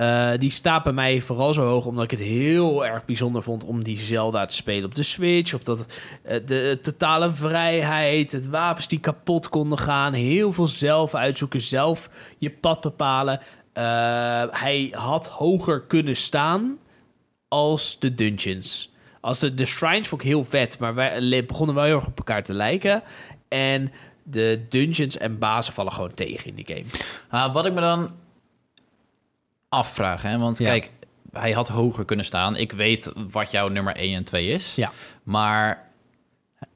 Eh, 0.00 0.30
die 0.38 0.50
staat 0.50 0.82
bij 0.82 0.92
mij 0.92 1.20
vooral 1.20 1.54
zo 1.54 1.62
hoog 1.62 1.86
omdat 1.86 2.04
ik 2.04 2.10
het 2.10 2.20
heel 2.20 2.86
erg 2.86 3.04
bijzonder 3.04 3.42
vond 3.42 3.64
om 3.64 3.82
die 3.84 3.98
Zelda 3.98 4.46
te 4.46 4.54
spelen 4.54 4.84
op 4.84 4.94
de 4.94 5.02
Switch. 5.02 5.54
Op 5.54 5.64
dat, 5.64 5.86
eh, 6.22 6.38
de 6.46 6.78
totale 6.82 7.30
vrijheid, 7.30 8.32
het 8.32 8.48
wapens 8.48 8.88
die 8.88 9.00
kapot 9.00 9.48
konden 9.48 9.78
gaan, 9.78 10.12
heel 10.12 10.52
veel 10.52 10.66
zelf 10.66 11.14
uitzoeken, 11.14 11.60
zelf 11.60 12.10
je 12.38 12.50
pad 12.50 12.80
bepalen. 12.80 13.40
Eh, 13.72 13.84
hij 14.50 14.88
had 14.92 15.28
hoger 15.28 15.80
kunnen 15.82 16.16
staan 16.16 16.78
als 17.48 17.98
de 17.98 18.14
dungeons. 18.14 18.92
Als 19.20 19.38
de, 19.38 19.54
de 19.54 19.66
shrines 19.66 20.08
vond 20.08 20.22
ik 20.22 20.28
heel 20.28 20.44
vet, 20.44 20.78
maar 20.78 20.94
wij 20.94 21.44
begonnen 21.46 21.74
wel 21.74 21.84
heel 21.84 21.96
erg 21.96 22.06
op 22.06 22.18
elkaar 22.18 22.42
te 22.42 22.54
lijken. 22.54 23.02
En 23.48 23.92
de 24.22 24.66
dungeons 24.68 25.16
en 25.18 25.38
bazen 25.38 25.72
vallen 25.72 25.92
gewoon 25.92 26.14
tegen 26.14 26.46
in 26.46 26.54
die 26.54 26.66
game. 26.66 26.84
Ah, 27.28 27.54
wat 27.54 27.66
ik 27.66 27.72
me 27.72 27.80
dan 27.80 28.10
afvraag, 29.70 30.22
hè? 30.22 30.38
want 30.38 30.58
Ja. 30.58 30.68
kijk, 30.68 30.90
hij 31.32 31.52
had 31.52 31.68
hoger 31.68 32.04
kunnen 32.04 32.24
staan. 32.24 32.56
Ik 32.56 32.72
weet 32.72 33.12
wat 33.30 33.50
jouw 33.50 33.68
nummer 33.68 33.96
1 33.96 34.14
en 34.14 34.24
2 34.24 34.48
is. 34.48 34.74
Ja. 34.74 34.92
Maar 35.22 35.88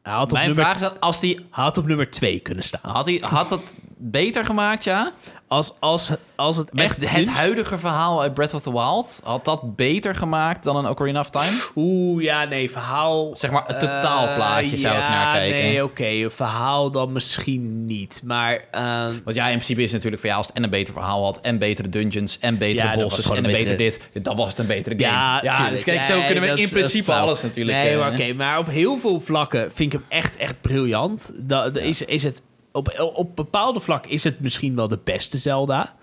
Hij 0.02 0.12
had 0.12 0.26
op, 0.26 0.32
mijn 0.32 0.46
nummer, 0.46 0.64
vraag 0.64 0.74
is 0.74 0.80
dat 0.80 1.00
als 1.00 1.20
hij 1.20 1.38
had 1.50 1.78
op 1.78 1.86
nummer 1.86 2.10
2 2.10 2.38
kunnen 2.40 2.64
staan. 2.64 2.92
had 2.92 3.06
hij 3.06 3.18
had 3.22 3.48
dat 3.48 3.62
beter 3.96 4.44
gemaakt, 4.44 4.84
ja? 4.84 5.12
Als, 5.54 5.72
als, 5.78 6.10
als 6.36 6.56
het 6.56 6.72
Met 6.72 6.84
echt... 6.84 7.10
het 7.10 7.28
huidige 7.28 7.78
verhaal 7.78 8.22
uit 8.22 8.34
Breath 8.34 8.54
of 8.54 8.62
the 8.62 8.72
Wild 8.72 9.20
had 9.24 9.44
dat 9.44 9.76
beter 9.76 10.14
gemaakt 10.14 10.64
dan 10.64 10.76
een 10.76 10.88
Ocarina 10.88 11.20
of 11.20 11.30
Time? 11.30 11.62
Oeh, 11.76 12.22
ja, 12.22 12.44
nee, 12.44 12.70
verhaal... 12.70 13.30
Zeg 13.36 13.50
maar, 13.50 13.64
het 13.66 13.80
totaalplaatje 13.80 14.72
Eh, 14.72 14.78
zou 14.78 14.94
ik 14.94 15.00
ja, 15.00 15.08
naar 15.08 15.34
kijken. 15.34 15.62
nee, 15.62 15.84
oké, 15.84 16.06
een 16.06 16.30
verhaal 16.30 16.90
dan 16.90 17.12
misschien 17.12 17.86
niet. 17.86 18.20
Maar 18.24 18.64
eh, 18.70 19.04
Want 19.24 19.36
ja, 19.36 19.44
in 19.46 19.52
principe 19.52 19.80
is 19.82 19.84
het 19.84 19.94
natuurlijk 19.94 20.20
van 20.20 20.30
ja, 20.30 20.36
als 20.36 20.46
het 20.46 20.56
en 20.56 20.62
een 20.62 20.70
beter 20.70 20.92
verhaal 20.92 21.24
had, 21.24 21.40
en 21.40 21.58
betere 21.58 21.88
dungeons, 21.88 22.38
en 22.40 22.58
betere 22.58 22.88
Ja, 22.88 22.94
bosses, 22.94 23.24
en 23.24 23.30
een 23.30 23.36
een 23.36 23.42
beter 23.42 23.76
betere- 23.76 24.00
dit, 24.12 24.24
dan 24.24 24.36
was 24.36 24.48
het 24.48 24.58
een 24.58 24.66
betere 24.66 24.96
game. 24.96 25.10
Ja, 25.10 25.40
tuurlijk. 25.40 25.70
dus 25.70 25.84
kijk, 25.84 26.02
zo 26.02 26.16
Nee, 26.16 26.26
kunnen 26.26 26.54
we 26.54 26.60
in 26.62 26.68
principe 26.68 27.12
alles 27.14 27.42
natuurlijk. 27.42 27.76
Nee, 27.76 28.00
eh, 28.00 28.12
oké. 28.12 28.32
Maar 28.32 28.58
op 28.58 28.66
heel 28.66 28.98
veel 28.98 29.20
vlakken 29.20 29.72
vind 29.72 29.92
ik 29.92 29.98
hem 30.00 30.08
echt, 30.18 30.36
echt 30.36 30.60
briljant. 30.60 31.32
Dat, 31.36 31.76
is, 31.76 32.02
is 32.02 32.22
het, 32.22 32.42
op, 32.74 33.12
op 33.14 33.36
bepaalde 33.36 33.80
vlakken 33.80 34.10
is 34.10 34.24
het 34.24 34.40
misschien 34.40 34.76
wel 34.76 34.88
de 34.88 34.98
beste 35.04 35.38
Zelda. 35.38 35.94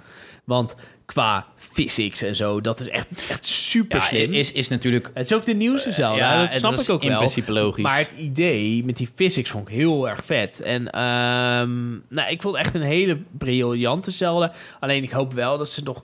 Want 0.44 0.76
qua 1.06 1.48
physics 1.56 2.22
en 2.22 2.36
zo, 2.36 2.62
dat 2.62 2.80
is 2.80 2.88
echt, 2.88 3.08
echt 3.30 3.46
super 3.46 3.98
ja, 3.98 4.04
slim. 4.04 4.34
is, 4.34 4.52
is 4.52 4.68
natuurlijk... 4.68 5.12
het 5.14 5.26
is 5.26 5.34
ook 5.34 5.46
de 5.46 5.54
nieuwste 5.54 5.92
Zelda, 5.92 6.34
ja, 6.34 6.42
dat 6.42 6.54
snap 6.54 6.74
ik 6.74 6.90
ook 6.90 7.02
in 7.02 7.10
wel. 7.10 7.18
principe 7.18 7.52
logisch. 7.52 7.84
Maar 7.84 7.98
het 7.98 8.12
idee 8.18 8.84
met 8.86 8.98
die 8.98 9.10
physics 9.16 9.50
vond 9.50 9.68
ik 9.68 9.74
heel 9.74 10.10
erg 10.10 10.26
vet. 10.26 10.62
En 10.62 10.92
ehm, 10.92 11.90
nou, 12.10 12.30
ik 12.30 12.42
vond 12.42 12.58
het 12.58 12.66
echt 12.66 12.76
een 12.76 12.82
hele 12.82 13.18
briljante 13.38 14.12
Zelda. 14.12 14.54
Alleen 14.80 15.04
ik 15.04 15.12
hoop 15.12 15.34
wel 15.34 15.58
dat 15.58 15.70
ze 15.70 15.84
nog... 15.84 16.04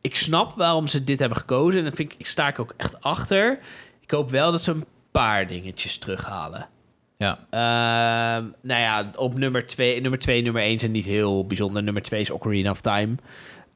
Ik 0.00 0.16
snap 0.16 0.56
waarom 0.56 0.86
ze 0.86 1.04
dit 1.04 1.18
hebben 1.18 1.38
gekozen. 1.38 1.78
En 1.78 1.84
dat 1.84 1.94
vind 1.94 2.14
ik, 2.18 2.26
sta 2.26 2.48
ik 2.48 2.58
ook 2.58 2.74
echt 2.76 3.00
achter. 3.02 3.58
Ik 4.00 4.10
hoop 4.10 4.30
wel 4.30 4.50
dat 4.50 4.62
ze 4.62 4.70
een 4.70 4.84
paar 5.10 5.46
dingetjes 5.46 5.98
terughalen. 5.98 6.68
Ja, 7.18 7.38
Ehm, 7.50 8.44
nou 8.62 8.80
ja, 8.80 9.10
op 9.16 9.34
nummer 9.38 9.66
2, 9.66 10.00
nummer 10.00 10.18
2 10.18 10.42
nummer 10.42 10.62
1 10.62 10.78
zijn 10.78 10.92
niet 10.92 11.04
heel 11.04 11.46
bijzonder. 11.46 11.82
Nummer 11.82 12.02
2 12.02 12.20
is 12.20 12.30
Ocarina 12.30 12.70
of 12.70 12.80
Time. 12.80 13.14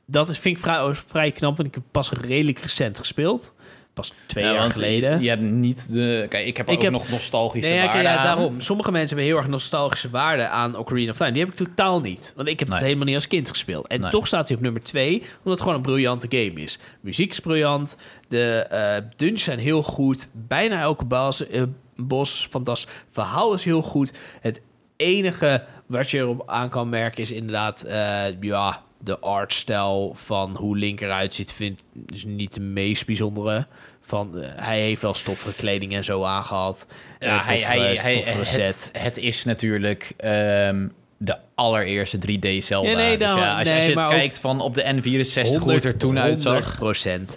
Dat 0.07 0.29
is, 0.29 0.39
vind 0.39 0.57
ik 0.57 0.63
vrij, 0.63 0.95
vrij 1.07 1.31
knap, 1.33 1.57
want 1.57 1.69
ik 1.69 1.75
heb 1.75 1.85
pas 1.91 2.11
redelijk 2.11 2.59
recent 2.59 2.99
gespeeld. 2.99 3.53
Pas 3.95 4.13
twee 4.27 4.45
Ja, 4.45 4.53
jaar 4.53 4.71
geleden. 4.73 5.23
Je 5.23 5.29
hebt 5.29 5.43
niet 5.43 5.93
de... 5.93 6.27
Kijk, 6.29 6.47
ik 6.47 6.57
heb 6.57 6.69
Ik 6.69 6.75
ook 6.77 6.83
heb- 6.83 6.93
nog 6.93 7.09
nostalgische 7.09 7.71
Nee, 7.71 7.79
ja, 7.79 7.85
waarde 7.87 8.03
ja, 8.03 8.23
daarom. 8.23 8.61
Sommige 8.61 8.91
mensen 8.93 9.09
hebben 9.17 9.27
heel 9.27 9.37
erg 9.43 9.49
nostalgische 9.53 10.11
waarde 10.11 10.49
aan 10.49 10.77
Ocarina 10.77 11.11
of 11.11 11.17
Time. 11.17 11.33
Die 11.33 11.41
heb 11.45 11.51
ik 11.51 11.57
totaal 11.67 12.01
niet. 12.01 12.33
Want 12.37 12.49
ik 12.49 12.59
heb 12.59 12.69
het 12.69 12.79
helemaal 12.79 13.05
niet 13.05 13.15
als 13.15 13.29
kind 13.29 13.49
gespeeld. 13.49 13.87
En 13.87 14.01
Nee. 14.01 14.11
toch 14.11 14.27
staat 14.27 14.49
hij 14.49 14.57
op 14.57 14.63
nummer 14.63 14.83
2, 14.83 15.15
omdat 15.19 15.29
het 15.45 15.61
gewoon 15.61 15.75
een 15.75 15.83
briljante 15.83 16.27
game 16.31 16.61
is. 16.63 16.79
Muziek 17.01 17.31
is 17.31 17.41
briljant. 17.41 17.97
De 18.29 18.67
eh 18.71 18.97
dungeons 19.17 19.43
zijn 19.45 19.59
heel 19.59 19.83
goed. 19.83 20.29
Bijna 20.33 20.81
elke 20.81 21.05
bas, 21.05 21.47
eh, 21.47 21.63
Bos, 22.07 22.47
fantastisch. 22.51 22.93
Verhaal 23.11 23.55
is 23.55 23.65
heel 23.65 23.83
goed. 23.83 24.13
Het 24.41 24.63
enige 24.97 25.65
wat 25.87 26.11
je 26.11 26.19
erop 26.19 26.43
aan 26.47 26.69
kan 26.69 26.89
merken 26.89 27.23
is 27.23 27.31
inderdaad, 27.31 27.83
eh, 27.83 28.41
ja, 28.41 28.83
de 28.99 29.19
artstijl 29.19 30.13
van 30.15 30.57
hoe 30.57 30.77
Link 30.77 31.01
eruit 31.01 31.35
ziet, 31.35 31.53
vind 31.53 31.79
is 31.79 31.85
dus 31.95 32.25
niet 32.25 32.55
de 32.55 32.61
meest 32.61 33.07
bijzondere. 33.07 33.67
Van, 34.01 34.43
eh, 34.43 34.49
hij 34.55 34.81
heeft 34.81 35.03
wel 35.03 35.15
stoffige 35.15 35.55
kleding 35.55 35.95
en 35.95 36.05
zo 36.05 36.25
aangehad. 36.25 36.87
Eh, 37.19 37.29
ja, 37.29 37.35
uh, 37.35 37.47
hij, 37.47 37.61
hij, 38.03 38.15
toffere 38.15 38.63
het, 38.63 38.91
het, 38.99 39.17
is 39.17 39.45
natuurlijk 39.45 40.13
ehm, 40.17 40.89
de 41.17 41.37
allereerste 41.55 42.19
3D 42.19 42.65
Zelda. 42.65 42.93
Nee, 42.93 43.19
dan, 43.19 43.29
dus 43.29 43.37
nou, 43.37 43.59
als, 43.59 43.69
je, 43.69 43.75
als 43.75 43.85
je 43.85 43.99
het 43.99 44.09
kijkt 44.09 44.39
van 44.39 44.61
op 44.61 44.75
de 44.75 44.83
N64 44.83 45.59
hoe 45.59 45.73
het 45.73 45.85
er 45.85 45.97
toen 45.97 46.19
uit 46.19 46.45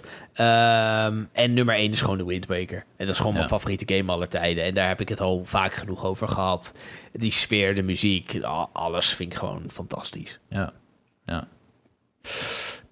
Ehm, 0.34 1.22
en 1.32 1.54
nummer 1.54 1.74
1 1.74 1.92
is 1.92 2.00
gewoon 2.00 2.18
de 2.18 2.24
Windbreaker. 2.24 2.76
Waker. 2.76 2.88
En 2.96 3.06
dat 3.06 3.14
is 3.14 3.20
gewoon 3.20 3.34
mijn 3.34 3.48
favoriete 3.48 3.94
game 3.94 4.12
aller 4.12 4.28
tijden. 4.28 4.64
En 4.64 4.74
daar 4.74 4.88
heb 4.88 5.00
ik 5.00 5.08
het 5.08 5.20
al 5.20 5.44
vaak 5.44 5.74
genoeg 5.74 6.04
over 6.04 6.28
gehad. 6.28 6.72
Die 7.12 7.32
sfeer, 7.32 7.74
de 7.74 7.82
muziek, 7.82 8.38
alles 8.72 9.08
vind 9.08 9.32
ik 9.32 9.38
gewoon 9.38 9.62
fantastisch. 9.70 10.38
Ja, 10.48 10.72
ja. 11.26 11.48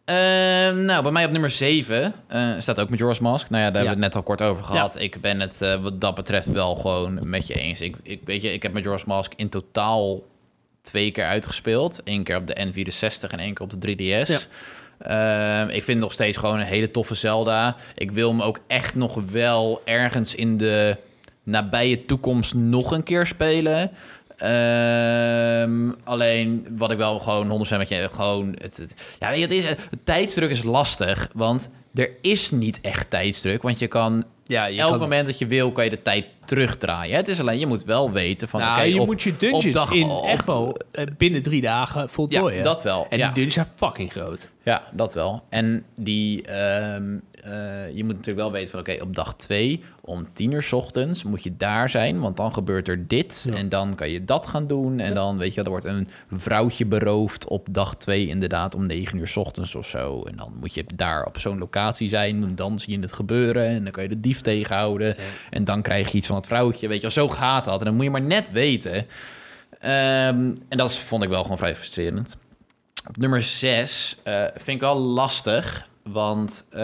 Ehm, 0.04 0.84
nou, 0.84 1.02
bij 1.02 1.12
mij 1.12 1.24
op 1.24 1.30
nummer 1.30 1.50
7 1.50 2.14
eh, 2.26 2.50
staat 2.58 2.80
ook 2.80 2.90
Majora's 2.90 3.18
Mask. 3.18 3.50
Nou 3.50 3.62
ja, 3.62 3.70
daar 3.70 3.82
hebben 3.82 3.98
we 3.98 4.04
het 4.04 4.14
net 4.14 4.16
al 4.16 4.28
kort 4.36 4.42
over 4.42 4.64
gehad. 4.64 5.00
Ik 5.00 5.20
ben 5.20 5.40
het 5.40 5.62
eh, 5.62 5.82
wat 5.82 6.00
dat 6.00 6.14
betreft 6.14 6.46
wel 6.46 6.74
gewoon 6.74 7.28
met 7.28 7.46
je 7.46 7.54
eens. 7.54 7.80
Ik, 7.80 7.96
ik, 8.02 8.20
weet 8.24 8.42
je, 8.42 8.52
ik 8.52 8.62
heb 8.62 8.72
Majora's 8.72 9.04
Mask 9.04 9.32
in 9.36 9.48
totaal 9.48 10.22
twee 10.80 11.10
keer 11.10 11.24
uitgespeeld. 11.24 12.00
Eén 12.04 12.22
keer 12.22 12.36
op 12.36 12.46
de 12.46 12.66
N64 12.66 13.30
en 13.30 13.38
één 13.38 13.54
keer 13.54 13.66
op 13.66 13.80
de 13.80 13.96
3DS. 13.96 14.48
Ehm, 15.02 15.68
ik 15.68 15.84
vind 15.84 15.86
het 15.86 15.98
nog 15.98 16.12
steeds 16.12 16.36
gewoon 16.36 16.58
een 16.58 16.66
hele 16.66 16.90
toffe 16.90 17.14
Zelda. 17.14 17.76
Ik 17.94 18.10
wil 18.10 18.28
hem 18.28 18.42
ook 18.42 18.60
echt 18.66 18.94
nog 18.94 19.14
wel 19.30 19.80
ergens 19.84 20.34
in 20.34 20.56
de 20.56 20.96
nabije 21.42 22.04
toekomst 22.04 22.54
nog 22.54 22.90
een 22.90 23.02
keer 23.02 23.26
spelen. 23.26 23.90
Ehm, 24.36 25.90
alleen 26.04 26.66
wat 26.76 26.90
ik 26.90 26.96
wel 26.96 27.18
gewoon 27.18 27.48
100% 27.48 27.78
met 27.78 27.88
je 27.88 28.08
gewoon. 28.12 28.56
Het, 28.58 28.94
ja, 29.18 29.28
weet 29.28 29.38
je, 29.38 29.42
het 29.42 29.52
is, 29.52 29.68
het 29.68 29.78
tijdsdruk 30.04 30.50
is 30.50 30.62
lastig, 30.62 31.28
want 31.34 31.68
er 31.94 32.10
is 32.20 32.50
niet 32.50 32.80
echt 32.80 33.10
tijdsdruk, 33.10 33.62
want 33.62 33.78
je 33.78 33.86
kan 33.86 34.24
ja, 34.52 34.64
je 34.64 34.80
elk 34.80 35.00
moment 35.00 35.26
dat 35.26 35.38
je 35.38 35.46
wil, 35.46 35.72
kan 35.72 35.84
je 35.84 35.90
de 35.90 36.02
tijd 36.02 36.26
terugdraaien. 36.44 37.16
Het 37.16 37.28
is 37.28 37.40
alleen, 37.40 37.58
je 37.58 37.66
moet 37.66 37.84
wel 37.84 38.10
weten 38.10 38.48
van... 38.48 38.60
Nou, 38.60 38.82
je 38.82 39.00
moet 39.00 39.22
je 39.22 39.36
dungeons 39.36 39.72
dag, 39.72 39.92
in 39.92 40.10
echt 40.10 40.46
wel 40.46 40.76
eh, 40.92 41.04
binnen 41.16 41.42
drie 41.42 41.60
dagen 41.60 42.08
voltooien. 42.08 42.56
Ja, 42.56 42.62
dat 42.62 42.82
wel. 42.82 43.06
En 43.10 43.16
die 43.16 43.26
dungeons 43.26 43.54
zijn 43.54 43.68
fucking 43.74 44.12
groot. 44.12 44.50
Ja, 44.62 44.82
dat 44.92 45.14
wel. 45.14 45.42
En 45.48 45.84
die, 45.94 46.42
ehm, 46.42 47.18
eh, 47.42 47.94
je 47.94 48.04
moet 48.04 48.14
natuurlijk 48.16 48.38
wel 48.38 48.52
weten 48.52 48.70
van... 48.70 48.80
oké, 48.80 48.96
op 49.00 49.14
dag 49.14 49.36
twee 49.36 49.84
om 50.00 50.26
tien 50.32 50.52
uur 50.52 50.62
s 50.62 50.72
ochtends 50.72 51.22
moet 51.22 51.42
je 51.42 51.56
daar 51.56 51.88
zijn... 51.88 52.20
want 52.20 52.36
dan 52.36 52.52
gebeurt 52.52 52.88
er 52.88 53.08
dit 53.08 53.46
en 53.54 53.68
dan 53.68 53.94
kan 53.94 54.10
je 54.10 54.24
dat 54.24 54.46
gaan 54.46 54.66
doen... 54.66 54.98
en 54.98 55.14
dan, 55.14 55.38
weet 55.38 55.54
je, 55.54 55.62
er 55.62 55.70
wordt 55.70 55.84
een 55.84 56.08
vrouwtje 56.30 56.86
beroofd 56.86 57.48
op 57.48 57.66
dag 57.70 57.96
twee... 57.96 58.26
inderdaad 58.26 58.74
om 58.74 58.86
negen 58.86 59.18
uur 59.18 59.28
s 59.28 59.36
ochtends 59.36 59.74
of 59.74 59.88
zo. 59.88 60.22
En 60.22 60.36
dan 60.36 60.52
moet 60.60 60.74
je 60.74 60.84
daar 60.94 61.26
op 61.26 61.38
zo'n 61.38 61.58
locatie 61.58 62.08
zijn... 62.08 62.42
en 62.42 62.54
dan 62.54 62.80
zie 62.80 62.94
je 62.96 63.00
het 63.00 63.12
gebeuren 63.12 63.66
en 63.66 63.82
dan 63.82 63.92
kan 63.92 64.02
je 64.02 64.08
de 64.08 64.20
dief 64.20 64.40
tegenhouden... 64.40 65.16
en 65.50 65.64
dan 65.64 65.82
krijg 65.82 66.10
je 66.10 66.18
iets 66.18 66.26
van 66.26 66.36
het 66.36 66.46
vrouwtje, 66.46 66.88
weet 66.88 67.00
je 67.00 67.10
Zo 67.10 67.28
gaat 67.28 67.64
dat. 67.64 67.78
En 67.78 67.84
dan 67.84 67.94
moet 67.94 68.04
je 68.04 68.10
maar 68.10 68.22
net 68.22 68.50
weten... 68.50 69.06
Ehm, 69.80 70.54
en 70.68 70.76
dat 70.76 70.96
vond 70.96 71.22
ik 71.22 71.28
wel 71.28 71.42
gewoon 71.42 71.58
vrij 71.58 71.76
frustrerend. 71.76 72.36
Op 73.08 73.16
nummer 73.16 73.42
6 73.42 74.16
uh, 74.24 74.44
eh, 74.44 74.50
vind 74.54 74.76
ik 74.76 74.80
wel 74.80 74.98
lastig. 74.98 75.90
Want 76.02 76.66
uh, 76.74 76.80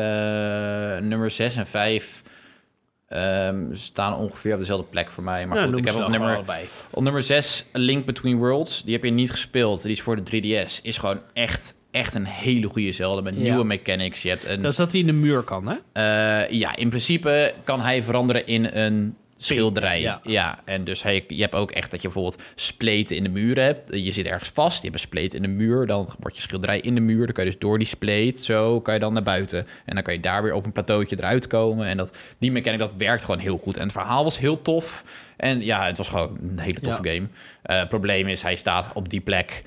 nummer 0.99 1.31
6 1.31 1.57
en 1.57 1.67
5 1.67 2.23
um, 3.09 3.19
ehm, 3.19 3.75
staan 3.75 4.15
ongeveer 4.15 4.53
op 4.53 4.59
dezelfde 4.59 4.87
plek 4.87 5.11
voor 5.11 5.25
mij. 5.25 5.47
Maar 5.47 5.67
goed, 5.67 5.77
ik 5.77 5.85
heb 5.85 5.95
op 5.95 6.09
nummer, 6.09 6.45
op 6.91 7.03
nummer 7.03 7.23
6 7.23 7.65
A 7.77 7.79
Link 7.79 8.05
Between 8.05 8.37
Worlds. 8.37 8.85
Die 8.85 8.95
heb 8.95 9.05
je 9.05 9.11
niet 9.11 9.31
gespeeld. 9.31 9.83
Die 9.83 9.93
is 9.93 10.03
voor 10.03 10.25
de 10.25 10.67
3DS. 10.67 10.83
Is 10.83 10.99
gewoon 10.99 11.21
echt, 11.33 11.75
echt 11.91 12.15
een 12.15 12.27
hele 12.27 12.69
goede 12.69 12.93
Zelda 12.93 13.21
met 13.21 13.37
nieuwe 13.37 13.65
mechanics. 13.65 14.23
Je 14.23 14.29
hebt 14.29 14.45
een, 14.45 14.61
dat 14.61 14.71
is 14.73 14.79
dat 14.79 14.93
hij 14.93 15.01
in 15.01 15.07
de 15.07 15.13
muur 15.13 15.43
kan, 15.43 15.69
hè? 15.69 15.75
Uh, 15.75 16.51
ja, 16.51 16.77
in 16.77 16.89
principe 16.89 17.55
kan 17.65 17.81
hij 17.81 18.03
veranderen 18.03 18.47
in 18.47 18.65
een 18.65 19.17
schilderij. 19.39 20.19
Ja. 20.23 20.61
en 20.65 20.85
dus 20.85 21.03
hij, 21.03 21.25
je 21.29 21.41
hebt 21.41 21.55
ook 21.55 21.71
echt 21.71 21.91
dat 21.91 22.03
je 22.03 22.09
bijvoorbeeld 22.09 22.43
spleten 22.55 23.17
in 23.17 23.23
de 23.23 23.29
muur 23.29 23.61
hebt. 23.61 23.95
Je 23.95 24.13
zit 24.13 24.27
ergens 24.27 24.51
vast, 24.55 24.77
je 24.77 24.83
hebt 24.83 24.95
een 24.95 25.01
spleet 25.01 25.35
in 25.35 25.43
de 25.43 25.49
muur. 25.49 25.87
Dan 25.87 26.09
wordt 26.19 26.37
je 26.37 26.43
schilderij 26.43 26.81
in 26.81 26.95
de 26.95 27.01
muur. 27.01 27.25
Dan 27.25 27.35
kan 27.35 27.45
je 27.45 27.51
dus 27.51 27.61
door 27.61 27.79
die 27.79 27.87
spleet, 27.87 28.43
zo 28.43 28.81
kan 28.81 28.95
je 28.95 29.01
dan 29.01 29.13
naar 29.13 29.23
buiten. 29.23 29.67
En 29.85 29.95
dan 29.95 30.03
kan 30.03 30.15
je 30.15 30.21
daar 30.21 30.43
weer 30.43 30.55
op 30.55 30.67
een 30.67 30.73
plateautje 30.73 31.17
eruit 31.19 31.47
komen. 31.47 31.87
En 31.87 31.97
dat, 31.97 32.19
die 32.39 32.53
mechanic, 32.53 32.79
dat 32.79 32.95
werkt 32.95 33.25
gewoon 33.25 33.41
heel 33.41 33.59
goed. 33.59 33.77
En 33.77 33.83
het 33.83 33.93
verhaal 33.93 34.25
was 34.25 34.39
heel 34.39 34.63
tof. 34.63 35.05
En 35.37 35.61
ja, 35.61 35.87
het 35.87 35.97
was 35.97 36.09
gewoon 36.09 36.39
een 36.43 36.59
hele 36.59 36.81
toffe 36.81 37.09
game. 37.09 37.27
Uh, 37.67 37.89
probleem 37.89 38.29
is, 38.29 38.43
hij 38.43 38.57
staat 38.57 38.91
op 38.95 39.09
die 39.09 39.21
plek 39.21 39.65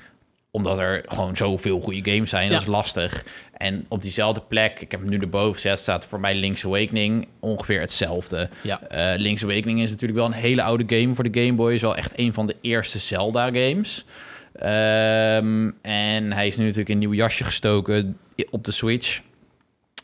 omdat 0.52 0.78
er 0.78 1.02
gewoon 1.06 1.36
zoveel 1.36 1.80
goede 1.80 2.12
games 2.12 2.30
zijn. 2.30 2.50
Dat 2.50 2.60
is 2.60 2.66
lastig. 2.66 3.24
En 3.62 3.84
op 3.88 4.02
diezelfde 4.02 4.40
plek, 4.48 4.80
ik 4.80 4.90
heb 4.90 5.00
hem 5.00 5.08
nu 5.08 5.18
erboven 5.18 5.54
gezet, 5.54 5.78
staat 5.78 6.06
voor 6.06 6.20
mij 6.20 6.34
Link's 6.34 6.64
Awakening 6.64 7.28
ongeveer 7.40 7.80
hetzelfde. 7.80 8.48
Ja. 8.62 8.80
Uh, 8.92 9.20
Link's 9.20 9.42
Awakening 9.42 9.80
is 9.82 9.90
natuurlijk 9.90 10.18
wel 10.18 10.28
een 10.28 10.32
hele 10.32 10.62
oude 10.62 10.98
game 10.98 11.14
voor 11.14 11.32
de 11.32 11.40
Game 11.40 11.52
Boy. 11.52 11.72
Is 11.72 11.82
wel 11.82 11.96
echt 11.96 12.18
een 12.18 12.32
van 12.32 12.46
de 12.46 12.56
eerste 12.60 12.98
Zelda-games. 12.98 14.04
Ehm, 14.52 15.70
en 15.82 16.32
hij 16.32 16.46
is 16.46 16.56
nu 16.56 16.62
natuurlijk 16.62 16.88
in 16.88 16.94
een 16.94 17.00
nieuw 17.00 17.14
jasje 17.14 17.44
gestoken 17.44 18.16
op 18.50 18.64
de 18.64 18.72
Switch. 18.72 19.20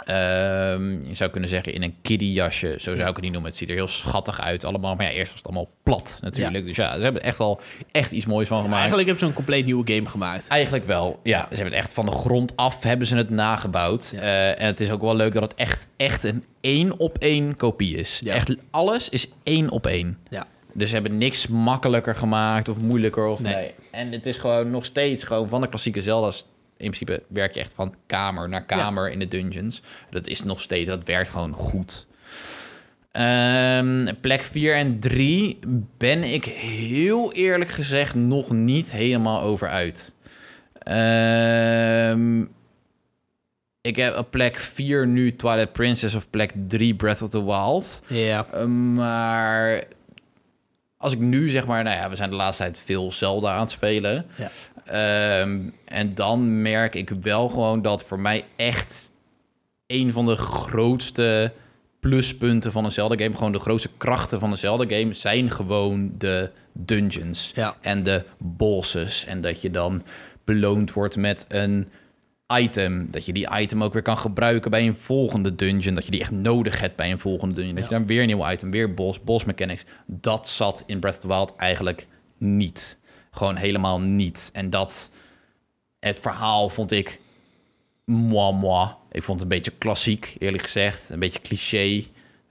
Ehm, 0.05 1.09
je 1.09 1.15
zou 1.15 1.31
kunnen 1.31 1.49
zeggen 1.49 1.73
in 1.73 1.83
een 1.83 1.95
kiddie 2.03 2.33
jasje, 2.33 2.77
zo 2.79 2.95
zou 2.95 3.09
ik 3.09 3.15
het 3.15 3.21
niet 3.21 3.33
noemen. 3.33 3.51
Het 3.51 3.59
ziet 3.59 3.69
er 3.69 3.75
heel 3.75 3.89
schattig 3.89 4.41
uit 4.41 4.65
allemaal. 4.65 4.95
Maar 4.95 5.07
ja, 5.07 5.13
eerst 5.13 5.29
was 5.29 5.39
het 5.39 5.47
allemaal 5.47 5.71
plat 5.83 6.19
natuurlijk. 6.21 6.67
Dus 6.67 6.77
ja, 6.77 6.97
ze 6.97 7.01
hebben 7.01 7.23
echt 7.23 7.39
wel 7.39 7.61
echt 7.93 8.13
iets 8.13 8.27
moois 8.27 8.49
van 8.49 8.59
gemaakt. 8.59 8.79
eigenlijk 8.79 9.09
hebben 9.09 9.25
ze 9.25 9.31
een 9.31 9.37
compleet 9.37 9.65
nieuwe 9.65 9.95
game 9.95 10.09
gemaakt. 10.09 10.49
Eigenlijk 10.49 10.85
wel, 10.85 11.21
ja. 11.23 11.41
Ze 11.51 11.55
hebben 11.55 11.75
het 11.75 11.85
echt 11.85 11.93
van 11.93 12.07
de 12.07 12.13
grond 12.13 12.57
af 12.57 12.83
hebben 12.83 13.07
ze 13.07 13.17
het 13.17 13.31
nagebouwd. 13.31 14.13
Uh, 14.15 14.61
en 14.61 14.67
het 14.67 14.81
is 14.81 14.91
ook 14.91 15.01
wel 15.01 15.17
leuk 15.17 15.33
dat 15.33 15.43
het 15.43 15.55
echt, 15.55 15.89
echt 15.97 16.25
een 16.25 16.45
één 16.61 16.99
op 16.99 17.19
één 17.19 17.57
kopie 17.57 17.97
is. 17.97 18.23
Echt 18.25 18.57
alles 18.71 19.09
is 19.09 19.29
één 19.43 19.71
op 19.71 19.87
één. 19.87 20.19
Ja. 20.31 20.47
Dus 20.73 20.89
ze 20.89 20.95
hebben 20.95 21.19
niks 21.19 21.47
makkelijker 21.47 22.15
gemaakt 22.15 22.69
of 22.69 22.77
moeilijker. 22.77 23.27
Of 23.27 23.41
nee. 23.41 23.55
nee. 23.55 23.75
En 23.91 24.13
het 24.13 24.27
is 24.27 24.37
gewoon 24.37 24.71
nog 24.71 24.85
steeds 24.85 25.25
gewoon 25.25 25.49
van 25.49 25.61
de 25.61 25.69
klassieke 25.69 26.03
Zelda's 26.03 26.47
in 26.79 26.91
principe 26.91 27.23
werk 27.29 27.55
je 27.55 27.61
echt 27.61 27.73
van 27.75 27.95
kamer 28.07 28.49
naar 28.49 28.65
kamer 28.65 29.11
in 29.11 29.19
de 29.19 29.29
dungeons. 29.29 29.83
Dat 30.11 30.27
is 30.27 30.43
nog 30.43 30.61
steeds, 30.61 30.89
dat 30.89 31.05
werkt 31.05 31.31
gewoon 31.31 31.53
goed. 31.53 32.07
Um, 33.13 34.09
plek 34.21 34.43
4 34.43 34.75
en 34.75 34.99
3 34.99 35.59
ben 35.97 36.25
ik 36.25 36.45
heel 36.45 37.33
eerlijk 37.33 37.71
gezegd 37.71 38.15
nog 38.15 38.51
niet 38.51 38.93
helemaal 38.93 39.41
over 39.41 39.69
uit. 39.69 40.13
Um, 42.13 42.51
ik 43.81 43.97
heb 43.97 44.17
op 44.17 44.31
plek 44.31 44.57
4 44.57 45.07
nu 45.07 45.37
Twilight 45.37 45.73
Princess 45.73 46.15
of 46.15 46.31
plek 46.31 46.53
3 46.69 46.95
Breath 46.95 47.23
of 47.23 47.29
the 47.29 47.45
Wild. 47.45 48.03
Ja. 48.07 48.47
Um, 48.55 48.95
maar 48.95 49.83
als 50.97 51.13
ik 51.13 51.19
nu 51.19 51.49
zeg 51.49 51.67
maar, 51.67 51.83
nou 51.83 51.97
ja, 51.97 52.11
we 52.11 52.17
zijn 52.17 52.31
de 52.31 52.37
laatste 52.37 52.63
tijd 52.63 52.79
veel 52.79 53.13
Zelda 53.13 53.55
aan 53.55 53.61
het 53.61 53.71
spelen. 53.71 54.27
Ja. 54.35 54.51
Ehm, 54.89 55.61
en 55.85 56.15
dan 56.15 56.63
merk 56.63 56.95
ik 56.95 57.11
wel 57.21 57.49
gewoon 57.49 57.83
dat 57.83 58.05
voor 58.05 58.21
mij 58.21 58.45
echt 58.57 59.13
een 59.87 60.13
van 60.13 60.27
de 60.27 60.37
grootste 60.37 61.53
pluspunten 62.01 62.73
van 62.73 62.85
een 62.85 62.93
Zelda-game, 62.93 63.35
gewoon 63.35 63.53
de 63.53 63.59
grootste 63.59 63.91
krachten 63.97 64.41
van 64.41 64.51
een 64.51 64.59
Zelda-game, 64.59 65.13
zijn 65.13 65.51
gewoon 65.51 66.13
de 66.19 66.51
dungeons 66.73 67.55
en 67.81 68.03
de 68.03 68.25
bosses. 68.39 69.25
En 69.25 69.41
dat 69.41 69.61
je 69.61 69.71
dan 69.71 70.03
beloond 70.45 70.93
wordt 70.93 71.17
met 71.17 71.47
een 71.49 71.89
item. 72.55 73.09
Dat 73.11 73.27
je 73.27 73.33
die 73.33 73.49
item 73.59 73.83
ook 73.83 73.93
weer 73.93 74.03
kan 74.03 74.19
gebruiken 74.19 74.71
bij 74.71 74.87
een 74.87 74.97
volgende 74.97 75.55
dungeon. 75.55 75.95
Dat 75.95 76.05
je 76.05 76.11
die 76.11 76.21
echt 76.21 76.31
nodig 76.31 76.81
hebt 76.81 76.97
bij 76.97 77.11
een 77.11 77.19
volgende 77.19 77.55
dungeon. 77.55 77.75
Dat 77.75 77.85
je 77.85 77.91
dan 77.91 78.07
weer 78.07 78.21
een 78.21 78.27
nieuw 78.27 78.51
item, 78.51 78.71
weer 78.71 78.95
boss, 78.95 79.23
boss 79.25 79.45
mechanics. 79.45 79.85
Dat 80.07 80.49
zat 80.49 80.85
in 80.87 80.99
Breath 80.99 81.15
of 81.15 81.21
the 81.21 81.29
Wild 81.29 81.57
eigenlijk 81.57 82.07
niet. 82.39 82.98
Gewoon 83.39 83.57
helemaal 83.57 83.99
niet. 83.99 84.51
En 84.53 84.71
dat, 84.71 85.11
het 86.01 86.21
verhaal 86.21 86.69
vond 86.69 86.93
ik 86.93 87.21
moi 88.05 88.55
moi. 88.55 88.89
Ik 89.11 89.23
vond 89.23 89.41
het 89.41 89.51
een 89.51 89.57
beetje 89.57 89.73
klassiek, 89.79 90.37
eerlijk 90.39 90.63
gezegd. 90.63 91.09
Een 91.09 91.19
beetje 91.19 91.41
cliché. 91.41 92.05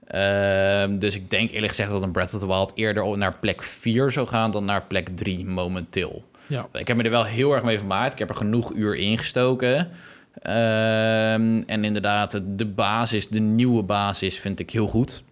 Ehm, 0.04 0.98
dus 0.98 1.14
ik 1.14 1.30
denk 1.30 1.50
eerlijk 1.50 1.68
gezegd 1.68 1.90
dat 1.90 2.02
een 2.02 2.10
Breath 2.10 2.34
of 2.34 2.40
the 2.40 2.46
Wild 2.46 2.72
eerder 2.74 3.18
naar 3.18 3.38
plek 3.38 3.62
4 3.62 4.10
zou 4.10 4.26
gaan 4.26 4.50
dan 4.50 4.64
naar 4.64 4.82
plek 4.82 5.08
3 5.14 5.44
momenteel. 5.44 6.24
Ja. 6.46 6.68
Ik 6.72 6.88
heb 6.88 6.96
me 6.96 7.02
er 7.02 7.10
wel 7.10 7.24
heel 7.24 7.52
erg 7.52 7.62
mee 7.62 7.78
vermaakt. 7.78 8.12
Ik 8.12 8.18
heb 8.18 8.28
er 8.28 8.34
genoeg 8.34 8.72
uur 8.72 8.96
ingestoken. 8.96 9.90
Ehm, 10.42 11.62
en 11.66 11.84
inderdaad, 11.84 12.40
de 12.46 12.66
basis, 12.66 13.28
de 13.28 13.40
nieuwe 13.40 13.82
basis, 13.82 14.38
vind 14.38 14.60
ik 14.60 14.70
heel 14.70 14.88
goed. 14.88 15.22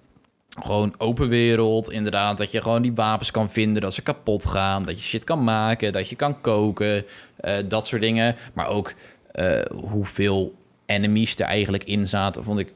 Gewoon 0.63 0.95
open 0.99 1.29
wereld, 1.29 1.91
inderdaad. 1.91 2.39
Dat 2.39 2.51
je 2.51 2.63
gewoon 2.63 2.83
die 2.83 2.95
wapens 2.95 3.31
kan 3.31 3.51
vinden, 3.51 3.83
dat 3.83 3.95
ze 3.95 4.03
kapot 4.03 4.47
gaan. 4.47 4.83
Dat 4.83 4.97
je 4.97 5.03
shit 5.03 5.25
kan 5.25 5.45
maken, 5.45 5.93
dat 5.93 6.09
je 6.09 6.17
kan 6.17 6.41
koken. 6.41 7.05
Uh, 7.41 7.57
dat 7.65 7.87
soort 7.87 8.01
dingen. 8.01 8.37
Maar 8.53 8.69
ook 8.69 8.95
uh, 9.35 9.61
hoeveel 9.91 10.55
enemies 10.87 11.39
er 11.39 11.47
eigenlijk 11.47 11.85
in 11.85 12.07
zaten, 12.07 12.45
vond 12.45 12.59
ik 12.59 12.73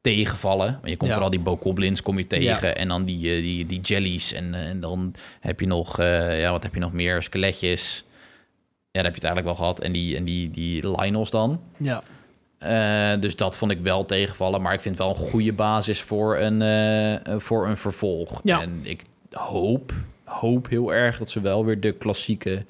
tegenvallen. 0.00 0.72
Want 0.72 0.88
je 0.88 0.96
komt 0.96 1.10
vooral 1.10 1.30
die 1.30 1.40
bokoblins 1.40 2.02
kom 2.02 2.18
je 2.18 2.26
tegen. 2.26 2.76
En 2.76 2.88
dan 2.88 3.04
die, 3.04 3.36
uh, 3.36 3.42
die, 3.42 3.66
die 3.66 3.80
jellies. 3.80 4.32
En, 4.32 4.54
en 4.54 4.80
dan 4.80 5.14
heb 5.40 5.60
je 5.60 5.66
nog, 5.66 5.96
ja, 5.96 6.50
wat 6.50 6.62
heb 6.62 6.74
je 6.74 6.80
nog 6.80 6.92
meer? 6.92 7.22
Skeletjes. 7.22 8.04
Ja, 8.92 9.02
dat 9.02 9.04
heb 9.12 9.14
je 9.14 9.26
het 9.26 9.34
eigenlijk 9.34 9.46
wel 9.46 9.66
gehad. 9.66 9.80
En 9.80 9.92
die, 9.92 10.16
en 10.16 10.24
die, 10.24 10.50
die 10.50 11.00
Linos 11.00 11.30
dan. 11.30 11.60
Ja. 11.76 12.02
Uh, 12.66 13.20
dus 13.20 13.36
dat 13.36 13.56
vond 13.56 13.70
ik 13.70 13.80
wel 13.80 14.04
tegenvallen. 14.04 14.62
Maar 14.62 14.72
ik 14.72 14.80
vind 14.80 14.98
het 14.98 15.06
wel 15.06 15.16
een 15.16 15.30
goede 15.30 15.52
basis 15.52 16.00
voor 16.00 16.38
een, 16.38 16.60
uh, 17.28 17.38
voor 17.38 17.66
een 17.68 17.76
vervolg. 17.76 18.40
Ja. 18.44 18.60
En 18.60 18.80
ik 18.82 19.02
hoop, 19.32 19.92
hoop 20.24 20.68
heel 20.68 20.94
erg 20.94 21.18
dat 21.18 21.30
ze 21.30 21.40
wel 21.40 21.64
weer 21.64 21.80
de 21.80 21.92
klassieke 21.92 22.64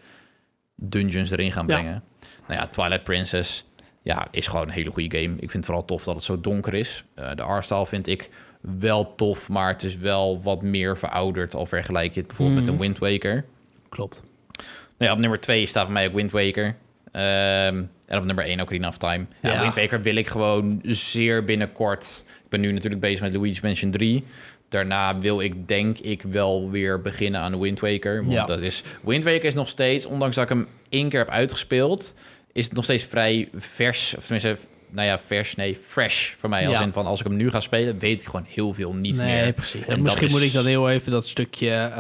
dungeons 0.74 1.30
erin 1.30 1.52
gaan 1.52 1.66
brengen. 1.66 2.02
Nou 2.46 2.60
ja, 2.60 2.66
Twilight 2.66 3.04
Princess 3.04 3.64
ja, 4.02 4.28
is 4.30 4.46
gewoon 4.46 4.66
een 4.66 4.72
hele 4.72 4.90
goede 4.90 5.18
game. 5.18 5.34
Ik 5.34 5.38
vind 5.38 5.52
het 5.52 5.64
vooral 5.64 5.84
tof 5.84 6.04
dat 6.04 6.14
het 6.14 6.24
zo 6.24 6.40
donker 6.40 6.74
is. 6.74 7.04
Uh, 7.18 7.30
de 7.34 7.42
artstyle 7.42 7.86
vind 7.86 8.06
ik 8.06 8.30
wel 8.60 9.14
tof, 9.14 9.48
maar 9.48 9.68
het 9.68 9.82
is 9.82 9.96
wel 9.96 10.42
wat 10.42 10.62
meer 10.62 10.98
verouderd... 10.98 11.54
al 11.54 11.66
vergelijk 11.66 12.12
je 12.12 12.18
het 12.18 12.28
bijvoorbeeld 12.28 12.58
met 12.58 12.66
een 12.66 12.74
mhm. 12.74 12.82
Wind 12.82 12.98
Waker. 12.98 13.44
Klopt. 13.88 14.22
Nou 14.56 15.10
ja, 15.10 15.12
op 15.12 15.18
nummer 15.18 15.40
twee 15.40 15.66
staat 15.66 15.84
bij 15.84 15.92
mij 15.92 16.06
ook 16.06 16.14
Wind 16.14 16.30
Waker. 16.30 16.76
Ehm, 17.12 17.82
en 18.07 18.19
op 18.19 18.24
nummer 18.24 18.45
1 18.49 18.61
Ocarina 18.61 18.89
of 18.89 18.97
Time. 18.99 19.27
Ja. 19.43 19.61
Wind 19.61 19.74
Waker 19.74 20.03
wil 20.03 20.15
ik 20.15 20.27
gewoon 20.28 20.81
zeer 20.85 21.45
binnenkort... 21.45 22.24
Ik 22.27 22.49
ben 22.49 22.61
nu 22.61 22.73
natuurlijk 22.73 23.01
bezig 23.01 23.20
met 23.20 23.32
Luigi's 23.35 23.61
Mansion 23.61 23.91
3. 23.91 24.24
Daarna 24.69 25.19
wil 25.19 25.41
ik 25.41 25.69
denk 25.69 25.99
ik 25.99 26.23
wel 26.23 26.70
weer 26.70 27.01
beginnen 27.01 27.41
aan 27.41 27.61
Wind 27.61 27.81
Waker. 27.81 28.16
Want 28.20 28.32
Ja. 28.32 28.45
dat 28.45 28.61
is, 28.61 28.82
Wind 29.03 29.24
Waker 29.24 29.45
is 29.45 29.55
nog 29.55 29.69
steeds, 29.69 30.07
ondanks 30.07 30.35
dat 30.35 30.45
ik 30.45 30.51
hem 30.51 30.69
één 30.89 31.09
keer 31.09 31.19
heb 31.19 31.31
uitgespeeld... 31.31 32.15
is 32.53 32.65
het 32.65 32.74
nog 32.74 32.85
steeds 32.85 33.05
vrij 33.05 33.49
vers. 33.55 34.15
Of 34.16 34.23
tenminste, 34.27 34.57
nou 34.92 35.06
ja, 35.06 35.18
vers, 35.26 35.54
nee, 35.54 35.78
fresh 35.88 36.30
voor 36.38 36.48
mij. 36.50 36.66
Als 36.68 36.78
Ja. 36.78 36.82
in 36.84 36.92
van, 36.92 37.06
als 37.06 37.20
ik 37.20 37.26
hem 37.26 37.36
nu 37.36 37.50
ga 37.50 37.60
spelen, 37.60 37.98
weet 37.98 38.20
ik 38.20 38.26
gewoon 38.26 38.46
heel 38.48 38.74
veel 38.74 38.92
niet 38.94 39.16
nee, 39.16 39.42
meer. 39.42 39.52
precies. 39.52 39.84
En 39.86 40.02
misschien 40.02 40.26
is- 40.26 40.32
moet 40.32 40.42
ik 40.42 40.52
dan 40.52 40.66
heel 40.66 40.90
even 40.90 41.12
dat 41.12 41.26
stukje... 41.28 41.90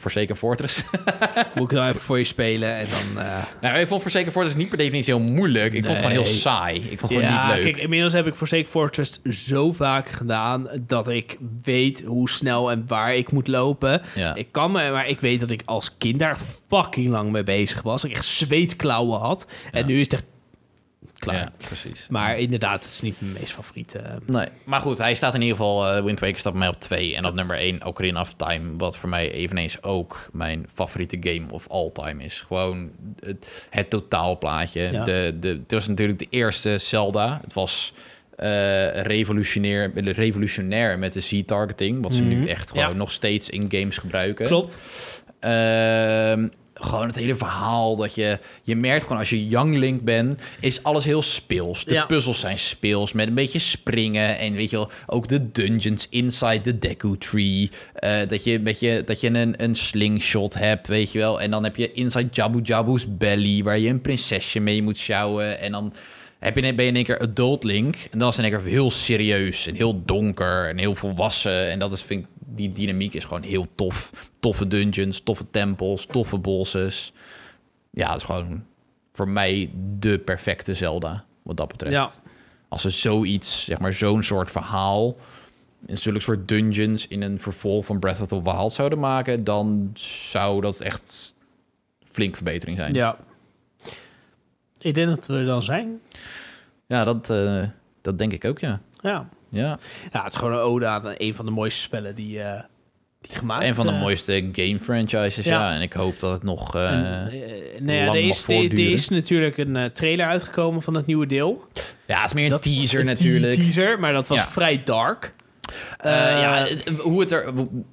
Forsaken 0.00 0.36
Fortress. 0.36 0.84
moet 1.54 1.70
ik 1.70 1.76
dan 1.76 1.88
even 1.88 2.00
voor 2.00 2.18
je 2.18 2.24
spelen 2.24 2.74
en 2.76 2.86
dan... 3.14 3.22
eh, 3.24 3.42
nou, 3.60 3.78
ik 3.78 3.88
vond 3.88 4.02
Forsaken 4.02 4.32
Fortress 4.32 4.56
niet 4.56 4.68
per 4.68 4.78
definitie 4.78 5.14
heel 5.14 5.22
moeilijk. 5.24 5.72
Ik 5.72 5.84
vond 5.84 5.98
het 5.98 6.06
gewoon 6.06 6.24
heel 6.24 6.32
saai. 6.34 6.76
Ik 6.76 6.98
vond 6.98 7.00
het 7.00 7.10
gewoon 7.10 7.22
ja, 7.36 7.46
niet 7.46 7.54
leuk. 7.54 7.62
kijk, 7.72 7.82
inmiddels 7.84 8.12
heb 8.12 8.26
ik 8.26 8.34
Forsaken 8.34 8.66
Fortress 8.66 9.22
zo 9.22 9.72
vaak 9.72 10.08
gedaan 10.08 10.68
dat 10.86 11.08
ik 11.08 11.38
weet 11.62 12.02
hoe 12.06 12.28
snel 12.30 12.70
en 12.70 12.84
waar 12.86 13.14
ik 13.16 13.32
moet 13.32 13.48
lopen. 13.48 14.02
Ja. 14.14 14.34
Ik 14.34 14.48
kan 14.50 14.72
me, 14.72 14.90
maar 14.90 15.08
ik 15.08 15.20
weet 15.20 15.40
dat 15.40 15.50
ik 15.50 15.62
als 15.64 15.96
kind 15.98 16.18
daar 16.18 16.38
fucking 16.68 17.08
lang 17.08 17.30
mee 17.30 17.42
bezig 17.42 17.82
was. 17.82 18.02
Dat 18.02 18.10
ik 18.10 18.16
echt 18.16 18.24
zweetklauwen 18.26 19.20
had. 19.20 19.46
En 19.72 19.86
nu 19.86 19.94
is 20.00 20.04
het 20.04 20.12
echt 20.12 20.24
klaar. 21.24 21.36
Ja, 21.36 21.52
precies. 21.66 22.06
Maar 22.10 22.38
inderdaad, 22.38 22.82
het 22.82 22.92
is 22.92 23.00
niet 23.00 23.20
mijn 23.20 23.32
meest 23.32 23.52
favoriete. 23.52 24.00
Nee. 24.26 24.48
Maar 24.64 24.80
goed, 24.80 24.98
hij 24.98 25.14
staat 25.14 25.34
in 25.34 25.40
ieder 25.42 25.56
geval... 25.56 25.86
eh 25.88 26.02
Wind 26.04 26.20
Waker 26.20 26.38
staat 26.38 26.52
bij 26.52 26.60
mij 26.60 26.70
op 26.70 26.80
2. 26.80 27.14
En 27.16 27.24
op 27.26 27.34
nummer 27.34 27.56
1 27.58 27.84
Ocarina 27.86 28.20
of 28.20 28.32
Time. 28.34 28.76
Wat 28.76 28.96
voor 28.96 29.08
mij 29.08 29.30
eveneens 29.32 29.82
ook 29.82 30.28
mijn 30.32 30.66
favoriete 30.74 31.16
game 31.20 31.52
of 31.52 31.68
all 31.68 31.90
time 31.92 32.24
is. 32.24 32.40
Gewoon 32.40 32.90
het, 33.24 33.66
het 33.70 33.90
totaalplaatje. 33.90 34.80
Ja. 34.92 35.04
De, 35.04 35.36
de, 35.40 35.48
het 35.48 35.72
was 35.72 35.88
natuurlijk 35.88 36.18
de 36.18 36.26
eerste 36.30 36.78
Zelda. 36.78 37.40
Het 37.42 37.52
was... 37.52 37.92
eh, 38.36 39.00
revolutionair, 39.02 39.92
revolutionair 39.94 40.98
met 40.98 41.12
de 41.12 41.20
Z-targeting. 41.20 42.02
Wat 42.02 42.14
ze 42.14 42.22
Mhm. 42.22 42.30
nu 42.30 42.48
echt 42.48 42.70
gewoon 42.70 42.88
Ja. 42.88 42.92
nog 42.96 43.12
steeds 43.12 43.50
in 43.50 43.66
games 43.68 43.98
gebruiken. 43.98 44.46
Klopt. 44.46 44.78
Ehm, 45.40 46.48
gewoon 46.74 47.06
het 47.06 47.16
hele 47.16 47.34
verhaal 47.34 47.96
dat 47.96 48.14
je... 48.14 48.38
Je 48.62 48.76
merkt 48.76 49.02
gewoon 49.02 49.18
als 49.18 49.30
je 49.30 49.46
Young 49.46 49.76
Link 49.76 50.02
bent... 50.02 50.42
is 50.60 50.82
alles 50.82 51.04
heel 51.04 51.22
speels. 51.22 51.84
De 51.84 51.92
Ja. 51.94 52.04
puzzels 52.06 52.40
zijn 52.40 52.58
speels 52.58 53.12
met 53.12 53.26
een 53.26 53.34
beetje 53.34 53.58
springen. 53.58 54.38
En 54.38 54.52
weet 54.52 54.70
je 54.70 54.76
wel, 54.76 54.90
ook 55.06 55.28
de 55.28 55.52
dungeons 55.52 56.06
inside 56.10 56.60
the 56.60 56.78
Deku 56.78 57.18
Tree. 57.18 57.70
Eh, 57.94 58.28
dat 58.28 58.44
je, 58.44 58.52
een 58.52 58.64
beetje, 58.64 59.02
dat 59.04 59.20
je 59.20 59.28
een, 59.28 59.62
een 59.62 59.74
slingshot 59.74 60.54
hebt, 60.54 60.86
weet 60.86 61.12
je 61.12 61.18
wel. 61.18 61.40
En 61.40 61.50
dan 61.50 61.64
heb 61.64 61.76
je 61.76 61.92
inside 61.92 62.28
Jabu 62.30 62.60
Jabu's 62.62 63.16
belly... 63.16 63.62
waar 63.62 63.78
je 63.78 63.88
een 63.88 64.00
prinsesje 64.00 64.60
mee 64.60 64.82
moet 64.82 64.98
sjouwen. 64.98 65.60
En 65.60 65.72
dan... 65.72 65.92
Heb 66.38 66.56
je, 66.56 66.74
ben 66.74 66.84
je 66.84 66.90
in 66.90 66.96
één 66.96 67.04
keer 67.04 67.18
adult 67.18 67.64
Link. 67.64 67.96
En 68.10 68.18
dan 68.18 68.28
is 68.28 68.36
het 68.36 68.44
in 68.44 68.52
één 68.52 68.60
keer 68.62 68.70
heel 68.70 68.90
serieus 68.90 69.66
en 69.66 69.74
heel 69.74 70.02
donker 70.04 70.68
en 70.68 70.78
heel 70.78 70.94
volwassen. 70.94 71.70
En 71.70 71.78
dat 71.78 71.92
is, 71.92 72.02
vind 72.02 72.20
ik, 72.20 72.26
die 72.46 72.72
dynamiek 72.72 73.14
is 73.14 73.24
gewoon 73.24 73.42
heel 73.42 73.66
tof. 73.74 74.10
Toffe 74.40 74.66
dungeons, 74.66 75.20
toffe 75.20 75.50
tempels, 75.50 76.06
toffe 76.06 76.38
bosses. 76.38 77.12
Ja, 77.90 78.08
het 78.08 78.16
is 78.16 78.24
gewoon 78.24 78.64
voor 79.12 79.28
mij 79.28 79.70
de 79.98 80.18
perfecte 80.18 80.74
Zelda, 80.74 81.24
wat 81.42 81.56
dat 81.56 81.68
betreft. 81.68 81.94
Ja. 81.94 82.30
Als 82.68 82.82
ze 82.82 82.90
zoiets, 82.90 83.64
zeg 83.64 83.78
maar 83.78 83.92
zo'n 83.92 84.22
soort 84.22 84.50
verhaal... 84.50 85.16
in 85.86 85.98
zulke 85.98 86.20
soort 86.20 86.48
dungeons 86.48 87.08
in 87.08 87.22
een 87.22 87.40
vervolg 87.40 87.86
van 87.86 87.98
Breath 87.98 88.20
of 88.20 88.26
the 88.26 88.42
Wild 88.42 88.72
zouden 88.72 88.98
maken... 88.98 89.44
dan 89.44 89.90
zou 89.94 90.60
dat 90.60 90.80
echt 90.80 91.34
flink 92.04 92.34
verbetering 92.34 92.78
zijn. 92.78 92.94
Ja. 92.94 93.16
Ik 94.80 94.94
denk 94.94 95.08
dat 95.08 95.26
we 95.26 95.34
er 95.34 95.44
dan 95.44 95.62
zijn. 95.62 96.00
Ja, 96.86 97.04
dat, 97.04 97.30
eh, 97.30 97.64
dat 98.00 98.18
denk 98.18 98.32
ik 98.32 98.44
ook, 98.44 98.58
ja. 98.58 98.80
Ja. 99.00 99.28
Ja, 99.54 99.78
ja, 100.12 100.22
het 100.22 100.32
is 100.32 100.38
gewoon 100.38 100.52
een 100.52 100.60
ode 100.60 100.86
aan 100.86 101.02
een 101.16 101.34
van 101.34 101.44
de 101.44 101.50
mooiste 101.50 101.80
spellen 101.80 102.14
die, 102.14 102.40
eh, 102.40 102.62
die 103.20 103.36
gemaakt 103.36 103.64
een 103.64 103.74
van 103.74 103.86
de 103.86 103.92
eh, 103.92 104.00
mooiste 104.00 104.48
game 104.52 104.80
franchises, 104.80 105.44
ja. 105.44 105.68
Ja. 105.68 105.74
En 105.74 105.80
ik 105.80 105.92
hoop 105.92 106.20
dat 106.20 106.32
het 106.32 106.42
nog... 106.42 106.74
En, 106.74 106.82
eh, 106.82 107.80
nou 107.80 107.98
ja, 107.98 108.06
er 108.06 108.14
is, 108.14 108.48
er, 108.48 108.78
is 108.78 109.08
natuurlijk 109.08 109.56
een 109.56 109.92
trailer 109.92 110.26
uitgekomen 110.26 110.82
van 110.82 110.94
het 110.94 111.06
nieuwe 111.06 111.26
deel. 111.26 111.66
ja, 112.06 112.16
het 112.20 112.26
is 112.26 112.32
meer 112.34 112.44
een 112.44 112.50
Dat 112.50 112.62
teaser 112.62 113.00
een 113.00 113.06
natuurlijk. 113.06 113.54
teaser, 113.54 114.00
maar 114.00 114.12
dat 114.12 114.28
was 114.28 114.42
vrij 114.42 114.82
dark. 114.84 115.32
Eh, 115.98 116.32
Eh, 116.34 116.40
ja, 116.40 116.66
hoe 116.98 117.20
het, 117.20 117.30
er, 117.30 117.52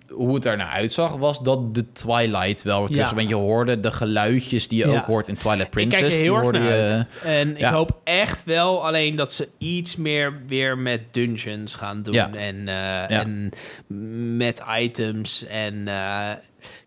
hoe 0.09 0.35
het 0.35 0.45
er 0.45 0.57
naar 0.57 0.67
uitzag, 0.69 1.15
was 1.15 1.39
dat 1.39 1.75
de 1.75 1.91
Twilight 1.91 2.61
wel 2.63 2.87
terug 2.87 3.09
Ja. 3.09 3.15
beetje 3.15 3.35
hoorde. 3.35 3.79
De 3.79 3.91
geluidjes 3.91 4.67
die 4.67 4.85
je 4.85 4.91
Ja. 4.91 4.97
ook 4.99 5.05
hoort 5.05 5.27
in 5.27 5.35
Twilight 5.35 5.61
ik 5.65 5.69
Princess. 5.69 6.01
kijk 6.01 6.11
er 6.13 6.17
heel 6.17 6.25
die 6.27 6.33
erg 6.33 6.43
hoorde 6.43 6.59
naar 6.59 6.67
je- 6.77 6.83
uit. 6.83 7.07
En 7.23 7.57
ik 7.57 7.63
hoop 7.65 7.99
echt 8.03 8.43
wel 8.43 8.85
alleen 8.85 9.15
dat 9.15 9.33
ze 9.33 9.47
iets 9.57 9.95
meer 9.95 10.41
weer 10.47 10.77
met 10.77 11.01
dungeons 11.11 11.75
gaan 11.75 12.01
doen. 12.03 12.35
En, 12.35 12.67
eh, 12.67 13.11
en 13.19 13.49
met 14.37 14.63
items. 14.79 15.45
En 15.45 15.83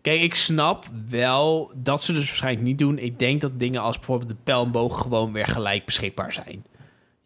kijk, 0.01 0.21
ik 0.21 0.35
snap 0.35 0.85
wel 1.09 1.71
dat 1.75 2.03
ze 2.03 2.13
dus 2.13 2.27
waarschijnlijk 2.27 2.65
niet 2.65 2.77
doen. 2.77 2.97
Ik 2.99 3.19
denk 3.19 3.41
dat 3.41 3.59
dingen 3.59 3.81
als 3.81 3.95
bijvoorbeeld 3.95 4.29
de 4.29 4.35
pijl 4.43 4.63
en 4.63 4.71
boog 4.71 5.01
gewoon 5.01 5.33
weer 5.33 5.47
gelijk 5.47 5.85
beschikbaar 5.85 6.33
zijn. 6.33 6.65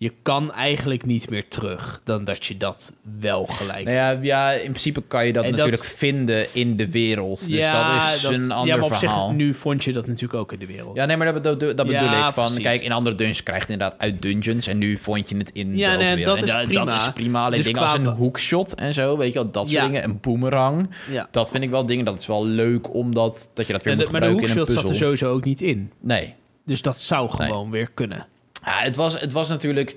Je 0.01 0.13
kan 0.21 0.53
eigenlijk 0.53 1.05
niet 1.05 1.29
meer 1.29 1.47
terug 1.47 2.01
dan 2.03 2.23
dat 2.23 2.45
je 2.45 2.57
dat 2.57 2.93
wel 3.19 3.45
gelijk 3.45 3.83
Nou 3.85 3.95
ja, 3.97 4.09
ja, 4.21 4.51
in 4.51 4.59
principe 4.69 5.01
kan 5.07 5.25
je 5.25 5.33
dat 5.33 5.43
En 5.43 5.51
dat- 5.51 5.59
natuurlijk 5.59 5.89
vinden 5.89 6.45
in 6.53 6.75
de 6.77 6.89
wereld. 6.91 7.47
Dus 7.47 7.65
dat 7.65 8.11
is 8.13 8.23
een 8.23 8.51
ander 8.51 8.67
ja, 8.67 8.75
maar 8.75 8.85
op 8.85 8.89
zich, 8.91 8.99
verhaal. 8.99 9.31
nu 9.31 9.53
vond 9.53 9.83
je 9.83 9.93
dat 9.93 10.07
natuurlijk 10.07 10.33
ook 10.39 10.51
in 10.53 10.59
de 10.59 10.65
wereld. 10.65 10.95
Ja, 10.95 11.05
nee, 11.05 11.17
maar 11.17 11.33
dat, 11.33 11.41
bedoel- 11.43 11.75
dat 11.75 11.75
bedoel 11.87 11.91
Ja, 12.01 12.27
ik. 12.27 12.33
Van, 12.33 12.45
precies. 12.45 12.63
kijk, 12.63 12.81
in 12.81 12.91
andere 12.91 13.15
dungeons 13.15 13.43
krijg 13.43 13.59
je 13.59 13.71
het 13.71 13.73
inderdaad 13.81 13.99
uit 14.01 14.21
dungeons. 14.21 14.67
En 14.67 14.77
nu 14.77 14.97
vond 14.97 15.29
je 15.29 15.37
het 15.37 15.49
in 15.53 15.77
Ja, 15.77 15.91
de 15.91 15.97
nee, 15.97 16.05
open 16.05 16.15
wereld. 16.17 16.39
dat 16.39 16.47
is 16.47 16.53
En 16.53 16.67
prima. 16.67 16.85
Dat 16.85 17.01
is 17.01 17.13
prima. 17.13 17.39
Alleen 17.45 17.55
Dus 17.55 17.65
dingen 17.65 17.81
qua- 17.81 17.89
als 17.91 17.99
een 17.99 18.05
hookshot 18.05 18.75
en 18.75 18.93
zo, 18.93 19.17
weet 19.17 19.33
je 19.33 19.39
wel, 19.39 19.51
dat 19.51 19.63
soort 19.69 19.77
Ja. 19.77 19.85
dingen. 19.85 20.03
Een 20.03 20.17
boomerang. 20.21 20.89
Ja. 21.11 21.27
Dat 21.31 21.51
vind 21.51 21.63
ik 21.63 21.69
wel 21.69 21.85
dingen, 21.85 22.05
dat 22.05 22.19
is 22.19 22.27
wel 22.27 22.45
leuk, 22.45 22.93
omdat 22.93 23.51
dat 23.53 23.67
je 23.67 23.73
dat 23.73 23.83
weer 23.83 23.95
moet 23.95 24.05
de- 24.05 24.11
maar 24.11 24.21
de 24.21 24.27
gebruiken 24.27 24.29
in 24.43 24.49
een 24.51 24.57
hoekshot 24.57 24.65
puzzel. 24.65 24.81
zat 24.81 24.91
er 24.91 24.97
sowieso 24.97 25.31
ook 25.33 25.43
niet 25.43 25.61
in. 25.61 25.91
Nee. 25.99 26.33
Dus 26.65 26.81
dat 26.81 26.97
zou 27.01 27.29
gewoon 27.29 27.71
weer 27.71 27.89
kunnen. 27.93 28.25
Ja, 28.65 28.79
het, 28.79 28.95
was, 28.95 29.19
het 29.19 29.31
was 29.31 29.49
natuurlijk 29.49 29.95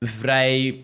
vrij 0.00 0.80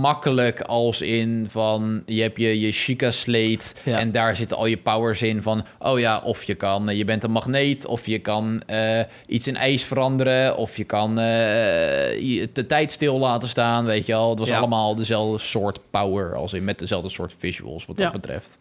makkelijk 0.00 0.60
als 0.60 1.00
in 1.00 1.46
van 1.50 2.02
je 2.06 2.22
hebt 2.22 2.38
je, 2.38 2.60
je 2.60 2.72
Chica 2.72 3.10
slate 3.10 3.74
Ja. 3.84 3.98
en 3.98 4.10
daar 4.12 4.36
zitten 4.36 4.56
al 4.56 4.66
je 4.66 4.76
powers 4.76 5.22
in 5.22 5.42
van 5.42 5.64
oh 5.78 5.98
ja 5.98 6.18
of 6.24 6.44
je 6.44 6.54
kan 6.54 6.88
eh, 6.88 6.96
je 6.96 7.04
bent 7.04 7.24
een 7.24 7.30
magneet 7.30 7.86
of 7.86 8.06
je 8.06 8.18
kan 8.18 8.62
eh, 8.66 9.00
iets 9.26 9.46
in 9.46 9.56
ijs 9.56 9.82
veranderen 9.84 10.56
of 10.56 10.76
je 10.76 10.84
kan 10.84 11.10
eh, 11.10 12.46
de 12.52 12.64
tijd 12.68 12.92
stil 12.92 13.18
laten 13.18 13.48
staan 13.48 13.84
weet 13.84 14.06
je 14.06 14.14
al 14.14 14.30
het 14.30 14.38
was 14.38 14.48
Ja. 14.48 14.58
allemaal 14.58 14.94
dezelfde 14.94 15.38
soort 15.38 15.78
power 15.90 16.34
als 16.34 16.52
in 16.52 16.64
met 16.64 16.78
dezelfde 16.78 17.08
soort 17.08 17.34
visuals 17.38 17.86
wat 17.86 17.96
dat 17.96 18.06
Ja. 18.06 18.12
betreft 18.12 18.58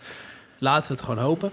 Laten 0.60 0.88
we 0.88 0.94
het 0.94 1.04
gewoon 1.04 1.24
hopen. 1.24 1.52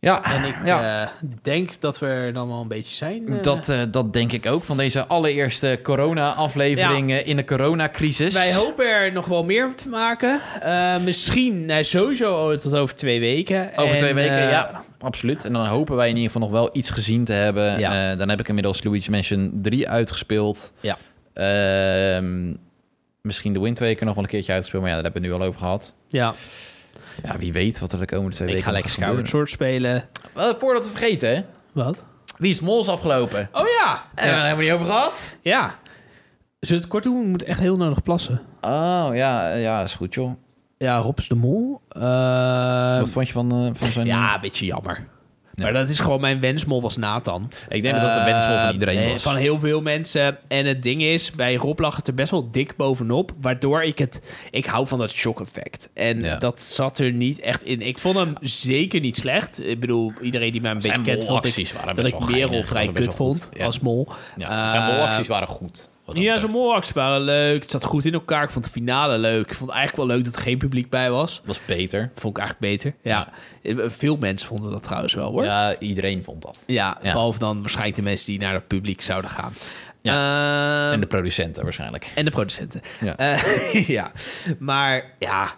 Ja 0.00 0.24
En 0.34 0.44
ik 0.44 0.54
ja. 0.64 1.02
eh, 1.02 1.08
denk 1.42 1.80
dat 1.80 1.98
we 1.98 2.06
er 2.06 2.32
dan 2.32 2.48
wel 2.48 2.60
een 2.60 2.68
beetje 2.68 2.94
zijn. 2.94 3.28
eh. 3.28 3.42
dat, 3.42 3.68
eh, 3.68 3.80
dat 3.90 4.12
denk 4.12 4.32
ik 4.32 4.46
ook 4.46 4.62
van 4.62 4.76
deze 4.76 5.06
allereerste 5.06 5.80
corona-aflevering 5.82 7.12
in 7.12 7.36
de 7.36 7.44
coronacrisis. 7.44 8.34
Wij 8.34 8.54
hopen 8.54 8.86
er 8.86 9.12
nog 9.12 9.26
wel 9.26 9.44
meer 9.44 9.74
te 9.74 9.88
maken. 9.88 10.40
Eh, 10.60 10.98
misschien 10.98 11.66
nou, 11.66 11.84
sowieso 11.84 12.56
tot 12.56 12.74
over 12.74 12.94
twee 12.96 13.20
weken. 13.20 13.70
Over 13.76 13.90
En, 13.92 13.96
twee 13.96 14.14
weken, 14.14 14.36
ja, 14.48 14.84
absoluut. 15.00 15.44
En 15.44 15.52
dan 15.52 15.66
hopen 15.66 15.96
wij 15.96 16.08
in 16.08 16.16
ieder 16.16 16.30
geval 16.32 16.48
nog 16.48 16.58
wel 16.60 16.70
iets 16.72 16.90
gezien 16.90 17.24
te 17.24 17.32
hebben. 17.32 17.78
Ja. 17.78 18.12
Eh, 18.12 18.18
dan 18.18 18.28
heb 18.28 18.40
ik 18.40 18.48
inmiddels 18.48 18.82
Luigi's 18.84 19.08
Mansion 19.08 19.58
3 19.62 19.88
uitgespeeld. 19.88 20.72
Ja. 20.80 20.96
Ehm, 21.34 22.54
misschien 23.20 23.52
de 23.52 23.60
Wind 23.60 23.78
Waker 23.78 24.04
nog 24.04 24.14
wel 24.14 24.24
een 24.24 24.30
keertje 24.30 24.52
uitgespeeld, 24.52 24.82
maar 24.82 24.92
ja, 24.92 24.96
daar 25.02 25.12
hebben 25.12 25.22
we 25.22 25.28
het 25.28 25.36
nu 25.38 25.42
al 25.44 25.48
over 25.52 25.60
gehad. 25.64 25.94
Ja, 26.08 26.34
Ja, 27.22 27.38
wie 27.38 27.52
weet 27.52 27.78
wat 27.78 27.92
er 27.92 27.98
de 27.98 28.04
komende 28.06 28.34
twee 28.34 28.48
ik 28.48 28.52
weken 28.54 28.68
ga 28.68 28.72
lekker 28.74 28.90
Skyward 28.90 29.28
Sword 29.28 29.50
spelen. 29.50 30.04
Wel, 30.34 30.58
voordat 30.58 30.84
we 30.84 30.90
vergeten, 30.90 31.28
hè. 31.36 31.42
Wat? 31.72 32.04
Wie 32.38 32.50
is 32.50 32.60
Mols 32.60 32.88
afgelopen? 32.88 33.48
Oh 33.52 33.66
ja! 33.80 34.04
Hebben 34.14 34.14
we 34.14 34.22
het 34.22 34.42
helemaal 34.42 34.56
niet 34.64 34.72
over 34.72 34.86
gehad? 34.86 35.36
Ja. 35.42 35.74
Zullen 36.60 36.82
we 36.82 36.88
het 36.88 36.88
kort 36.88 37.04
doen? 37.04 37.22
Ik 37.22 37.28
moet 37.28 37.42
echt 37.42 37.60
heel 37.60 37.76
nodig 37.76 38.02
plassen. 38.02 38.40
Oh, 38.60 39.08
ja, 39.12 39.52
ja, 39.54 39.82
is 39.82 39.94
goed, 39.94 40.14
joh. 40.14 40.32
Ja, 40.78 40.96
Rob 40.96 41.18
is 41.18 41.28
de 41.28 41.34
mol. 41.34 41.80
Eh, 41.88 42.98
Wat 42.98 43.08
vond 43.08 43.26
je 43.26 43.32
van, 43.32 43.52
eh, 43.52 43.70
van 43.72 43.88
zijn... 43.88 44.06
ja, 44.06 44.34
een 44.34 44.40
beetje 44.40 44.66
jammer. 44.66 45.06
Maar 45.62 45.72
dat 45.72 45.88
is 45.88 45.98
gewoon 46.00 46.20
mijn 46.20 46.40
wensmol 46.40 46.82
was 46.82 46.96
Nathan. 46.96 47.50
Ik 47.68 47.82
denk 47.82 47.94
dat 47.94 48.04
dat 48.04 48.18
de 48.24 48.30
wensmol 48.30 48.56
van 48.56 48.66
Eh, 48.66 48.72
iedereen 48.72 48.96
nee, 48.96 49.12
was. 49.12 49.22
Van 49.22 49.36
heel 49.36 49.58
veel 49.58 49.80
mensen. 49.82 50.38
En 50.48 50.66
het 50.66 50.82
ding 50.82 51.02
is, 51.02 51.30
bij 51.30 51.54
Rob 51.54 51.78
lag 51.80 51.96
het 51.96 52.08
er 52.08 52.14
best 52.14 52.30
wel 52.30 52.50
dik 52.50 52.76
bovenop. 52.76 53.32
Waardoor 53.40 53.82
ik 53.82 53.98
het... 53.98 54.22
Ik 54.50 54.66
hou 54.66 54.86
van 54.86 54.98
dat 54.98 55.10
shock 55.10 55.40
effect. 55.40 55.90
En 55.94 56.20
Ja. 56.20 56.36
dat 56.36 56.62
zat 56.62 56.98
er 56.98 57.12
niet 57.12 57.40
echt 57.40 57.62
in. 57.62 57.80
Ik 57.80 57.98
vond 57.98 58.16
hem 58.16 58.34
zeker 58.40 59.00
niet 59.00 59.16
slecht. 59.16 59.66
Ik 59.66 59.80
bedoel, 59.80 60.12
iedereen 60.22 60.52
die 60.52 60.60
mij 60.60 60.70
een 60.70 60.82
Zijn 60.82 60.96
beetje 61.02 61.16
kent... 61.16 61.28
vond 61.28 61.44
ik 61.58 61.94
dat 61.94 62.06
ik 62.06 62.18
Merel 62.30 62.62
vrij 62.64 62.92
kut 62.92 63.14
vond. 63.14 63.48
Ja. 63.52 63.64
als 63.64 63.80
mol. 63.80 64.08
Ja, 64.36 64.68
zijn 64.68 64.82
Eh, 64.82 64.88
molacties 64.88 65.26
waren 65.26 65.48
goed. 65.48 65.88
Ja, 66.12 66.38
zijn 66.38 66.52
molacties 66.52 66.92
waren 66.94 67.20
leuk. 67.20 67.62
Het 67.62 67.70
zat 67.70 67.84
goed 67.84 68.04
in 68.04 68.12
elkaar. 68.12 68.42
Ik 68.42 68.50
vond 68.50 68.64
de 68.64 68.70
finale 68.70 69.18
leuk. 69.18 69.46
Ik 69.46 69.54
vond 69.54 69.70
het 69.70 69.78
eigenlijk 69.78 70.08
wel 70.08 70.16
leuk 70.16 70.24
dat 70.26 70.34
er 70.36 70.42
geen 70.42 70.58
publiek 70.58 70.90
bij 70.90 71.10
was. 71.10 71.42
was 71.44 71.60
beter. 71.66 72.10
Vond 72.14 72.36
ik 72.36 72.42
eigenlijk 72.42 72.72
beter. 72.72 72.94
Ja. 73.02 73.28
Veel 73.90 74.16
mensen 74.16 74.48
vonden 74.48 74.70
dat 74.70 74.82
trouwens 74.82 75.14
wel 75.14 75.30
hoor. 75.30 75.44
Ja, 75.44 75.78
iedereen 75.78 76.24
vond 76.24 76.42
dat. 76.42 76.62
Ja, 76.66 76.98
Ja. 77.02 77.12
behalve 77.12 77.38
dan 77.38 77.60
waarschijnlijk 77.60 77.96
de 77.96 78.02
mensen 78.02 78.26
die 78.26 78.40
naar 78.40 78.54
het 78.54 78.66
publiek 78.66 79.00
zouden 79.00 79.30
gaan. 79.30 79.52
Ja. 80.02 80.92
en 80.92 81.00
de 81.00 81.06
producenten 81.06 81.62
waarschijnlijk. 81.62 82.12
en 82.14 82.24
de 82.24 82.30
producenten. 82.30 82.80
Ja. 83.00 83.16
Eh, 83.16 83.88
ja, 83.98 84.12
maar 84.58 85.04
ja, 85.18 85.50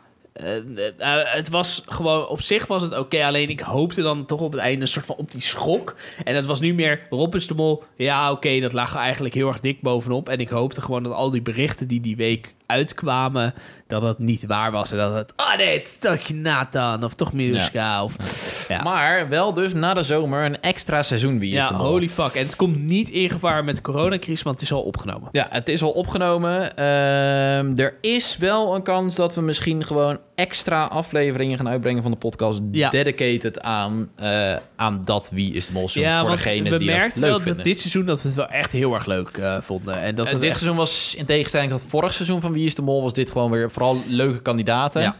het 1.25 1.49
was 1.49 1.83
gewoon, 1.87 2.27
op 2.27 2.41
zich 2.41 2.67
was 2.67 2.83
het 2.83 2.99
oké. 2.99 3.25
alleen 3.25 3.49
ik 3.49 3.61
hoopte 3.61 4.03
dan 4.03 4.27
toch 4.27 4.41
op 4.41 4.53
het 4.53 4.61
einde 4.61 4.81
een 4.81 4.89
soort 4.89 5.07
van 5.07 5.17
op 5.17 5.31
die 5.31 5.41
schok. 5.41 5.97
En 6.25 6.35
het 6.35 6.47
was 6.47 6.61
nu 6.61 6.75
meer 6.75 7.07
Rob 7.11 7.35
is 7.35 7.47
de 7.47 7.55
Mol. 7.55 7.83
Ja, 7.97 8.31
oké, 8.31 8.61
dat 8.61 8.73
lag 8.73 8.97
eigenlijk 8.97 9.35
heel 9.35 9.49
erg 9.49 9.61
dik 9.61 9.81
bovenop. 9.81 10.29
En 10.29 10.39
ik 10.39 10.49
hoopte 10.49 10.81
gewoon 10.81 11.03
dat 11.03 11.13
al 11.13 11.31
die 11.31 11.43
berichten 11.43 11.89
die 11.89 12.01
die 12.01 12.17
week 12.17 12.55
uitkwamen, 12.67 13.55
dat 13.87 14.01
dat 14.01 14.19
niet 14.19 14.47
waar 14.47 14.73
was. 14.73 14.93
En 14.93 14.99
dat 14.99 15.15
het, 15.15 15.33
oh 15.37 15.57
nee, 15.57 15.79
het 15.79 15.85
is 15.85 15.99
toch 15.99 16.29
Nathan 16.29 17.05
of 17.05 17.15
toch 17.15 17.33
Miruska. 17.33 18.05
Of, 18.05 18.65
ja. 18.69 18.83
Maar 18.83 19.29
wel 19.29 19.53
dus 19.53 19.73
na 19.75 19.95
de 19.95 20.03
zomer 20.03 20.45
een 20.45 20.61
extra 20.61 21.03
seizoen 21.03 21.39
Wie 21.39 21.51
is 21.51 21.57
ja, 21.57 21.69
de 21.69 21.75
Mol. 21.75 21.87
holy 21.87 22.09
fuck. 22.09 22.35
En 22.35 22.45
het 22.45 22.57
komt 22.57 22.79
niet 22.79 23.11
in 23.11 23.31
gevaar 23.31 23.65
met 23.65 23.77
de 23.77 23.83
coronacrisis, 23.83 24.43
want 24.43 24.61
het 24.61 24.71
is 24.71 24.77
al 24.77 24.83
opgenomen. 24.83 25.29
Ja, 25.33 25.47
het 25.51 25.69
is 25.69 25.83
al 25.83 25.91
opgenomen. 25.91 26.77
Ehm, 26.77 27.79
er 27.79 27.95
is 28.01 28.37
wel 28.37 28.75
een 28.75 28.83
kans 28.83 29.15
dat 29.15 29.35
we 29.35 29.41
misschien 29.41 29.87
gewoon 29.87 30.19
extra 30.41 30.85
afleveringen 30.85 31.57
gaan 31.57 31.69
uitbrengen 31.69 32.03
van 32.03 32.11
de 32.11 32.17
podcast. 32.17 32.61
Ja. 32.73 32.91
Dedicated 32.91 33.61
aan, 33.61 34.11
eh, 34.17 34.57
aan 34.77 35.03
dat 35.05 35.31
Wie 35.33 35.53
is 35.53 35.67
de 35.67 35.73
Mol 35.73 35.89
seizoen. 35.89 36.21
voor 36.27 36.37
degene 36.37 36.71
we 36.71 36.79
die 36.79 36.87
merkten 36.87 37.21
leuk 37.21 37.45
wel 37.45 37.55
dat 37.55 37.65
dit 37.65 37.79
seizoen 37.79 38.07
dat 38.07 38.23
we 38.23 38.29
het 38.29 38.37
wel 38.37 38.49
echt 38.49 38.73
heel 38.73 38.95
erg 38.95 39.07
leuk 39.07 39.29
eh, 39.37 39.61
vonden. 39.61 40.03
En 40.03 40.15
dat 40.15 40.27
we 40.31 40.35
dit 40.35 40.43
echt- 40.49 40.57
seizoen 40.59 40.77
was 40.79 41.15
in 41.17 41.25
tegenstelling 41.25 41.71
tot 41.71 41.81
het 41.81 41.91
vorig 41.91 42.13
seizoen 42.13 42.41
van 42.41 42.53
Wie 42.53 42.67
is 42.67 42.75
de 42.75 42.83
Mol... 42.83 43.03
was 43.03 43.13
dit 43.13 43.31
gewoon 43.31 43.51
weer 43.51 43.71
vooral 43.71 43.97
leuke 44.09 44.43
kandidaten. 44.43 45.03
Ja. 45.03 45.17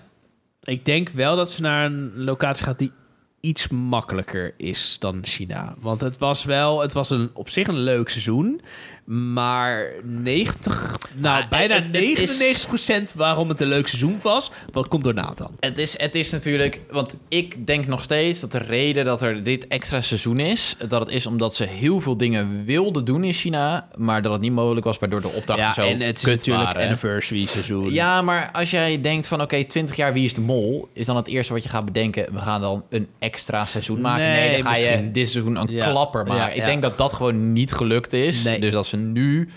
Ik 0.63 0.85
denk 0.85 1.09
wel 1.09 1.37
dat 1.37 1.51
ze 1.51 1.61
naar 1.61 1.85
een 1.85 2.13
locatie 2.17 2.65
gaat 2.65 2.79
die 2.79 2.93
iets 3.41 3.69
makkelijker 3.69 4.55
is 4.57 4.97
dan 4.99 5.19
China. 5.23 5.75
Want 5.81 6.01
het 6.01 6.19
was 6.19 6.45
wel, 6.45 6.81
het 6.81 6.93
was 6.93 7.11
een, 7.11 7.31
op 7.35 7.49
zich 7.49 7.67
een 7.67 7.79
leuk 7.79 8.09
seizoen. 8.09 8.61
Maar 9.05 9.93
90, 10.03 10.97
nou 11.17 11.43
Ah, 11.43 11.49
bijna 11.49 11.75
het- 11.75 11.85
het 11.87 11.97
is- 11.97 12.39
99% 12.39 13.13
waarom 13.15 13.49
het 13.49 13.61
een 13.61 13.69
leuk 13.69 13.87
seizoen 13.89 14.19
was, 14.23 14.51
wat 14.73 14.89
komt 14.89 15.05
door 15.05 15.15
Nathan. 15.15 15.51
Het 15.61 15.79
is, 15.79 15.99
het 15.99 16.15
is 16.15 16.31
natuurlijk, 16.31 16.81
want 16.91 17.17
ik 17.29 17.67
denk 17.67 17.87
nog 17.87 18.03
steeds 18.03 18.41
dat 18.41 18.53
de 18.53 18.59
reden 18.59 19.05
dat 19.05 19.23
er 19.23 19.43
dit 19.43 19.67
extra 19.69 20.01
seizoen 20.01 20.39
is, 20.41 20.77
dat 20.89 21.01
het 21.01 21.09
is 21.11 21.27
omdat 21.27 21.55
ze 21.55 21.65
heel 21.65 22.01
veel 22.01 22.17
dingen 22.17 22.65
wilden 22.65 23.05
doen 23.05 23.25
in 23.25 23.33
China, 23.33 23.89
maar 23.97 24.23
dat 24.23 24.33
het 24.33 24.41
niet 24.41 24.53
mogelijk 24.53 24.87
was, 24.87 24.99
waardoor 24.99 25.21
de 25.21 25.29
opdrachten 25.29 25.67
Ja, 25.67 25.73
zo 25.73 25.83
en 25.87 26.01
het 26.01 26.17
is 26.17 26.25
natuurlijk 26.25 26.65
waren. 26.67 26.83
anniversary 26.83 27.45
seizoen. 27.47 27.93
Ja, 27.93 28.23
maar 28.23 28.51
als 28.53 28.71
jij 28.71 29.01
denkt 29.01 29.27
van 29.27 29.41
oké, 29.41 29.65
20 29.65 29.97
jaar 29.97 30.13
Wie 30.13 30.25
is 30.25 30.35
de 30.35 30.41
Mol, 30.41 30.89
is 30.93 31.07
dan 31.07 31.17
het 31.17 31.29
eerste 31.29 31.53
wat 31.53 31.63
je 31.63 31.69
gaat 31.69 31.85
bedenken, 31.85 32.33
we 32.33 32.39
gaan 32.39 32.61
dan 32.61 32.85
een 32.91 33.09
extra 33.19 33.29
seizoen 33.37 34.01
maken. 34.01 34.25
Nee, 34.25 34.49
Nee, 34.49 34.63
dan 34.63 34.73
ga 34.73 34.79
je 34.79 34.87
misschien. 34.87 35.13
dit 35.13 35.31
seizoen 35.31 35.57
een 35.57 35.69
Ja. 35.71 35.91
klapper 35.91 36.27
maken. 36.27 36.43
Ja, 36.45 36.49
ik 36.51 36.65
denk 36.65 36.83
dat 36.83 36.99
dat 36.99 37.13
gewoon 37.13 37.53
niet 37.53 37.73
gelukt 37.73 38.13
is, 38.13 38.43
Nee. 38.43 38.61
dus 38.61 38.73
dat 38.73 38.87
ze 38.87 38.97
nu 38.97 39.49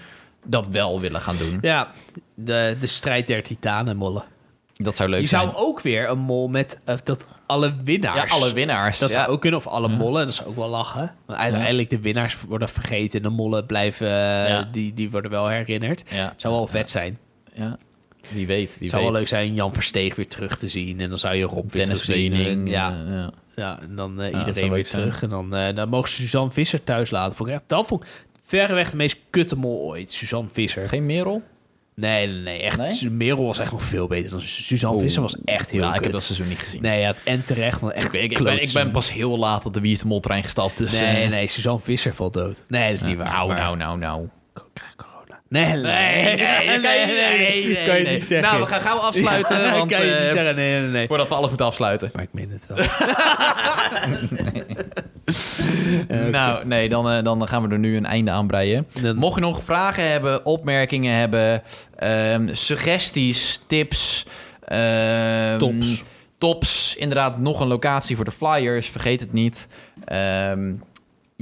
dat 0.45 0.67
wel 0.67 0.99
willen 0.99 1.21
gaan 1.21 1.35
doen. 1.37 1.57
Ja, 1.61 1.91
de, 2.35 2.75
de 2.79 2.87
strijd 2.87 3.27
der 3.27 3.43
titanen 3.43 3.97
mollen. 3.97 4.23
Dat 4.73 4.95
zou 4.95 5.09
leuk 5.09 5.21
Je 5.21 5.27
zijn. 5.27 5.41
zou 5.41 5.55
ook 5.55 5.81
weer 5.81 6.09
een 6.09 6.19
mol 6.19 6.47
met 6.47 6.79
eh, 6.85 6.95
dat 7.03 7.27
alle 7.45 7.73
winnaars. 7.83 8.31
ja, 8.31 8.35
alle 8.37 8.53
winnaars. 8.53 8.99
Dat 8.99 9.11
zou 9.11 9.27
ook 9.27 9.41
kunnen, 9.41 9.59
of 9.59 9.67
alle 9.67 9.87
mollen, 9.87 10.25
dat 10.25 10.35
zou 10.35 10.49
ook 10.49 10.55
wel 10.55 10.67
lachen. 10.69 11.15
Maar 11.25 11.37
uiteindelijk 11.37 11.89
de 11.89 11.99
winnaars 11.99 12.37
worden 12.47 12.69
vergeten 12.69 13.23
en 13.23 13.29
de 13.29 13.35
mollen 13.35 13.65
blijven, 13.65 14.47
eh, 14.47 14.63
die, 14.71 14.93
die 14.93 15.09
worden 15.11 15.31
wel 15.31 15.47
herinnerd. 15.47 16.03
Ja. 16.09 16.33
Zou 16.37 16.53
wel 16.53 16.67
vet 16.67 16.89
zijn. 16.89 17.17
ja. 17.53 17.77
Wie 18.29 18.47
weet, 18.47 18.77
wie 18.79 18.89
zou 18.89 19.01
weet. 19.01 19.11
wel 19.11 19.19
leuk 19.19 19.29
zijn 19.29 19.53
Jan 19.53 19.73
Versteeg 19.73 20.15
weer 20.15 20.27
terug 20.27 20.57
te 20.57 20.69
zien. 20.69 20.99
En 21.01 21.09
dan 21.09 21.19
zou 21.19 21.35
je 21.35 21.43
Rob 21.45 21.71
weer 21.71 21.95
zien. 21.95 22.65
Ja, 22.67 22.89
eh, 23.05 23.13
ja. 23.13 23.31
Ja, 23.55 23.80
en 23.81 23.95
dan 23.95 24.21
eh, 24.21 24.38
iedereen 24.39 24.71
weer 24.71 24.88
zijn. 24.88 25.01
terug. 25.01 25.21
En 25.23 25.30
dan, 25.30 25.55
eh, 25.55 25.75
dan 25.75 25.89
mogen 25.89 26.09
ze 26.09 26.15
Suzanne 26.15 26.51
Visser 26.51 26.84
thuis 26.84 27.11
laten. 27.11 27.35
Vond 27.35 27.49
ik 27.49 27.55
echt, 27.55 27.63
dat 27.67 27.88
vond 27.88 28.03
ik 28.03 28.09
verreweg 28.41 28.89
de 28.89 28.95
meest 28.95 29.17
kutte 29.30 29.55
mol 29.55 29.80
ooit. 29.88 30.11
Suzanne 30.11 30.49
Visser. 30.51 30.89
Geen 30.89 31.05
Merel? 31.05 31.41
Nee, 31.95 32.27
nee, 32.27 32.38
nee. 32.41 32.61
Echt, 32.61 32.77
Nee? 33.01 33.09
Merel 33.09 33.45
was 33.45 33.59
echt 33.59 33.71
nog 33.71 33.84
veel 33.84 34.07
beter 34.07 34.30
dan 34.30 34.41
Suzanne. 34.41 34.99
Visser. 34.99 35.21
was 35.21 35.38
echt 35.45 35.69
heel 35.69 35.81
ja, 35.81 35.88
ik 35.88 35.93
kut. 35.93 36.03
heb 36.03 36.11
dat 36.11 36.23
seizoen 36.23 36.47
niet 36.47 36.59
gezien. 36.59 36.81
Nee, 36.81 36.99
ja, 36.99 37.13
en 37.23 37.45
terecht. 37.45 37.80
Want 37.80 37.93
echt 37.93 38.13
Ik, 38.13 38.31
ik, 38.31 38.43
ben, 38.43 38.61
ik 38.61 38.73
ben 38.73 38.91
pas 38.91 39.11
heel 39.11 39.38
laat 39.38 39.65
op 39.65 39.73
de 39.73 39.81
Wie 39.81 39.91
is 39.91 39.99
de 39.99 40.07
Mol 40.07 40.19
trein 40.19 40.43
gestapt. 40.43 40.77
Dus, 40.77 40.99
Nee, 40.99 41.23
eh, 41.23 41.30
nee, 41.30 41.47
Suzanne 41.47 41.80
Visser 41.80 42.15
valt 42.15 42.34
dood. 42.34 42.63
Nee, 42.67 42.91
dat 42.91 43.01
is 43.01 43.07
niet 43.07 43.17
waar. 43.17 43.27
Nou, 43.31 43.47
maar- 43.47 43.57
nou, 43.57 43.77
nou, 43.77 43.97
nou. 43.97 44.27
Nee, 45.53 45.65
nee, 45.65 45.81
Nee, 45.81 46.80
nee, 46.80 47.85
kan 47.85 47.97
je 47.97 48.05
niet- 48.09 48.23
zeggen. 48.23 48.49
Nou, 48.49 48.59
we 48.61 48.65
gaan 48.67 48.81
gauw 48.81 48.97
afsluiten, 48.97 49.71
want, 49.71 49.91
kan 49.91 50.05
je 50.05 50.11
niet 50.11 50.21
eh, 50.21 50.27
zeggen. 50.30 50.55
Nee, 50.55 50.80
nee, 50.80 50.89
nee. 50.89 51.07
Voordat 51.07 51.27
we 51.30 51.35
alles 51.35 51.47
moeten 51.47 51.65
afsluiten. 51.65 52.09
Maar 52.13 52.23
ik 52.23 52.30
meen 52.31 52.51
het 52.51 52.67
wel. 52.67 52.77
Nou, 56.31 56.65
nee, 56.65 56.89
dan, 56.89 57.09
eh, 57.09 57.23
dan 57.23 57.47
gaan 57.47 57.63
we 57.67 57.73
er 57.73 57.80
nu 57.80 57.97
een 57.97 58.05
einde 58.05 58.31
aan 58.31 58.47
breien. 58.47 58.88
Dan- 59.01 59.15
Mocht 59.15 59.35
je 59.35 59.41
nog 59.41 59.63
vragen 59.63 60.09
hebben, 60.11 60.45
opmerkingen 60.45 61.15
hebben, 61.15 61.61
ehm, 61.95 62.53
suggesties, 62.53 63.59
tips... 63.67 64.25
ehm, 64.65 65.57
Tops. 65.57 66.03
Tops, 66.38 66.95
inderdaad, 66.95 67.38
nog 67.38 67.59
een 67.59 67.67
locatie 67.67 68.15
voor 68.15 68.25
de 68.25 68.31
flyers. 68.31 68.88
Vergeet 68.89 69.19
het 69.19 69.34
niet. 69.34 69.67
Ehm, 70.05 70.71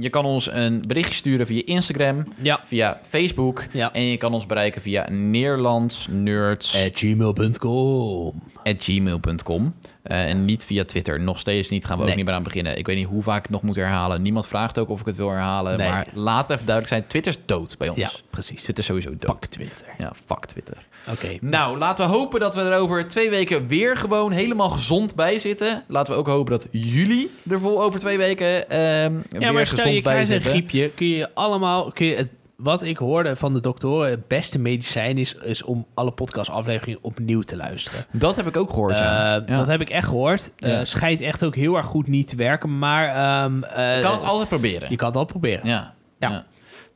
je 0.02 0.10
kan 0.10 0.24
ons 0.24 0.52
een 0.52 0.82
berichtje 0.86 1.14
sturen 1.14 1.46
via 1.46 1.62
Instagram, 1.64 2.24
Ja. 2.40 2.60
via 2.64 3.00
Facebook. 3.08 3.66
Ja. 3.72 3.92
En 3.92 4.02
je 4.02 4.16
kan 4.16 4.32
ons 4.34 4.46
bereiken 4.46 4.80
via 4.82 5.10
neerlandsnerds 5.10 6.84
At 6.86 6.90
gmail.com. 6.98 8.42
gmail.com. 8.64 9.74
Eh, 10.02 10.28
en 10.28 10.44
niet 10.44 10.64
via 10.64 10.84
Twitter. 10.84 11.20
Nog 11.20 11.38
steeds 11.38 11.68
niet. 11.70 11.84
Gaan 11.84 11.98
we 11.98 12.08
ook 12.10 12.16
niet 12.16 12.24
meer 12.24 12.34
aan 12.34 12.42
beginnen. 12.42 12.78
Ik 12.78 12.86
weet 12.86 12.96
niet 12.96 13.06
hoe 13.06 13.22
vaak 13.22 13.36
ik 13.36 13.42
het 13.42 13.50
nog 13.52 13.62
moet 13.62 13.76
herhalen. 13.76 14.22
Niemand 14.22 14.46
vraagt 14.46 14.78
ook 14.78 14.88
of 14.88 15.00
ik 15.00 15.06
het 15.06 15.16
wil 15.16 15.30
herhalen. 15.30 15.78
Nee. 15.78 15.88
Maar 15.88 16.06
laat 16.14 16.50
even 16.50 16.66
duidelijk 16.66 16.88
zijn. 16.88 17.06
Twitter 17.06 17.32
is 17.32 17.38
dood 17.46 17.78
bij 17.78 17.88
ons. 17.88 17.98
Ja, 17.98 18.10
precies. 18.30 18.62
Twitter 18.62 18.78
is 18.78 18.84
sowieso 18.86 19.10
dood. 19.10 19.20
Pak 19.40 19.44
Twitter. 19.44 19.86
Ja, 19.98 20.12
fuck 20.26 20.44
Twitter. 20.46 20.86
Oké. 21.10 21.38
Nou, 21.40 21.78
laten 21.78 22.06
we 22.08 22.12
hopen 22.14 22.40
dat 22.40 22.54
we 22.54 22.60
er 22.60 22.78
over 22.78 23.08
twee 23.08 23.30
weken 23.30 23.66
weer 23.66 23.96
gewoon 23.96 24.32
helemaal 24.32 24.70
gezond 24.70 25.14
bij 25.14 25.38
zitten. 25.38 25.84
Laten 25.88 26.12
we 26.12 26.18
ook 26.18 26.26
hopen 26.26 26.52
dat 26.52 26.66
jullie 26.70 27.30
er 27.50 27.60
vol 27.60 27.82
over 27.82 28.00
twee 28.00 28.16
weken 28.18 28.70
ehm 28.70 29.14
Ja, 29.28 29.38
weer 29.38 29.52
maar 29.52 29.66
stel 29.66 29.76
gezond 29.78 29.94
je 29.96 30.02
bij 30.02 30.18
een 30.20 30.26
zitten. 30.26 30.50
griepje, 30.50 30.90
kun 30.90 31.06
je 31.08 31.28
allemaal... 31.34 31.90
Kun 31.92 32.06
je 32.06 32.16
het, 32.16 32.30
wat 32.56 32.82
ik 32.82 32.96
hoorde 32.96 33.36
van 33.36 33.52
de 33.52 33.60
doktoren, 33.60 34.10
het 34.10 34.28
beste 34.28 34.58
medicijn 34.58 35.18
is, 35.18 35.34
is 35.34 35.62
om 35.62 35.86
alle 35.94 36.10
podcastafleveringen 36.10 36.98
opnieuw 37.02 37.40
te 37.40 37.56
luisteren. 37.56 38.04
Dat 38.12 38.36
heb 38.36 38.46
ik 38.46 38.56
ook 38.56 38.70
gehoord. 38.70 38.92
Eh, 38.92 38.98
Ja. 38.98 39.40
Dat 39.40 39.66
heb 39.66 39.80
ik 39.80 39.90
echt 39.90 40.06
gehoord. 40.08 40.52
Eh 40.58 40.70
Ja. 40.70 40.84
Schijnt 40.84 41.20
echt 41.20 41.44
ook 41.44 41.54
heel 41.56 41.76
erg 41.76 41.86
goed 41.86 42.06
niet 42.08 42.28
te 42.28 42.36
werken, 42.36 42.78
maar... 42.78 43.06
eh, 43.08 43.96
Je 43.96 44.02
kan 44.02 44.12
het 44.12 44.22
altijd 44.24 44.48
proberen. 44.48 44.90
Je 44.90 44.96
kan 44.96 45.08
het 45.08 45.16
al 45.16 45.24
proberen. 45.24 45.66
Ja. 45.68 45.94
Ja. 46.18 46.30
ja. 46.30 46.44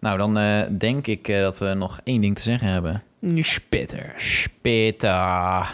Nou, 0.01 0.19
dan 0.19 0.39
denk 0.79 1.07
ik 1.07 1.27
dat 1.41 1.59
we 1.59 1.75
nog 1.75 2.01
één 2.05 2.21
ding 2.21 2.37
te 2.37 2.43
zeggen 2.43 2.69
hebben. 2.69 3.03
Später. 3.43 4.13
Später. 4.19 5.69